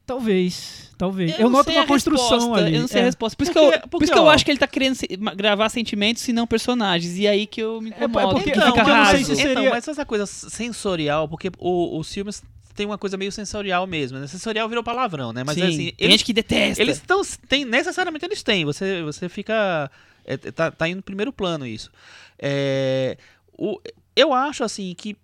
Talvez. 0.06 0.92
Talvez. 0.98 1.32
Eu, 1.40 1.46
não 1.46 1.50
noto 1.52 1.72
uma 1.72 1.82
a 1.84 1.88
construção 1.88 2.30
resposta, 2.40 2.66
ali. 2.66 2.76
Eu 2.76 2.82
não 2.82 2.88
sei 2.88 3.00
a 3.00 3.04
É. 3.04 3.06
resposta. 3.06 3.36
Por 3.38 3.44
isso, 3.44 3.54
Porque- 3.54 3.70
que, 3.70 3.76
eu, 3.76 3.82
por 3.82 3.90
porque, 3.90 4.04
isso 4.06 4.14
que 4.14 4.20
eu 4.20 4.24
ó, 4.24 4.30
acho 4.30 4.46
que 4.46 4.52
ele 4.52 4.60
tá 4.60 4.68
querendo 4.68 4.96
se- 4.96 5.08
gravar 5.36 5.70
sentimentos 5.70 6.28
e 6.28 6.34
não 6.34 6.46
personagens. 6.46 7.18
E 7.18 7.28
aí 7.28 7.48
que 7.48 7.62
eu 7.62 7.80
me 7.82 7.90
É, 7.90 7.94
é 7.94 7.98
incomodo. 8.06 8.36
porque- 8.36 8.52
que 8.52 8.58
Então, 8.58 8.68
fica 8.76 8.82
eu 8.82 8.88
não 8.96 9.06
sei 9.06 9.14
raso. 9.16 9.26
se 9.26 9.36
seria- 9.36 9.52
Então, 9.52 9.70
mas 9.70 9.88
essa 9.88 10.06
coisa 10.06 10.26
sensorial, 10.26 11.28
porque 11.28 11.50
o- 11.58 11.98
os 11.98 12.14
filmes 12.14 12.44
têm 12.76 12.86
uma 12.86 12.98
coisa 12.98 13.16
meio 13.18 13.32
sensorial 13.32 13.88
mesmo, 13.88 14.20
né? 14.20 14.28
Sensorial 14.28 14.68
virou 14.68 14.84
palavrão, 14.84 15.32
né? 15.32 15.44
Mas 15.46 15.56
Sim, 15.56 15.64
assim, 15.64 15.78
tem 15.78 15.96
eles, 15.98 16.12
gente 16.14 16.26
que 16.26 16.34
detesta. 16.34 16.82
eles 16.82 16.98
estão. 16.98 17.22
Tem, 17.48 17.64
necessariamente 17.66 18.26
eles 18.26 18.44
têm. 18.44 18.66
Você, 18.66 19.02
você 19.04 19.30
fica. 19.30 19.90
é, 20.26 20.38
tá, 20.38 20.70
tá 20.72 20.88
indo 20.88 20.98
no 20.98 21.04
primeiro 21.04 21.32
plano 21.34 21.66
isso. 21.66 21.90
É, 22.40 23.18
o, 23.58 23.80
eu 24.16 24.34
acho 24.34 24.64
assim 24.64 24.94
que 24.98 25.16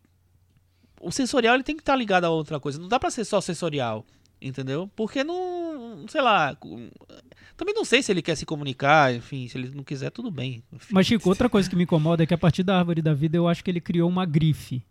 o 1.01 1.11
sensorial 1.11 1.55
ele 1.55 1.63
tem 1.63 1.75
que 1.75 1.82
estar 1.82 1.95
ligado 1.95 2.25
a 2.25 2.30
outra 2.30 2.59
coisa. 2.59 2.80
Não 2.80 2.88
dá 2.88 2.99
pra 2.99 3.09
ser 3.09 3.23
só 3.25 3.39
sensorial, 3.41 4.05
entendeu? 4.41 4.89
Porque 4.95 5.23
não. 5.23 6.05
Sei 6.07 6.21
lá. 6.21 6.55
Também 7.57 7.73
não 7.75 7.83
sei 7.83 8.01
se 8.01 8.11
ele 8.11 8.21
quer 8.21 8.35
se 8.35 8.45
comunicar, 8.45 9.13
enfim, 9.13 9.47
se 9.47 9.57
ele 9.57 9.69
não 9.75 9.83
quiser, 9.83 10.09
tudo 10.11 10.31
bem. 10.31 10.63
enfim. 10.71 10.87
Mas, 10.93 11.05
Chico, 11.07 11.27
outra 11.27 11.49
coisa 11.49 11.69
que 11.69 11.75
me 11.75 11.83
incomoda 11.83 12.23
é 12.23 12.25
que 12.25 12.33
a 12.33 12.37
partir 12.37 12.63
da 12.63 12.77
árvore 12.77 13.01
da 13.01 13.13
vida 13.13 13.35
eu 13.37 13.47
acho 13.47 13.63
que 13.63 13.69
ele 13.69 13.81
criou 13.81 14.07
uma 14.07 14.25
grife. 14.25 14.81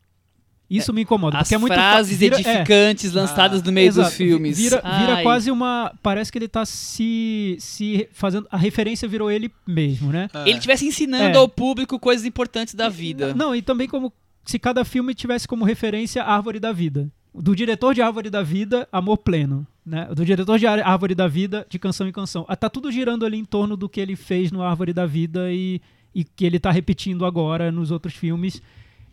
Isso 0.70 0.92
me 0.92 1.00
incomoda. 1.00 1.38
As 1.38 1.44
porque 1.44 1.54
é 1.54 1.58
muito 1.58 1.72
frases 1.72 2.18
vira- 2.18 2.36
é, 2.36 2.40
edificantes 2.40 3.10
lançadas 3.14 3.62
Ah, 3.62 3.64
no 3.64 3.72
meio 3.72 3.88
Exato, 3.88 4.08
dos 4.10 4.16
filmes. 4.18 4.58
Vira, 4.58 4.82
vira 4.82 5.22
quase 5.22 5.50
uma. 5.50 5.94
Parece 6.02 6.30
que 6.30 6.36
ele 6.36 6.46
tá 6.46 6.66
se, 6.66 7.56
se 7.58 8.06
fazendo. 8.12 8.46
A 8.50 8.58
referência 8.58 9.08
virou 9.08 9.30
ele 9.30 9.50
mesmo, 9.66 10.12
né? 10.12 10.28
Ah, 10.34 10.42
Ele 10.46 10.58
estivesse 10.58 10.84
ensinando 10.86 11.38
É. 11.38 11.40
ao 11.40 11.48
público 11.48 11.98
coisas 11.98 12.26
importantes 12.26 12.74
da 12.74 12.90
vida. 12.90 13.32
Não, 13.32 13.56
e 13.56 13.62
também 13.62 13.88
como 13.88 14.12
se 14.44 14.58
cada 14.58 14.84
filme 14.84 15.14
tivesse 15.14 15.48
como 15.48 15.64
referência 15.64 16.22
a 16.22 16.34
Árvore 16.34 16.60
da 16.60 16.70
Vida. 16.70 17.10
Do 17.34 17.54
diretor 17.54 17.94
de 17.94 18.02
Árvore 18.02 18.30
da 18.30 18.42
Vida, 18.42 18.88
Amor 18.90 19.18
Pleno. 19.18 19.66
Né? 19.84 20.06
Do 20.14 20.24
diretor 20.24 20.58
de 20.58 20.66
Árvore 20.66 21.14
da 21.14 21.28
Vida, 21.28 21.66
de 21.68 21.78
Canção 21.78 22.06
em 22.08 22.12
Canção. 22.12 22.44
Ah, 22.48 22.56
Tá 22.56 22.68
tudo 22.68 22.90
girando 22.90 23.24
ali 23.24 23.38
em 23.38 23.44
torno 23.44 23.76
do 23.76 23.88
que 23.88 24.00
ele 24.00 24.16
fez 24.16 24.50
no 24.52 24.62
Árvore 24.62 24.92
da 24.92 25.06
Vida 25.06 25.52
e, 25.52 25.80
e 26.14 26.24
que 26.24 26.44
ele 26.44 26.58
tá 26.58 26.70
repetindo 26.70 27.24
agora 27.24 27.70
nos 27.72 27.90
outros 27.90 28.14
filmes. 28.14 28.60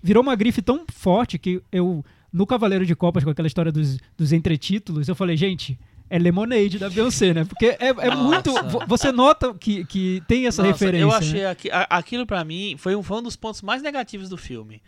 Virou 0.02 0.22
uma 0.24 0.36
grife 0.36 0.62
tão 0.62 0.84
forte 0.92 1.38
que 1.38 1.62
eu, 1.72 2.04
no 2.32 2.46
Cavaleiro 2.46 2.86
de 2.86 2.96
Copas, 2.96 3.24
com 3.24 3.30
aquela 3.30 3.48
história 3.48 3.72
dos, 3.72 3.98
dos 4.18 4.32
entretítulos, 4.34 5.08
eu 5.08 5.16
falei, 5.16 5.38
gente, 5.38 5.80
é 6.10 6.20
Lemonade 6.20 6.78
da 6.78 6.90
Beyoncé, 6.90 7.34
né? 7.34 7.46
Porque 7.46 7.68
é, 7.80 7.88
é 7.90 8.16
muito. 8.16 8.52
vo- 8.70 8.84
Você 8.88 9.12
nota 9.12 9.54
que, 9.54 9.84
que 9.86 10.22
tem 10.28 10.46
essa 10.46 10.62
Nossa, 10.62 10.74
referência. 10.74 11.04
Eu 11.06 11.10
né? 11.10 11.16
achei 11.16 11.46
aqui- 11.46 11.72
a- 11.72 11.88
aquilo 11.90 12.26
pra 12.26 12.44
mim 12.44 12.76
foi 12.78 12.96
um, 12.96 13.02
foi 13.02 13.18
um 13.18 13.24
dos 13.24 13.36
pontos 13.36 13.62
mais 13.62 13.82
negativos 13.82 14.30
do 14.30 14.38
filme. 14.38 14.82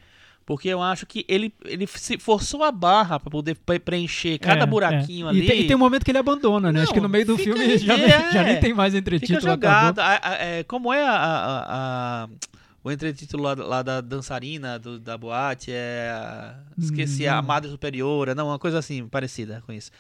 Porque 0.47 0.69
eu 0.69 0.81
acho 0.81 1.05
que 1.05 1.25
ele, 1.27 1.53
ele 1.65 1.85
se 1.85 2.17
forçou 2.17 2.63
a 2.63 2.71
barra 2.71 3.19
pra 3.19 3.29
poder 3.29 3.53
pre- 3.57 3.79
preencher 3.79 4.39
cada 4.39 4.63
É, 4.63 4.65
buraquinho 4.65 5.27
é. 5.27 5.29
ali. 5.29 5.43
E 5.43 5.45
tem, 5.45 5.59
e 5.59 5.67
tem 5.67 5.75
um 5.75 5.79
momento 5.79 6.05
que 6.05 6.09
ele 6.11 6.17
abandona, 6.19 6.71
né? 6.71 6.83
Acho 6.83 6.93
que 6.93 6.99
no 7.01 7.03
Não, 7.03 7.09
meio 7.09 7.25
do 7.25 7.37
fica 7.37 7.53
filme 7.53 7.77
já, 7.77 7.93
ridículo, 7.95 7.97
nem- 8.21 8.31
já 8.31 8.43
nem 8.43 8.53
é. 8.53 8.55
tem 8.55 8.73
mais 8.73 8.93
Fica 8.93 8.99
entretítulo. 9.01 9.41
jogado. 9.41 9.99
acabou. 9.99 10.03
A- 10.23 10.29
a- 10.35 10.35
é, 10.45 10.63
como 10.63 10.93
é 10.93 11.03
a, 11.03 11.11
a- 11.11 11.65
a- 12.23 12.29
o 12.81 12.89
entretítulo 12.89 13.43
lá, 13.43 13.55
lá 13.55 13.81
da 13.83 13.99
dançarina 13.99 14.79
do- 14.79 14.97
da 15.01 15.17
boate? 15.17 15.69
É, 15.69 16.11
a- 16.15 16.55
esqueci, 16.77 17.27
a 17.27 17.41
Hum. 17.41 17.43
Madre 17.43 17.69
Superiora. 17.69 18.33
Não, 18.33 18.47
uma 18.47 18.57
coisa 18.57 18.79
assim, 18.79 19.05
parecida 19.05 19.61
com 19.65 19.73
isso. 19.73 19.91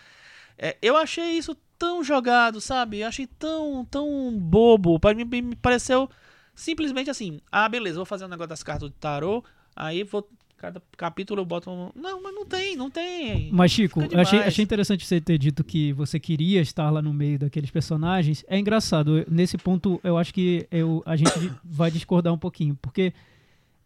É, 0.57 0.77
eu 0.81 0.95
achei 0.95 1.31
isso 1.37 1.57
tão 1.77 2.01
jogado, 2.01 2.61
sabe? 2.61 2.99
Eu 3.01 3.07
achei 3.09 3.27
tão, 3.27 3.85
tão 3.91 4.31
bobo. 4.39 4.97
Para 4.97 5.13
mim, 5.13 5.25
me 5.25 5.55
pareceu 5.57 6.09
simplesmente 6.55 7.09
assim: 7.09 7.41
ah, 7.51 7.67
beleza, 7.67 7.97
vou 7.97 8.05
fazer 8.05 8.23
um 8.23 8.29
negócio 8.29 8.47
das 8.49 8.63
cartas 8.63 8.87
de 8.89 8.95
tarô, 8.95 9.43
aí 9.75 10.03
vou. 10.03 10.25
Cada 10.57 10.81
capítulo 10.97 11.41
eu 11.41 11.45
boto 11.45 11.69
um. 11.69 11.91
Não, 11.95 12.21
mas 12.21 12.33
não 12.33 12.43
tem, 12.43 12.75
não 12.75 12.89
tem. 12.89 13.51
Mas, 13.51 13.71
Chico, 13.71 14.01
achei, 14.19 14.39
achei 14.39 14.63
interessante 14.63 15.05
você 15.05 15.21
ter 15.21 15.37
dito 15.37 15.63
que 15.63 15.93
você 15.93 16.19
queria 16.19 16.61
estar 16.61 16.89
lá 16.89 16.99
no 16.99 17.13
meio 17.13 17.37
daqueles 17.37 17.69
personagens. 17.69 18.43
É 18.47 18.57
engraçado. 18.57 19.23
Nesse 19.29 19.55
ponto, 19.55 19.99
eu 20.03 20.17
acho 20.17 20.33
que 20.33 20.67
eu, 20.71 21.03
a 21.05 21.15
gente 21.15 21.31
vai 21.63 21.91
discordar 21.91 22.33
um 22.33 22.39
pouquinho. 22.39 22.75
Porque 22.81 23.13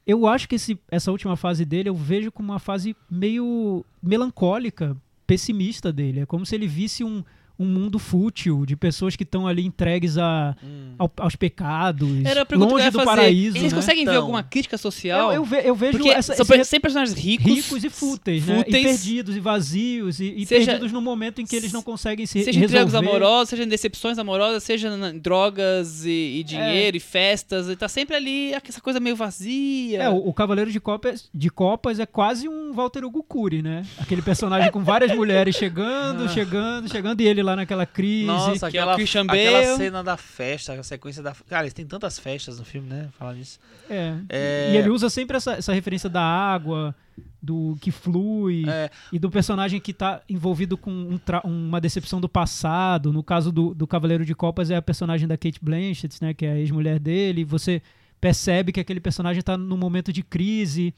eu 0.07 0.25
acho 0.25 0.47
que 0.47 0.55
esse, 0.55 0.79
essa 0.89 1.11
última 1.11 1.35
fase 1.35 1.65
dele 1.65 1.89
eu 1.89 1.95
vejo 1.95 2.31
como 2.31 2.53
uma 2.53 2.59
fase 2.59 2.95
meio 3.09 3.85
melancólica, 4.01 4.95
pessimista 5.27 5.91
dele. 5.91 6.21
É 6.21 6.25
como 6.25 6.45
se 6.45 6.55
ele 6.55 6.67
visse 6.67 7.03
um, 7.03 7.21
um 7.61 7.65
mundo 7.65 7.99
fútil 7.99 8.65
de 8.65 8.75
pessoas 8.75 9.15
que 9.15 9.23
estão 9.23 9.47
ali 9.47 9.65
entregues 9.65 10.17
a, 10.17 10.55
Hum. 10.63 10.93
ao- 10.97 11.11
aos 11.17 11.35
pecados, 11.35 12.09
longe 12.51 12.89
do 12.89 12.99
fazer. 12.99 13.05
paraíso. 13.05 13.57
Eles 13.57 13.71
né? 13.71 13.75
conseguem 13.79 14.05
ver 14.05 14.11
Então, 14.11 14.21
alguma 14.21 14.43
crítica 14.43 14.77
social? 14.77 15.29
Eu, 15.31 15.35
eu, 15.37 15.43
ve- 15.45 15.61
eu 15.63 15.75
vejo 15.75 15.97
Porque 15.97 16.09
essa, 16.09 16.33
são 16.35 16.45
esse 16.55 16.65
sempre 16.65 16.81
personagens 16.89 17.17
ricos, 17.17 17.45
ricos 17.53 17.83
e 17.83 17.89
fúteis, 17.89 18.45
né? 18.45 18.53
E 18.53 18.63
fúteis, 18.63 18.85
perdidos 18.85 19.35
e 19.35 19.39
vazios 19.39 20.19
e, 20.19 20.33
e 20.37 20.45
Seja- 20.45 20.65
perdidos 20.71 20.91
no 20.91 21.01
momento 21.01 21.41
em 21.41 21.45
que 21.45 21.55
eles 21.55 21.71
não 21.71 21.81
conseguem 21.81 22.25
se 22.25 22.43
seja 22.43 22.59
em 22.59 22.67
triângulos 22.67 22.93
resolver. 22.93 23.09
amorosos, 23.09 23.49
seja 23.49 23.63
em 23.63 23.67
decepções 23.67 24.17
amorosas, 24.17 24.63
seja 24.63 24.87
em 24.89 25.19
drogas 25.19 26.05
e, 26.05 26.39
e 26.39 26.43
dinheiro 26.43 26.97
e 26.97 26.99
festas. 26.99 27.67
E 27.69 27.75
tá 27.75 27.87
sempre 27.87 28.15
ali 28.15 28.53
essa 28.53 28.81
coisa 28.81 28.99
meio 28.99 29.15
vazia. 29.15 30.03
É, 30.03 30.09
o, 30.09 30.29
o 30.29 30.33
Cavaleiro 30.33 30.71
de 30.71 30.79
Copas, 30.79 31.29
de 31.33 31.49
Copas 31.49 31.99
é 31.99 32.05
quase 32.05 32.47
um 32.47 32.73
Walter 32.73 33.03
Hugo 33.05 33.23
Cury, 33.23 33.61
né? 33.61 33.85
Aquele 33.99 34.21
personagem 34.21 34.71
com 34.71 34.83
várias 34.83 35.15
mulheres 35.15 35.55
chegando, 35.55 36.29
chegando, 36.29 36.89
chegando, 36.89 37.21
e 37.21 37.27
ele 37.27 37.43
lá 37.43 37.50
naquela 37.55 37.85
crise. 37.85 38.25
Nossa, 38.25 38.69
que 38.71 38.77
é 38.77 38.81
o 38.81 38.83
aquela, 38.83 38.95
Christian 38.95 39.23
aquela 39.27 39.77
cena 39.77 40.03
da 40.03 40.17
festa, 40.17 40.73
a 40.73 40.83
sequência 40.83 41.21
da. 41.23 41.33
Cara, 41.47 41.63
eles 41.63 41.73
têm 41.73 41.85
tantas 41.85 42.17
festas 42.19 42.59
no 42.59 42.65
filme, 42.65 42.87
né? 42.89 43.09
Falar 43.17 43.33
disso. 43.33 43.59
É. 43.89 44.15
É. 44.29 44.71
E 44.73 44.77
ele 44.77 44.89
usa 44.89 45.09
sempre 45.09 45.37
essa, 45.37 45.53
essa 45.53 45.73
referência 45.73 46.09
da 46.09 46.21
água, 46.21 46.95
do 47.41 47.75
que 47.81 47.91
flui, 47.91 48.63
É. 48.67 48.89
e 49.11 49.17
do 49.19 49.29
personagem 49.29 49.79
que 49.79 49.93
tá 49.93 50.21
envolvido 50.29 50.77
com 50.77 50.91
um 50.91 51.17
tra- 51.17 51.41
uma 51.43 51.81
decepção 51.81 52.21
do 52.21 52.29
passado. 52.29 53.11
No 53.11 53.23
caso 53.23 53.51
do, 53.51 53.73
do 53.73 53.85
Cavaleiro 53.87 54.25
de 54.25 54.33
Copas 54.35 54.69
é 54.71 54.75
a 54.75 54.81
personagem 54.81 55.27
da 55.27 55.37
Kate 55.37 55.59
Blanchett, 55.61 56.17
né? 56.21 56.33
Que 56.33 56.45
é 56.45 56.51
a 56.53 56.57
ex-mulher 56.59 56.99
dele. 56.99 57.43
Você 57.43 57.81
percebe 58.19 58.71
que 58.71 58.79
aquele 58.79 58.99
personagem 58.99 59.41
tá 59.41 59.57
num 59.57 59.77
momento 59.77 60.13
de 60.13 60.21
crise. 60.23 60.93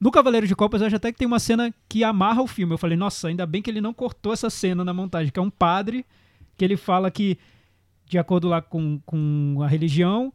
No 0.00 0.10
Cavaleiro 0.10 0.46
de 0.46 0.54
Copas, 0.54 0.80
eu 0.80 0.86
acho 0.86 0.96
até 0.96 1.12
que 1.12 1.18
tem 1.18 1.26
uma 1.26 1.38
cena 1.38 1.72
que 1.88 2.04
amarra 2.04 2.42
o 2.42 2.46
filme. 2.46 2.74
Eu 2.74 2.78
falei, 2.78 2.96
nossa, 2.96 3.28
ainda 3.28 3.46
bem 3.46 3.62
que 3.62 3.70
ele 3.70 3.80
não 3.80 3.94
cortou 3.94 4.32
essa 4.32 4.50
cena 4.50 4.84
na 4.84 4.92
montagem, 4.92 5.32
que 5.32 5.38
é 5.38 5.42
um 5.42 5.50
padre 5.50 6.04
que 6.56 6.64
ele 6.64 6.76
fala 6.76 7.10
que, 7.10 7.38
de 8.06 8.18
acordo 8.18 8.48
lá 8.48 8.60
com, 8.60 9.00
com 9.06 9.58
a 9.62 9.66
religião, 9.66 10.32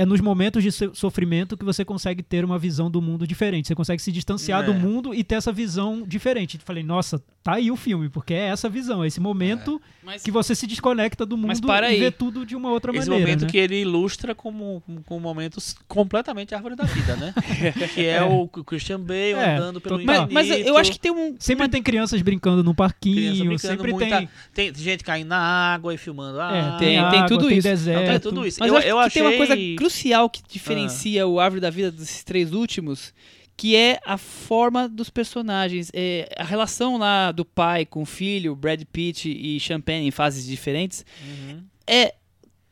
é 0.00 0.06
nos 0.06 0.20
momentos 0.20 0.62
de 0.62 0.72
so- 0.72 0.94
sofrimento 0.94 1.56
que 1.56 1.64
você 1.64 1.84
consegue 1.84 2.22
ter 2.22 2.44
uma 2.44 2.58
visão 2.58 2.90
do 2.90 3.00
mundo 3.02 3.26
diferente. 3.26 3.68
Você 3.68 3.74
consegue 3.74 4.00
se 4.02 4.10
distanciar 4.12 4.62
É. 4.62 4.66
do 4.66 4.74
mundo 4.74 5.14
e 5.14 5.22
ter 5.22 5.34
essa 5.36 5.52
visão 5.52 6.02
diferente. 6.06 6.56
Eu 6.56 6.62
falei, 6.64 6.82
nossa, 6.82 7.22
tá 7.42 7.54
aí 7.54 7.70
o 7.70 7.76
filme, 7.76 8.08
porque 8.08 8.34
é 8.34 8.46
essa 8.48 8.68
visão, 8.68 9.02
é 9.04 9.06
esse 9.06 9.20
momento 9.20 9.80
Mas 10.02 10.22
que 10.22 10.30
você 10.30 10.54
se 10.54 10.66
desconecta 10.66 11.24
do 11.26 11.36
mundo 11.36 11.52
e 11.52 11.70
aí. 11.84 11.98
vê 12.00 12.10
tudo 12.10 12.44
de 12.46 12.54
uma 12.56 12.70
outra 12.70 12.90
Esse 12.92 13.08
maneira. 13.08 13.24
momento 13.26 13.44
né? 13.44 13.50
que 13.50 13.58
ele 13.58 13.80
ilustra 13.80 14.34
como, 14.34 14.82
como 15.06 15.20
momentos 15.20 15.74
completamente 15.88 16.54
árvore 16.54 16.74
da 16.76 16.84
vida, 16.84 17.16
né? 17.16 17.34
que 17.94 18.04
é, 18.06 18.22
o 18.22 18.46
Christian 18.48 19.00
Bale 19.00 19.32
É, 19.32 19.56
andando 19.56 19.80
pelo 19.80 19.98
total. 19.98 20.28
mas, 20.30 20.48
mas 20.48 20.66
eu 20.66 20.76
acho 20.76 20.92
que 20.92 20.98
tem 20.98 21.10
um. 21.12 21.36
Sempre 21.38 21.68
tem 21.68 21.82
crianças 21.82 22.20
brincando 22.22 22.62
no 22.62 22.74
parquinho, 22.74 23.32
brincando 23.46 23.58
sempre 23.58 23.92
muita, 23.92 24.18
tem... 24.18 24.28
tem 24.72 24.74
gente 24.74 25.04
caindo 25.04 25.28
na 25.28 25.38
água 25.38 25.94
e 25.94 25.98
filmando 25.98 26.40
a 26.40 26.54
É, 26.56 26.60
água. 26.60 26.78
tem, 26.78 26.88
Tem- 26.88 26.98
água, 26.98 27.10
tem 27.10 27.26
tudo 27.26 27.48
tem 27.48 27.58
isso. 27.58 27.68
deserto. 27.68 28.00
Então, 28.02 28.10
tem 28.12 28.20
tudo 28.20 28.46
isso. 28.46 28.58
Mas 28.60 28.68
eu, 28.72 28.78
eu, 28.80 28.98
acho 28.98 29.12
que 29.12 29.20
achei... 29.20 29.22
tem 29.22 29.40
uma 29.40 29.46
coisa 29.46 29.76
crucial 29.90 30.30
que 30.30 30.42
diferencia 30.48 31.26
o 31.26 31.40
Árvore 31.40 31.60
da 31.60 31.70
Vida 31.70 31.90
desses 31.90 32.22
três 32.24 32.52
últimos, 32.52 33.12
que 33.56 33.74
é 33.76 34.00
a 34.06 34.16
forma 34.16 34.88
dos 34.88 35.10
personagens. 35.10 35.90
É, 35.92 36.28
a 36.38 36.44
relação 36.44 36.96
lá 36.96 37.32
do 37.32 37.44
pai 37.44 37.84
com 37.84 38.02
o 38.02 38.06
filho, 38.06 38.54
Brad 38.54 38.82
Pitt 38.90 39.28
e 39.30 39.58
Champagne 39.60 40.06
em 40.06 40.10
fases 40.10 40.46
diferentes, 40.46 41.04
Uhum. 41.22 41.62
é 41.86 42.14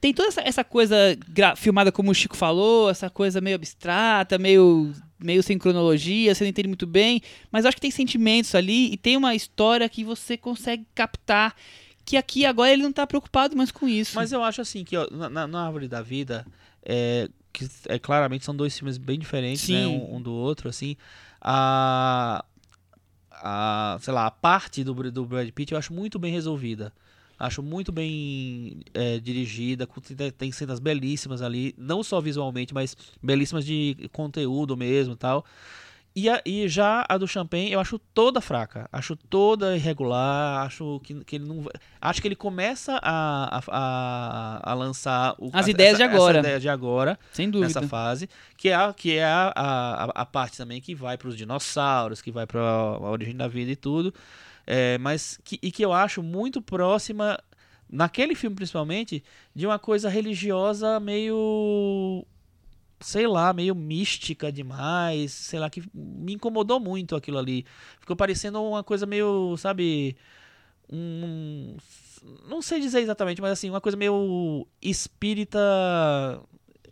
tem 0.01 0.15
toda 0.15 0.29
essa, 0.29 0.41
essa 0.43 0.63
coisa 0.63 0.97
filmada 1.57 1.91
como 1.91 2.13
o 2.13 2.15
Chico 2.15 2.37
falou, 2.37 2.89
essa 2.89 3.11
coisa 3.11 3.41
meio 3.41 3.57
abstrata, 3.57 4.39
meio 4.39 4.93
meio 5.19 5.43
sem 5.43 5.59
cronologia, 5.59 6.33
você 6.33 6.45
não 6.45 6.49
entende 6.51 6.69
muito 6.69 6.87
bem, 6.87 7.21
mas 7.51 7.65
eu 7.65 7.69
acho 7.69 7.77
que 7.77 7.81
tem 7.81 7.91
sentimentos 7.91 8.55
ali 8.55 8.93
e 8.93 8.97
tem 8.97 9.17
uma 9.17 9.35
história 9.35 9.89
que 9.89 10.05
você 10.05 10.37
consegue 10.37 10.87
captar 10.95 11.53
que 12.05 12.17
aqui 12.17 12.47
agora 12.47 12.73
ele 12.73 12.85
não 12.85 12.93
tá 12.93 13.05
preocupado 13.05 13.57
mais 13.57 13.73
com 13.73 13.89
isso. 13.89 14.13
Mas 14.15 14.31
eu 14.31 14.43
acho 14.45 14.61
assim 14.61 14.85
que 14.85 14.97
ó, 14.97 15.09
na, 15.11 15.29
na- 15.29 15.47
na 15.49 15.67
Árvore 15.67 15.89
da 15.89 16.01
Vida, 16.01 16.47
é, 16.85 17.29
que 17.53 17.69
é, 17.89 17.99
claramente 17.99 18.45
são 18.45 18.55
dois 18.55 18.77
filmes 18.77 18.99
bem 18.99 19.19
diferentes, 19.19 19.69
né, 19.69 19.87
um, 19.87 20.17
um 20.17 20.23
do 20.23 20.33
outro, 20.33 20.69
assim. 20.69 20.97
A, 21.41 22.45
a, 23.31 23.99
sei 24.01 24.13
lá, 24.13 24.27
a 24.27 24.31
parte 24.31 24.83
do, 24.85 24.95
do 25.11 25.25
Brad 25.25 25.49
Pitt 25.51 25.73
eu 25.73 25.79
acho 25.79 25.93
muito 25.93 26.19
bem 26.19 26.33
resolvida. 26.33 26.93
Acho 27.39 27.63
muito 27.63 27.93
bem 27.93 28.81
é, 28.93 29.21
dirigida, 29.21 29.89
tem 30.37 30.51
cenas 30.51 30.81
belíssimas 30.81 31.41
ali, 31.41 31.73
não 31.79 32.03
só 32.03 32.21
visualmente, 32.21 32.75
mas 32.75 32.97
belíssimas 33.23 33.65
de 33.65 34.11
conteúdo 34.13 34.77
mesmo 34.77 35.15
e 35.15 35.17
tal. 35.17 35.45
E, 36.21 36.29
a- 36.29 36.43
e 36.45 36.67
já 36.67 37.05
a 37.09 37.17
do 37.17 37.29
Champagne 37.29 37.71
eu 37.71 37.79
acho 37.79 37.97
toda 37.99 38.41
fraca, 38.41 38.89
acho 38.91 39.15
toda 39.15 39.77
irregular, 39.77 40.67
acho 40.67 41.01
que, 41.05 41.23
que 41.25 41.37
ele 41.37 41.45
não. 41.47 41.65
Acho 42.01 42.21
que 42.21 42.27
ele 42.27 42.35
começa 42.35 42.99
a, 43.01 43.59
a, 43.59 43.63
a, 43.69 44.71
a 44.73 44.75
lançar 44.75 45.35
o- 45.39 45.47
As 45.53 45.61
essa- 45.61 45.71
ideias 45.71 45.97
de 45.97 46.03
essa 46.03 46.13
agora. 46.15 46.39
ideia 46.41 46.59
de 46.59 46.69
agora 46.69 47.19
Sem 47.33 47.49
dúvida. 47.49 47.69
nessa 47.69 47.83
fase, 47.87 48.29
que 48.57 48.69
é, 48.69 48.75
a, 48.75 48.93
que 48.93 49.17
é 49.17 49.25
a, 49.25 49.53
a, 49.55 50.05
a 50.23 50.27
parte 50.27 50.57
também 50.57 50.81
que 50.81 50.95
vai 50.95 51.17
para 51.17 51.29
os 51.29 51.37
dinossauros, 51.37 52.21
que 52.21 52.33
vai 52.33 52.47
para 52.47 52.61
a 52.61 52.99
origem 53.11 53.37
da 53.37 53.47
vida 53.47 53.71
e 53.71 53.77
tudo, 53.77 54.13
é, 54.67 54.99
mas 54.99 55.39
que, 55.45 55.59
e 55.63 55.71
que 55.71 55.85
eu 55.85 55.93
acho 55.93 56.21
muito 56.23 56.61
próxima, 56.61 57.39
naquele 57.89 58.35
filme 58.35 58.57
principalmente, 58.57 59.23
de 59.55 59.67
uma 59.67 59.79
coisa 59.79 60.09
religiosa 60.09 60.99
meio, 60.99 62.27
sei 63.01 63.27
lá, 63.27 63.53
meio 63.53 63.75
mística 63.75 64.51
demais, 64.53 65.33
sei 65.33 65.59
lá, 65.59 65.71
que 65.71 65.83
me 65.95 66.35
incomodou 66.35 66.81
muito 66.81 67.17
aquilo 67.17 67.39
ali. 67.39 67.65
Ficou 68.01 68.17
parecendo 68.17 68.63
uma 68.63 68.83
coisa 68.85 69.07
meio, 69.07 69.57
sabe, 69.57 70.17
um... 70.91 71.77
Não 72.49 72.61
sei 72.61 72.81
dizer 72.81 73.01
exatamente, 73.01 73.41
mas 73.41 73.53
assim, 73.53 73.71
uma 73.71 73.81
coisa 73.81 73.97
meio 73.97 74.67
espírita 74.83 75.59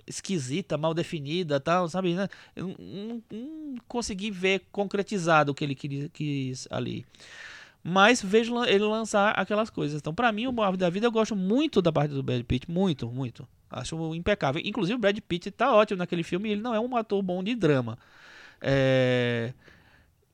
esquisita, 0.06 0.78
mal 0.78 0.94
definida 0.94 1.58
tal, 1.58 1.88
sabe? 1.88 2.14
Né? 2.14 2.28
Eu 2.54 2.68
não, 2.78 3.22
não- 3.30 3.74
consegui 3.88 4.30
ver 4.30 4.62
concretizado 4.72 5.52
o 5.52 5.54
que 5.54 5.64
ele 5.64 5.74
queria, 5.74 6.08
quis 6.08 6.68
ali. 6.70 7.04
Mas 7.82 8.22
vejo 8.22 8.64
ele 8.64 8.84
lançar 8.84 9.30
aquelas 9.32 9.70
coisas. 9.70 10.00
Então, 10.00 10.14
pra 10.14 10.32
mim, 10.32 10.46
o 10.46 10.62
Árvore 10.62 10.78
da 10.78 10.90
Vida, 10.90 11.06
eu 11.06 11.12
gosto 11.12 11.36
muito 11.36 11.82
da 11.82 11.92
parte 11.92 12.12
do 12.12 12.22
Brad 12.22 12.42
Pitt. 12.44 12.70
Muito, 12.70 13.08
muito. 13.10 13.46
Acho 13.70 14.14
impecável. 14.14 14.62
Inclusive, 14.64 14.94
o 14.96 14.98
Brad 14.98 15.18
Pitt 15.20 15.50
tá 15.50 15.74
ótimo 15.74 15.98
naquele 15.98 16.22
filme 16.22 16.50
ele 16.50 16.60
não 16.60 16.74
é 16.74 16.80
um 16.80 16.96
ator 16.96 17.20
bom 17.22 17.42
de 17.42 17.54
drama. 17.54 17.98
É... 18.60 19.52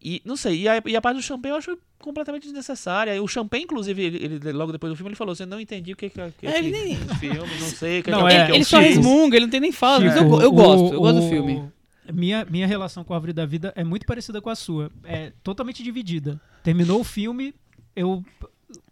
E 0.04 0.20
não 0.24 0.34
sei, 0.36 0.62
e 0.62 0.68
a, 0.68 0.82
e 0.84 0.96
a 0.96 1.00
parte 1.00 1.16
do 1.18 1.22
Champagne 1.22 1.52
eu 1.52 1.56
acho 1.58 1.78
completamente 2.00 2.42
desnecessária. 2.42 3.22
O 3.22 3.28
Champagne, 3.28 3.62
inclusive, 3.64 4.02
ele, 4.04 4.24
ele- 4.24 4.52
logo 4.52 4.72
depois 4.72 4.92
do 4.92 4.96
filme, 4.96 5.10
ele 5.10 5.16
falou 5.16 5.32
assim: 5.32 5.44
não 5.46 5.60
entendi 5.60 5.92
o 5.92 5.96
que, 5.96 6.10
que, 6.10 6.30
que 6.32 6.46
É, 6.46 6.58
ele 6.58 6.70
nem- 6.72 6.96
filme, 7.20 7.38
não 7.60 7.68
sei. 7.68 8.00
o 8.00 8.02
que 8.02 8.10
Não, 8.10 8.26
que 8.26 8.34
é, 8.34 8.46
que 8.46 8.52
ele 8.52 8.60
um 8.62 8.64
só 8.64 8.78
filme. 8.80 8.94
resmunga, 8.96 9.36
ele 9.36 9.46
não 9.46 9.50
tem 9.50 9.60
nem 9.60 9.70
fala, 9.70 10.00
mas 10.04 10.16
eu, 10.16 10.22
Chico, 10.24 10.40
eu 10.42 10.48
o- 10.48 10.52
gosto, 10.52 10.92
eu 10.94 11.00
gosto 11.00 11.20
do 11.20 11.26
o- 11.26 11.28
filme. 11.28 11.70
Minha, 12.12 12.44
minha 12.44 12.66
relação 12.66 13.04
com 13.04 13.12
a 13.12 13.16
Árvore 13.16 13.32
da 13.32 13.46
Vida 13.46 13.72
é 13.76 13.84
muito 13.84 14.04
parecida 14.04 14.40
com 14.42 14.50
a 14.50 14.56
sua. 14.56 14.90
É 15.04 15.32
totalmente 15.44 15.84
dividida. 15.84 16.40
Terminou 16.64 17.00
o 17.00 17.04
filme, 17.04 17.54
eu. 17.94 18.24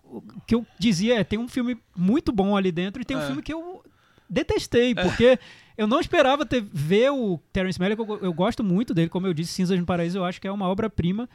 O 0.04 0.22
que 0.46 0.54
eu 0.54 0.64
dizia 0.78 1.18
é: 1.18 1.24
tem 1.24 1.38
um 1.40 1.48
filme 1.48 1.76
muito 1.96 2.30
bom 2.30 2.56
ali 2.56 2.70
dentro 2.70 3.02
e 3.02 3.04
tem 3.04 3.16
um 3.16 3.20
É. 3.22 3.26
filme 3.26 3.42
que 3.42 3.52
eu 3.52 3.82
detestei, 4.30 4.94
porque 4.94 5.38
eu 5.76 5.86
não 5.86 6.00
esperava 6.00 6.46
ter, 6.46 6.62
ver 6.72 7.10
o 7.10 7.38
Terence 7.52 7.78
Malick. 7.80 8.00
Eu, 8.00 8.18
eu 8.22 8.32
gosto 8.32 8.62
muito 8.62 8.94
dele, 8.94 9.08
como 9.08 9.26
eu 9.26 9.34
disse, 9.34 9.52
Cinzas 9.52 9.78
no 9.78 9.84
Paraíso, 9.84 10.18
eu 10.18 10.24
acho 10.24 10.40
que 10.40 10.46
é 10.46 10.52
uma 10.52 10.68
obra-prima. 10.68 11.28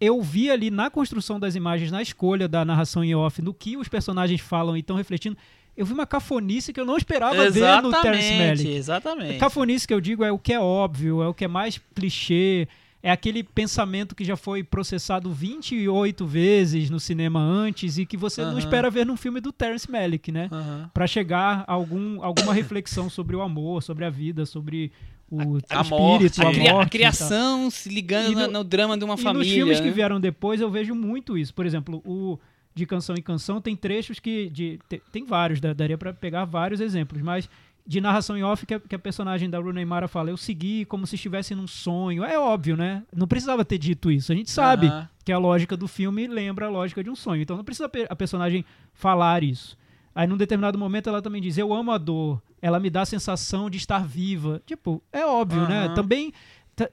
Eu 0.00 0.20
vi 0.20 0.50
ali 0.50 0.70
na 0.70 0.90
construção 0.90 1.38
das 1.38 1.54
imagens, 1.54 1.92
na 1.92 2.02
escolha 2.02 2.48
da 2.48 2.64
narração 2.64 3.04
em 3.04 3.14
off, 3.14 3.40
no 3.40 3.54
que 3.54 3.76
os 3.76 3.86
personagens 3.88 4.40
falam 4.40 4.76
e 4.76 4.80
estão 4.80 4.96
refletindo. 4.96 5.36
Eu 5.76 5.86
vi 5.86 5.92
uma 5.92 6.06
cafonice 6.06 6.72
que 6.72 6.80
eu 6.80 6.84
não 6.84 6.96
esperava 6.98 7.48
ver 7.48 7.82
no 7.82 7.90
Terence 7.90 8.32
Exatamente, 8.32 8.38
Malick. 8.38 8.68
exatamente. 8.74 9.38
Cafonice 9.38 9.86
que 9.86 9.94
eu 9.94 10.00
digo 10.00 10.24
é 10.24 10.30
o 10.32 10.38
que 10.38 10.52
é 10.52 10.60
óbvio, 10.60 11.22
é 11.22 11.28
o 11.28 11.32
que 11.32 11.44
é 11.44 11.48
mais 11.48 11.80
clichê, 11.94 12.68
é 13.02 13.10
aquele 13.10 13.42
pensamento 13.42 14.14
que 14.14 14.24
já 14.24 14.36
foi 14.36 14.62
processado 14.62 15.30
28 15.32 16.24
vezes 16.26 16.88
no 16.88 17.00
cinema 17.00 17.40
antes 17.40 17.98
e 17.98 18.06
que 18.06 18.16
você 18.16 18.42
não 18.44 18.58
espera 18.58 18.88
ver 18.90 19.04
num 19.04 19.16
filme 19.16 19.40
do 19.40 19.50
Terence 19.52 19.90
Malick, 19.90 20.30
né? 20.30 20.48
Pra 20.94 21.06
chegar 21.06 21.64
a 21.66 21.72
algum, 21.72 22.22
alguma 22.22 22.54
reflexão 22.54 23.10
sobre 23.10 23.34
o 23.34 23.42
amor, 23.42 23.82
sobre 23.82 24.04
a 24.04 24.10
vida, 24.10 24.46
sobre 24.46 24.92
o 25.30 25.56
A 25.70 25.80
espírito, 25.80 25.90
morte. 25.90 26.40
a, 26.40 26.44
A, 26.44 26.48
a 26.48 26.52
morte. 26.52 26.66
tal. 26.68 26.88
criação 26.90 27.70
se 27.70 27.88
ligando 27.88 28.34
no- 28.34 28.46
no 28.48 28.64
drama 28.64 28.96
de 28.98 29.04
uma 29.04 29.14
E 29.14 29.18
família. 29.18 29.46
nos 29.46 29.52
filmes 29.54 29.80
que 29.80 29.86
né? 29.86 29.92
vieram 29.92 30.20
depois 30.20 30.60
eu 30.60 30.70
vejo 30.70 30.94
muito 30.94 31.36
isso. 31.38 31.52
Por 31.54 31.64
exemplo, 31.66 32.02
o 32.04 32.38
de 32.74 32.86
canção 32.86 33.14
em 33.18 33.22
canção 33.22 33.60
tem 33.60 33.74
trechos 33.76 34.18
que 34.20 34.48
de, 34.48 34.78
te- 34.88 35.02
tem 35.10 35.24
vários, 35.26 35.60
daria 35.60 35.98
pra 35.98 36.12
pegar 36.12 36.44
vários 36.44 36.80
exemplos, 36.80 37.20
mas 37.20 37.48
de 37.86 38.00
narração 38.00 38.36
em 38.36 38.42
off 38.42 38.64
que 38.64 38.74
a, 38.74 38.80
que 38.80 38.94
a 38.94 38.98
personagem 38.98 39.50
da 39.50 39.58
Rooney 39.58 39.84
Mara 39.84 40.06
fala, 40.06 40.30
eu 40.30 40.36
segui 40.36 40.84
como 40.84 41.06
se 41.06 41.16
estivesse 41.16 41.54
num 41.54 41.66
sonho. 41.66 42.24
É 42.24 42.38
óbvio, 42.38 42.76
né? 42.76 43.02
Não 43.14 43.26
precisava 43.26 43.64
ter 43.64 43.78
dito 43.78 44.10
isso. 44.10 44.32
A 44.32 44.34
gente 44.34 44.50
sabe 44.50 44.90
que 45.24 45.32
a 45.32 45.38
lógica 45.38 45.76
do 45.76 45.88
filme 45.88 46.26
lembra 46.26 46.66
a 46.66 46.70
lógica 46.70 47.02
de 47.02 47.10
um 47.10 47.16
sonho. 47.16 47.42
Então 47.42 47.56
não 47.56 47.64
precisa 47.64 47.90
a 48.08 48.16
personagem 48.16 48.64
falar 48.94 49.42
isso. 49.42 49.76
Aí 50.14 50.26
num 50.26 50.36
determinado 50.36 50.78
momento 50.78 51.08
ela 51.08 51.22
também 51.22 51.40
diz: 51.42 51.58
"Eu 51.58 51.72
amo 51.72 51.90
a 51.90 51.98
dor. 51.98 52.40
Ela 52.60 52.78
me 52.78 52.90
dá 52.90 53.02
a 53.02 53.06
sensação 53.06 53.68
de 53.68 53.78
estar 53.78 54.06
viva". 54.06 54.62
Tipo, 54.66 55.02
é 55.12 55.24
óbvio, 55.24 55.66
né? 55.68 55.92
Também 55.94 56.32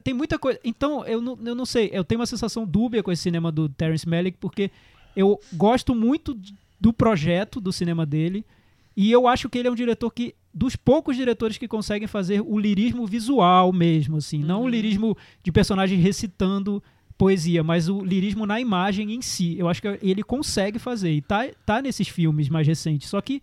tem 0.03 0.13
muita 0.13 0.37
coisa. 0.37 0.59
Então, 0.63 1.05
eu 1.05 1.21
não, 1.21 1.37
eu 1.45 1.55
não 1.55 1.65
sei, 1.65 1.89
eu 1.93 2.03
tenho 2.03 2.19
uma 2.19 2.25
sensação 2.25 2.65
dúbia 2.65 3.01
com 3.01 3.11
esse 3.11 3.23
cinema 3.23 3.51
do 3.51 3.69
Terence 3.69 4.07
Malick 4.07 4.37
porque 4.39 4.71
eu 5.15 5.39
gosto 5.53 5.95
muito 5.95 6.37
do 6.79 6.93
projeto 6.93 7.59
do 7.59 7.71
cinema 7.71 8.05
dele. 8.05 8.45
E 8.95 9.11
eu 9.11 9.27
acho 9.27 9.49
que 9.49 9.57
ele 9.57 9.67
é 9.67 9.71
um 9.71 9.75
diretor 9.75 10.11
que 10.11 10.35
dos 10.53 10.75
poucos 10.75 11.15
diretores 11.15 11.57
que 11.57 11.67
conseguem 11.67 12.07
fazer 12.07 12.41
o 12.41 12.57
lirismo 12.57 13.05
visual 13.05 13.71
mesmo, 13.71 14.17
assim, 14.17 14.43
não 14.43 14.61
o 14.61 14.63
Uhum. 14.63 14.69
lirismo 14.69 15.17
de 15.43 15.51
personagem 15.51 15.99
recitando 15.99 16.81
poesia, 17.17 17.63
mas 17.63 17.89
o 17.89 18.03
lirismo 18.03 18.45
na 18.45 18.59
imagem 18.59 19.13
em 19.13 19.21
si. 19.21 19.57
Eu 19.59 19.67
acho 19.67 19.81
que 19.81 19.99
ele 20.01 20.23
consegue 20.23 20.79
fazer 20.79 21.11
e 21.11 21.21
tá, 21.21 21.47
tá 21.65 21.81
nesses 21.81 22.07
filmes 22.07 22.47
mais 22.49 22.65
recentes. 22.65 23.09
Só 23.09 23.19
que 23.21 23.41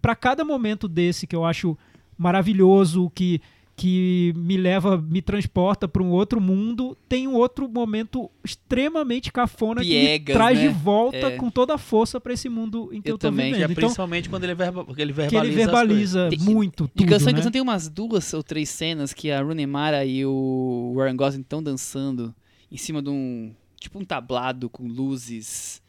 para 0.00 0.14
cada 0.16 0.44
momento 0.44 0.86
desse 0.88 1.26
que 1.26 1.34
eu 1.36 1.44
acho 1.44 1.76
maravilhoso, 2.16 3.10
que 3.14 3.40
que 3.80 4.34
me 4.36 4.58
leva, 4.58 4.98
me 4.98 5.22
transporta 5.22 5.88
para 5.88 6.02
um 6.02 6.10
outro 6.10 6.38
mundo, 6.38 6.94
tem 7.08 7.26
um 7.26 7.34
outro 7.34 7.66
momento 7.66 8.30
extremamente 8.44 9.32
cafona 9.32 9.80
que 9.80 9.88
Piegas, 9.88 10.26
me 10.28 10.32
traz 10.34 10.58
né? 10.58 10.68
de 10.68 10.74
volta 10.74 11.16
É. 11.16 11.30
com 11.36 11.50
toda 11.50 11.74
a 11.76 11.78
força 11.78 12.20
para 12.20 12.34
esse 12.34 12.46
mundo 12.50 12.90
em 12.92 13.00
que 13.00 13.08
Eu 13.08 13.14
eu, 13.14 13.18
tô 13.18 13.28
também, 13.28 13.52
Que 13.54 13.56
é 13.56 13.60
vivendo. 13.60 13.70
Então, 13.72 13.84
principalmente 13.88 14.28
quando 14.28 14.44
ele, 14.44 14.54
verba, 14.54 14.84
que 14.84 15.00
ele 15.00 15.12
que 15.14 15.16
verbaliza. 15.16 15.46
ele 15.46 15.56
verbaliza 15.56 16.28
Tem- 16.28 16.38
muito 16.40 16.84
De 16.84 16.90
tudo, 16.90 17.08
Canção 17.08 17.28
em 17.30 17.32
né? 17.32 17.38
Canção 17.38 17.50
tem 17.52 17.62
umas 17.62 17.88
duas 17.88 18.34
ou 18.34 18.42
três 18.42 18.68
cenas 18.68 19.14
que 19.14 19.30
a 19.30 19.40
Rooney 19.40 19.66
Mara 19.66 20.04
e 20.04 20.26
o 20.26 20.92
Warren 20.94 21.16
Gosling 21.16 21.40
estão 21.40 21.62
dançando 21.62 22.34
em 22.70 22.76
cima 22.76 23.00
de 23.00 23.08
um. 23.08 23.50
Tipo 23.80 23.98
um 23.98 24.04
tablado 24.04 24.68
com 24.68 24.86
luzes 24.86 25.80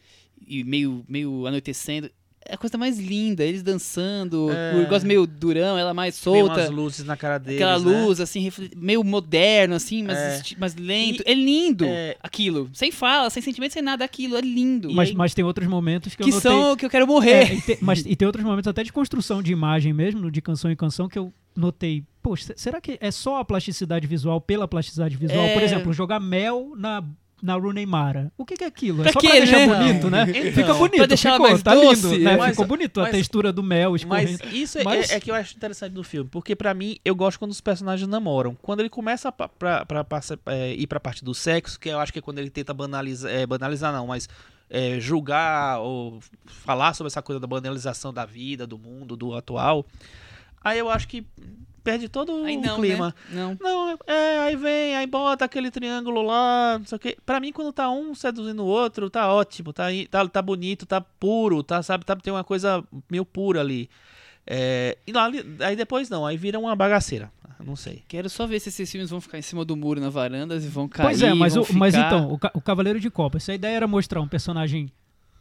e 0.48 0.64
meio, 0.64 1.04
meio 1.10 1.46
anoitecendo. 1.46 2.10
É 2.52 2.56
a 2.56 2.58
coisa 2.58 2.78
mais 2.78 3.00
linda, 3.00 3.46
eles 3.46 3.64
dançando, 3.64 4.50
É. 4.52 4.84
o 4.84 4.88
Gosling 4.88 5.08
meio 5.08 5.26
durão, 5.26 5.78
ela 5.78 5.94
mais 5.94 6.16
As, 6.16 6.22
tem 6.22 6.34
solta. 6.34 6.60
umas 6.62 6.70
luzes 6.70 7.06
na 7.06 7.16
cara 7.16 7.38
dele. 7.38 7.56
Aquela 7.56 7.78
luz, 7.78 8.20
assim, 8.20 8.42
refle- 8.42 8.72
meio 8.76 9.04
moderno, 9.06 9.76
assim, 9.76 10.04
mas, 10.04 10.18
É. 10.18 10.42
mas 10.60 10.76
lento. 10.76 11.24
é 11.26 11.34
lindo 11.34 11.86
é- 11.86 12.18
aquilo. 12.22 12.70
Sem 12.74 12.92
fala, 12.92 13.30
sem 13.30 13.42
sentimento, 13.42 13.72
sem 13.72 13.82
nada, 13.82 14.04
aquilo. 14.04 14.36
É 14.36 14.42
lindo. 14.42 14.92
Mas, 14.92 15.10
aí- 15.10 15.16
mas 15.16 15.34
tem 15.34 15.46
outros 15.46 15.66
momentos 15.68 16.14
que, 16.14 16.24
que 16.24 16.30
eu 16.30 16.34
notei... 16.36 16.52
são 16.52 16.76
que 16.76 16.86
eu 16.86 16.90
quero 16.90 17.06
É, 17.06 17.08
morrer. 17.08 17.54
e 17.54 17.62
te- 17.62 17.78
mas 17.82 18.00
e 18.06 18.16
tem 18.16 18.26
outros 18.26 18.44
momentos 18.44 18.68
até 18.68 18.84
de 18.84 18.92
construção 18.92 19.42
de 19.42 19.52
imagem 19.54 19.94
mesmo, 19.94 20.30
de 20.30 20.42
canção 20.42 20.70
em 20.70 20.76
canção, 20.76 21.08
que 21.08 21.18
eu 21.18 21.34
notei. 21.56 22.04
Poxa, 22.22 22.48
se- 22.48 22.54
será 22.58 22.80
que 22.82 22.98
é 23.02 23.12
só 23.12 23.40
a 23.40 23.46
plasticidade 23.46 24.06
visual 24.08 24.40
pela 24.42 24.68
plasticidade 24.68 25.16
visual? 25.16 25.40
É. 25.46 25.54
Por 25.54 25.64
exemplo, 25.64 25.94
jogar 25.94 26.20
mel 26.20 26.74
na, 26.78 27.02
na 27.42 27.56
Rooney 27.56 27.86
Mara. 27.86 28.32
O 28.38 28.46
que, 28.46 28.56
que 28.56 28.64
é 28.64 28.68
aquilo? 28.68 29.02
É 29.02 29.04
Pra 29.04 29.14
só 29.14 29.20
quê, 29.20 29.28
pra 29.28 29.38
deixar 29.40 29.58
né? 29.58 29.68
bonito, 29.68 30.10
né? 30.10 30.26
Então, 30.30 30.52
Fica 30.54 30.74
bonito, 30.74 30.98
pra 30.98 31.06
deixar 31.06 31.32
ficou, 31.34 31.50
mais 31.50 31.64
tá 31.64 31.74
doce, 31.74 32.08
lindo, 32.08 32.20
né? 32.24 32.38
mas- 32.38 32.50
Ficou 32.52 32.66
bonito 32.68 33.00
a 33.00 33.04
mas- 33.04 33.12
textura 33.12 33.52
do 33.52 33.64
mel 33.64 33.96
escorrendo. 33.96 34.40
Mas 34.44 34.54
isso 34.54 34.78
é- 34.80 34.84
Mas- 34.84 35.10
É, 35.12 35.16
é 35.16 35.20
que 35.20 35.32
eu 35.32 35.36
acho 35.36 35.56
interessante 35.56 35.94
do 35.94 36.04
filme, 36.04 36.30
porque 36.30 36.56
pra 36.56 36.74
mim 36.74 36.98
eu 37.04 37.16
gosto 37.16 37.40
quando 37.40 37.52
os 37.52 37.62
personagens 37.62 38.08
namoram. 38.08 38.56
Quando 38.62 38.82
ele 38.82 38.90
começa 38.90 39.30
a 39.30 39.32
pa- 39.32 39.50
pra, 39.50 39.86
pra, 39.86 40.04
passa- 40.04 40.40
é, 40.46 40.74
ir 40.74 40.88
pra 40.88 41.00
parte 41.00 41.24
do 41.26 41.34
sexo, 41.34 41.80
que 41.80 41.90
eu 41.90 42.00
acho 42.00 42.14
que 42.14 42.20
é 42.20 42.22
quando 42.22 42.40
ele 42.40 42.50
tenta 42.50 42.74
banalizar, 42.74 43.32
é, 43.32 43.46
banalizar 43.46 43.92
não, 43.92 44.08
mas 44.08 44.30
é, 44.70 45.00
julgar 45.00 45.80
ou 45.82 46.20
falar 46.46 46.94
sobre 46.94 47.08
essa 47.08 47.22
coisa 47.22 47.40
da 47.40 47.48
banalização 47.48 48.14
da 48.14 48.26
vida, 48.26 48.66
do 48.66 48.78
mundo, 48.78 49.18
do 49.18 49.36
atual, 49.36 49.86
aí 50.64 50.80
eu 50.80 50.90
acho 50.90 51.08
que 51.08 51.26
perde 51.84 52.08
todo 52.10 52.44
Aí 52.46 52.58
o 52.58 52.62
não, 52.62 52.76
clima. 52.76 53.16
né? 53.30 53.42
Não. 53.42 53.58
Não, 53.60 53.98
é, 54.08 54.40
aí 54.40 54.56
vem, 54.56 54.96
aí 54.96 55.08
bota 55.08 55.46
aquele 55.46 55.70
triângulo 55.72 56.22
lá, 56.22 56.78
não 56.80 56.86
sei 56.86 56.96
o 56.96 57.00
quê. 57.00 57.18
Pra 57.26 57.40
mim, 57.40 57.52
quando 57.52 57.72
tá 57.74 57.90
um 57.90 58.14
seduzindo 58.16 58.64
o 58.64 58.68
outro, 58.68 59.10
tá 59.10 59.32
ótimo, 59.34 59.74
tá, 59.74 59.86
aí- 59.86 60.08
tá, 60.08 60.28
tá 60.28 60.42
bonito, 60.42 60.86
tá 60.86 61.02
puro, 61.02 61.64
tá, 61.64 61.82
sabe, 61.84 62.06
tá, 62.06 62.16
tem 62.16 62.32
uma 62.34 62.44
coisa 62.44 62.84
meio 63.10 63.26
pura 63.26 63.60
ali. 63.62 63.90
É, 64.46 64.98
e 65.06 65.12
lá, 65.12 65.30
aí 65.60 65.76
depois 65.76 66.10
não, 66.10 66.26
aí 66.26 66.36
vira 66.36 66.58
uma 66.58 66.76
bagaceira, 66.76 67.32
não 67.64 67.76
sei. 67.76 68.04
Quero 68.08 68.28
só 68.30 68.48
ver 68.48 68.60
se 68.60 68.70
esses 68.70 68.92
filmes 68.92 69.10
vão 69.12 69.22
ficar 69.22 69.38
em 69.38 69.42
cima 69.44 69.64
do 69.64 69.76
muro 69.76 70.02
na 70.02 70.10
varanda 70.10 70.56
e 70.56 70.60
vão 70.60 70.88
cair. 70.88 71.06
Pois 71.06 71.22
é, 71.22 71.34
mas, 71.34 71.56
o, 71.56 71.66
mas 71.74 71.94
ficar- 71.96 72.08
então, 72.08 72.32
o, 72.32 72.40
Ca- 72.40 72.52
o 72.56 72.62
Cavaleiro 72.62 73.00
de 73.00 73.10
Copas, 73.12 73.44
se 73.44 73.52
a 73.52 73.56
ideia 73.56 73.76
era 73.76 73.88
mostrar 73.88 74.20
um 74.20 74.28
personagem 74.28 74.92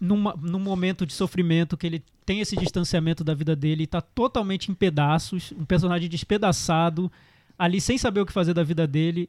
numa, 0.00 0.34
num 0.40 0.58
momento 0.58 1.04
de 1.04 1.12
sofrimento, 1.12 1.76
que 1.76 1.86
ele 1.86 2.04
tem 2.24 2.40
esse 2.40 2.56
distanciamento 2.56 3.22
da 3.22 3.34
vida 3.34 3.54
dele 3.54 3.82
e 3.82 3.86
tá 3.86 4.00
totalmente 4.00 4.70
em 4.70 4.74
pedaços, 4.74 5.52
um 5.52 5.64
personagem 5.64 6.08
despedaçado, 6.08 7.12
ali 7.58 7.80
sem 7.80 7.98
saber 7.98 8.20
o 8.20 8.26
que 8.26 8.32
fazer 8.32 8.54
da 8.54 8.62
vida 8.62 8.86
dele, 8.86 9.28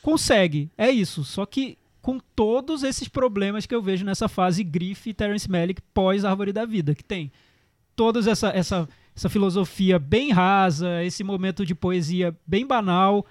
consegue, 0.00 0.70
é 0.78 0.90
isso. 0.90 1.24
Só 1.24 1.44
que 1.44 1.76
com 2.00 2.18
todos 2.34 2.82
esses 2.82 3.06
problemas 3.06 3.66
que 3.66 3.74
eu 3.74 3.82
vejo 3.82 4.04
nessa 4.04 4.28
fase 4.28 4.64
Griff 4.64 5.08
e 5.08 5.14
Terence 5.14 5.48
Malick 5.48 5.80
pós 5.94 6.24
Árvore 6.24 6.52
da 6.52 6.64
Vida, 6.64 6.94
que 6.94 7.04
tem 7.04 7.30
toda 7.94 8.18
essa, 8.28 8.48
essa, 8.48 8.88
essa 9.14 9.28
filosofia 9.28 9.98
bem 9.98 10.32
rasa, 10.32 11.04
esse 11.04 11.22
momento 11.22 11.64
de 11.64 11.74
poesia 11.74 12.36
bem 12.46 12.66
banal, 12.66 13.24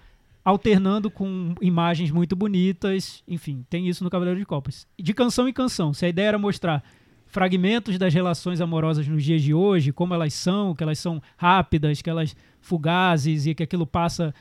alternando 0.44 1.10
com 1.12 1.54
imagens 1.62 2.12
muito 2.12 2.36
bonitas. 2.36 3.24
Enfim, 3.28 3.66
tem 3.70 3.88
isso 3.88 4.04
no 4.04 4.10
Cavaleiro 4.10 4.40
de 4.40 4.46
Copas. 4.46 4.88
De 5.00 5.14
canção 5.14 5.48
em 5.48 5.54
canção. 5.54 5.94
Se 5.94 6.06
a 6.06 6.10
ideia 6.10 6.30
era 6.30 6.38
mostrar 6.40 6.84
fragmentos 7.28 7.98
das 7.98 8.14
relações 8.14 8.60
amorosas 8.60 9.08
nos 9.08 9.24
dias 9.24 9.42
de 9.42 9.54
hoje, 9.54 9.94
como 9.94 10.14
elas 10.14 10.34
são, 10.34 10.76
que 10.76 10.84
elas 10.84 11.00
são 11.00 11.22
rápidas, 11.38 12.02
que 12.02 12.10
elas 12.10 12.36
fugazes 12.60 13.46
e 13.46 13.56
que 13.56 13.64
aquilo 13.64 13.88
passa 13.88 14.34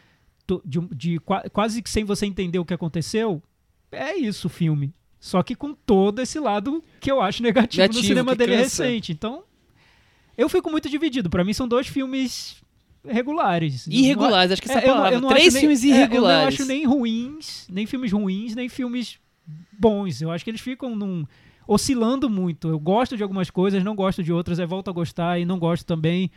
de, 0.65 0.81
de 0.95 1.19
qua- 1.21 1.49
quase 1.53 1.81
que 1.83 1.89
sem 1.89 2.05
você 2.05 2.27
entender 2.27 2.59
o 2.59 2.65
que 2.65 2.75
aconteceu, 2.75 3.41
é 3.93 4.17
isso 4.17 4.49
o 4.49 4.51
filme. 4.51 4.93
Só 5.21 5.43
que 5.43 5.55
com 5.55 5.75
todo 5.75 6.21
esse 6.21 6.41
lado 6.41 6.83
que 6.99 7.11
eu 7.11 7.21
acho 7.21 7.43
negativo, 7.43 7.83
Negativo, 7.83 8.03
no 8.03 8.09
cinema 8.09 8.35
dele 8.35 8.57
cansa. 8.57 8.85
recente. 8.85 9.13
Então, 9.13 9.45
eu 10.37 10.49
fico 10.49 10.71
muito 10.71 10.89
dividido. 10.89 11.29
Pra 11.31 11.45
mim 11.45 11.53
são 11.53 11.69
dois 11.69 11.87
filmes 11.87 12.61
regulares. 13.07 13.87
Irregulares, 13.87 14.53
acho 14.53 14.63
que 14.63 14.71
essa 14.71 14.81
É, 14.81 14.85
eu 14.85 14.89
não- 14.89 14.95
palavra. 14.97 15.17
eu 15.17 15.21
não 15.21 15.29
Três 15.31 15.47
acho 15.49 15.55
nem- 15.55 15.61
filmes 15.61 15.85
é, 15.85 15.87
eu 15.87 15.91
não 15.91 15.97
irregulares. 15.99 16.55
acho 16.61 16.65
nem 16.69 16.85
ruins, 16.87 17.67
nem 17.71 17.87
filmes 17.87 18.13
ruins, 18.13 18.55
nem 18.55 18.69
filmes 18.69 19.19
bons. 19.73 20.21
Eu 20.21 20.31
acho 20.31 20.45
que 20.45 20.51
eles 20.51 20.61
ficam 20.61 20.95
num 20.95 21.25
oscilando 21.67 22.29
muito. 22.29 22.69
Eu 22.69 22.79
gosto 22.79 23.17
de 23.17 23.23
algumas 23.23 23.49
coisas, 23.51 23.83
não 23.85 23.95
gosto 23.95 24.23
de 24.23 24.33
outras, 24.33 24.59
aí 24.61 24.67
volto 24.67 24.89
a 24.91 24.93
gostar 24.93 25.39
e 25.39 25.45
não 25.45 25.59
gosto 25.59 25.85
também. 25.85 26.31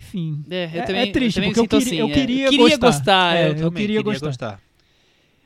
Enfim. 0.00 0.44
É, 0.50 0.64
eu 0.74 0.80
É- 0.80 0.84
também, 0.84 1.02
é 1.02 1.12
triste, 1.12 1.36
eu 1.36 1.42
também 1.42 1.54
porque 1.54 1.60
eu 1.76 1.80
queria- 1.80 1.86
assim, 1.86 1.96
eu 2.00 2.06
é. 2.08 2.10
queria 2.10 2.48
queria 2.50 2.76
gostar. 2.76 2.86
gostar. 2.86 3.36
É, 3.36 3.42
eu- 3.42 3.48
eu 3.50 3.54
também 3.56 3.72
queria 3.86 4.02
gostar. 4.02 4.60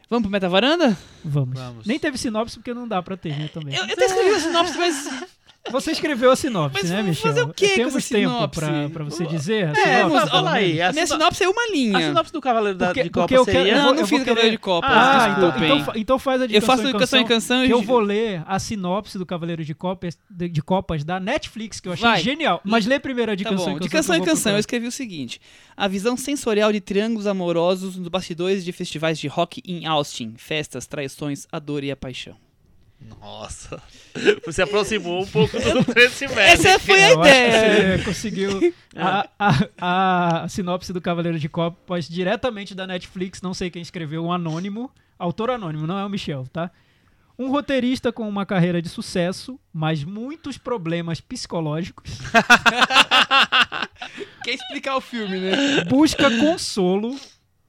Vamos 0.09 0.23
pro 0.23 0.31
Meta 0.31 0.49
Varanda? 0.49 0.97
Vamos. 1.25 1.59
Vamos. 1.59 1.85
Nem 1.87 1.99
teve 1.99 2.17
sinopse 2.17 2.57
porque 2.57 2.73
não 2.73 2.87
dá 2.87 3.03
pra 3.03 3.17
ter, 3.17 3.37
né, 3.37 3.49
também. 3.53 3.75
Eu, 3.75 3.85
eu 3.85 3.93
até 3.93 4.05
escrevi 4.05 4.31
o 4.31 4.41
sinopse, 4.41 4.79
mas 4.79 5.11
Você 5.71 5.91
escreveu 5.91 6.31
a 6.31 6.37
sinopse, 6.37 6.79
Mas 6.83 6.91
né, 6.91 7.03
Michel? 7.03 7.23
fazer 7.33 7.43
o 7.43 7.53
quê 7.53 7.69
com 7.71 7.75
Temos 7.75 7.97
essa 7.97 8.14
tempo 8.14 8.31
sinopse? 8.33 8.61
pra, 8.61 8.89
pra 8.91 9.05
você 9.05 9.27
dizer 9.27 9.67
a 9.67 9.71
É, 9.73 9.75
sinopse, 9.75 10.17
pelo 10.19 10.27
fala 10.31 10.53
aí. 10.53 10.81
A 10.81 10.89
a 10.89 10.93
minha 10.93 11.07
sino- 11.07 11.19
sinopse 11.19 11.45
é 11.45 11.49
uma 11.49 11.62
A 11.62 11.67
linha. 11.73 12.01
sinopse 12.09 12.33
do 12.33 12.41
Cavaleiro 12.41 12.79
da, 12.79 12.87
Porque- 12.87 13.03
de 13.05 13.11
porque 13.11 13.21
Copa 13.21 13.35
eu 13.35 13.45
quero- 13.45 13.59
seria... 13.59 13.73
eu 13.73 13.77
Não, 13.77 13.85
vou- 13.85 13.95
não 13.95 14.01
eu 14.01 14.07
fiz 14.07 14.11
vou 14.19 14.27
Cavaleiro 14.27 14.41
querer- 14.43 14.51
de 14.53 14.59
Copas, 14.59 14.91
Ah, 14.93 15.35
então, 15.37 15.49
então, 15.79 15.93
então 15.97 16.19
faz 16.19 16.43
a 16.43 16.47
de 16.47 16.55
eu 16.55 16.61
canção 16.61 16.77
faço 16.77 16.89
em 16.89 16.93
canção 16.99 17.21
em 17.21 17.25
canção. 17.27 17.64
e 17.64 17.71
eu 17.71 17.83
vou 17.83 17.99
ler 17.99 18.43
a 18.47 18.59
sinopse 18.59 19.19
do 19.19 19.27
Cavaleiro 19.27 19.64
de 19.64 19.75
Copas, 19.75 20.17
de, 20.31 20.49
de 20.49 20.62
Copas 20.62 21.03
da 21.05 21.19
Netflix, 21.19 21.81
que 21.81 21.89
eu 21.89 21.93
achei 21.93 22.07
Vai. 22.07 22.21
genial. 22.23 22.61
Mas 22.64 22.87
lê 22.87 22.99
primeiro 22.99 23.33
a 23.33 23.35
de 23.35 23.45
Tá 23.45 23.51
canção 23.51 23.64
bom, 23.67 23.71
em 23.73 23.75
canção. 23.75 23.87
de 23.87 23.93
canção 23.93 24.14
que 24.14 24.21
em 24.21 24.23
eu 24.25 24.27
canção, 24.35 24.53
eu 24.53 24.59
escrevi 24.59 24.87
o 24.87 24.93
seguinte: 24.93 25.41
a 25.77 25.89
visão 25.89 26.17
sensorial 26.17 26.73
de 26.73 26.81
triângulos 26.81 27.27
amorosos 27.27 27.97
nos 27.97 28.09
bastidores 28.09 28.64
de 28.64 28.73
festivais 28.73 29.19
de 29.19 29.27
rock 29.29 29.62
em 29.67 29.85
Austin, 29.87 30.35
festas, 30.37 30.87
traições, 30.87 31.47
a 31.51 31.59
dor 31.59 31.83
e 31.85 31.91
a 31.91 31.97
paixão. 31.97 32.35
Nossa, 33.20 33.80
você 34.44 34.62
aproximou 34.62 35.22
um 35.22 35.26
pouco 35.26 35.59
do 35.59 35.84
Tracy 35.84 36.26
Malick. 36.34 36.40
Essa 36.40 36.78
foi 36.78 37.03
a 37.03 37.11
Eu 37.11 37.22
acho 37.22 37.30
que 37.32 37.38
ideia. 37.38 37.99
você 37.99 38.05
conseguiu 38.05 38.74
a, 38.97 39.28
a- 39.38 40.42
a 40.44 40.49
sinopse 40.49 40.92
do 40.92 41.01
Cavaleiro 41.01 41.38
de 41.38 41.49
Copas 41.49 42.09
diretamente 42.09 42.74
da 42.74 42.86
Netflix, 42.86 43.42
não 43.42 43.53
sei 43.55 43.70
quem 43.70 43.82
escreveu, 43.82 44.24
um 44.24 44.32
anônimo, 44.32 44.90
autor 45.18 45.51
anônimo, 45.51 45.86
não 45.86 45.99
é 45.99 46.05
o 46.05 46.09
Michel, 46.09 46.47
tá? 46.53 46.70
Um 47.38 47.51
roteirista 47.51 48.11
com 48.11 48.26
uma 48.26 48.47
carreira 48.47 48.80
de 48.80 48.88
sucesso, 48.88 49.61
mas 49.70 50.03
muitos 50.03 50.57
problemas 50.57 51.20
psicológicos, 51.20 52.11
Quer 54.42 54.55
explicar 54.55 54.97
o 54.97 55.01
filme, 55.01 55.38
né? 55.38 55.84
busca 55.84 56.30
consolo 56.38 57.18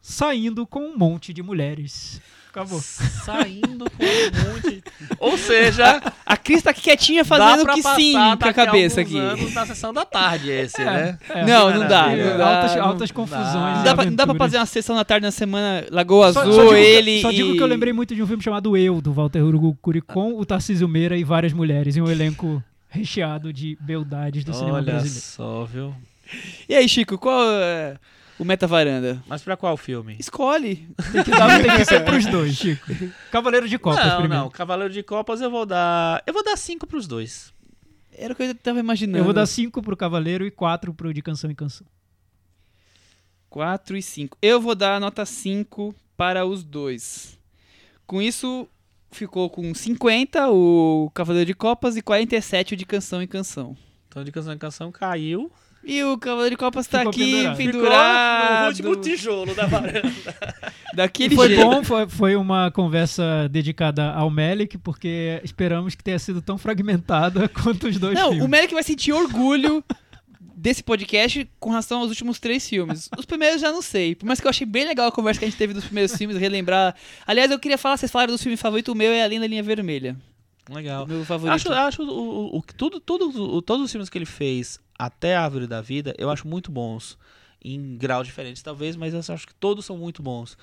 saindo 0.01 0.65
com 0.65 0.80
um 0.82 0.97
monte 0.97 1.34
de 1.34 1.43
mulheres. 1.43 2.21
Acabou. 2.58 2.82
Saindo 2.82 3.86
com 3.91 4.03
um 4.03 4.53
monte... 4.53 4.84
Ou 5.20 5.38
seja, 5.38 6.01
A 6.26 6.36
Cris 6.38 6.64
tá 6.64 6.72
aqui 6.72 6.82
quietinha 6.82 7.24
fazendo 7.24 7.68
que 7.74 7.84
sim 7.84 8.14
com 8.14 8.45
a 8.49 8.53
cabeça 8.53 9.01
aqui. 9.01 9.18
anos 9.18 9.53
na 9.53 9.66
sessão 9.66 9.93
da 9.93 10.05
tarde 10.05 10.49
esse, 10.49 10.84
né? 10.84 11.18
É, 11.30 11.45
Não, 11.45 11.70
não 11.72 11.88
dá, 11.88 12.12
é, 12.12 12.30
não 12.32 12.38
dá. 12.38 12.55
altas, 12.58 12.76
não- 12.76 12.84
altas 12.86 13.12
confusões. 13.12 13.53
dá. 13.53 13.76
Não 13.78 13.84
dá, 13.84 13.95
pra, 13.95 14.05
não 14.05 14.16
dá 14.16 14.26
pra 14.28 14.36
fazer 14.36 14.58
uma 14.58 14.66
sessão 14.66 14.95
da 14.95 15.05
tarde 15.05 15.26
na 15.26 15.32
semana 15.32 15.86
Lagoa 15.91 16.34
Só, 16.34 16.41
Azul, 16.41 16.53
só 16.53 16.70
que- 16.70 16.76
ele 16.76 17.22
só 17.22 17.32
digo 17.32 17.53
e... 17.53 17.58
que 17.58 17.64
eu 17.64 17.68
lembrei 17.68 17.93
muito 17.93 18.16
de 18.16 18.24
um 18.24 18.28
filme 18.28 18.41
chamado 18.43 18.76
Eu, 18.76 19.01
do 19.01 19.12
Walter 19.14 19.43
Urico 19.43 19.78
com 20.08 20.34
o 20.39 20.45
Tarcísio 20.45 20.88
Meira 20.88 21.16
e 21.18 21.24
várias 21.24 21.53
mulheres, 21.53 21.95
em 21.95 22.01
um 22.01 22.10
elenco 22.10 22.64
recheado 22.89 23.51
de 23.53 23.78
beldades 23.82 24.43
do 24.43 24.53
cinema 24.53 24.78
Olha 24.78 24.84
brasileiro. 24.93 25.20
só, 25.22 25.66
viu? 25.66 25.93
E 26.68 26.76
aí, 26.76 26.88
Chico, 26.89 27.18
qual 27.18 27.43
é 27.51 27.95
o 28.40 28.46
Meta 28.46 28.68
Varanda? 28.68 29.24
Mas 29.28 29.42
pra 29.42 29.58
qual 29.58 29.76
filme? 29.78 30.16
Escolhe. 30.20 30.88
Tem 31.12 31.24
que, 31.24 31.32
dar, 31.32 31.62
tem 31.62 31.76
que 31.76 31.86
ser 31.86 32.04
pros 32.04 32.26
dois, 32.26 32.56
Chico. 32.56 32.86
Cavaleiro 33.32 33.68
de 33.68 33.78
Copas 33.78 34.06
não, 34.06 34.18
primeiro. 34.18 34.44
não, 34.44 34.50
Cavaleiro 34.50 34.94
de 34.94 35.04
Copas 35.04 35.42
eu 35.42 35.50
vou 35.50 35.66
dar... 35.66 36.22
Eu 36.26 36.34
vou 36.34 36.44
dar 36.44 36.58
cinco 36.58 36.86
pros 36.86 37.08
dois. 37.08 37.54
Era 38.12 38.34
o 38.34 38.36
que 38.36 38.44
eu 38.44 38.56
tava 38.56 38.80
imaginando. 38.80 39.20
Eu 39.20 39.24
vou 39.24 39.34
dar 39.34 39.46
cinco 39.46 39.82
pro 39.82 39.96
Cavaleiro 39.96 40.46
e 40.46 40.52
quatro 40.52 40.94
pro 40.94 41.14
De 41.14 41.22
Canção 41.22 41.52
em 41.52 41.56
Canção. 41.56 41.86
4 43.50 43.98
e 43.98 44.02
5. 44.02 44.38
Eu 44.42 44.60
vou 44.62 44.76
dar 44.76 44.96
a 44.96 45.00
nota 45.00 45.26
5 45.26 45.96
para 46.16 46.46
os 46.46 46.64
dois. 46.64 47.40
Com 48.06 48.22
isso, 48.22 48.68
ficou 49.12 49.50
com 49.50 49.74
50 49.74 50.50
o 50.50 51.10
Cavaleiro 51.14 51.48
de 51.48 51.54
Copas 51.54 51.96
e 51.96 52.02
47 52.02 52.74
o 52.74 52.78
de 52.78 52.86
Canção 52.86 53.22
em 53.22 53.28
Canção. 53.28 53.76
Então, 54.08 54.24
de 54.24 54.32
canção 54.32 54.54
em 54.54 54.58
canção 54.58 54.92
caiu. 54.92 55.52
E 55.90 56.04
o 56.04 56.18
Cavaleiro 56.18 56.52
de 56.56 56.58
Copas 56.58 56.86
tá 56.86 56.98
Ficou 57.00 57.12
aqui 57.12 57.32
pendurado. 57.32 57.58
pendurado. 57.58 58.76
Ficou 58.76 58.92
no 58.92 58.98
último 58.98 59.16
tijolo 59.16 59.56
da 59.56 59.66
varanda. 59.68 60.02
Daquele 60.94 61.36
Foi 61.36 61.48
jeito. 61.48 61.64
bom, 61.64 61.84
foi, 61.84 62.10
foi 62.10 62.36
uma 62.36 62.70
conversa 62.72 63.48
dedicada 63.50 64.12
ao 64.12 64.30
Melick, 64.30 64.78
porque 64.80 65.40
esperamos 65.44 65.96
que 65.96 66.04
tenha 66.04 66.20
sido 66.20 66.42
tão 66.42 66.58
fragmentada 66.58 67.48
quanto 67.64 67.88
os 67.88 67.98
dois 67.98 68.16
Não, 68.16 68.30
filmes. 68.30 68.44
o 68.44 68.48
Merrick 68.48 68.74
vai 68.74 68.84
sentir 68.84 69.14
orgulho 69.14 69.84
desse 70.60 70.84
podcast 70.84 71.48
com 71.60 71.70
relação 71.70 72.00
aos 72.00 72.10
últimos 72.10 72.40
três 72.40 72.68
filmes. 72.68 73.10
Os 73.18 73.26
primeiros 73.26 73.62
já 73.62 73.72
não 73.72 73.82
sei. 73.82 74.16
Por 74.16 74.26
mais 74.26 74.40
que 74.42 74.48
eu 74.48 74.50
achei 74.50 74.66
bem 74.66 74.86
legal 74.88 75.08
a 75.08 75.12
conversa 75.12 75.40
que 75.40 75.46
a 75.46 75.48
gente 75.48 75.58
teve 75.58 75.74
dos 75.74 75.86
primeiros 75.86 76.16
filmes, 76.18 76.36
relembrar. 76.38 76.96
Aliás, 77.26 77.50
eu 77.52 77.60
queria 77.60 77.78
falar, 77.78 77.96
vocês 77.98 78.12
falaram 78.12 78.34
dos 78.34 78.42
filmes 78.42 78.60
favoritos, 78.60 78.92
o 78.92 78.98
meu 78.98 79.12
é 79.12 79.24
Além 79.24 79.40
da 79.40 79.48
Linha 79.48 79.64
Vermelha. 79.64 80.18
Legal. 80.70 81.06
Meu 81.08 81.24
favorito. 81.24 81.54
Acho, 81.54 81.72
acho 81.72 82.02
o, 82.04 82.10
o, 82.56 82.58
o- 82.58 82.64
tudo, 82.76 83.00
tudo, 83.00 83.56
o- 83.58 83.62
todos 83.62 83.86
os 83.86 83.92
filmes 83.92 84.10
que 84.10 84.18
ele 84.18 84.26
fez 84.26 84.80
até 84.98 85.36
a 85.36 85.43
Árvore 85.43 85.68
da 85.68 85.82
Vida, 85.82 86.16
eu 86.18 86.30
acho 86.30 86.48
muito 86.48 86.72
bons. 86.72 87.18
Em 87.64 87.98
graus 87.98 88.28
diferentes, 88.28 88.62
talvez, 88.62 88.95
mas 88.95 89.14
eu 89.14 89.34
acho 89.34 89.48
que 89.48 89.56
todos 89.56 89.86
são 89.86 89.98
muito 89.98 90.22
bons. 90.22 90.58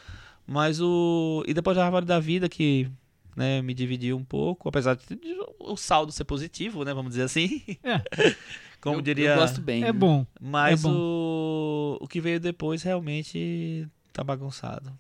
Mas 0.47 0.81
o. 0.81 1.43
E 1.47 1.53
depois 1.53 1.77
da 1.77 1.85
Árvore 1.85 2.07
da 2.07 2.21
Vida, 2.21 2.49
que 2.49 2.89
né, 3.37 3.61
me 3.63 3.75
dividiu 3.75 4.17
um 4.17 4.25
pouco, 4.25 4.69
apesar 4.69 4.97
de 4.97 5.19
o 5.59 5.77
saldo 5.77 6.13
ser 6.13 6.25
positivo, 6.25 6.85
né? 6.85 6.95
Vamos 6.95 7.11
dizer 7.11 7.25
assim. 7.25 7.63
É. 7.83 8.01
Como 8.81 8.99
eu, 8.99 9.03
diria. 9.03 9.31
Eu 9.31 9.37
gosto 9.37 9.61
bem. 9.61 9.83
É 9.85 9.93
bom. 9.93 10.27
Mas 10.41 10.85
é 10.85 10.89
bom. 10.89 10.95
o, 10.95 11.99
o 12.01 12.09
que 12.09 12.21
veio 12.21 12.39
depois 12.39 12.83
realmente 12.83 13.89
tá 14.13 14.23
bagunçado. 14.23 14.93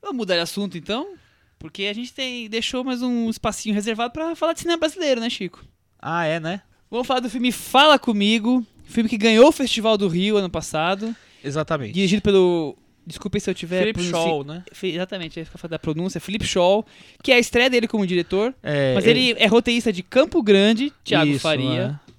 Vamos 0.00 0.16
mudar 0.16 0.34
de 0.34 0.40
assunto 0.40 0.78
então? 0.78 1.14
Porque 1.58 1.84
a 1.84 1.92
gente 1.92 2.12
tem, 2.12 2.48
deixou 2.48 2.82
mais 2.82 3.02
um 3.02 3.28
espacinho 3.28 3.74
reservado 3.74 4.12
pra 4.12 4.34
falar 4.34 4.52
de 4.52 4.60
cinema 4.60 4.78
brasileiro, 4.78 5.20
né, 5.20 5.30
Chico? 5.30 5.64
Ah, 5.98 6.24
é, 6.24 6.40
né? 6.40 6.62
Vamos 6.92 7.06
falar 7.06 7.20
do 7.20 7.30
filme 7.30 7.50
Fala 7.50 7.98
Comigo, 7.98 8.64
filme 8.84 9.08
que 9.08 9.16
ganhou 9.16 9.48
o 9.48 9.52
Festival 9.52 9.96
do 9.96 10.06
Rio 10.08 10.36
ano 10.36 10.50
passado, 10.50 11.16
Exatamente. 11.42 11.94
dirigido 11.94 12.20
pelo. 12.20 12.76
Desculpem 13.06 13.40
se 13.40 13.48
eu 13.50 13.54
tiver. 13.54 13.92
Pronunci- 13.94 14.10
Shaw, 14.12 14.44
né? 14.44 14.62
Exatamente, 14.82 15.40
eu 15.40 15.46
falei 15.46 15.70
da 15.70 15.78
pronúncia, 15.78 16.20
Felipe 16.20 16.44
Shaw, 16.44 16.84
que 17.22 17.32
é 17.32 17.36
a 17.36 17.38
estreia 17.38 17.70
dele 17.70 17.88
como 17.88 18.06
diretor, 18.06 18.54
É, 18.62 18.94
mas 18.94 19.06
ele 19.06 19.34
é 19.38 19.46
roteirista 19.46 19.90
de 19.92 20.02
Campo 20.02 20.42
Grande, 20.42 20.92
Thiago 21.02 21.30
Isso, 21.32 21.40
Faria. 21.40 21.98
é. 22.08 22.12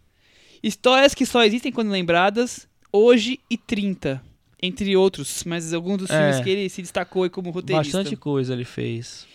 Histórias 0.62 1.14
que 1.14 1.26
só 1.26 1.44
existem 1.44 1.72
quando 1.72 1.90
lembradas, 1.92 2.68
Hoje 2.96 3.40
e 3.50 3.58
30, 3.58 4.22
entre 4.62 4.96
outros, 4.96 5.44
mas 5.46 5.72
alguns 5.74 5.98
dos 6.00 6.10
É. 6.10 6.18
filmes 6.32 6.44
que 6.44 6.50
ele 6.50 6.70
se 6.70 6.82
destacou 6.82 7.24
aí 7.24 7.30
como 7.30 7.50
roteirista. 7.52 7.98
Bastante 8.00 8.16
coisa 8.16 8.54
ele 8.54 8.66
fez. 8.66 9.26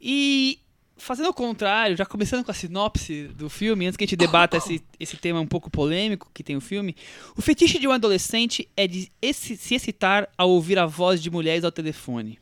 E 0.00 0.58
fazendo 0.96 1.28
o 1.28 1.34
contrário, 1.34 1.96
já 1.96 2.06
começando 2.06 2.44
com 2.44 2.50
a 2.50 2.54
sinopse 2.54 3.28
do 3.28 3.48
filme, 3.50 3.86
antes 3.86 3.96
que 3.96 4.04
a 4.04 4.06
gente 4.06 4.16
debata 4.16 4.56
esse, 4.56 4.82
esse 4.98 5.16
tema 5.16 5.40
um 5.40 5.46
pouco 5.46 5.70
polêmico 5.70 6.30
que 6.32 6.42
tem 6.44 6.56
o 6.56 6.60
filme, 6.60 6.94
o 7.36 7.42
fetiche 7.42 7.78
de 7.78 7.86
um 7.88 7.92
adolescente 7.92 8.68
é 8.76 8.86
de 8.86 9.10
se 9.32 9.74
excitar 9.74 10.28
ao 10.38 10.50
ouvir 10.50 10.78
a 10.78 10.86
voz 10.86 11.22
de 11.22 11.30
mulheres 11.30 11.64
ao 11.64 11.72
telefone. 11.72 12.38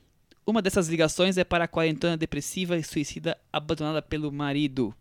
Uma 0.46 0.60
dessas 0.60 0.88
ligações 0.88 1.38
é 1.38 1.44
para 1.44 1.64
a 1.64 1.68
quarentena 1.68 2.16
depressiva 2.16 2.76
e 2.76 2.82
suicida 2.82 3.38
abandonada 3.52 4.02
pelo 4.02 4.30
marido. 4.32 4.94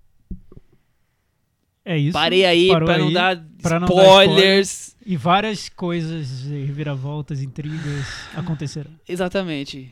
É 1.83 1.97
isso. 1.97 2.13
Parei 2.13 2.45
aí 2.45 2.69
para 2.69 2.97
não 2.99 3.11
dar 3.11 3.43
pra 3.61 3.79
não 3.79 3.87
dar 3.87 3.93
spoilers. 4.23 4.95
E 5.03 5.17
várias 5.17 5.67
coisas, 5.67 6.43
reviravoltas, 6.43 7.41
intrigas 7.41 8.05
acontecerão. 8.37 8.91
Exatamente. 9.07 9.91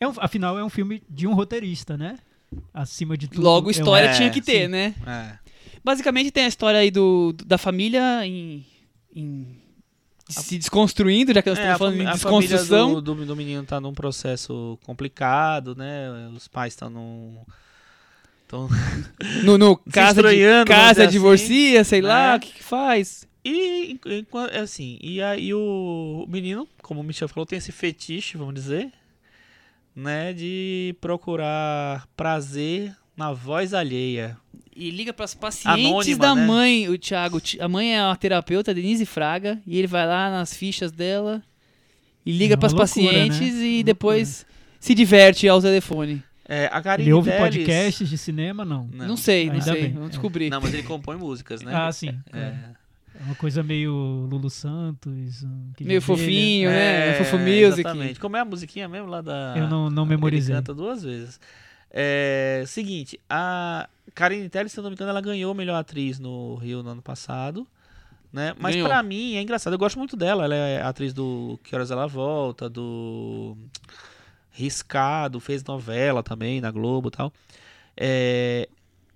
É 0.00 0.08
um- 0.08 0.14
afinal, 0.18 0.58
é 0.58 0.64
um 0.64 0.68
filme 0.68 1.00
de 1.08 1.28
um 1.28 1.34
roteirista, 1.34 1.96
né? 1.96 2.18
Acima 2.72 3.16
de 3.16 3.28
tudo. 3.28 3.42
Logo, 3.42 3.68
é 3.68 3.72
história 3.72 4.08
É, 4.08 4.12
tinha 4.12 4.30
que 4.30 4.40
ter, 4.40 4.62
sim. 4.62 4.68
né? 4.68 4.94
É. 5.06 5.38
Basicamente 5.84 6.30
tem 6.30 6.44
a 6.44 6.48
história 6.48 6.80
aí 6.80 6.90
do, 6.90 7.34
da 7.46 7.56
família 7.58 8.24
em, 8.26 8.64
em- 9.14 9.56
se 10.28 10.58
desconstruindo, 10.58 11.32
já 11.32 11.40
que 11.42 11.48
nós 11.48 11.58
É, 11.58 11.62
estamos 11.62 11.78
falando 11.78 11.92
fami- 11.94 12.04
em 12.04 12.08
a 12.08 12.12
desconstrução. 12.12 12.94
do, 12.94 13.14
do, 13.14 13.26
do 13.26 13.36
menino 13.36 13.64
tá 13.64 13.80
num 13.80 13.94
processo 13.94 14.78
complicado, 14.84 15.74
né? 15.74 16.28
Os 16.36 16.46
pais 16.48 16.72
estão 16.74 16.90
num. 16.90 17.38
Tão... 18.46 18.68
No, 19.44 19.56
no 19.58 19.76
casa, 19.76 20.22
de, 20.22 20.36
casa 20.66 21.06
divorcia, 21.06 21.84
sei 21.84 22.00
lá, 22.00 22.32
né? 22.32 22.36
o 22.36 22.40
que, 22.40 22.52
que 22.52 22.62
faz? 22.64 23.26
E 23.44 23.92
enqu- 24.04 24.38
assim, 24.60 24.98
e 25.02 25.22
aí 25.22 25.54
o 25.54 26.26
menino, 26.28 26.68
como 26.82 27.00
o 27.00 27.04
Michel 27.04 27.28
falou, 27.28 27.46
tem 27.46 27.56
esse 27.58 27.72
fetiche, 27.72 28.36
vamos 28.36 28.54
dizer, 28.54 28.90
né? 29.98 30.32
De 30.32 30.94
procurar 31.00 32.06
prazer 32.16 32.94
na 33.16 33.32
voz 33.32 33.74
alheia. 33.74 34.36
E 34.74 34.90
liga 34.90 35.12
pras 35.12 35.34
pacientes 35.34 35.84
Anônima, 35.86 36.18
da 36.18 36.34
né? 36.36 36.46
mãe, 36.46 36.88
o 36.88 36.96
Thiago. 36.96 37.40
A 37.58 37.68
mãe 37.68 37.94
é 37.96 38.00
a 38.00 38.14
terapeuta, 38.14 38.72
Denise 38.72 39.04
Fraga, 39.04 39.60
e 39.66 39.76
ele 39.76 39.88
vai 39.88 40.06
lá 40.06 40.30
nas 40.30 40.54
fichas 40.54 40.92
dela 40.92 41.42
e 42.24 42.30
liga 42.30 42.54
É 42.54 42.56
uma 42.56 42.60
pras 42.60 42.72
loucura, 42.72 42.84
pacientes 43.12 43.40
né? 43.40 43.46
e 43.46 43.64
Loucura. 43.64 43.84
depois 43.84 44.46
se 44.78 44.94
diverte 44.94 45.48
ao 45.48 45.60
telefone. 45.60 46.22
É, 46.48 46.66
a 46.72 46.80
Karine 46.80 47.08
Ele 47.08 47.12
ouve 47.12 47.30
podcasts 47.32 48.08
de 48.08 48.16
cinema? 48.16 48.64
Não. 48.64 48.88
Não, 48.92 49.16
sei, 49.16 49.46
não 49.46 49.54
Ainda 49.54 49.64
sei. 49.64 49.82
bem, 49.82 49.92
Vamos 49.92 50.06
é. 50.06 50.10
descobrir. 50.10 50.48
Não, 50.48 50.60
mas 50.60 50.72
ele 50.72 50.84
compõe 50.84 51.16
músicas, 51.16 51.60
né? 51.60 51.72
Ah, 51.74 51.90
sim. 51.92 52.16
É. 52.32 52.54
É 53.20 53.22
uma 53.24 53.34
coisa 53.34 53.62
meio 53.62 53.92
Lulu 54.30 54.48
Santos. 54.48 55.42
um 55.42 55.72
Meio 55.80 55.98
Abelha. 55.98 56.00
fofinho, 56.00 56.70
né? 56.70 57.08
É, 57.10 57.14
Fofo 57.24 57.36
Music. 57.38 57.80
Exatamente. 57.80 58.20
Como 58.20 58.36
é 58.36 58.40
a 58.40 58.44
musiquinha 58.44 58.88
mesmo 58.88 59.08
lá 59.08 59.20
da. 59.20 59.54
Eu 59.56 59.68
não, 59.68 59.90
não 59.90 60.04
Ele 60.04 60.10
memorizei. 60.10 60.54
canta 60.54 60.72
duas 60.72 61.02
vezes. 61.02 61.40
É, 61.90 62.62
seguinte, 62.66 63.18
a 63.28 63.88
Karine 64.14 64.48
Telles, 64.48 64.70
se 64.72 64.78
eu 64.78 64.82
não 64.82 64.90
me 64.90 64.94
engano, 64.94 65.10
ela 65.10 65.20
ganhou 65.20 65.52
melhor 65.54 65.76
atriz 65.76 66.18
no 66.20 66.54
Rio 66.56 66.82
no 66.82 66.90
ano 66.90 67.02
passado. 67.02 67.66
Né? 68.32 68.54
Mas 68.58 68.74
Ganhou. 68.74 68.88
pra 68.88 69.02
mim 69.02 69.36
é 69.36 69.40
engraçado, 69.42 69.72
eu 69.72 69.78
gosto 69.78 69.98
muito 69.98 70.14
dela. 70.16 70.44
Ela 70.44 70.54
é 70.54 70.82
atriz 70.82 71.12
do 71.14 71.58
Que 71.64 71.74
Horas 71.74 71.90
Ela 71.90 72.06
Volta, 72.06 72.68
do 72.68 73.56
Riscado, 74.52 75.40
fez 75.40 75.64
novela 75.64 76.22
também 76.22 76.60
na 76.60 76.70
Globo 76.70 77.08
e 77.08 77.10
tal. 77.10 77.32
É, 77.96 78.68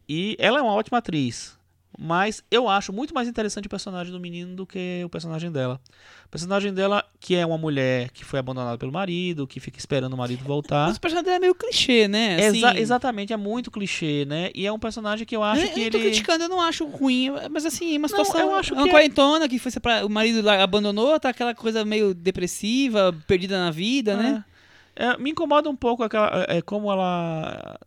e 0.08 0.34
ela 0.38 0.58
é 0.58 0.62
uma 0.62 0.72
ótima 0.72 0.98
atriz. 0.98 1.58
Mas 1.98 2.42
eu 2.50 2.68
acho 2.68 2.92
muito 2.92 3.14
mais 3.14 3.28
interessante 3.28 3.66
o 3.66 3.70
personagem 3.70 4.12
do 4.12 4.18
menino 4.18 4.56
do 4.56 4.66
que 4.66 5.02
o 5.04 5.08
personagem 5.08 5.52
dela. 5.52 5.80
O 6.26 6.28
personagem 6.30 6.72
dela, 6.72 7.04
que 7.20 7.34
é 7.36 7.44
uma 7.44 7.58
mulher 7.58 8.10
que 8.10 8.24
foi 8.24 8.38
abandonada 8.38 8.78
pelo 8.78 8.90
marido, 8.90 9.46
que 9.46 9.60
fica 9.60 9.78
esperando 9.78 10.14
o 10.14 10.16
marido 10.16 10.42
voltar. 10.44 10.86
Mas 10.88 10.96
o 10.96 11.00
personagem 11.00 11.24
dele 11.26 11.36
é 11.36 11.40
meio 11.40 11.54
clichê, 11.54 12.08
né? 12.08 12.36
Assim, 12.36 12.58
Exa- 12.58 12.74
exatamente, 12.78 13.32
é 13.32 13.36
muito 13.36 13.70
clichê, 13.70 14.24
né? 14.24 14.50
E 14.54 14.66
é 14.66 14.72
um 14.72 14.78
personagem 14.78 15.26
que 15.26 15.36
eu 15.36 15.42
acho 15.42 15.64
eu, 15.66 15.68
que 15.68 15.80
eu 15.80 15.84
não 15.84 15.90
tô 15.90 15.98
ele. 15.98 16.06
criticando, 16.08 16.44
eu 16.44 16.48
não 16.48 16.60
acho 16.62 16.86
ruim, 16.86 17.30
mas 17.50 17.66
assim, 17.66 17.96
uma 17.98 18.08
Não, 18.08 18.08
situação. 18.08 18.40
eu 18.40 18.54
acho 18.54 18.72
é 18.72 18.76
uma 18.76 18.84
que 18.84 18.88
é- 18.88 18.92
quarentona 18.92 19.48
que 19.48 19.58
foi 19.58 19.70
o 20.04 20.08
marido 20.08 20.40
lá 20.42 20.62
abandonou, 20.62 21.20
tá 21.20 21.28
aquela 21.28 21.54
coisa 21.54 21.84
meio 21.84 22.14
depressiva, 22.14 23.14
perdida 23.26 23.58
na 23.58 23.70
vida, 23.70 24.16
né? 24.16 24.44
É, 24.96 25.04
é, 25.06 25.16
me 25.18 25.30
incomoda 25.30 25.68
um 25.68 25.76
pouco 25.76 26.02
aquela, 26.02 26.44
é, 26.48 26.60
como 26.62 26.90
ela 26.90 27.78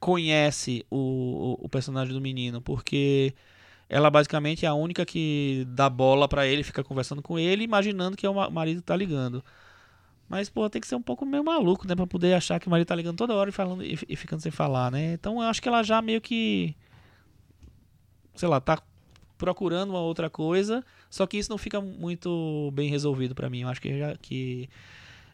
conhece 0.00 0.84
o, 0.90 1.58
o, 1.60 1.68
personagem 1.68 2.14
do 2.14 2.20
menino, 2.20 2.62
porque 2.62 3.34
ela 3.88 4.10
basicamente 4.10 4.64
é 4.64 4.68
a 4.68 4.74
única 4.74 5.04
que 5.04 5.66
dá 5.68 5.90
bola 5.90 6.26
pra 6.26 6.46
ele, 6.46 6.62
fica 6.62 6.82
conversando 6.82 7.22
com 7.22 7.38
ele, 7.38 7.64
imaginando 7.64 8.16
que 8.16 8.24
é 8.26 8.30
o 8.30 8.34
ma- 8.34 8.50
marido 8.50 8.80
tá 8.80 8.96
ligando. 8.96 9.44
Mas, 10.28 10.48
pô, 10.48 10.70
tem 10.70 10.80
que 10.80 10.86
ser 10.86 10.94
um 10.94 11.02
pouco 11.02 11.26
meio 11.26 11.44
maluco, 11.44 11.86
né? 11.86 11.94
Pra 11.94 12.06
poder 12.06 12.34
achar 12.34 12.58
que 12.60 12.68
o 12.68 12.70
marido 12.70 12.86
tá 12.86 12.94
ligando 12.94 13.16
toda 13.16 13.34
hora 13.34 13.50
e, 13.50 13.52
falando, 13.52 13.84
e, 13.84 13.98
e 14.08 14.16
ficando 14.16 14.40
sem 14.40 14.52
falar, 14.52 14.90
né? 14.90 15.14
Então 15.14 15.42
eu 15.42 15.48
acho 15.48 15.60
que 15.60 15.68
ela 15.68 15.82
já 15.82 16.00
meio 16.00 16.20
que. 16.20 16.74
Sei 18.36 18.48
lá, 18.48 18.60
tá 18.60 18.80
procurando 19.36 19.90
uma 19.90 20.00
outra 20.00 20.30
coisa. 20.30 20.84
Só 21.10 21.26
que 21.26 21.36
isso 21.36 21.50
não 21.50 21.58
fica 21.58 21.80
muito 21.80 22.70
bem 22.72 22.88
resolvido 22.88 23.34
pra 23.34 23.50
mim. 23.50 23.62
Eu 23.62 23.68
acho 23.68 23.82
que 23.82 23.98
já 23.98 24.16
que. 24.16 24.70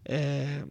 é, 0.04 0.64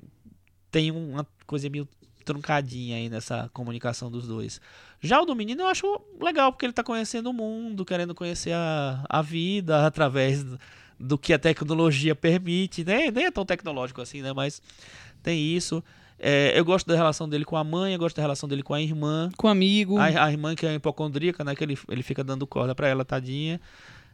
tem 0.72 0.92
uma 0.92 1.26
coisa 1.46 1.70
meio 1.70 1.88
truncadinha 2.26 2.98
aí 2.98 3.08
nessa 3.08 3.50
comunicação 3.54 4.10
dos 4.10 4.28
dois. 4.28 4.60
Já 5.00 5.22
o 5.22 5.26
do 5.26 5.36
menino 5.36 5.62
eu 5.62 5.68
acho 5.68 6.02
legal, 6.20 6.52
porque 6.52 6.66
ele 6.66 6.74
tá 6.74 6.84
conhecendo 6.84 7.30
o 7.30 7.34
mundo, 7.34 7.86
querendo 7.86 8.16
conhecer 8.16 8.54
a, 8.54 9.06
a 9.08 9.22
vida 9.22 9.86
através 9.86 10.44
do, 11.00 11.18
que 11.18 11.32
a 11.32 11.40
tecnologia 11.40 12.16
permite, 12.16 12.84
né? 12.84 13.12
Nem 13.12 13.26
é 13.26 13.32
tão 13.32 13.46
tecnológico 13.46 14.02
assim, 14.02 14.22
né? 14.22 14.34
Mas 14.34 14.62
tem 15.22 15.40
isso. 15.40 15.84
É, 16.18 16.58
eu 16.58 16.66
gosto 16.66 16.88
da 16.88 16.96
relação 16.96 17.30
dele 17.30 17.46
com 17.46 17.58
a 17.58 17.64
mãe, 17.64 17.94
eu 17.94 18.00
gosto 18.00 18.16
da 18.16 18.22
relação 18.22 18.50
dele 18.50 18.64
com 18.64 18.74
a 18.74 18.82
irmã. 18.82 19.30
Com 19.38 19.48
um 19.48 19.52
amigo. 19.52 19.98
A, 19.98 20.26
a 20.26 20.32
irmã 20.32 20.56
que 20.56 20.66
é 20.66 20.74
hipocondríaca, 20.74 21.44
né? 21.44 21.56
Que 21.56 21.64
ele, 21.64 21.78
ele 21.90 22.02
fica 22.02 22.24
dando 22.24 22.48
corda 22.48 22.74
pra 22.74 22.88
ela, 22.88 23.06
tadinha. 23.06 23.62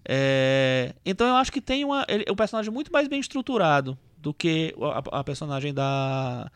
É, 0.03 0.93
então 1.05 1.27
eu 1.27 1.35
acho 1.35 1.51
que 1.51 1.61
tem 1.61 1.85
uma, 1.85 2.05
ele, 2.07 2.25
o 2.29 2.35
personagem 2.35 2.71
muito 2.71 2.91
mais 2.91 3.07
bem 3.07 3.19
estruturado 3.19 3.97
do 4.17 4.33
que 4.33 4.73
a, 5.11 5.19
a 5.19 5.23
personagem 5.23 5.73
da, 5.73 6.51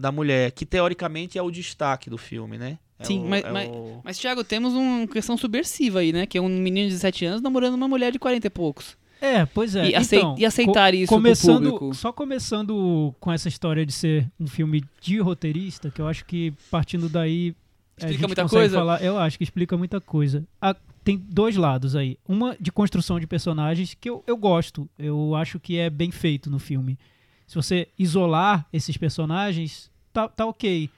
da 0.00 0.10
mulher, 0.10 0.50
que 0.52 0.64
teoricamente 0.66 1.38
é 1.38 1.42
o 1.42 1.50
destaque 1.50 2.08
do 2.10 2.16
filme, 2.18 2.56
né? 2.58 2.78
É 2.98 3.04
Sim, 3.04 3.20
o- 3.24 3.28
mas- 3.28 3.44
é 3.44 3.50
mas- 3.52 3.68
o- 3.68 4.00
Mas, 4.04 4.18
Thiago, 4.18 4.42
temos 4.44 4.74
uma 4.74 5.06
questão 5.06 5.36
subversiva 5.36 6.00
aí, 6.00 6.12
né? 6.12 6.26
Que 6.26 6.38
é 6.38 6.40
um 6.40 6.48
menino 6.48 6.88
de 6.88 6.94
17 6.94 7.24
anos 7.24 7.40
namorando 7.40 7.74
uma 7.74 7.86
mulher 7.88 8.10
de 8.12 8.18
40 8.18 8.46
e 8.46 8.50
poucos. 8.50 8.96
É, 9.22 9.44
pois 9.46 9.76
é. 9.76 9.90
E 9.90 9.94
acei- 9.94 10.18
então, 10.18 10.34
e 10.38 10.44
aceitar 10.46 10.90
co- 10.90 10.96
isso 10.96 11.06
pro 11.08 11.16
começando, 11.16 11.64
público. 11.70 11.94
Só 11.94 12.10
começando 12.12 13.14
com 13.20 13.30
essa 13.30 13.48
história 13.48 13.84
de 13.84 13.92
ser 13.92 14.26
um 14.40 14.46
filme 14.46 14.82
de 15.00 15.18
roteirista, 15.18 15.90
que 15.90 16.00
eu 16.00 16.08
acho 16.08 16.24
que 16.24 16.52
partindo 16.70 17.08
daí 17.08 17.54
a 17.98 18.06
Explica 18.06 18.12
gente 18.12 18.26
muita 18.26 18.42
consegue 18.42 18.60
coisa? 18.62 18.76
falar- 18.76 19.02
eu 19.02 19.18
acho 19.18 19.36
que 19.36 19.44
explica 19.44 19.76
muita 19.76 20.00
coisa. 20.00 20.42
Ah, 20.60 20.74
tem 21.04 21.18
dois 21.18 21.54
lados 21.56 21.94
aí. 21.94 22.16
Uma 22.26 22.56
de 22.58 22.72
construção 22.72 23.20
de 23.20 23.26
personagens 23.26 23.94
que 23.98 24.08
eu, 24.08 24.24
eu 24.26 24.36
gosto. 24.38 24.88
Eu 24.98 25.34
acho 25.34 25.60
que 25.60 25.76
é 25.78 25.90
bem 25.90 26.10
feito 26.10 26.48
no 26.50 26.58
filme. 26.58 26.98
Se 27.46 27.54
você 27.56 27.88
isolar 27.98 28.66
esses 28.72 28.96
personagens, 28.96 29.89
tá, 30.12 30.28
tá 30.28 30.46
ok. 30.46 30.90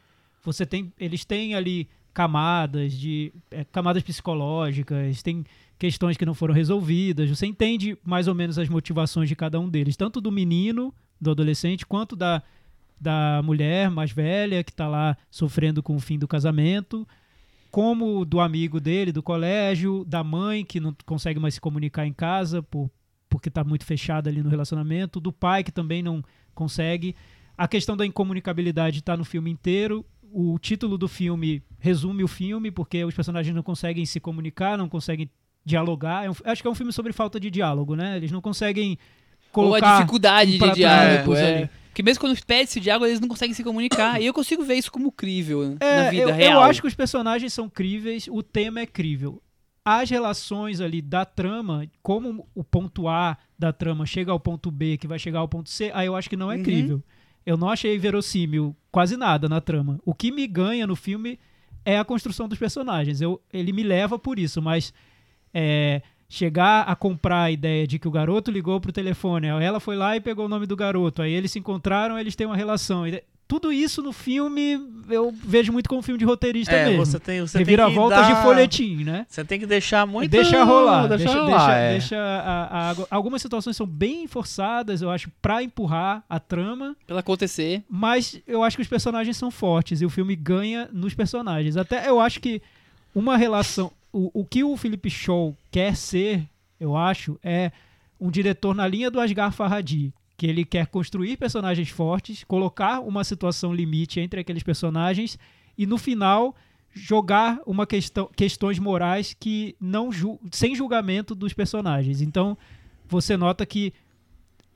Você 0.44 0.66
tem, 0.66 0.92
eles 0.98 1.24
têm 1.24 1.54
ali 1.54 1.88
camadas 2.12 2.92
de 2.92 3.32
é, 3.50 3.64
camadas 3.64 4.02
psicológicas, 4.02 5.22
tem 5.22 5.44
questões 5.78 6.16
que 6.16 6.26
não 6.26 6.34
foram 6.34 6.54
resolvidas. 6.54 7.28
Você 7.28 7.46
entende 7.46 7.96
mais 8.04 8.28
ou 8.28 8.34
menos 8.34 8.58
as 8.58 8.68
motivações 8.68 9.28
de 9.28 9.36
cada 9.36 9.58
um 9.58 9.68
deles, 9.68 9.96
tanto 9.96 10.20
do 10.20 10.30
menino, 10.30 10.94
do 11.20 11.30
adolescente, 11.30 11.86
quanto 11.86 12.14
da, 12.14 12.42
da 13.00 13.40
mulher 13.42 13.90
mais 13.90 14.12
velha 14.12 14.62
que 14.62 14.70
está 14.70 14.86
lá 14.86 15.16
sofrendo 15.30 15.82
com 15.82 15.96
o 15.96 16.00
fim 16.00 16.18
do 16.18 16.28
casamento, 16.28 17.06
como 17.70 18.24
do 18.24 18.38
amigo 18.38 18.78
dele 18.78 19.10
do 19.10 19.22
colégio, 19.22 20.04
da 20.04 20.22
mãe 20.22 20.64
que 20.64 20.78
não 20.78 20.94
consegue 21.06 21.40
mais 21.40 21.54
se 21.54 21.60
comunicar 21.60 22.06
em 22.06 22.12
casa 22.12 22.62
por, 22.62 22.90
porque 23.28 23.48
está 23.48 23.64
muito 23.64 23.84
fechada 23.84 24.28
ali 24.28 24.42
no 24.42 24.50
relacionamento, 24.50 25.18
do 25.18 25.32
pai 25.32 25.64
que 25.64 25.72
também 25.72 26.02
não 26.02 26.22
consegue. 26.54 27.16
A 27.62 27.68
questão 27.68 27.96
da 27.96 28.04
incomunicabilidade 28.04 28.98
está 28.98 29.16
no 29.16 29.24
filme 29.24 29.50
inteiro. 29.50 30.04
O 30.32 30.58
título 30.58 30.98
do 30.98 31.06
filme 31.06 31.62
resume 31.78 32.24
o 32.24 32.28
filme, 32.28 32.70
porque 32.70 33.04
os 33.04 33.14
personagens 33.14 33.54
não 33.54 33.62
conseguem 33.62 34.04
se 34.06 34.18
comunicar, 34.18 34.76
não 34.78 34.88
conseguem 34.88 35.30
dialogar. 35.64 36.24
É 36.24 36.30
um- 36.30 36.34
acho 36.44 36.60
que 36.62 36.66
é 36.66 36.70
um 36.70 36.74
filme 36.74 36.92
sobre 36.92 37.12
falta 37.12 37.38
de 37.38 37.50
diálogo, 37.50 37.94
né? 37.94 38.16
Eles 38.16 38.32
não 38.32 38.40
conseguem 38.40 38.90
Ou 38.90 38.96
a 39.46 39.52
colocar 39.78 39.96
dificuldade 39.98 40.58
de 40.58 40.70
diálogo. 40.72 41.34
É. 41.36 41.62
é. 41.62 41.70
Porque 41.88 42.02
mesmo 42.02 42.20
quando 42.20 42.42
pede 42.44 42.64
esse 42.64 42.80
diálogo, 42.80 43.06
eles 43.06 43.20
não 43.20 43.28
conseguem 43.28 43.54
se 43.54 43.62
comunicar. 43.62 44.20
e 44.20 44.26
eu 44.26 44.32
consigo 44.32 44.64
ver 44.64 44.74
isso 44.74 44.90
como 44.90 45.12
crível 45.12 45.62
né, 45.68 45.76
É, 45.80 46.04
na 46.04 46.10
vida 46.10 46.22
eu, 46.30 46.34
real. 46.34 46.52
eu 46.54 46.60
acho 46.62 46.80
que 46.80 46.88
os 46.88 46.94
personagens 46.94 47.52
são 47.52 47.68
críveis, 47.68 48.26
o 48.28 48.42
tema 48.42 48.80
é 48.80 48.86
crível. 48.86 49.40
As 49.84 50.08
relações 50.08 50.80
ali 50.80 51.02
da 51.02 51.24
trama, 51.24 51.86
como 52.02 52.48
o 52.54 52.64
ponto 52.64 53.06
A 53.08 53.36
da 53.58 53.72
trama 53.72 54.06
chega 54.06 54.32
ao 54.32 54.40
ponto 54.40 54.70
B, 54.70 54.96
que 54.96 55.06
vai 55.06 55.18
chegar 55.18 55.40
ao 55.40 55.48
ponto 55.48 55.68
C, 55.68 55.90
aí 55.92 56.06
eu 56.06 56.16
acho 56.16 56.30
que 56.30 56.36
não 56.36 56.50
é 56.50 56.56
Uhum. 56.56 56.62
crível. 56.62 57.02
Eu 57.45 57.57
não 57.57 57.68
achei 57.68 57.99
verossímil 57.99 58.76
quase 58.90 59.16
nada 59.16 59.49
na 59.49 59.61
trama. 59.61 59.99
O 60.05 60.14
que 60.14 60.30
me 60.30 60.47
ganha 60.47 60.86
no 60.86 60.97
filme 60.97 61.38
é 61.84 61.99
a 61.99 62.05
construção 62.05 62.49
dos 62.49 62.59
personagens. 62.59 63.20
Eu, 63.20 63.40
ele 63.53 63.72
me 63.72 63.82
leva 63.82 64.18
por 64.18 64.38
isso, 64.38 64.62
mas 64.62 64.93
é, 65.53 66.03
chegar 66.28 66.82
a 66.82 66.97
comprar 66.97 67.43
a 67.43 67.51
ideia 67.51 67.86
de 67.86 67.99
que 67.99 68.09
o 68.09 68.11
garoto 68.11 68.51
ligou 68.51 68.80
pro 68.80 68.93
telefone, 68.93 69.49
ela 69.49 69.78
foi 69.80 69.97
lá 69.97 70.16
e 70.16 70.20
pegou 70.20 70.47
o 70.47 70.49
nome 70.49 70.66
do 70.66 70.74
garoto, 70.74 71.20
aí 71.20 71.32
eles 71.32 71.53
se 71.53 71.59
encontraram, 71.59 72.18
eles 72.18 72.34
têm 72.34 72.47
uma 72.47 72.57
relação. 72.57 73.05
Tudo 73.53 73.70
isso 73.70 74.00
no 74.00 74.12
filme 74.14 74.80
eu 75.11 75.30
vejo 75.44 75.72
muito 75.74 75.86
como 75.86 75.98
um 75.98 76.03
filme 76.03 76.18
de 76.18 76.24
roteirista 76.24 76.72
É, 76.74 76.86
mesmo. 76.86 77.05
você 77.05 77.20
tem, 77.20 77.40
você 77.42 77.59
tem 77.59 77.66
que 77.66 77.76
dar- 77.76 78.34
de 78.34 78.42
folhetim, 78.42 79.05
né? 79.05 79.26
Você 79.28 79.44
tem 79.44 79.61
que 79.61 79.66
deixar 79.66 80.07
muito... 80.07 80.30
Deixa 80.30 80.64
rolar. 80.64 81.07
Deixa, 81.07 81.24
Deixa, 81.26 81.38
rolar, 81.42 81.57
deixa- 81.66 81.74
é. 81.76 81.90
deixa 81.92 82.16
a- 82.16 82.90
a- 82.92 82.96
algumas 83.11 83.42
situações 83.42 83.76
são 83.76 83.86
bem 83.86 84.26
forçadas, 84.26 85.03
eu 85.03 85.11
acho, 85.11 85.30
pra 85.42 85.62
empurrar 85.62 86.24
a 86.30 86.40
trama. 86.40 86.96
Pela 87.07 87.20
acontecer. 87.20 87.82
Mas 87.90 88.40
eu 88.46 88.62
acho 88.62 88.76
que 88.78 88.82
os 88.82 88.88
personagens 88.88 89.36
são 89.36 89.50
fortes 89.50 90.00
e 90.00 90.07
o 90.07 90.11
filme 90.11 90.34
ganha 90.34 90.88
nos 90.90 91.12
personagens. 91.12 91.76
Até 91.76 92.09
eu 92.09 92.20
acho 92.20 92.40
que 92.40 92.62
uma 93.14 93.36
relação. 93.36 93.92
O, 94.11 94.30
o 94.40 94.44
que 94.46 94.64
o 94.64 94.74
Felipe 94.78 95.11
Shaw 95.11 95.55
quer 95.70 95.94
ser, 95.94 96.42
eu 96.80 96.96
acho, 96.96 97.38
é 97.42 97.70
um 98.18 98.30
diretor 98.30 98.74
na 98.74 98.88
linha 98.88 99.11
do 99.11 99.20
Asghar 99.20 99.53
Farhadi. 99.53 100.11
Que 100.37 100.47
ele 100.47 100.64
quer 100.64 100.87
construir 100.87 101.37
personagens 101.37 101.89
fortes, 101.89 102.45
colocar 102.45 103.01
uma 103.01 103.22
situação 103.22 103.72
limite 103.74 104.18
entre 104.20 104.41
aqueles 104.41 104.62
personagens 104.62 105.39
e 105.76 105.87
no 105.87 105.99
final 105.99 106.55
jogar 106.93 107.61
uma 107.66 107.87
questão, 107.87 108.28
questões 108.37 108.78
morais 108.78 109.35
que 109.39 109.74
não 109.80 110.12
ju- 110.12 110.39
sem 110.51 110.74
julgamento 110.74 111.35
dos 111.35 111.53
personagens. 111.53 112.20
Então 112.20 112.57
você 113.09 113.37
nota 113.37 113.64
que 113.64 113.93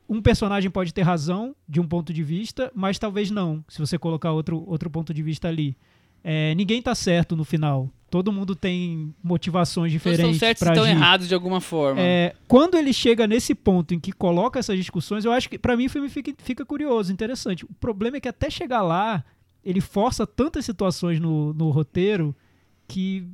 um 0.09 0.23
personagem 0.23 0.71
pode 0.71 0.95
ter 0.95 1.03
razão 1.03 1.55
de 1.69 1.81
um 1.81 1.87
ponto 1.87 2.13
de 2.13 2.23
vista, 2.23 2.71
mas 2.75 2.99
talvez 2.99 3.31
não, 3.31 3.65
se 3.69 3.79
você 3.79 3.99
colocar 3.99 4.33
outro, 4.33 4.63
outro 4.67 4.89
ponto 4.89 5.13
de 5.13 5.23
vista 5.23 5.49
ali. 5.49 5.77
É, 6.23 6.55
ninguém 6.55 6.81
tá 6.81 6.95
certo 6.95 7.35
no 7.37 7.45
final. 7.45 7.91
Todo 8.11 8.31
mundo 8.33 8.55
tem 8.55 9.13
motivações 9.23 9.93
Todos 9.93 10.07
estão 10.07 10.13
diferentes 10.13 10.39
certos 10.39 10.63
e 10.63 10.65
para 10.65 10.73
estão 10.75 10.85
agir. 10.85 10.97
errados 10.97 11.29
de 11.29 11.35
alguma 11.35 11.61
forma. 11.61 12.01
É, 12.01 12.35
quando 12.47 12.77
ele 12.77 12.93
chega 12.93 13.27
nesse 13.27 13.55
ponto 13.55 13.93
em 13.95 13.99
que 14.01 14.13
coloca 14.13 14.59
essas 14.59 14.77
discussões, 14.79 15.25
eu 15.25 15.33
acho 15.33 15.51
que 15.51 15.59
pra 15.59 15.77
mim 15.77 15.87
o 15.87 15.91
filme 15.91 16.09
fica, 16.09 16.33
fica 16.39 16.65
curioso, 16.65 17.13
interessante. 17.13 17.65
O 17.65 17.75
problema 17.81 18.17
é 18.17 18.21
que 18.21 18.29
até 18.29 18.49
chegar 18.49 18.83
lá, 18.83 19.25
ele 19.65 19.81
força 19.81 20.25
tantas 20.27 20.65
situações 20.65 21.19
no, 21.19 21.53
no 21.53 21.71
roteiro 21.71 22.35
que 22.87 23.27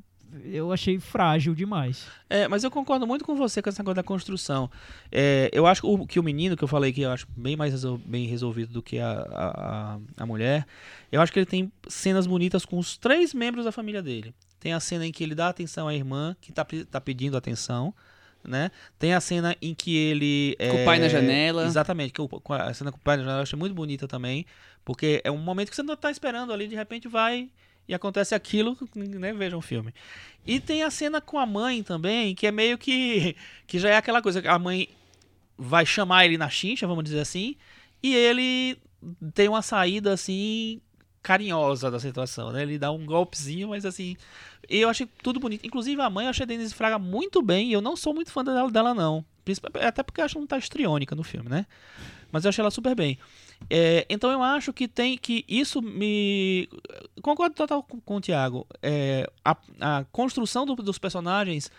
eu 0.47 0.73
achei 0.73 0.99
frágil 0.99 1.55
demais. 1.55 2.07
É, 2.31 2.49
mas 2.49 2.64
eu 2.64 2.70
concordo 2.70 3.07
muito 3.07 3.23
com 3.23 3.35
você 3.37 3.61
com 3.61 3.68
essa 3.68 3.85
coisa 3.85 3.97
da 3.97 4.03
construção. 4.03 4.70
É, 5.12 5.51
eu 5.53 5.66
acho 5.66 5.83
que 5.83 5.87
o, 5.87 6.07
que 6.07 6.18
o 6.18 6.23
menino, 6.23 6.57
que 6.57 6.64
eu 6.64 6.68
falei 6.68 6.91
que 6.91 7.03
eu 7.03 7.11
acho 7.11 7.27
bem 7.37 7.55
mais 7.55 7.73
resol- 7.73 8.01
bem 8.07 8.27
resolvido 8.27 8.73
do 8.73 8.83
que 8.83 8.99
a, 8.99 9.11
a- 9.31 9.99
a 10.16 10.25
mulher, 10.27 10.66
eu 11.12 11.20
acho 11.20 11.31
que 11.31 11.39
ele 11.39 11.45
tem 11.45 11.70
cenas 11.87 12.27
bonitas 12.27 12.64
com 12.64 12.79
os 12.79 12.97
três 12.97 13.35
membros 13.35 13.66
da 13.66 13.70
família 13.73 14.03
dele. 14.03 14.35
Tem 14.62 14.72
a 14.72 14.78
cena 14.78 15.04
em 15.04 15.10
que 15.10 15.24
ele 15.24 15.34
dá 15.34 15.48
atenção 15.48 15.88
à 15.88 15.94
irmã, 15.94 16.36
que 16.40 16.52
tá, 16.52 16.64
tá 16.88 17.00
pedindo 17.00 17.36
atenção, 17.36 17.92
né? 18.44 18.70
Tem 18.96 19.12
a 19.12 19.20
cena 19.20 19.56
em 19.60 19.74
que 19.74 19.96
ele... 19.96 20.56
Com 20.56 20.76
o 20.76 20.78
é, 20.78 20.84
pai 20.84 21.00
na 21.00 21.08
janela. 21.08 21.66
Exatamente, 21.66 22.12
que 22.12 22.22
o- 22.22 22.30
a 22.48 22.72
cena 22.72 22.92
com 22.92 22.98
o 22.98 23.00
pai 23.00 23.16
na 23.16 23.24
janela 23.24 23.40
eu 23.40 23.42
achei 23.42 23.58
muito 23.58 23.74
bonita 23.74 24.06
também, 24.06 24.46
porque 24.84 25.20
é 25.24 25.32
um 25.32 25.36
momento 25.38 25.70
que 25.70 25.74
você 25.74 25.82
não 25.82 25.96
tá 25.96 26.12
esperando 26.12 26.52
ali, 26.52 26.68
de 26.68 26.76
repente 26.76 27.08
vai 27.08 27.50
e 27.88 27.92
acontece 27.92 28.36
aquilo, 28.36 28.78
né? 28.94 29.32
Veja 29.32 29.56
um 29.56 29.60
filme. 29.60 29.92
E 30.46 30.60
tem 30.60 30.84
a 30.84 30.90
cena 30.92 31.20
com 31.20 31.40
a 31.40 31.44
mãe 31.44 31.82
também, 31.82 32.32
que 32.32 32.46
é 32.46 32.52
meio 32.52 32.78
que. 32.78 33.34
que 33.66 33.80
já 33.80 33.90
é 33.90 33.96
aquela 33.96 34.22
coisa. 34.22 34.40
que 34.40 34.46
A 34.46 34.60
mãe 34.60 34.88
vai 35.58 35.84
chamar 35.84 36.24
ele 36.24 36.38
na 36.38 36.48
chincha, 36.48 36.86
vamos 36.86 37.02
dizer 37.02 37.18
assim, 37.18 37.56
e 38.00 38.14
ele 38.14 38.78
tem 39.34 39.48
uma 39.48 39.60
saída 39.62 40.12
assim. 40.12 40.80
Carinhosa 41.23 41.91
da 41.91 42.01
situação, 42.01 42.51
né? 42.53 42.62
Ele 42.62 42.79
dá 42.79 42.91
um 42.91 43.05
golpezinho, 43.07 43.68
mas 43.68 43.85
assim. 43.87 44.16
Eu 44.68 44.89
achei 44.89 45.09
tudo 45.23 45.39
bonito. 45.41 45.66
Inclusive 45.66 46.01
a 46.01 46.09
mãe, 46.11 46.27
eu 46.27 46.31
achei 46.31 46.45
a 46.45 46.47
Denise 46.47 46.75
Fraga 46.75 46.99
muito 46.99 47.43
bem. 47.43 47.68
E 47.70 47.73
eu 47.73 47.81
não 47.81 47.97
sou 47.97 48.14
muito 48.14 48.31
fã 48.31 48.45
dela, 48.45 48.70
dela 48.70 48.95
não. 48.95 49.25
Até 49.81 50.03
porque 50.03 50.20
eu 50.20 50.25
acho 50.25 50.35
que 50.35 50.41
não 50.41 50.47
tá 50.47 50.57
estriônica 50.59 51.14
no 51.16 51.23
filme, 51.25 51.49
né? 51.49 51.66
Mas 52.31 52.45
eu 52.45 52.49
achei 52.49 52.62
ela 52.62 52.70
super 52.70 52.95
bem. 52.95 53.18
É, 53.68 54.07
então 54.09 54.31
eu 54.31 54.43
acho 54.43 54.73
que 54.73 54.87
tem 54.89 55.18
que 55.18 55.45
isso 55.49 55.83
me 55.83 56.68
concordo 57.20 57.55
total 57.55 57.83
com, 57.83 58.01
com 58.01 58.16
o 58.16 58.20
Thiago. 58.20 58.66
É, 58.83 59.29
a, 59.45 59.57
a 59.81 60.05
construção 60.12 60.64
do- 60.64 60.77
dos 60.77 60.99
personagens 60.99 61.70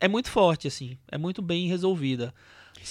é 0.00 0.08
muito 0.08 0.30
forte 0.30 0.66
assim, 0.66 0.96
é 1.10 1.16
muito 1.18 1.40
bem 1.42 1.68
resolvida. 1.68 2.34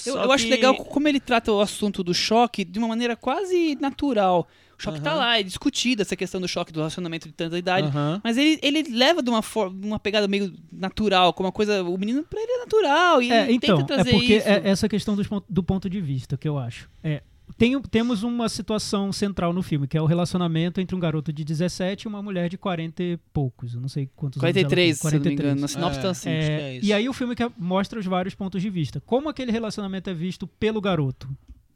Eu, 0.05 0.16
eu 0.16 0.32
acho 0.32 0.45
que- 0.45 0.51
legal 0.51 0.76
como 0.76 1.07
ele 1.07 1.20
trata 1.20 1.51
o 1.51 1.60
assunto 1.60 2.03
do 2.03 2.14
choque 2.14 2.64
de 2.64 2.78
uma 2.80 2.88
maneira 2.88 3.16
quase 3.16 3.76
natural. 3.82 4.47
O 4.80 4.82
choque 4.82 5.01
tá 5.01 5.11
Aham. 5.11 5.19
lá, 5.19 5.38
é 5.39 5.43
discutido 5.43 6.01
essa 6.01 6.15
questão 6.15 6.39
do 6.39 6.47
choque 6.47 6.71
do 6.71 6.77
relacionamento 6.80 7.27
de 7.27 7.34
tanta 7.34 7.57
idade. 7.57 7.88
Aham. 7.88 8.21
Mas 8.23 8.38
ele, 8.38 8.57
ele 8.63 8.84
leva 8.89 9.21
de 9.21 9.30
uma, 9.30 9.41
forma, 9.41 9.77
uma 9.86 9.99
pegada 9.99 10.25
meio 10.27 10.53
natural, 10.71 11.34
como 11.34 11.47
uma 11.47 11.51
coisa. 11.53 11.84
O 11.84 11.97
menino 11.97 12.23
pra 12.23 12.41
ele 12.41 12.51
é 12.53 12.57
natural. 12.59 13.21
E 13.21 13.30
É, 13.32 13.43
ele 13.43 13.53
então, 13.53 13.77
tenta 13.80 13.93
é 13.93 13.95
trazer 13.97 14.11
porque 14.11 14.36
isso. 14.38 14.47
é 14.47 14.61
essa 14.69 14.88
questão 14.88 15.15
pon- 15.17 15.43
do 15.49 15.61
ponto 15.61 15.89
de 15.89 15.99
vista 15.99 16.38
que 16.38 16.47
eu 16.47 16.57
acho. 16.57 16.89
É, 17.03 17.21
tem- 17.57 17.82
temos 17.82 18.23
uma 18.23 18.47
situação 18.47 19.11
central 19.11 19.51
no 19.51 19.61
filme, 19.61 19.86
que 19.88 19.97
é 19.97 20.01
o 20.01 20.05
relacionamento 20.05 20.80
entre 20.80 20.95
um 20.95 20.99
garoto 20.99 21.34
de 21.34 21.43
17 21.43 22.03
e 22.03 22.07
uma 22.07 22.21
mulher 22.21 22.47
de 22.47 22.57
40 22.57 23.03
e 23.03 23.17
poucos. 23.34 23.73
Eu 23.73 23.82
não 23.82 23.89
sei 23.89 24.09
quantos 24.15 24.41
anos 24.41 24.55
ela 24.55 24.63
43, 24.63 24.99
tem. 24.99 25.09
se 25.11 25.17
não 25.17 25.25
me 25.25 25.34
engano. 25.34 25.61
Na 25.61 25.67
sinopse 25.67 25.99
É. 25.99 26.01
tá 26.01 26.09
assim. 26.11 26.30
acho 26.30 26.47
que 26.47 26.53
É, 26.53 26.61
é 26.61 26.77
isso. 26.77 26.86
e 26.86 26.93
aí 26.93 27.09
o 27.09 27.13
filme 27.13 27.36
que 27.36 27.45
mostra 27.57 27.99
os 27.99 28.05
vários 28.05 28.34
pontos 28.34 28.61
de 28.61 28.69
vista. 28.69 29.01
Como 29.01 29.27
aquele 29.27 29.51
relacionamento 29.51 30.09
é 30.09 30.13
visto 30.13 30.47
pelo 30.47 30.80
garoto? 30.80 31.27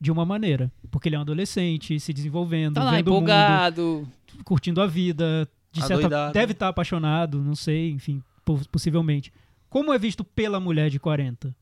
De 0.04 0.12
uma 0.12 0.26
maneira. 0.26 0.70
Porque 0.91 1.08
ele 1.08 1.16
é 1.16 1.20
um 1.20 1.22
adolescente, 1.22 1.97
se 1.99 2.12
desenvolvendo, 2.12 2.74
Tá 2.76 2.84
lá, 2.84 2.91
vendo 2.91 3.08
o 3.08 3.12
mundo, 3.14 3.24
empolgado. 3.24 4.08
curtindo 4.43 4.82
a 4.82 4.86
vida. 4.88 5.47
De 5.72 5.82
certa, 5.82 6.30
deve 6.32 6.51
estar 6.51 6.68
apaixonado, 6.68 7.39
não 7.41 7.56
sei, 7.56 7.89
enfim, 7.91 8.22
po- 8.43 8.60
possivelmente. 8.70 9.32
Como 9.70 9.93
é 9.93 9.97
visto 9.97 10.24
pela 10.24 10.60
mulher 10.60 10.89
de 10.89 10.99
40? 10.99 11.56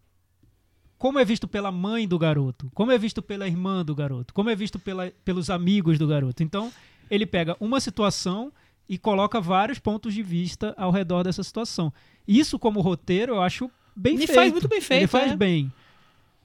Como 0.98 1.18
é 1.20 1.24
visto 1.26 1.48
pela 1.48 1.72
mãe 1.72 2.08
do 2.08 2.18
garoto? 2.20 2.70
Como 2.74 2.92
é 2.92 2.98
visto 2.98 3.22
pela 3.22 3.48
irmã 3.48 3.86
do 3.86 3.94
garoto? 3.96 4.34
Como 4.34 4.50
é 4.50 4.56
visto 4.56 4.78
pela- 4.80 5.12
pelos 5.24 5.50
amigos 5.50 5.98
do 6.00 6.08
garoto? 6.08 6.42
Então, 6.44 6.72
ele 7.12 7.26
pega 7.28 7.56
uma 7.60 7.80
situação 7.80 8.52
e 8.90 8.98
coloca 8.98 9.40
vários 9.40 9.78
pontos 9.80 10.14
de 10.16 10.22
vista 10.24 10.74
ao 10.78 10.92
redor 10.92 11.24
dessa 11.24 11.44
situação. 11.44 11.94
Isso, 12.28 12.58
como 12.60 12.82
roteiro, 12.82 13.36
eu 13.36 13.42
acho 13.42 13.70
bem 13.96 14.16
Ele 14.16 14.26
feito. 14.28 14.36
faz 14.36 14.52
muito 14.52 14.68
bem 14.68 14.78
Ele 14.80 14.86
feito, 14.86 15.08
faz 15.10 15.32
é. 15.32 15.36
bem. 15.38 15.72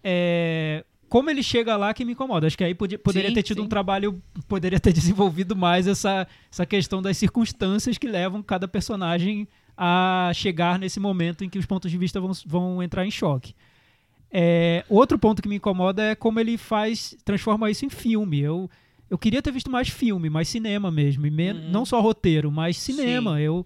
É, 0.05 0.84
Como 1.09 1.30
ele 1.30 1.42
chega 1.42 1.76
lá 1.76 1.94
que 1.94 2.04
me 2.04 2.12
incomoda. 2.12 2.46
Acho 2.46 2.59
que 2.59 2.64
aí 2.64 2.74
podia- 2.74 2.98
poderia 2.98 3.28
Sim, 3.28 3.34
ter 3.34 3.42
tido 3.42 3.59
sim. 3.61 3.64
um 3.66 3.68
trabalho, 3.68 4.20
poderia 4.48 4.80
ter 4.80 4.92
desenvolvido 4.94 5.54
mais 5.54 5.86
essa, 5.86 6.26
essa 6.50 6.66
questão 6.66 7.00
das 7.00 7.16
circunstâncias 7.16 7.96
que 7.96 8.07
levam 8.09 8.42
cada 8.42 8.66
personagem 8.66 9.46
a 9.76 10.32
chegar 10.34 10.78
nesse 10.78 10.98
momento 10.98 11.44
em 11.44 11.48
que 11.48 11.59
os 11.59 11.66
pontos 11.66 11.90
de 11.90 11.98
vista 11.98 12.20
vão, 12.20 12.32
vão 12.46 12.82
entrar 12.82 13.07
em 13.07 13.11
choque. 13.11 13.54
É, 14.32 14.84
outro 14.88 15.18
ponto 15.18 15.40
que 15.40 15.48
me 15.48 15.57
incomoda 15.57 16.02
é 16.02 16.14
como 16.14 16.40
ele 16.40 16.59
faz, 16.59 17.16
transforma 17.24 17.70
isso 17.70 17.84
em 17.86 17.88
filme. 17.90 18.40
Eu, 18.40 18.68
eu 19.09 19.16
queria 19.16 19.40
ter 19.40 19.52
visto 19.52 19.70
mais 19.70 19.88
filme, 19.88 20.28
mais 20.28 20.48
cinema 20.48 20.90
mesmo, 20.90 21.26
e 21.26 21.30
men- 21.30 21.52
Uhum. 21.52 21.70
não 21.70 21.84
só 21.84 22.00
roteiro, 22.00 22.50
mas 22.50 22.76
cinema. 22.78 23.40
Eu 23.40 23.64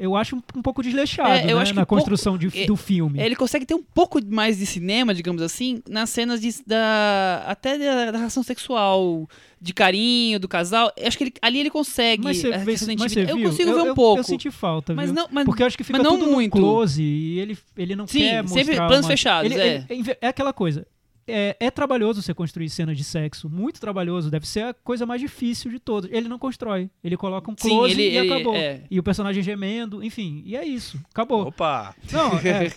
eu 0.00 0.16
acho 0.16 0.34
um, 0.34 0.42
um 0.56 0.62
pouco 0.62 0.82
desleixado 0.82 1.28
É, 1.30 1.52
eu 1.52 1.58
né, 1.58 1.64
na 1.66 1.74
pouco- 1.86 1.94
construção 1.96 2.36
de- 2.38 2.62
é, 2.62 2.66
do 2.66 2.74
filme. 2.74 3.20
Ele 3.22 3.36
consegue 3.36 3.66
ter 3.66 3.74
um 3.74 3.82
pouco 3.82 4.18
mais 4.24 4.58
de 4.58 4.64
cinema, 4.66 5.14
digamos 5.14 5.42
assim, 5.42 5.82
nas 5.88 6.10
cenas 6.10 6.40
de- 6.40 6.62
da 6.66 7.44
até 7.46 7.78
da, 7.78 8.10
da 8.12 8.18
relação 8.18 8.42
sexual, 8.42 9.28
de 9.60 9.74
carinho 9.74 10.40
do 10.40 10.48
casal. 10.48 10.90
Eu 10.96 11.06
acho 11.06 11.18
que 11.18 11.24
ele- 11.24 11.34
ali 11.42 11.60
ele 11.60 11.70
consegue. 11.70 12.24
mas 12.24 12.38
você, 12.38 12.48
a 12.48 12.58
vê- 12.58 12.64
mas 12.64 12.80
você 13.12 13.24
viu? 13.26 13.38
eu 13.38 13.50
consigo 13.50 13.74
ver 13.74 13.82
um 13.82 13.86
eu, 13.88 13.94
pouco. 13.94 14.20
Eu 14.20 14.24
senti 14.24 14.50
falta, 14.50 14.94
mas 14.94 15.06
viu? 15.12 15.14
não, 15.14 15.28
mas 15.30 15.44
Porque 15.44 15.62
eu 15.62 15.66
acho 15.66 15.76
que 15.76 15.84
fica 15.84 15.98
mas 15.98 16.06
não 16.06 16.18
tudo 16.18 16.30
muito. 16.32 16.52
close 16.56 17.02
e 17.02 17.38
ele, 17.38 17.58
ele 17.76 17.94
não 17.94 18.06
Sim, 18.06 18.20
quer 18.20 18.42
mostrar 18.42 18.58
sempre 18.64 18.76
planos 18.76 19.00
uma- 19.04 19.08
fechados, 19.10 19.52
ele- 19.52 19.60
é. 19.60 19.84
ele- 19.88 20.16
é 20.20 20.26
aquela 20.28 20.52
coisa. 20.54 20.86
É, 21.26 21.56
é 21.60 21.70
trabalhoso 21.70 22.20
você 22.22 22.34
construir 22.34 22.68
cenas 22.70 22.96
de 22.96 23.04
sexo, 23.04 23.48
muito 23.48 23.80
trabalhoso. 23.80 24.30
Deve 24.30 24.46
ser 24.48 24.64
a 24.64 24.74
coisa 24.74 25.06
mais 25.06 25.20
difícil 25.20 25.70
de 25.70 25.78
todas. 25.78 26.10
Ele 26.12 26.28
não 26.28 26.38
constrói. 26.38 26.90
Ele 27.04 27.16
coloca 27.16 27.50
um 27.50 27.54
Sim, 27.56 27.68
close 27.68 27.92
ele- 27.92 28.02
e 28.02 28.16
ele- 28.16 28.32
acabou. 28.32 28.56
é. 28.56 28.82
E 28.90 28.98
o 28.98 29.02
personagem 29.02 29.42
gemendo, 29.42 30.02
enfim. 30.02 30.42
E 30.44 30.56
é 30.56 30.64
isso. 30.64 31.00
Acabou. 31.10 31.46
Opa! 31.46 31.94
Não, 32.10 32.32
é, 32.38 32.68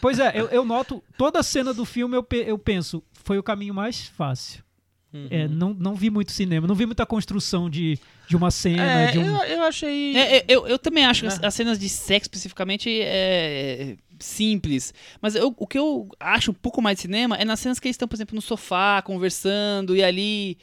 pois 0.00 0.18
é, 0.20 0.32
eu, 0.34 0.46
eu 0.48 0.64
noto 0.64 1.02
toda 1.18 1.40
a 1.40 1.42
cena 1.42 1.74
do 1.74 1.84
filme, 1.84 2.16
eu, 2.16 2.22
pe- 2.22 2.44
eu 2.46 2.58
penso, 2.58 3.02
foi 3.12 3.38
o 3.38 3.42
caminho 3.42 3.74
mais 3.74 4.06
fácil. 4.06 4.64
Uhum. 5.12 5.28
É, 5.30 5.48
não, 5.48 5.72
não 5.72 5.94
vi 5.94 6.10
muito 6.10 6.30
cinema, 6.32 6.66
não 6.66 6.74
vi 6.74 6.84
muita 6.84 7.06
construção 7.06 7.70
de, 7.70 7.98
de 8.28 8.36
uma 8.36 8.50
cena, 8.50 8.82
É, 8.82 9.12
de 9.12 9.18
um. 9.18 9.24
eu, 9.24 9.42
eu 9.44 9.62
achei. 9.62 10.14
É, 10.16 10.44
eu, 10.46 10.66
eu 10.66 10.78
também 10.78 11.06
acho 11.06 11.22
que 11.22 11.26
as, 11.28 11.42
É. 11.42 11.46
as 11.46 11.54
cenas 11.54 11.78
de 11.78 11.88
sexo 11.88 12.24
especificamente 12.26 12.90
é 13.00 13.96
simples. 14.18 14.92
Mas 15.20 15.34
eu- 15.34 15.54
o 15.56 15.66
que 15.66 15.78
eu 15.78 16.08
acho 16.18 16.50
um 16.50 16.54
pouco 16.54 16.80
mais 16.82 16.96
de 16.96 17.02
cinema 17.02 17.36
é 17.36 17.44
nas 17.44 17.60
cenas 17.60 17.78
que 17.78 17.86
eles 17.88 17.94
estão, 17.94 18.08
por 18.08 18.16
exemplo, 18.16 18.34
no 18.34 18.42
sofá, 18.42 19.02
conversando 19.02 19.94
e 19.96 20.02
ali 20.02 20.58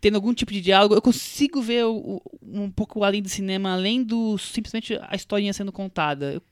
tendo 0.00 0.16
algum 0.16 0.34
tipo 0.34 0.52
de 0.52 0.60
diálogo. 0.60 0.94
Eu 0.94 1.02
consigo 1.02 1.62
ver 1.62 1.84
o- 1.84 2.20
um 2.42 2.70
pouco 2.70 3.04
além 3.04 3.22
do 3.22 3.28
cinema, 3.28 3.72
além 3.72 4.02
do 4.02 4.36
simplesmente 4.36 4.98
a 5.00 5.14
historinha 5.14 5.52
sendo 5.52 5.70
contada. 5.70 6.32
Eu, 6.34 6.42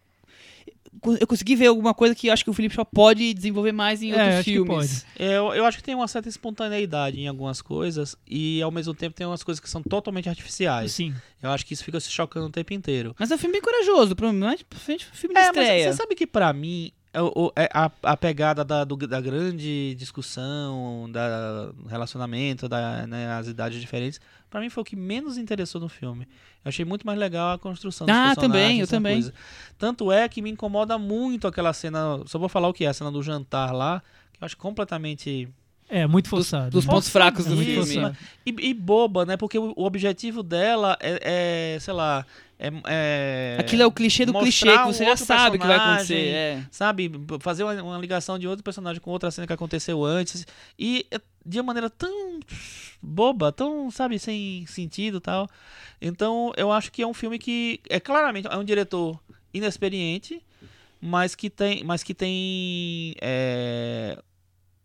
eu 1.20 1.26
consegui 1.26 1.54
ver 1.56 1.66
alguma 1.68 1.94
coisa 1.94 2.14
que 2.14 2.26
eu 2.26 2.32
acho 2.32 2.42
que 2.44 2.50
o 2.50 2.52
Felipe 2.52 2.74
só 2.74 2.84
pode 2.84 3.32
desenvolver 3.32 3.72
mais 3.72 4.02
em 4.02 4.10
É, 4.10 4.14
outros 4.14 4.34
acho 4.34 4.44
que 4.44 4.50
filmes. 4.52 5.06
É, 5.18 5.36
Eu, 5.36 5.54
eu 5.54 5.64
acho 5.64 5.78
que 5.78 5.84
tem 5.84 5.94
uma 5.94 6.08
certa 6.08 6.28
espontaneidade 6.28 7.18
em 7.20 7.28
algumas 7.28 7.62
coisas 7.62 8.16
e 8.26 8.60
ao 8.60 8.70
mesmo 8.70 8.92
tempo 8.94 9.14
tem 9.14 9.26
umas 9.26 9.42
coisas 9.42 9.60
que 9.60 9.68
são 9.70 9.82
totalmente 9.82 10.28
artificiais. 10.28 10.92
Sim. 10.92 11.14
Eu 11.42 11.50
acho 11.50 11.64
que 11.64 11.72
isso 11.74 11.84
fica 11.84 11.98
se 12.00 12.10
chocando 12.10 12.46
o 12.46 12.50
tempo 12.50 12.72
inteiro. 12.74 13.14
Mas 13.18 13.30
é 13.30 13.34
um 13.34 13.38
filme 13.38 13.52
bem 13.54 13.62
corajoso, 13.62 14.14
provavelmente 14.16 14.66
um 14.72 14.76
filme 15.14 15.34
de 15.34 15.40
É, 15.40 15.46
mas 15.46 15.56
estreia. 15.58 15.92
você 15.92 15.96
sabe 15.96 16.14
que 16.14 16.26
pra 16.26 16.52
mim 16.52 16.92
a, 17.72 17.90
a 18.02 18.16
pegada 18.16 18.64
da, 18.64 18.84
do- 18.84 18.96
da 18.96 19.20
grande 19.20 19.94
discussão, 19.96 21.08
da 21.10 21.72
relacionamento, 21.88 22.68
da, 22.68 23.06
né, 23.06 23.32
as 23.32 23.48
idades 23.48 23.80
diferentes, 23.80 24.20
pra 24.48 24.60
mim 24.60 24.70
foi 24.70 24.82
o 24.82 24.84
que 24.84 24.94
menos 24.96 25.36
interessou 25.36 25.80
no 25.80 25.88
filme. 25.88 26.26
Eu 26.64 26.68
achei 26.68 26.84
muito 26.84 27.06
mais 27.06 27.18
legal 27.18 27.52
a 27.54 27.58
construção 27.58 28.06
dos 28.06 28.14
Ah, 28.14 28.26
personagens. 28.34 28.38
também, 28.52 28.80
eu 28.80 28.86
também. 28.86 29.14
coisa. 29.14 29.34
Tanto 29.78 30.12
é 30.12 30.28
que 30.28 30.40
me 30.42 30.50
incomoda 30.50 30.96
muito 30.98 31.48
aquela 31.48 31.72
cena, 31.72 32.20
só 32.26 32.38
vou 32.38 32.48
falar 32.48 32.68
o 32.68 32.72
que 32.72 32.84
é, 32.84 32.88
a 32.88 32.92
cena 32.94 33.10
do 33.10 33.22
jantar 33.22 33.72
lá, 33.72 34.02
que 34.32 34.42
eu 34.42 34.46
acho 34.46 34.56
completamente 34.56 35.48
É, 35.88 36.06
muito 36.06 36.24
Dos, 36.26 36.30
forçado. 36.30 36.70
dos 36.70 36.84
né? 36.86 36.92
pontos 36.92 37.08
fracos 37.08 37.46
do 37.46 37.56
filme. 37.56 38.12
E, 38.46 38.50
e 38.70 38.74
boba, 38.74 39.24
né? 39.26 39.36
Porque 39.36 39.58
o, 39.58 39.72
o 39.76 39.84
objetivo 39.84 40.40
dela 40.42 40.96
é, 41.00 41.74
é, 41.74 41.80
sei 41.80 41.92
lá, 41.94 42.24
é, 42.60 42.70
é 42.86 43.56
Aquilo 43.58 43.82
é 43.82 43.86
o 43.86 43.92
clichê 43.92 44.26
do 44.26 44.34
clichê, 44.34 44.66
que 44.66 44.78
um 44.80 44.92
você 44.92 45.04
já 45.04 45.10
outro 45.12 45.24
sabe 45.24 45.58
que 45.58 45.66
vai 45.66 45.76
acontecer. 45.76 46.28
É. 46.28 46.66
Sabe, 46.70 47.10
fazer 47.40 47.64
uma, 47.64 47.82
uma 47.82 47.98
ligação 47.98 48.38
de 48.38 48.46
outro 48.46 48.62
personagem 48.62 49.00
com 49.00 49.10
outra 49.10 49.30
cena 49.30 49.46
que 49.46 49.52
aconteceu 49.52 50.04
antes. 50.04 50.46
E 50.78 51.06
é 51.10 51.18
de 51.44 51.58
uma 51.58 51.68
maneira 51.68 51.88
tão 51.88 52.38
boba, 53.00 53.50
tão, 53.50 53.90
sabe, 53.90 54.18
sem 54.18 54.66
sentido 54.66 55.22
tal. 55.22 55.48
Então, 56.02 56.52
eu 56.54 56.70
acho 56.70 56.92
que 56.92 57.00
é 57.00 57.06
um 57.06 57.14
filme 57.14 57.38
que 57.38 57.80
é 57.88 57.98
claramente 57.98 58.46
é 58.46 58.56
um 58.56 58.64
diretor 58.64 59.18
inexperiente, 59.54 60.42
mas 61.00 61.34
que 61.34 61.48
tem, 61.48 61.82
mas 61.82 62.02
que 62.02 62.12
tem 62.12 63.14
é, 63.22 64.18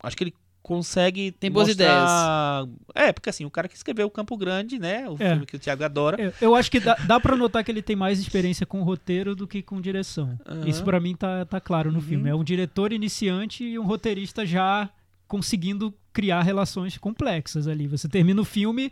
acho 0.01 0.15
que 0.15 0.23
ele 0.23 0.33
consegue 0.65 1.31
Tem 1.31 1.51
boas 1.51 1.67
mostrar... 1.67 2.65
É, 2.95 3.13
porque 3.13 3.29
assim, 3.29 3.45
o 3.45 3.51
cara 3.51 3.67
que 3.67 3.75
escreveu 3.75 4.07
o 4.07 4.09
Campo 4.09 4.35
Grande, 4.35 4.79
né, 4.79 5.07
o 5.07 5.13
É. 5.19 5.29
filme 5.29 5.45
que 5.45 5.55
o 5.55 5.59
Thiago 5.59 5.83
adora. 5.83 6.19
Eu, 6.19 6.33
eu 6.41 6.55
acho 6.55 6.71
que 6.71 6.79
dá, 6.79 6.95
dá 7.05 7.19
pra 7.19 7.35
notar 7.35 7.63
que 7.63 7.69
ele 7.71 7.83
tem 7.83 7.95
mais 7.95 8.17
experiência 8.19 8.65
com 8.65 8.81
roteiro 8.81 9.35
do 9.35 9.45
que 9.47 9.61
com 9.61 9.79
direção. 9.79 10.39
Aham. 10.43 10.67
Isso 10.67 10.83
pra 10.83 10.99
mim 10.99 11.15
tá, 11.15 11.45
tá 11.45 11.61
claro 11.61 11.91
no 11.91 11.99
Uhum. 11.99 12.03
filme. 12.03 12.29
É 12.31 12.33
um 12.33 12.43
diretor 12.43 12.91
iniciante 12.91 13.63
e 13.63 13.77
um 13.77 13.85
roteirista 13.85 14.43
já 14.43 14.89
conseguindo 15.27 15.93
criar 16.11 16.41
relações 16.41 16.97
complexas 16.97 17.67
ali. 17.67 17.85
Você 17.87 18.09
termina 18.09 18.41
o 18.41 18.45
filme, 18.45 18.91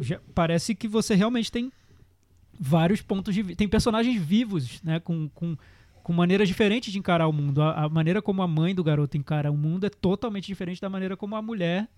já 0.00 0.18
parece 0.34 0.74
que 0.74 0.88
você 0.88 1.14
realmente 1.14 1.52
tem 1.52 1.70
vários 2.58 3.02
pontos 3.02 3.34
de 3.34 3.42
vista. 3.42 3.58
Tem 3.58 3.68
personagens 3.68 4.22
vivos, 4.22 4.80
né? 4.82 5.00
Com, 5.00 5.28
com, 5.34 5.54
com 6.04 6.12
maneiras 6.12 6.46
diferentes 6.46 6.92
de 6.92 6.98
encarar 6.98 7.26
o 7.26 7.32
mundo. 7.32 7.62
A, 7.62 7.84
a 7.84 7.88
maneira 7.88 8.20
como 8.20 8.42
a 8.42 8.46
mãe 8.46 8.74
do 8.74 8.84
garoto 8.84 9.16
encara 9.16 9.50
o 9.50 9.56
mundo 9.56 9.86
é 9.86 9.90
totalmente 9.90 10.46
diferente 10.46 10.80
da 10.80 10.90
maneira 10.90 11.16
como 11.16 11.34
a 11.34 11.40
mulher 11.40 11.88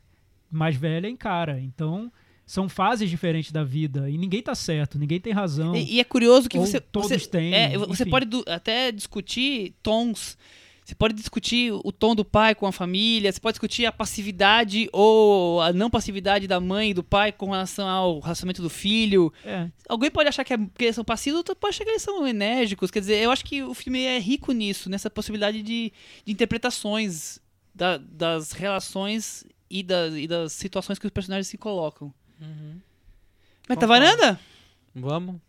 mais 0.49 0.77
velha 0.77 1.09
encara. 1.09 1.61
Então, 1.61 2.11
são 2.47 2.69
fases 2.69 3.11
diferentes 3.11 3.51
da 3.51 3.65
vida. 3.65 4.09
E 4.09 4.17
ninguém 4.17 4.41
tá 4.41 4.55
certo, 4.55 4.97
ninguém 4.97 5.21
tem 5.21 5.33
razão. 5.33 5.75
E, 5.75 5.97
e 5.97 6.01
é 6.01 6.05
curioso 6.05 6.49
que 6.49 6.57
você. 6.57 6.81
todos 6.81 7.09
você, 7.09 7.29
têm, 7.29 7.53
é, 7.53 7.77
você 7.77 8.07
pode 8.07 8.29
até 8.47 8.93
discutir 8.93 9.75
tons. 9.83 10.39
Você 10.87 10.95
pode 10.95 11.15
discutir 11.15 11.73
o 11.73 11.91
tom 11.91 12.15
do 12.15 12.25
pai 12.25 12.55
com 12.55 12.65
a 12.65 12.71
família, 12.71 13.33
você 13.33 13.41
pode 13.41 13.55
discutir 13.55 13.87
a 13.87 13.91
passividade 13.91 14.89
ou 14.93 15.61
a 15.61 15.73
não 15.73 15.91
passividade 15.91 16.47
da 16.47 16.61
mãe 16.61 16.91
e 16.91 16.95
do 16.95 17.03
pai 17.03 17.33
com 17.33 17.51
relação 17.51 17.89
ao 17.89 18.21
relacionamento 18.21 18.63
do 18.63 18.71
filho. 18.71 19.33
É. 19.45 19.69
Alguém 19.89 20.13
pode 20.13 20.29
achar 20.29 20.45
que, 20.45 20.55
é, 20.55 20.57
que 20.57 20.85
eles 20.85 20.95
são 20.95 21.05
passivos, 21.05 21.39
outro 21.39 21.57
pode 21.57 21.75
achar 21.75 21.83
que 21.85 21.91
eles 21.91 22.03
são 22.03 22.25
enérgicos. 22.25 22.93
Quer 22.93 23.01
dizer, 23.01 23.17
eu 23.21 23.33
acho 23.33 23.45
que 23.45 23.65
o 23.65 23.75
filme 23.75 24.01
é 24.05 24.17
rico 24.21 24.53
nisso, 24.53 24.89
nessa 24.89 25.11
possibilidade 25.11 25.61
de, 25.61 25.93
de 26.25 26.33
interpretações 26.33 27.41
da- 27.75 27.99
das 27.99 28.53
relações 28.53 29.45
e 29.69 29.83
das, 29.83 30.15
e 30.15 30.29
das 30.29 30.53
situações 30.53 31.01
que 31.01 31.07
os 31.07 31.13
personagens 31.13 31.49
se 31.49 31.59
colocam. 31.59 32.15
Uhum. 32.41 32.79
Meta 33.69 33.89
varanda? 33.89 34.39
Vamos. 34.95 35.41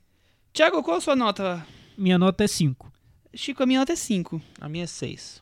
Tiago, 0.51 0.81
qual 0.81 0.97
a 0.97 1.01
sua 1.01 1.15
nota? 1.15 1.63
Minha 1.95 2.17
nota 2.17 2.43
é 2.43 2.47
5. 2.47 2.91
Chico, 3.37 3.63
a 3.63 3.65
minha 3.65 3.79
nota 3.79 3.93
é 3.93 3.95
5. 3.95 4.41
A 4.59 4.67
minha 4.67 4.83
é 4.83 4.87
6. 4.87 5.41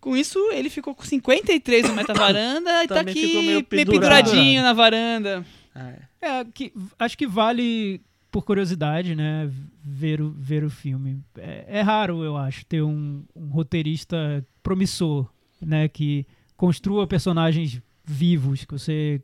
Com 0.00 0.16
isso, 0.16 0.38
ele 0.52 0.70
ficou 0.70 0.94
com 0.94 1.02
53 1.02 1.88
no 1.88 1.94
Meta 1.94 2.14
Varanda 2.14 2.84
e 2.84 2.88
tá 2.88 3.00
aqui 3.00 3.12
ficou 3.12 3.42
meio 3.42 3.66
meio 3.70 3.86
penduradinho 3.86 4.62
na 4.62 4.72
varanda. 4.72 5.44
É. 5.74 6.10
É, 6.22 6.44
que, 6.44 6.72
acho 6.98 7.18
que 7.18 7.26
vale, 7.26 8.00
por 8.30 8.42
curiosidade, 8.42 9.14
né, 9.14 9.50
ver 9.82 10.22
o, 10.22 10.30
ver 10.30 10.64
o 10.64 10.70
filme. 10.70 11.22
É, 11.36 11.64
é 11.68 11.80
raro, 11.82 12.24
eu 12.24 12.36
acho, 12.36 12.64
ter 12.64 12.82
um, 12.82 13.22
um 13.34 13.48
roteirista 13.48 14.44
promissor, 14.62 15.26
né, 15.60 15.86
que 15.88 16.26
construa 16.56 17.06
personagens 17.06 17.80
vivos, 18.04 18.64
que 18.64 18.72
você 18.72 19.20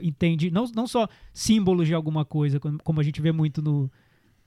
entende, 0.00 0.50
não, 0.50 0.64
não 0.74 0.86
só 0.86 1.08
símbolos 1.32 1.88
de 1.88 1.94
alguma 1.94 2.24
coisa, 2.24 2.60
como 2.60 3.00
a 3.00 3.02
gente 3.02 3.20
vê 3.20 3.32
muito 3.32 3.60
no, 3.60 3.90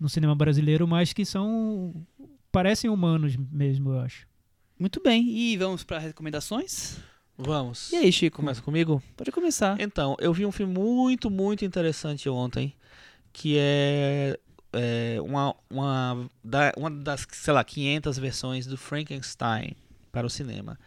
no 0.03 0.09
cinema 0.09 0.35
brasileiro, 0.35 0.85
mas 0.85 1.13
que 1.13 1.23
são, 1.25 1.93
parecem 2.51 2.89
humanos 2.89 3.37
mesmo, 3.37 3.91
eu 3.93 3.99
acho. 4.01 4.27
Muito 4.77 5.01
bem, 5.01 5.25
e 5.29 5.55
vamos 5.55 5.81
para 5.85 5.97
recomendações? 5.97 6.97
Vamos. 7.37 7.89
E 7.93 7.95
aí, 7.95 8.11
Chico? 8.11 8.35
Começa 8.35 8.61
comigo? 8.61 9.01
Pode 9.15 9.31
começar. 9.31 9.79
Então, 9.79 10.17
eu 10.19 10.33
vi 10.33 10.45
um 10.45 10.51
filme 10.51 10.73
muito, 10.77 11.31
muito 11.31 11.63
interessante 11.63 12.27
ontem, 12.27 12.73
que 13.31 13.55
é, 13.57 14.37
é, 14.73 15.21
uma, 15.21 15.55
uma, 15.69 16.29
da- 16.43 16.73
uma 16.75 16.91
das, 16.91 17.25
sei 17.31 17.53
lá, 17.53 17.63
500 17.63 18.17
versões 18.17 18.67
do 18.67 18.75
Frankenstein 18.75 19.73
para 20.11 20.27
o 20.27 20.29
cinema. 20.29 20.77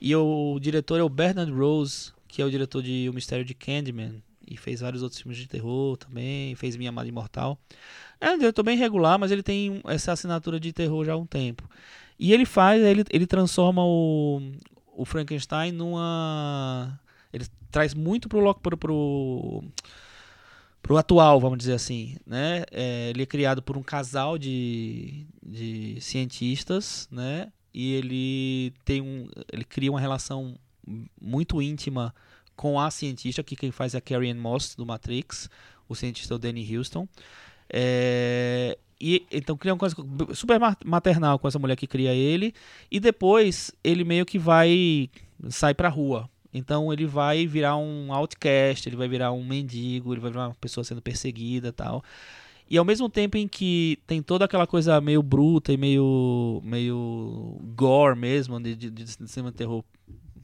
E 0.00 0.14
o 0.16 0.58
diretor 0.60 0.98
é 0.98 1.04
o 1.04 1.08
Bernard 1.08 1.52
Rose, 1.52 2.12
que 2.26 2.42
é 2.42 2.44
o 2.44 2.50
diretor 2.50 2.82
de 2.82 3.08
O 3.08 3.14
Mistério 3.14 3.44
de 3.44 3.54
Candyman, 3.54 4.20
e 4.48 4.56
fez 4.56 4.80
vários 4.80 5.02
outros 5.02 5.20
filmes 5.20 5.38
de 5.38 5.46
terror 5.48 5.96
também, 5.96 6.54
fez 6.56 6.76
Minha 6.76 6.90
Amada 6.90 7.08
Imortal. 7.08 7.58
É 8.20 8.30
um 8.30 8.38
diretor 8.38 8.62
bem 8.62 8.76
regular, 8.76 9.18
mas 9.18 9.30
ele 9.30 9.42
tem 9.42 9.80
essa 9.86 10.12
assinatura 10.12 10.58
de 10.58 10.72
terror 10.72 11.04
já 11.04 11.12
há 11.12 11.16
um 11.16 11.26
tempo. 11.26 11.68
E 12.18 12.32
ele 12.32 12.46
faz, 12.46 12.82
ele, 12.82 13.04
ele 13.10 13.26
transforma 13.26 13.84
o, 13.84 14.40
o 14.94 15.04
Frankenstein 15.04 15.72
numa. 15.72 16.98
Ele 17.32 17.46
traz 17.70 17.92
muito 17.92 18.28
pro, 18.28 18.54
pro, 18.54 18.76
pro, 18.76 19.64
pro 20.82 20.96
atual, 20.96 21.38
vamos 21.38 21.58
dizer 21.58 21.74
assim. 21.74 22.16
Né? 22.26 22.64
É, 22.70 23.10
ele 23.10 23.22
é 23.22 23.26
criado 23.26 23.62
por 23.62 23.76
um 23.76 23.82
casal 23.82 24.38
de, 24.38 25.26
de 25.42 25.98
cientistas, 26.00 27.06
né? 27.10 27.52
E 27.74 27.92
ele 27.92 28.72
tem 28.84 29.02
um. 29.02 29.28
Ele 29.52 29.64
cria 29.64 29.90
uma 29.90 30.00
relação 30.00 30.58
muito 31.20 31.60
íntima 31.60 32.14
com 32.54 32.80
a 32.80 32.90
cientista, 32.90 33.42
que 33.42 33.54
quem 33.54 33.70
faz 33.70 33.94
é 33.94 33.98
a 33.98 34.00
Carrie 34.00 34.30
Ann 34.30 34.40
Moss 34.40 34.74
do 34.74 34.86
Matrix, 34.86 35.50
o 35.86 35.94
cientista 35.94 36.32
é 36.32 36.36
o 36.36 36.38
Danny 36.38 36.76
Houston. 36.76 37.06
É, 37.72 38.78
e 39.00 39.26
então 39.30 39.56
cria 39.56 39.74
uma 39.74 39.78
coisa 39.78 39.94
super 40.34 40.58
ma- 40.58 40.76
maternal 40.84 41.38
com 41.38 41.48
essa 41.48 41.58
mulher 41.58 41.76
que 41.76 41.86
cria 41.86 42.14
ele 42.14 42.54
e 42.90 42.98
depois 42.98 43.72
ele 43.84 44.04
meio 44.04 44.24
que 44.24 44.38
vai 44.38 45.10
sai 45.48 45.74
pra 45.74 45.88
rua. 45.88 46.28
Então 46.52 46.90
ele 46.92 47.04
vai 47.04 47.46
virar 47.46 47.76
um 47.76 48.12
outcast, 48.12 48.88
ele 48.88 48.96
vai 48.96 49.08
virar 49.08 49.32
um 49.32 49.44
mendigo, 49.44 50.14
ele 50.14 50.20
vai 50.20 50.30
virar 50.30 50.48
uma 50.48 50.54
pessoa 50.54 50.82
sendo 50.84 51.02
perseguida, 51.02 51.72
tal. 51.72 52.02
E 52.68 52.78
ao 52.78 52.84
mesmo 52.84 53.08
tempo 53.08 53.36
em 53.36 53.46
que 53.46 53.98
tem 54.06 54.22
toda 54.22 54.44
aquela 54.44 54.66
coisa 54.66 55.00
meio 55.00 55.22
bruta 55.22 55.72
e 55.72 55.76
meio, 55.76 56.60
meio 56.64 57.60
gore 57.76 58.18
mesmo, 58.18 58.58
de, 58.60 58.74
de, 58.74 58.90
de 58.90 59.06
cinema 59.28 59.50
de 59.50 59.56
terror 59.56 59.84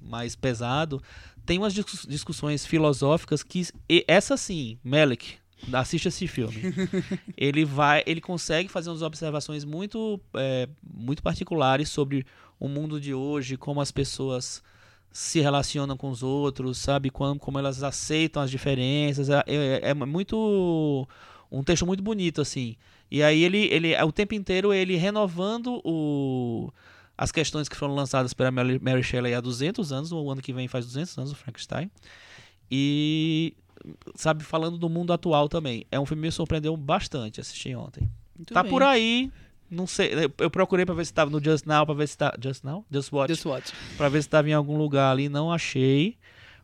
mais 0.01 0.37
pesado, 0.37 1.03
tem 1.45 1.59
umas 1.59 1.73
discuss- 1.75 2.07
discussões 2.07 2.64
filosóficas 2.64 3.43
que, 3.43 3.66
essa 4.07 4.37
sim, 4.37 4.79
Melick, 4.85 5.37
assiste 5.73 6.07
esse 6.09 6.27
filme. 6.27 6.57
ele 7.37 7.65
vai, 7.65 8.03
ele 8.07 8.21
consegue 8.21 8.69
fazer 8.69 8.91
umas 8.91 9.03
observações 9.03 9.65
muito, 9.65 10.21
é, 10.35 10.69
muito 10.83 11.23
particulares 11.23 11.89
sobre 11.89 12.25
o 12.59 12.69
mundo 12.69 13.01
de 13.01 13.13
hoje, 13.13 13.57
como 13.57 13.81
as 13.81 13.91
pessoas 13.91 14.63
se 15.11 15.41
relacionam 15.41 15.97
com 15.97 16.09
os 16.09 16.23
outros, 16.23 16.79
sabe, 16.79 17.11
como, 17.11 17.39
como 17.39 17.59
elas 17.59 17.83
aceitam 17.83 18.43
as 18.43 18.51
diferenças. 18.51 19.29
É, 19.29 19.43
é- 19.47 19.91
é 19.91 19.95
muito 19.95 21.07
um 21.51 21.63
texto 21.63 21.85
muito 21.87 22.03
bonito 22.03 22.41
assim. 22.41 22.77
E 23.11 23.23
aí 23.23 23.45
ele, 23.45 23.67
ele 23.71 23.95
o 24.03 24.11
tempo 24.11 24.35
inteiro 24.35 24.73
ele 24.73 24.97
renovando 24.97 25.81
o 25.85 26.73
as 27.17 27.31
questões 27.31 27.69
que 27.69 27.77
foram 27.77 27.95
lançadas 27.95 28.33
pela 28.33 28.51
Mary 28.51 28.81
Mary 28.83 29.03
Shelley 29.03 29.35
há 29.35 29.41
200 29.41 29.93
anos, 29.93 30.11
o 30.13 30.31
ano 30.31 30.41
que 30.41 30.53
vem 30.53 30.67
faz 30.67 30.87
200 30.87 31.19
anos 31.19 31.33
o 31.33 31.35
Frankenstein. 31.35 31.91
E 32.71 33.55
sabe 34.14 34.45
falando 34.45 34.76
do 34.78 34.89
mundo 34.89 35.12
atual 35.12 35.49
também. 35.49 35.87
É 35.91 35.99
um 35.99 36.07
filme 36.07 36.22
que 36.22 36.26
me 36.28 36.33
surpreendeu 36.33 36.76
bastante 36.76 37.41
assisti 37.41 37.74
ontem. 37.74 38.09
Muito 38.37 38.53
tá 38.55 38.62
bem. 38.62 38.70
por 38.70 38.83
aí. 38.83 39.30
Não 39.70 39.87
sei, 39.87 40.11
eu- 40.39 40.51
procurei 40.51 40.85
pra 40.85 40.95
ver 40.95 41.07
se 41.07 41.14
tava 41.14 41.30
no 41.30 41.43
Just 41.43 41.64
Now, 41.64 41.87
pra 41.87 41.95
ver 41.95 42.07
se 42.07 42.18
tá 42.18 42.35
Just 42.43 42.62
Now, 42.62 42.85
Just 42.91 43.11
Watch, 43.11 43.33
Just 43.33 43.47
Watch. 43.47 43.72
Pra 43.97 44.09
ver 44.11 44.22
se 44.22 44.28
tava 44.28 44.51
em 44.51 44.53
algum 44.53 44.76
lugar 44.76 45.11
ali, 45.11 45.30
não 45.30 45.51
achei. 45.51 46.16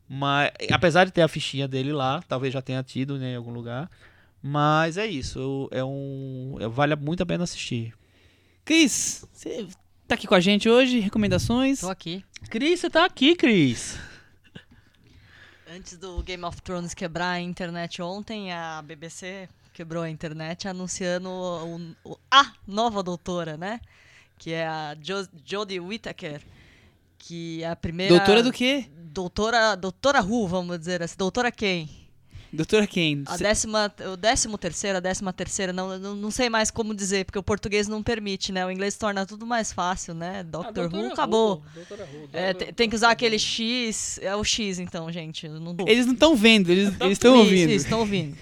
Mas 0.06 0.50
apesar 0.70 1.04
de 1.06 1.12
ter 1.12 1.22
a 1.22 1.28
fichinha 1.28 1.66
dele 1.66 1.92
lá, 1.92 2.22
talvez 2.28 2.52
já 2.52 2.60
tenha 2.60 2.82
tido 2.82 3.16
né, 3.18 3.32
em 3.32 3.36
algum 3.36 3.50
lugar. 3.50 3.90
Mas 4.42 4.96
é 4.98 5.06
isso, 5.06 5.68
é 5.72 5.82
um 5.82 6.56
é- 6.60 6.68
vale 6.68 6.94
muito 6.96 7.22
a 7.22 7.26
pena 7.26 7.44
assistir. 7.44 7.94
Cris, 8.64 9.24
você 9.32 9.66
tá 10.06 10.14
aqui 10.14 10.26
com 10.26 10.34
a 10.34 10.40
gente 10.40 10.68
hoje? 10.68 11.00
Recomendações? 11.00 11.80
Tô 11.80 11.88
aqui. 11.88 12.22
Cris, 12.50 12.80
você 12.80 12.90
tá 12.90 13.04
aqui, 13.06 13.34
Cris. 13.34 13.98
Antes 15.70 15.98
do 15.98 16.22
Game 16.22 16.44
of 16.44 16.60
Thrones 16.62 16.94
quebrar 16.94 17.32
a 17.32 17.40
internet 17.40 18.00
ontem, 18.00 18.52
a 18.52 18.80
BBC 18.82 19.48
quebrou 19.72 20.02
a 20.02 20.08
internet 20.10 20.66
anunciando 20.66 21.28
o- 21.30 21.94
o- 22.04 22.18
a 22.30 22.52
nova 22.66 23.02
doutora, 23.02 23.56
né? 23.56 23.80
Que 24.38 24.52
é 24.52 24.66
a 24.66 24.96
jo 25.00 25.26
Jodie 25.44 25.78
Whittaker, 25.80 26.40
que 27.18 27.62
é 27.62 27.68
a 27.68 27.76
primeira... 27.76 28.16
Doutora 28.16 28.42
do 28.42 28.52
quê? 28.52 28.88
Doutora, 28.96 29.74
doutora 29.76 30.22
Who, 30.22 30.46
vamos 30.48 30.78
dizer 30.78 31.02
assim. 31.02 31.16
Doutora 31.18 31.52
quem? 31.52 32.07
Doutora 32.52 32.86
quem? 32.86 33.22
A 33.26 33.36
décima, 33.36 33.92
o 34.12 34.16
décimo 34.16 34.56
terceiro, 34.56 34.96
a 34.96 35.00
décima 35.00 35.32
terceira, 35.32 35.72
não, 35.72 35.98
não, 35.98 36.14
não 36.14 36.30
sei 36.30 36.48
mais 36.48 36.70
como 36.70 36.94
dizer, 36.94 37.24
porque 37.26 37.38
o 37.38 37.42
português 37.42 37.86
não 37.88 38.02
permite, 38.02 38.52
né? 38.52 38.64
O 38.64 38.70
inglês 38.70 38.96
torna 38.96 39.26
tudo 39.26 39.46
mais 39.46 39.72
fácil, 39.72 40.14
né? 40.14 40.42
Doctor 40.42 40.92
Who, 40.92 41.12
acabou. 41.12 41.62
É, 42.32 42.54
tem, 42.54 42.72
tem 42.72 42.88
que 42.88 42.96
usar 42.96 43.10
aquele 43.10 43.38
X, 43.38 44.18
é 44.22 44.34
o 44.34 44.42
X 44.42 44.78
então, 44.78 45.12
gente. 45.12 45.46
Não... 45.48 45.76
Eles 45.86 46.06
não 46.06 46.14
estão 46.14 46.34
vendo, 46.34 46.70
eles 46.70 46.88
estão 46.88 47.10
Isso, 47.10 47.28
ouvindo. 47.28 47.70
Isso, 47.70 47.84
estão 47.84 48.00
ouvindo. 48.00 48.36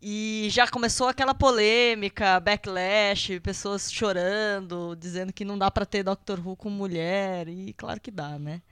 E 0.00 0.48
já 0.50 0.66
começou 0.66 1.06
aquela 1.06 1.32
polêmica, 1.32 2.40
backlash, 2.40 3.38
pessoas 3.40 3.92
chorando, 3.92 4.96
dizendo 4.98 5.32
que 5.32 5.44
não 5.44 5.56
dá 5.56 5.70
pra 5.70 5.86
ter 5.86 6.02
Doctor 6.02 6.44
Who 6.44 6.56
com 6.56 6.68
mulher, 6.68 7.46
e 7.46 7.72
claro 7.74 8.00
que 8.00 8.10
dá, 8.10 8.36
né? 8.36 8.62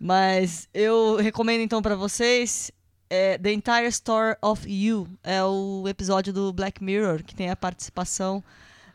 Mas 0.00 0.66
eu 0.72 1.16
recomendo 1.16 1.60
então 1.60 1.82
pra 1.82 1.94
vocês 1.94 2.70
é, 3.14 3.38
The 3.38 3.52
Entire 3.52 3.86
Story 3.86 4.36
of 4.42 4.68
You, 4.68 5.06
é 5.22 5.42
o 5.44 5.84
episódio 5.86 6.32
do 6.32 6.52
Black 6.52 6.82
Mirror 6.82 7.22
que 7.22 7.34
tem 7.34 7.48
a 7.48 7.54
participação 7.54 8.42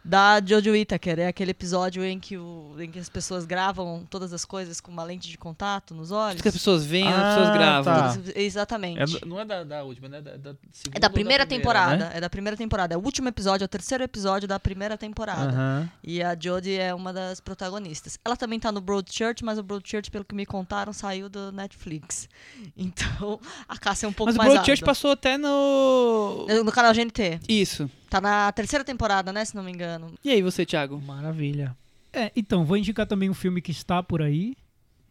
da 0.10 0.42
Jojo 0.44 0.72
Whittaker. 0.72 1.20
É 1.20 1.28
aquele 1.28 1.52
episódio 1.52 2.04
em 2.04 2.20
que, 2.20 2.36
o, 2.36 2.74
em 2.80 2.90
que 2.90 2.98
as 2.98 3.08
pessoas 3.08 3.46
gravam 3.46 4.06
todas 4.10 4.34
as 4.34 4.44
coisas 4.44 4.82
com 4.82 4.92
uma 4.92 5.04
lente 5.04 5.30
de 5.30 5.38
contato 5.38 5.94
nos 5.94 6.12
olhos. 6.12 6.42
Que 6.42 6.48
as 6.48 6.54
pessoas 6.56 6.84
veem, 6.84 7.08
as 7.08 7.14
Ah, 7.14 7.36
pessoas 7.36 7.54
gravam. 7.54 7.94
tá. 8.24 8.32
Exatamente. 8.36 9.18
É, 9.18 9.26
não 9.26 9.40
é 9.40 9.46
da, 9.46 9.64
da 9.64 9.84
última, 9.84 10.10
né? 10.10 10.20
Da, 10.22 10.32
da 10.38 10.56
segunda 10.72 10.98
É 10.98 11.00
da 11.00 11.08
ou 11.08 11.14
primeira 11.14 11.46
temporada. 11.46 12.06
né? 12.06 12.12
É 12.16 12.20
da 12.22 12.30
primeira 12.30 12.58
temporada. 12.58 12.96
É 12.96 12.98
o 12.98 13.02
último 13.02 13.28
episódio, 13.30 13.64
é 13.64 13.68
o 13.68 13.70
terceiro 13.70 14.04
episódio 14.04 14.48
da 14.48 14.60
primeira 14.60 14.98
temporada. 14.98 15.92
E 16.04 16.24
a 16.24 16.36
Jodie 16.40 16.76
é 16.78 16.94
uma 16.94 17.14
das 17.14 17.40
protagonistas. 17.40 18.18
Ela 18.26 18.36
também 18.36 18.60
tá 18.60 18.72
no 18.72 18.82
Broadchurch, 18.82 19.44
mas 19.46 19.60
o 19.60 19.64
Broadchurch, 19.64 20.10
pelo 20.10 20.26
que 20.26 20.34
me 20.34 20.46
contaram, 20.46 20.92
saiu 20.92 21.30
do 21.30 21.52
Netflix. 21.52 22.28
Então, 22.76 23.40
a 23.68 23.78
Cássia 23.78 24.06
é 24.08 24.10
um 24.10 24.14
pouco 24.14 24.30
Mas 24.30 24.36
o 24.36 24.38
mais 24.38 24.50
Broadchurch 24.54 24.82
árdua. 24.82 24.86
passou 24.86 25.12
até 25.12 25.38
no... 25.38 26.48
No 26.64 26.72
canal 26.72 26.94
GNT. 26.94 27.40
Isso. 27.48 27.90
Tá 28.10 28.20
na 28.20 28.52
terceira 28.52 28.84
temporada, 28.84 29.32
né? 29.32 29.46
Se 29.46 29.56
não 29.56 29.64
me 29.64 29.72
engano. 29.72 30.12
E 30.24 30.30
aí 30.32 30.42
você, 30.42 30.66
Thiago? 30.66 31.00
Maravilha. 31.02 31.76
É, 32.12 32.32
então, 32.36 32.66
vou 32.66 32.76
indicar 32.78 33.06
também 33.06 33.30
um 33.30 33.34
filme 33.36 33.62
que 33.62 33.70
está 33.72 34.02
por 34.02 34.22
aí, 34.22 34.56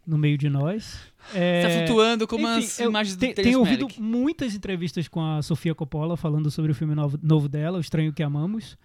no 0.06 0.18
meio 0.18 0.36
de 0.36 0.48
nós. 0.48 0.98
É, 1.32 1.62
Tá 1.62 1.70
flutuando 1.70 2.26
como 2.26 2.48
enfim, 2.48 2.58
as 2.66 2.80
eu 2.80 2.90
imagens 2.90 3.14
do 3.16 3.20
te- 3.26 3.34
Tenho 3.34 3.60
ouvido 3.60 3.86
muitas 3.98 4.54
entrevistas 4.54 5.06
com 5.06 5.20
a 5.24 5.40
Sofia 5.42 5.74
Coppola 5.74 6.16
falando 6.16 6.50
sobre 6.50 6.72
o 6.72 6.74
filme 6.74 6.94
novo, 6.94 7.18
novo 7.22 7.48
dela, 7.48 7.78
O 7.78 7.80
Estranho 7.80 8.12
que 8.12 8.22
Amamos. 8.22 8.76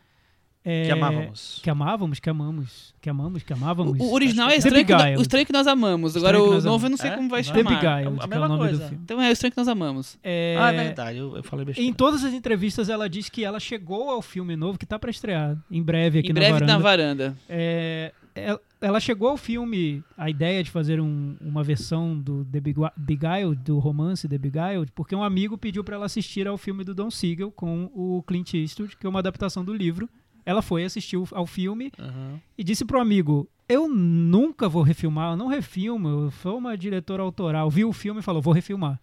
É, 0.65 0.85
Que 0.85 0.91
amávamos. 0.91 1.59
Que 1.61 1.69
amávamos, 1.69 2.19
que 2.21 2.29
amamos, 2.29 2.95
que 3.01 3.09
amamos, 3.09 3.43
que 3.43 3.51
amávamos. 3.53 3.99
O, 3.99 4.03
o 4.03 4.13
original 4.13 4.47
é 4.47 4.53
que- 4.53 4.59
estranho 4.59 4.85
que, 4.85 4.93
o 4.93 5.21
estranho 5.21 5.45
que 5.45 5.51
nós 5.51 5.67
amamos. 5.67 6.15
Agora 6.15 6.41
o 6.41 6.61
novo 6.61 6.85
eu 6.85 6.89
não 6.89 6.95
sei 6.97 7.09
É? 7.11 7.15
como 7.17 7.27
vai 7.29 7.43
chamar. 7.43 7.71
A- 7.73 7.77
a 7.77 7.79
que 7.79 7.85
é 8.05 8.07
o 8.07 8.27
mesma 8.29 8.47
nome 8.47 8.59
coisa. 8.59 8.77
do 8.83 8.87
filme. 8.89 9.03
Então 9.03 9.21
é 9.21 9.29
o 9.29 9.31
estranho 9.33 9.51
que 9.51 9.57
nós 9.57 9.67
amamos. 9.67 10.17
É, 10.23 10.55
Ah, 10.57 10.71
é 10.71 10.83
verdade, 10.85 11.17
eu, 11.17 11.35
eu 11.35 11.43
falei 11.43 11.65
besteira. 11.65 11.89
Em 11.89 11.93
todas 11.93 12.23
as 12.23 12.33
entrevistas 12.33 12.87
ela 12.87 13.09
diz 13.09 13.27
que 13.29 13.43
ela 13.43 13.59
chegou 13.59 14.09
ao 14.09 14.21
filme 14.21 14.55
novo 14.55 14.77
que 14.77 14.85
tá 14.85 14.97
pra 14.97 15.09
estrear 15.11 15.57
em 15.69 15.83
breve 15.83 16.19
aqui 16.19 16.29
em 16.29 16.33
na 16.33 16.39
breve 16.39 16.53
varanda. 16.53 16.73
na 16.73 16.79
varanda. 16.79 17.37
É, 17.49 18.13
el- 18.33 18.61
ela 18.79 18.99
chegou 19.01 19.29
ao 19.29 19.37
filme, 19.37 20.01
a 20.17 20.29
ideia 20.29 20.63
de 20.63 20.71
fazer 20.71 21.01
um- 21.01 21.35
uma 21.41 21.61
versão 21.63 22.17
do 22.17 22.45
The 22.45 22.61
Begu- 22.61 22.89
Beguiled, 22.95 23.61
do 23.63 23.79
romance 23.79 24.27
The 24.29 24.37
Beguiled, 24.37 24.91
porque 24.95 25.13
um 25.13 25.23
amigo 25.23 25.57
pediu 25.57 25.83
para 25.83 25.95
ela 25.95 26.05
assistir 26.05 26.47
ao 26.47 26.57
filme 26.57 26.83
do 26.85 26.93
Don 26.95 27.11
Siegel 27.11 27.51
com 27.51 27.89
o 27.93 28.23
Clint 28.25 28.53
Eastwood, 28.53 28.95
que 28.97 29.05
é 29.05 29.09
uma 29.09 29.19
adaptação 29.19 29.63
do 29.65 29.73
livro. 29.73 30.09
Ela 30.45 30.61
foi 30.61 30.83
assistir 30.83 31.17
o- 31.17 31.27
ao 31.31 31.45
filme 31.45 31.91
Aham. 31.97 32.39
e 32.57 32.63
disse 32.63 32.83
pro 32.85 32.99
amigo: 32.99 33.47
Eu 33.69 33.87
nunca 33.87 34.67
vou 34.67 34.83
refilmar, 34.83 35.31
eu 35.33 35.37
não 35.37 35.47
refilmo, 35.47 36.07
eu 36.07 36.31
sou 36.31 36.57
uma 36.57 36.77
diretora 36.77 37.23
autoral. 37.23 37.69
Viu 37.69 37.89
o 37.89 37.93
filme 37.93 38.19
e 38.19 38.23
falou: 38.23 38.41
Vou 38.41 38.53
refilmar. 38.53 38.99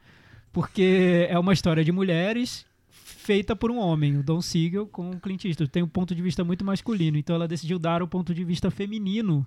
Porque 0.52 1.26
é 1.28 1.38
uma 1.38 1.52
história 1.52 1.84
de 1.84 1.92
mulheres 1.92 2.66
feita 2.88 3.54
por 3.54 3.70
um 3.70 3.78
homem, 3.78 4.16
o 4.16 4.22
Don 4.22 4.40
Siegel, 4.40 4.86
com 4.86 5.10
o 5.10 5.20
Clint 5.20 5.44
Eastwood. 5.44 5.70
Tem 5.70 5.82
um 5.82 5.88
ponto 5.88 6.14
de 6.14 6.22
vista 6.22 6.42
muito 6.42 6.64
masculino, 6.64 7.16
então 7.16 7.36
ela 7.36 7.46
decidiu 7.46 7.78
dar 7.78 8.02
o 8.02 8.08
ponto 8.08 8.34
de 8.34 8.42
vista 8.44 8.70
feminino 8.70 9.46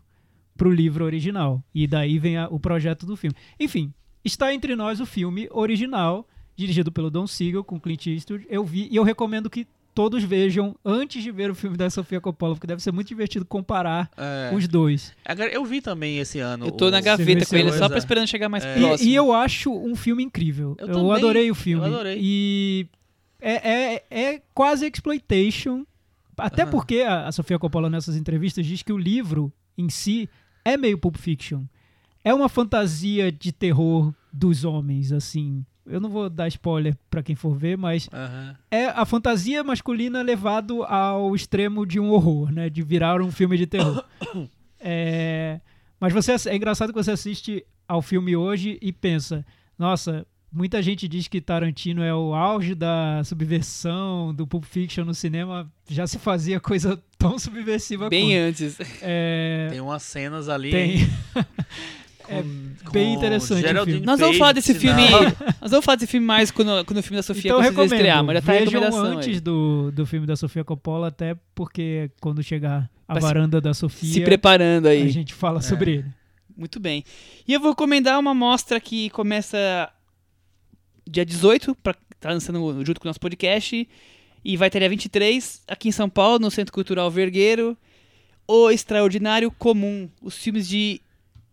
pro 0.56 0.72
livro 0.72 1.04
original. 1.04 1.62
E 1.74 1.86
daí 1.88 2.18
vem 2.20 2.38
a- 2.38 2.48
o 2.50 2.60
projeto 2.60 3.06
do 3.06 3.18
filme. 3.18 3.36
Enfim, 3.60 3.94
está 4.24 4.54
entre 4.54 4.76
nós 4.76 5.00
o 5.02 5.06
filme 5.06 5.48
original, 5.52 6.28
dirigido 6.56 6.91
pelo 6.91 7.10
Don 7.10 7.28
Siegel, 7.28 7.64
com 7.64 7.80
Clint 7.80 8.08
Eastwood. 8.08 8.46
Eu 8.50 8.64
vi 8.64 8.88
e 8.89 8.96
eu 8.96 9.04
recomendo 9.04 9.50
que 9.50 9.68
todos 9.94 10.24
vejam 10.24 10.76
antes 10.84 11.22
de 11.22 11.32
ver 11.32 11.52
o 11.52 11.56
filme 11.56 11.78
da 11.78 11.89
Sofia 11.89 12.20
Coppola, 12.20 12.56
porque 12.56 12.66
deve 12.68 12.82
ser 12.82 12.91
muito 12.91 13.08
divertido 13.08 13.46
comparar 13.46 14.10
É. 14.18 14.52
os 14.56 14.68
dois. 14.68 15.14
Agora, 15.24 15.52
eu 15.52 15.64
vi 15.66 15.82
também 15.82 16.18
esse 16.18 16.39
ano. 16.39 16.66
Eu 16.68 16.72
tô 16.72 16.88
o- 16.88 16.91
na 16.91 17.00
gaveta 17.02 17.46
com 17.46 17.55
ele, 17.55 17.72
só 17.74 17.88
pra 17.88 17.97
esperando 17.97 18.28
chegar 18.28 18.50
mais 18.50 18.66
É. 18.66 18.74
próximo. 18.80 19.09
E, 19.09 19.13
e 19.13 19.16
eu 19.16 19.32
acho 19.34 19.72
um 19.72 19.96
filme 19.96 20.24
incrível. 20.24 20.76
Eu 20.80 20.88
Eu, 20.88 20.93
também, 20.93 21.12
adorei 21.13 21.51
o 21.51 21.55
filme. 21.55 21.86
eu 21.86 21.93
adorei. 21.93 22.17
E 22.22 22.88
é, 23.42 23.93
é, 23.96 24.04
é 24.09 24.42
quase 24.54 24.86
exploitation. 24.88 25.86
Até 26.38 26.63
Aham. 26.63 26.72
porque 26.72 27.01
a, 27.01 27.28
a 27.28 27.32
Sofia 27.32 27.59
Coppola 27.59 27.89
nessas 27.89 28.16
entrevistas 28.16 28.66
diz 28.66 28.82
que 28.82 28.92
o 28.92 28.97
livro 28.97 29.54
em 29.78 29.89
si 29.89 30.28
é 30.66 30.76
meio 30.76 30.97
Pulp 30.97 31.16
Fiction. 31.17 31.63
É 32.24 32.34
uma 32.34 32.50
fantasia 32.50 33.32
de 33.32 33.51
terror 33.51 34.13
dos 34.32 34.63
homens, 34.63 35.12
assim. 35.12 35.63
Eu 35.86 36.00
não 36.00 36.10
vou 36.10 36.30
dar 36.30 36.47
spoiler 36.47 36.96
pra 37.10 37.22
quem 37.22 37.36
for 37.36 37.55
ver, 37.58 37.78
mas 37.78 38.08
Aham. 38.14 38.55
é 38.72 38.86
a 38.86 39.05
fantasia 39.05 39.64
masculina 39.64 40.22
levado 40.22 40.84
ao 40.84 41.36
extremo 41.36 41.86
de 41.86 42.00
um 42.00 42.10
horror, 42.12 42.51
né? 42.51 42.70
De 42.70 42.82
virar 42.82 43.22
um 43.22 43.32
filme 43.32 43.58
de 43.58 43.68
terror. 43.68 44.04
É, 44.86 45.62
Mas 46.00 46.12
você 46.12 46.34
é 46.50 46.55
engraçado 46.58 46.92
que 46.92 47.01
você 47.01 47.12
assiste 47.12 47.66
ao 47.88 48.01
filme 48.01 48.36
hoje 48.36 48.78
e 48.82 48.92
pensa, 48.92 49.46
nossa, 49.80 50.28
muita 50.51 50.82
gente 50.82 51.08
diz 51.08 51.30
que 51.30 51.39
Tarantino 51.39 52.04
é 52.04 52.14
o 52.14 52.34
auge 52.34 52.76
da 52.76 53.24
subversão 53.24 54.34
do 54.34 54.46
Pulp 54.46 54.66
Fiction 54.66 55.05
no 55.05 55.14
cinema, 55.14 55.72
já 55.89 56.05
se 56.05 56.20
fazia 56.20 56.60
coisa 56.60 57.01
tão 57.18 57.39
subversiva 57.39 58.10
Bem 58.10 58.26
quanto. 58.32 58.50
antes. 58.50 58.78
É, 59.01 59.68
Tem 59.72 59.80
umas 59.80 60.04
cenas 60.04 60.50
ali. 60.50 60.72
tem. 60.72 60.97
com- 62.24 62.33
é 62.33 62.43
bem 62.91 63.13
interessante 63.13 63.59
o 63.59 63.67
Geraldine 63.67 63.91
filme. 63.97 64.05
Nós 64.05 64.20
vamos 64.20 64.37
falar 64.37 64.51
desse 64.54 64.74
filme. 64.74 65.04
Nós 65.62 65.71
vamos 65.71 65.86
falar 65.86 65.95
desse 65.95 66.08
filme 66.12 66.25
mais 66.25 66.50
quando, 66.51 66.83
quando 66.86 66.97
o 67.00 67.04
filme 67.04 67.17
da 67.17 67.24
Sofia 67.24 67.51
então 67.51 67.62
conseguir 67.74 67.83
estrear, 67.95 68.24
mas 68.24 68.36
já 68.36 68.41
tá 68.41 68.51
a 68.54 68.59
Vejam 68.59 68.83
antes 69.05 69.28
aí. 69.28 69.39
do, 69.39 69.91
do 69.91 70.05
filme 70.05 70.25
da 70.25 70.36
Sofia 70.36 70.63
Coppola, 70.63 71.08
até 71.08 71.36
porque 71.54 72.09
quando 72.21 72.41
chegar 72.41 72.89
a 73.08 73.13
Pra 73.13 73.21
se- 73.21 73.28
varanda 73.28 73.62
da 73.62 73.74
Sofia, 73.74 74.12
Se 74.13 74.21
preparando 74.21 74.87
a 74.87 74.91
aí. 74.91 75.09
gente 75.09 75.33
fala 75.33 75.62
sobre 75.62 75.91
ele. 75.97 76.05
Muito 76.55 76.79
bem. 76.79 77.04
E 77.47 77.54
eu 77.54 77.59
vou 77.59 77.70
recomendar 77.71 78.20
uma 78.20 78.33
mostra 78.33 78.79
que 78.79 79.09
começa 79.09 79.89
dia 81.09 81.25
18, 81.25 81.75
pra, 81.75 81.93
tá 82.20 82.29
lançando 82.32 82.83
junto 82.86 83.00
com 83.00 83.08
o 83.08 83.09
nosso 83.09 83.20
podcast. 83.20 83.87
E 84.45 84.58
vai 84.58 84.70
ter 84.70 84.79
dia 84.79 84.89
23, 84.89 85.62
aqui 85.67 85.87
em 85.87 85.91
São 85.91 86.09
Paulo, 86.09 86.37
no 86.37 86.51
Centro 86.51 86.74
Cultural 86.74 87.09
Vergueiro, 87.09 87.78
O 88.45 88.70
Extraordinário 88.70 89.50
Comum, 89.50 90.09
os 90.21 90.37
filmes 90.37 90.67
de 90.67 91.00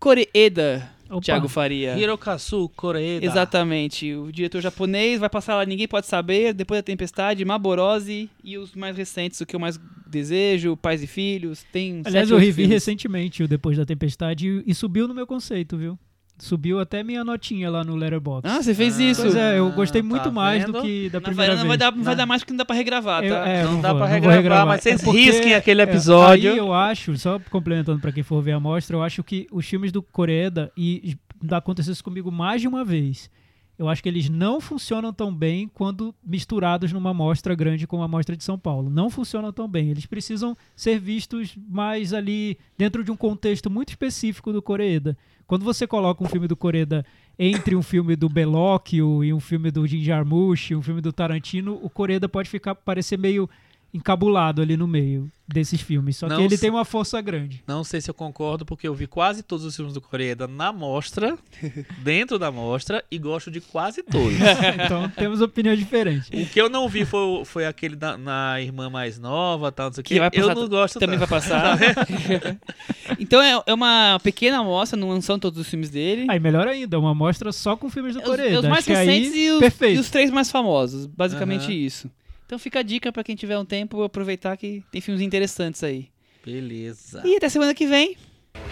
Koreeda, 0.01 0.91
Opa. 1.11 1.21
Thiago 1.21 1.47
Faria. 1.47 1.97
Hirokazu 1.99 2.71
Koreeda. 2.71 3.25
Exatamente, 3.25 4.15
o 4.15 4.33
diretor 4.33 4.63
japonês 4.63 5.21
vai 5.21 5.29
passar 5.29 5.57
lá 5.57 5.67
Ninguém 5.67 5.87
Pode 5.87 6.07
Saber, 6.07 6.55
Depois 6.55 6.79
da 6.79 6.83
Tempestade, 6.83 7.45
Maborose 7.45 8.31
e 8.43 8.57
os 8.57 8.75
mais 8.75 8.97
recentes, 8.97 9.39
O 9.43 9.47
Que 9.47 9.55
Eu 9.55 9.61
Mais 9.61 9.79
Desejo, 10.07 10.77
Pais 10.77 11.03
e 11.03 11.07
Filhos, 11.07 11.65
tem 11.71 12.03
Aliás, 12.05 12.29
sete 12.29 12.33
eu 12.33 12.39
revi 12.39 12.65
recentemente 12.65 13.43
o 13.43 13.49
Depois 13.49 13.77
da 13.77 13.85
Tempestade 13.85 14.49
e, 14.49 14.71
e 14.71 14.75
subiu 14.75 15.07
no 15.07 15.15
meu 15.15 15.27
conceito, 15.27 15.77
viu? 15.77 15.99
Subiu 16.41 16.81
até 16.81 17.03
minha 17.03 17.23
notinha 17.23 17.71
lá 17.71 17.85
no 17.85 17.95
Letterboxd. 17.95 18.49
Ah, 18.49 18.63
você 18.63 18.75
fez 18.75 18.99
Ah, 18.99 19.03
isso? 19.03 19.23
Pois 19.23 19.37
é, 19.37 19.59
eu 19.59 19.67
Ah, 19.69 19.71
gostei 19.71 20.03
tá 20.03 20.09
muito 20.09 20.33
mais 20.33 20.65
do 20.65 20.73
vendo? 20.73 20.83
que 20.83 21.11
da 21.11 21.21
primeira 21.21 21.53
varanda 21.55 21.57
vez. 21.57 21.69
vai 21.69 21.77
dar, 21.79 21.97
não 21.97 22.05
vai 22.05 22.17
dar 22.17 22.27
mais 22.27 22.43
porque 22.43 22.53
não 22.53 22.59
dá 22.59 22.65
pra 22.65 22.75
regravar, 22.77 23.23
Eu- 23.25 23.35
tá? 23.35 23.49
é, 23.49 23.63
eu 23.65 23.71
Não 23.73 23.81
dá 23.81 23.89
vou- 23.93 23.99
pra 24.03 24.09
não 24.15 24.21
vou 24.23 24.31
regravar, 24.31 24.67
mas 24.67 24.83
vocês 24.83 25.03
porque- 25.03 25.19
risquem 25.21 25.55
aquele 25.55 25.81
é, 25.81 25.85
episódio. 25.85 26.51
aí 26.53 26.57
eu 26.59 26.73
acho, 26.73 27.17
só 27.19 27.39
complementando 27.51 28.01
pra 28.01 28.11
quem 28.13 28.23
for 28.23 28.43
ver 28.43 28.53
a 28.53 28.61
mostra, 28.61 28.97
eu 28.97 29.03
acho 29.03 29.23
que 29.23 29.47
os 29.53 29.67
filmes 29.67 29.93
do 29.93 30.03
Coreeda, 30.03 30.73
e 30.77 31.17
aconteceu 31.51 31.93
isso 31.93 32.03
comigo 32.05 32.31
mais 32.33 32.61
de 32.61 32.69
uma 32.69 32.85
vez, 32.85 33.31
eu 33.79 33.89
acho 33.89 34.03
que 34.03 34.09
eles 34.11 34.29
não 34.29 34.61
funcionam 34.61 35.11
tão 35.11 35.35
bem 35.35 35.67
quando 35.73 36.15
misturados 36.23 36.93
numa 36.93 37.15
mostra 37.15 37.55
grande 37.55 37.87
como 37.87 38.03
a 38.03 38.09
mostra 38.09 38.37
de 38.37 38.45
São 38.45 38.59
Paulo. 38.59 38.91
Não 38.91 39.09
funcionam 39.09 39.51
tão 39.53 39.67
bem. 39.67 39.89
Eles 39.89 40.05
precisam 40.05 40.55
ser 40.77 40.99
vistos 40.99 41.57
mais 41.67 42.13
ali 42.13 42.59
dentro 42.77 43.03
de 43.03 43.11
um 43.11 43.17
contexto 43.17 43.71
muito 43.71 43.89
específico 43.89 44.53
do 44.53 44.61
Coreeda. 44.61 45.17
Quando 45.51 45.65
você 45.65 45.85
coloca 45.85 46.23
um 46.23 46.29
filme 46.29 46.47
do 46.47 46.55
Coreeda 46.55 47.05
entre 47.37 47.75
um 47.75 47.83
filme 47.83 48.15
do 48.15 48.29
Belóquio 48.29 49.25
e 49.25 49.33
um 49.33 49.41
filme 49.41 49.69
do 49.69 49.85
Jim 49.85 50.01
Jarmusch, 50.01 50.71
um 50.71 50.81
filme 50.81 51.01
do 51.01 51.13
Tarantino, 51.13 51.77
o 51.83 51.91
Coreeda 51.91 52.29
pode 52.29 52.49
ficar 52.49 52.77
parecer 52.77 53.19
meio 53.19 53.51
encabulado 53.93 54.63
ali 54.63 54.77
no 54.77 54.87
meio 54.87 55.29
desses 55.49 55.81
filmes. 55.81 56.17
Só 56.17 56.29
Não 56.29 56.37
que 56.37 56.43
ele 56.45 56.55
se- 56.55 56.61
tem 56.61 56.71
uma 56.71 56.85
força 56.85 57.21
grande. 57.21 57.61
Não 57.67 57.83
sei 57.83 58.01
se 58.01 58.09
eu 58.09 58.15
concordo, 58.15 58.65
porque 58.65 58.87
eu 58.87 58.95
vi 58.95 59.09
quase 59.09 59.43
todos 59.43 59.65
os 59.65 59.75
filmes 59.75 59.93
do 59.93 60.01
Koreeda 60.01 60.47
na 60.47 60.73
mostra, 60.73 61.37
dentro 62.05 62.39
da 62.39 62.53
mostra, 62.53 63.05
e 63.11 63.19
gosto 63.19 63.51
de 63.51 63.61
quase 63.61 64.03
todos. 64.05 64.33
Então 64.85 65.09
temos 65.11 65.41
opiniões 65.41 65.79
diferentes. 65.79 66.29
O 66.29 66.47
que 66.47 66.61
eu 66.61 66.69
não 66.69 66.89
vi 66.89 67.05
foi, 67.05 67.45
foi 67.45 67.67
aquele 67.67 67.97
da- 67.97 68.17
na 68.17 68.61
irmã 68.61 68.89
mais 68.89 69.19
nova, 69.19 69.73
tal, 69.73 69.87
não 69.87 69.93
sei 69.95 70.03
o 70.03 70.05
Que 70.05 70.19
vai 70.21 70.29
Eu 70.33 70.43
passar- 70.47 70.55
não 70.55 70.69
gosto 70.69 70.99
Também 71.01 71.19
tanto. 71.19 71.29
vai 71.29 71.41
passar. 71.41 71.79
então 73.19 73.43
é, 73.43 73.61
é 73.67 73.75
uma 73.75 74.19
pequena 74.23 74.59
amostra, 74.61 74.99
não 74.99 75.21
são 75.21 75.39
todos 75.39 75.59
os 75.59 75.69
filmes 75.69 75.91
dele. 75.91 76.27
Aí 76.29 76.39
melhor 76.39 76.67
ainda, 76.69 76.99
uma 76.99 77.15
mostra 77.15 77.51
só 77.53 77.77
com 77.77 77.91
filmes 77.91 78.15
do 78.15 78.21
Os, 78.21 78.25
Coreeda. 78.27 78.61
os 78.61 78.65
mais 78.67 78.79
Acho 78.79 78.87
que 78.87 78.93
aí, 78.93 79.07
recentes 79.09 79.35
e, 79.35 79.51
os, 79.51 79.81
e 79.97 79.99
os 79.99 80.11
três 80.11 80.31
mais 80.31 80.51
famosos. 80.51 81.07
Basicamente 81.07 81.65
Aham. 81.65 81.73
isso. 81.73 82.11
Então 82.51 82.59
fica 82.59 82.81
a 82.81 82.83
dica 82.83 83.13
para 83.13 83.23
quem 83.23 83.37
tiver 83.37 83.57
um 83.57 83.65
tempo 83.65 84.03
aproveitar 84.03 84.57
que 84.57 84.83
tem 84.91 85.01
filmes 85.01 85.23
interessantes 85.23 85.85
aí. 85.85 86.09
Beleza. 86.45 87.23
E 87.25 87.37
até 87.37 87.49
semana 87.49 87.73
que 87.73 87.87
vem. 87.87 88.17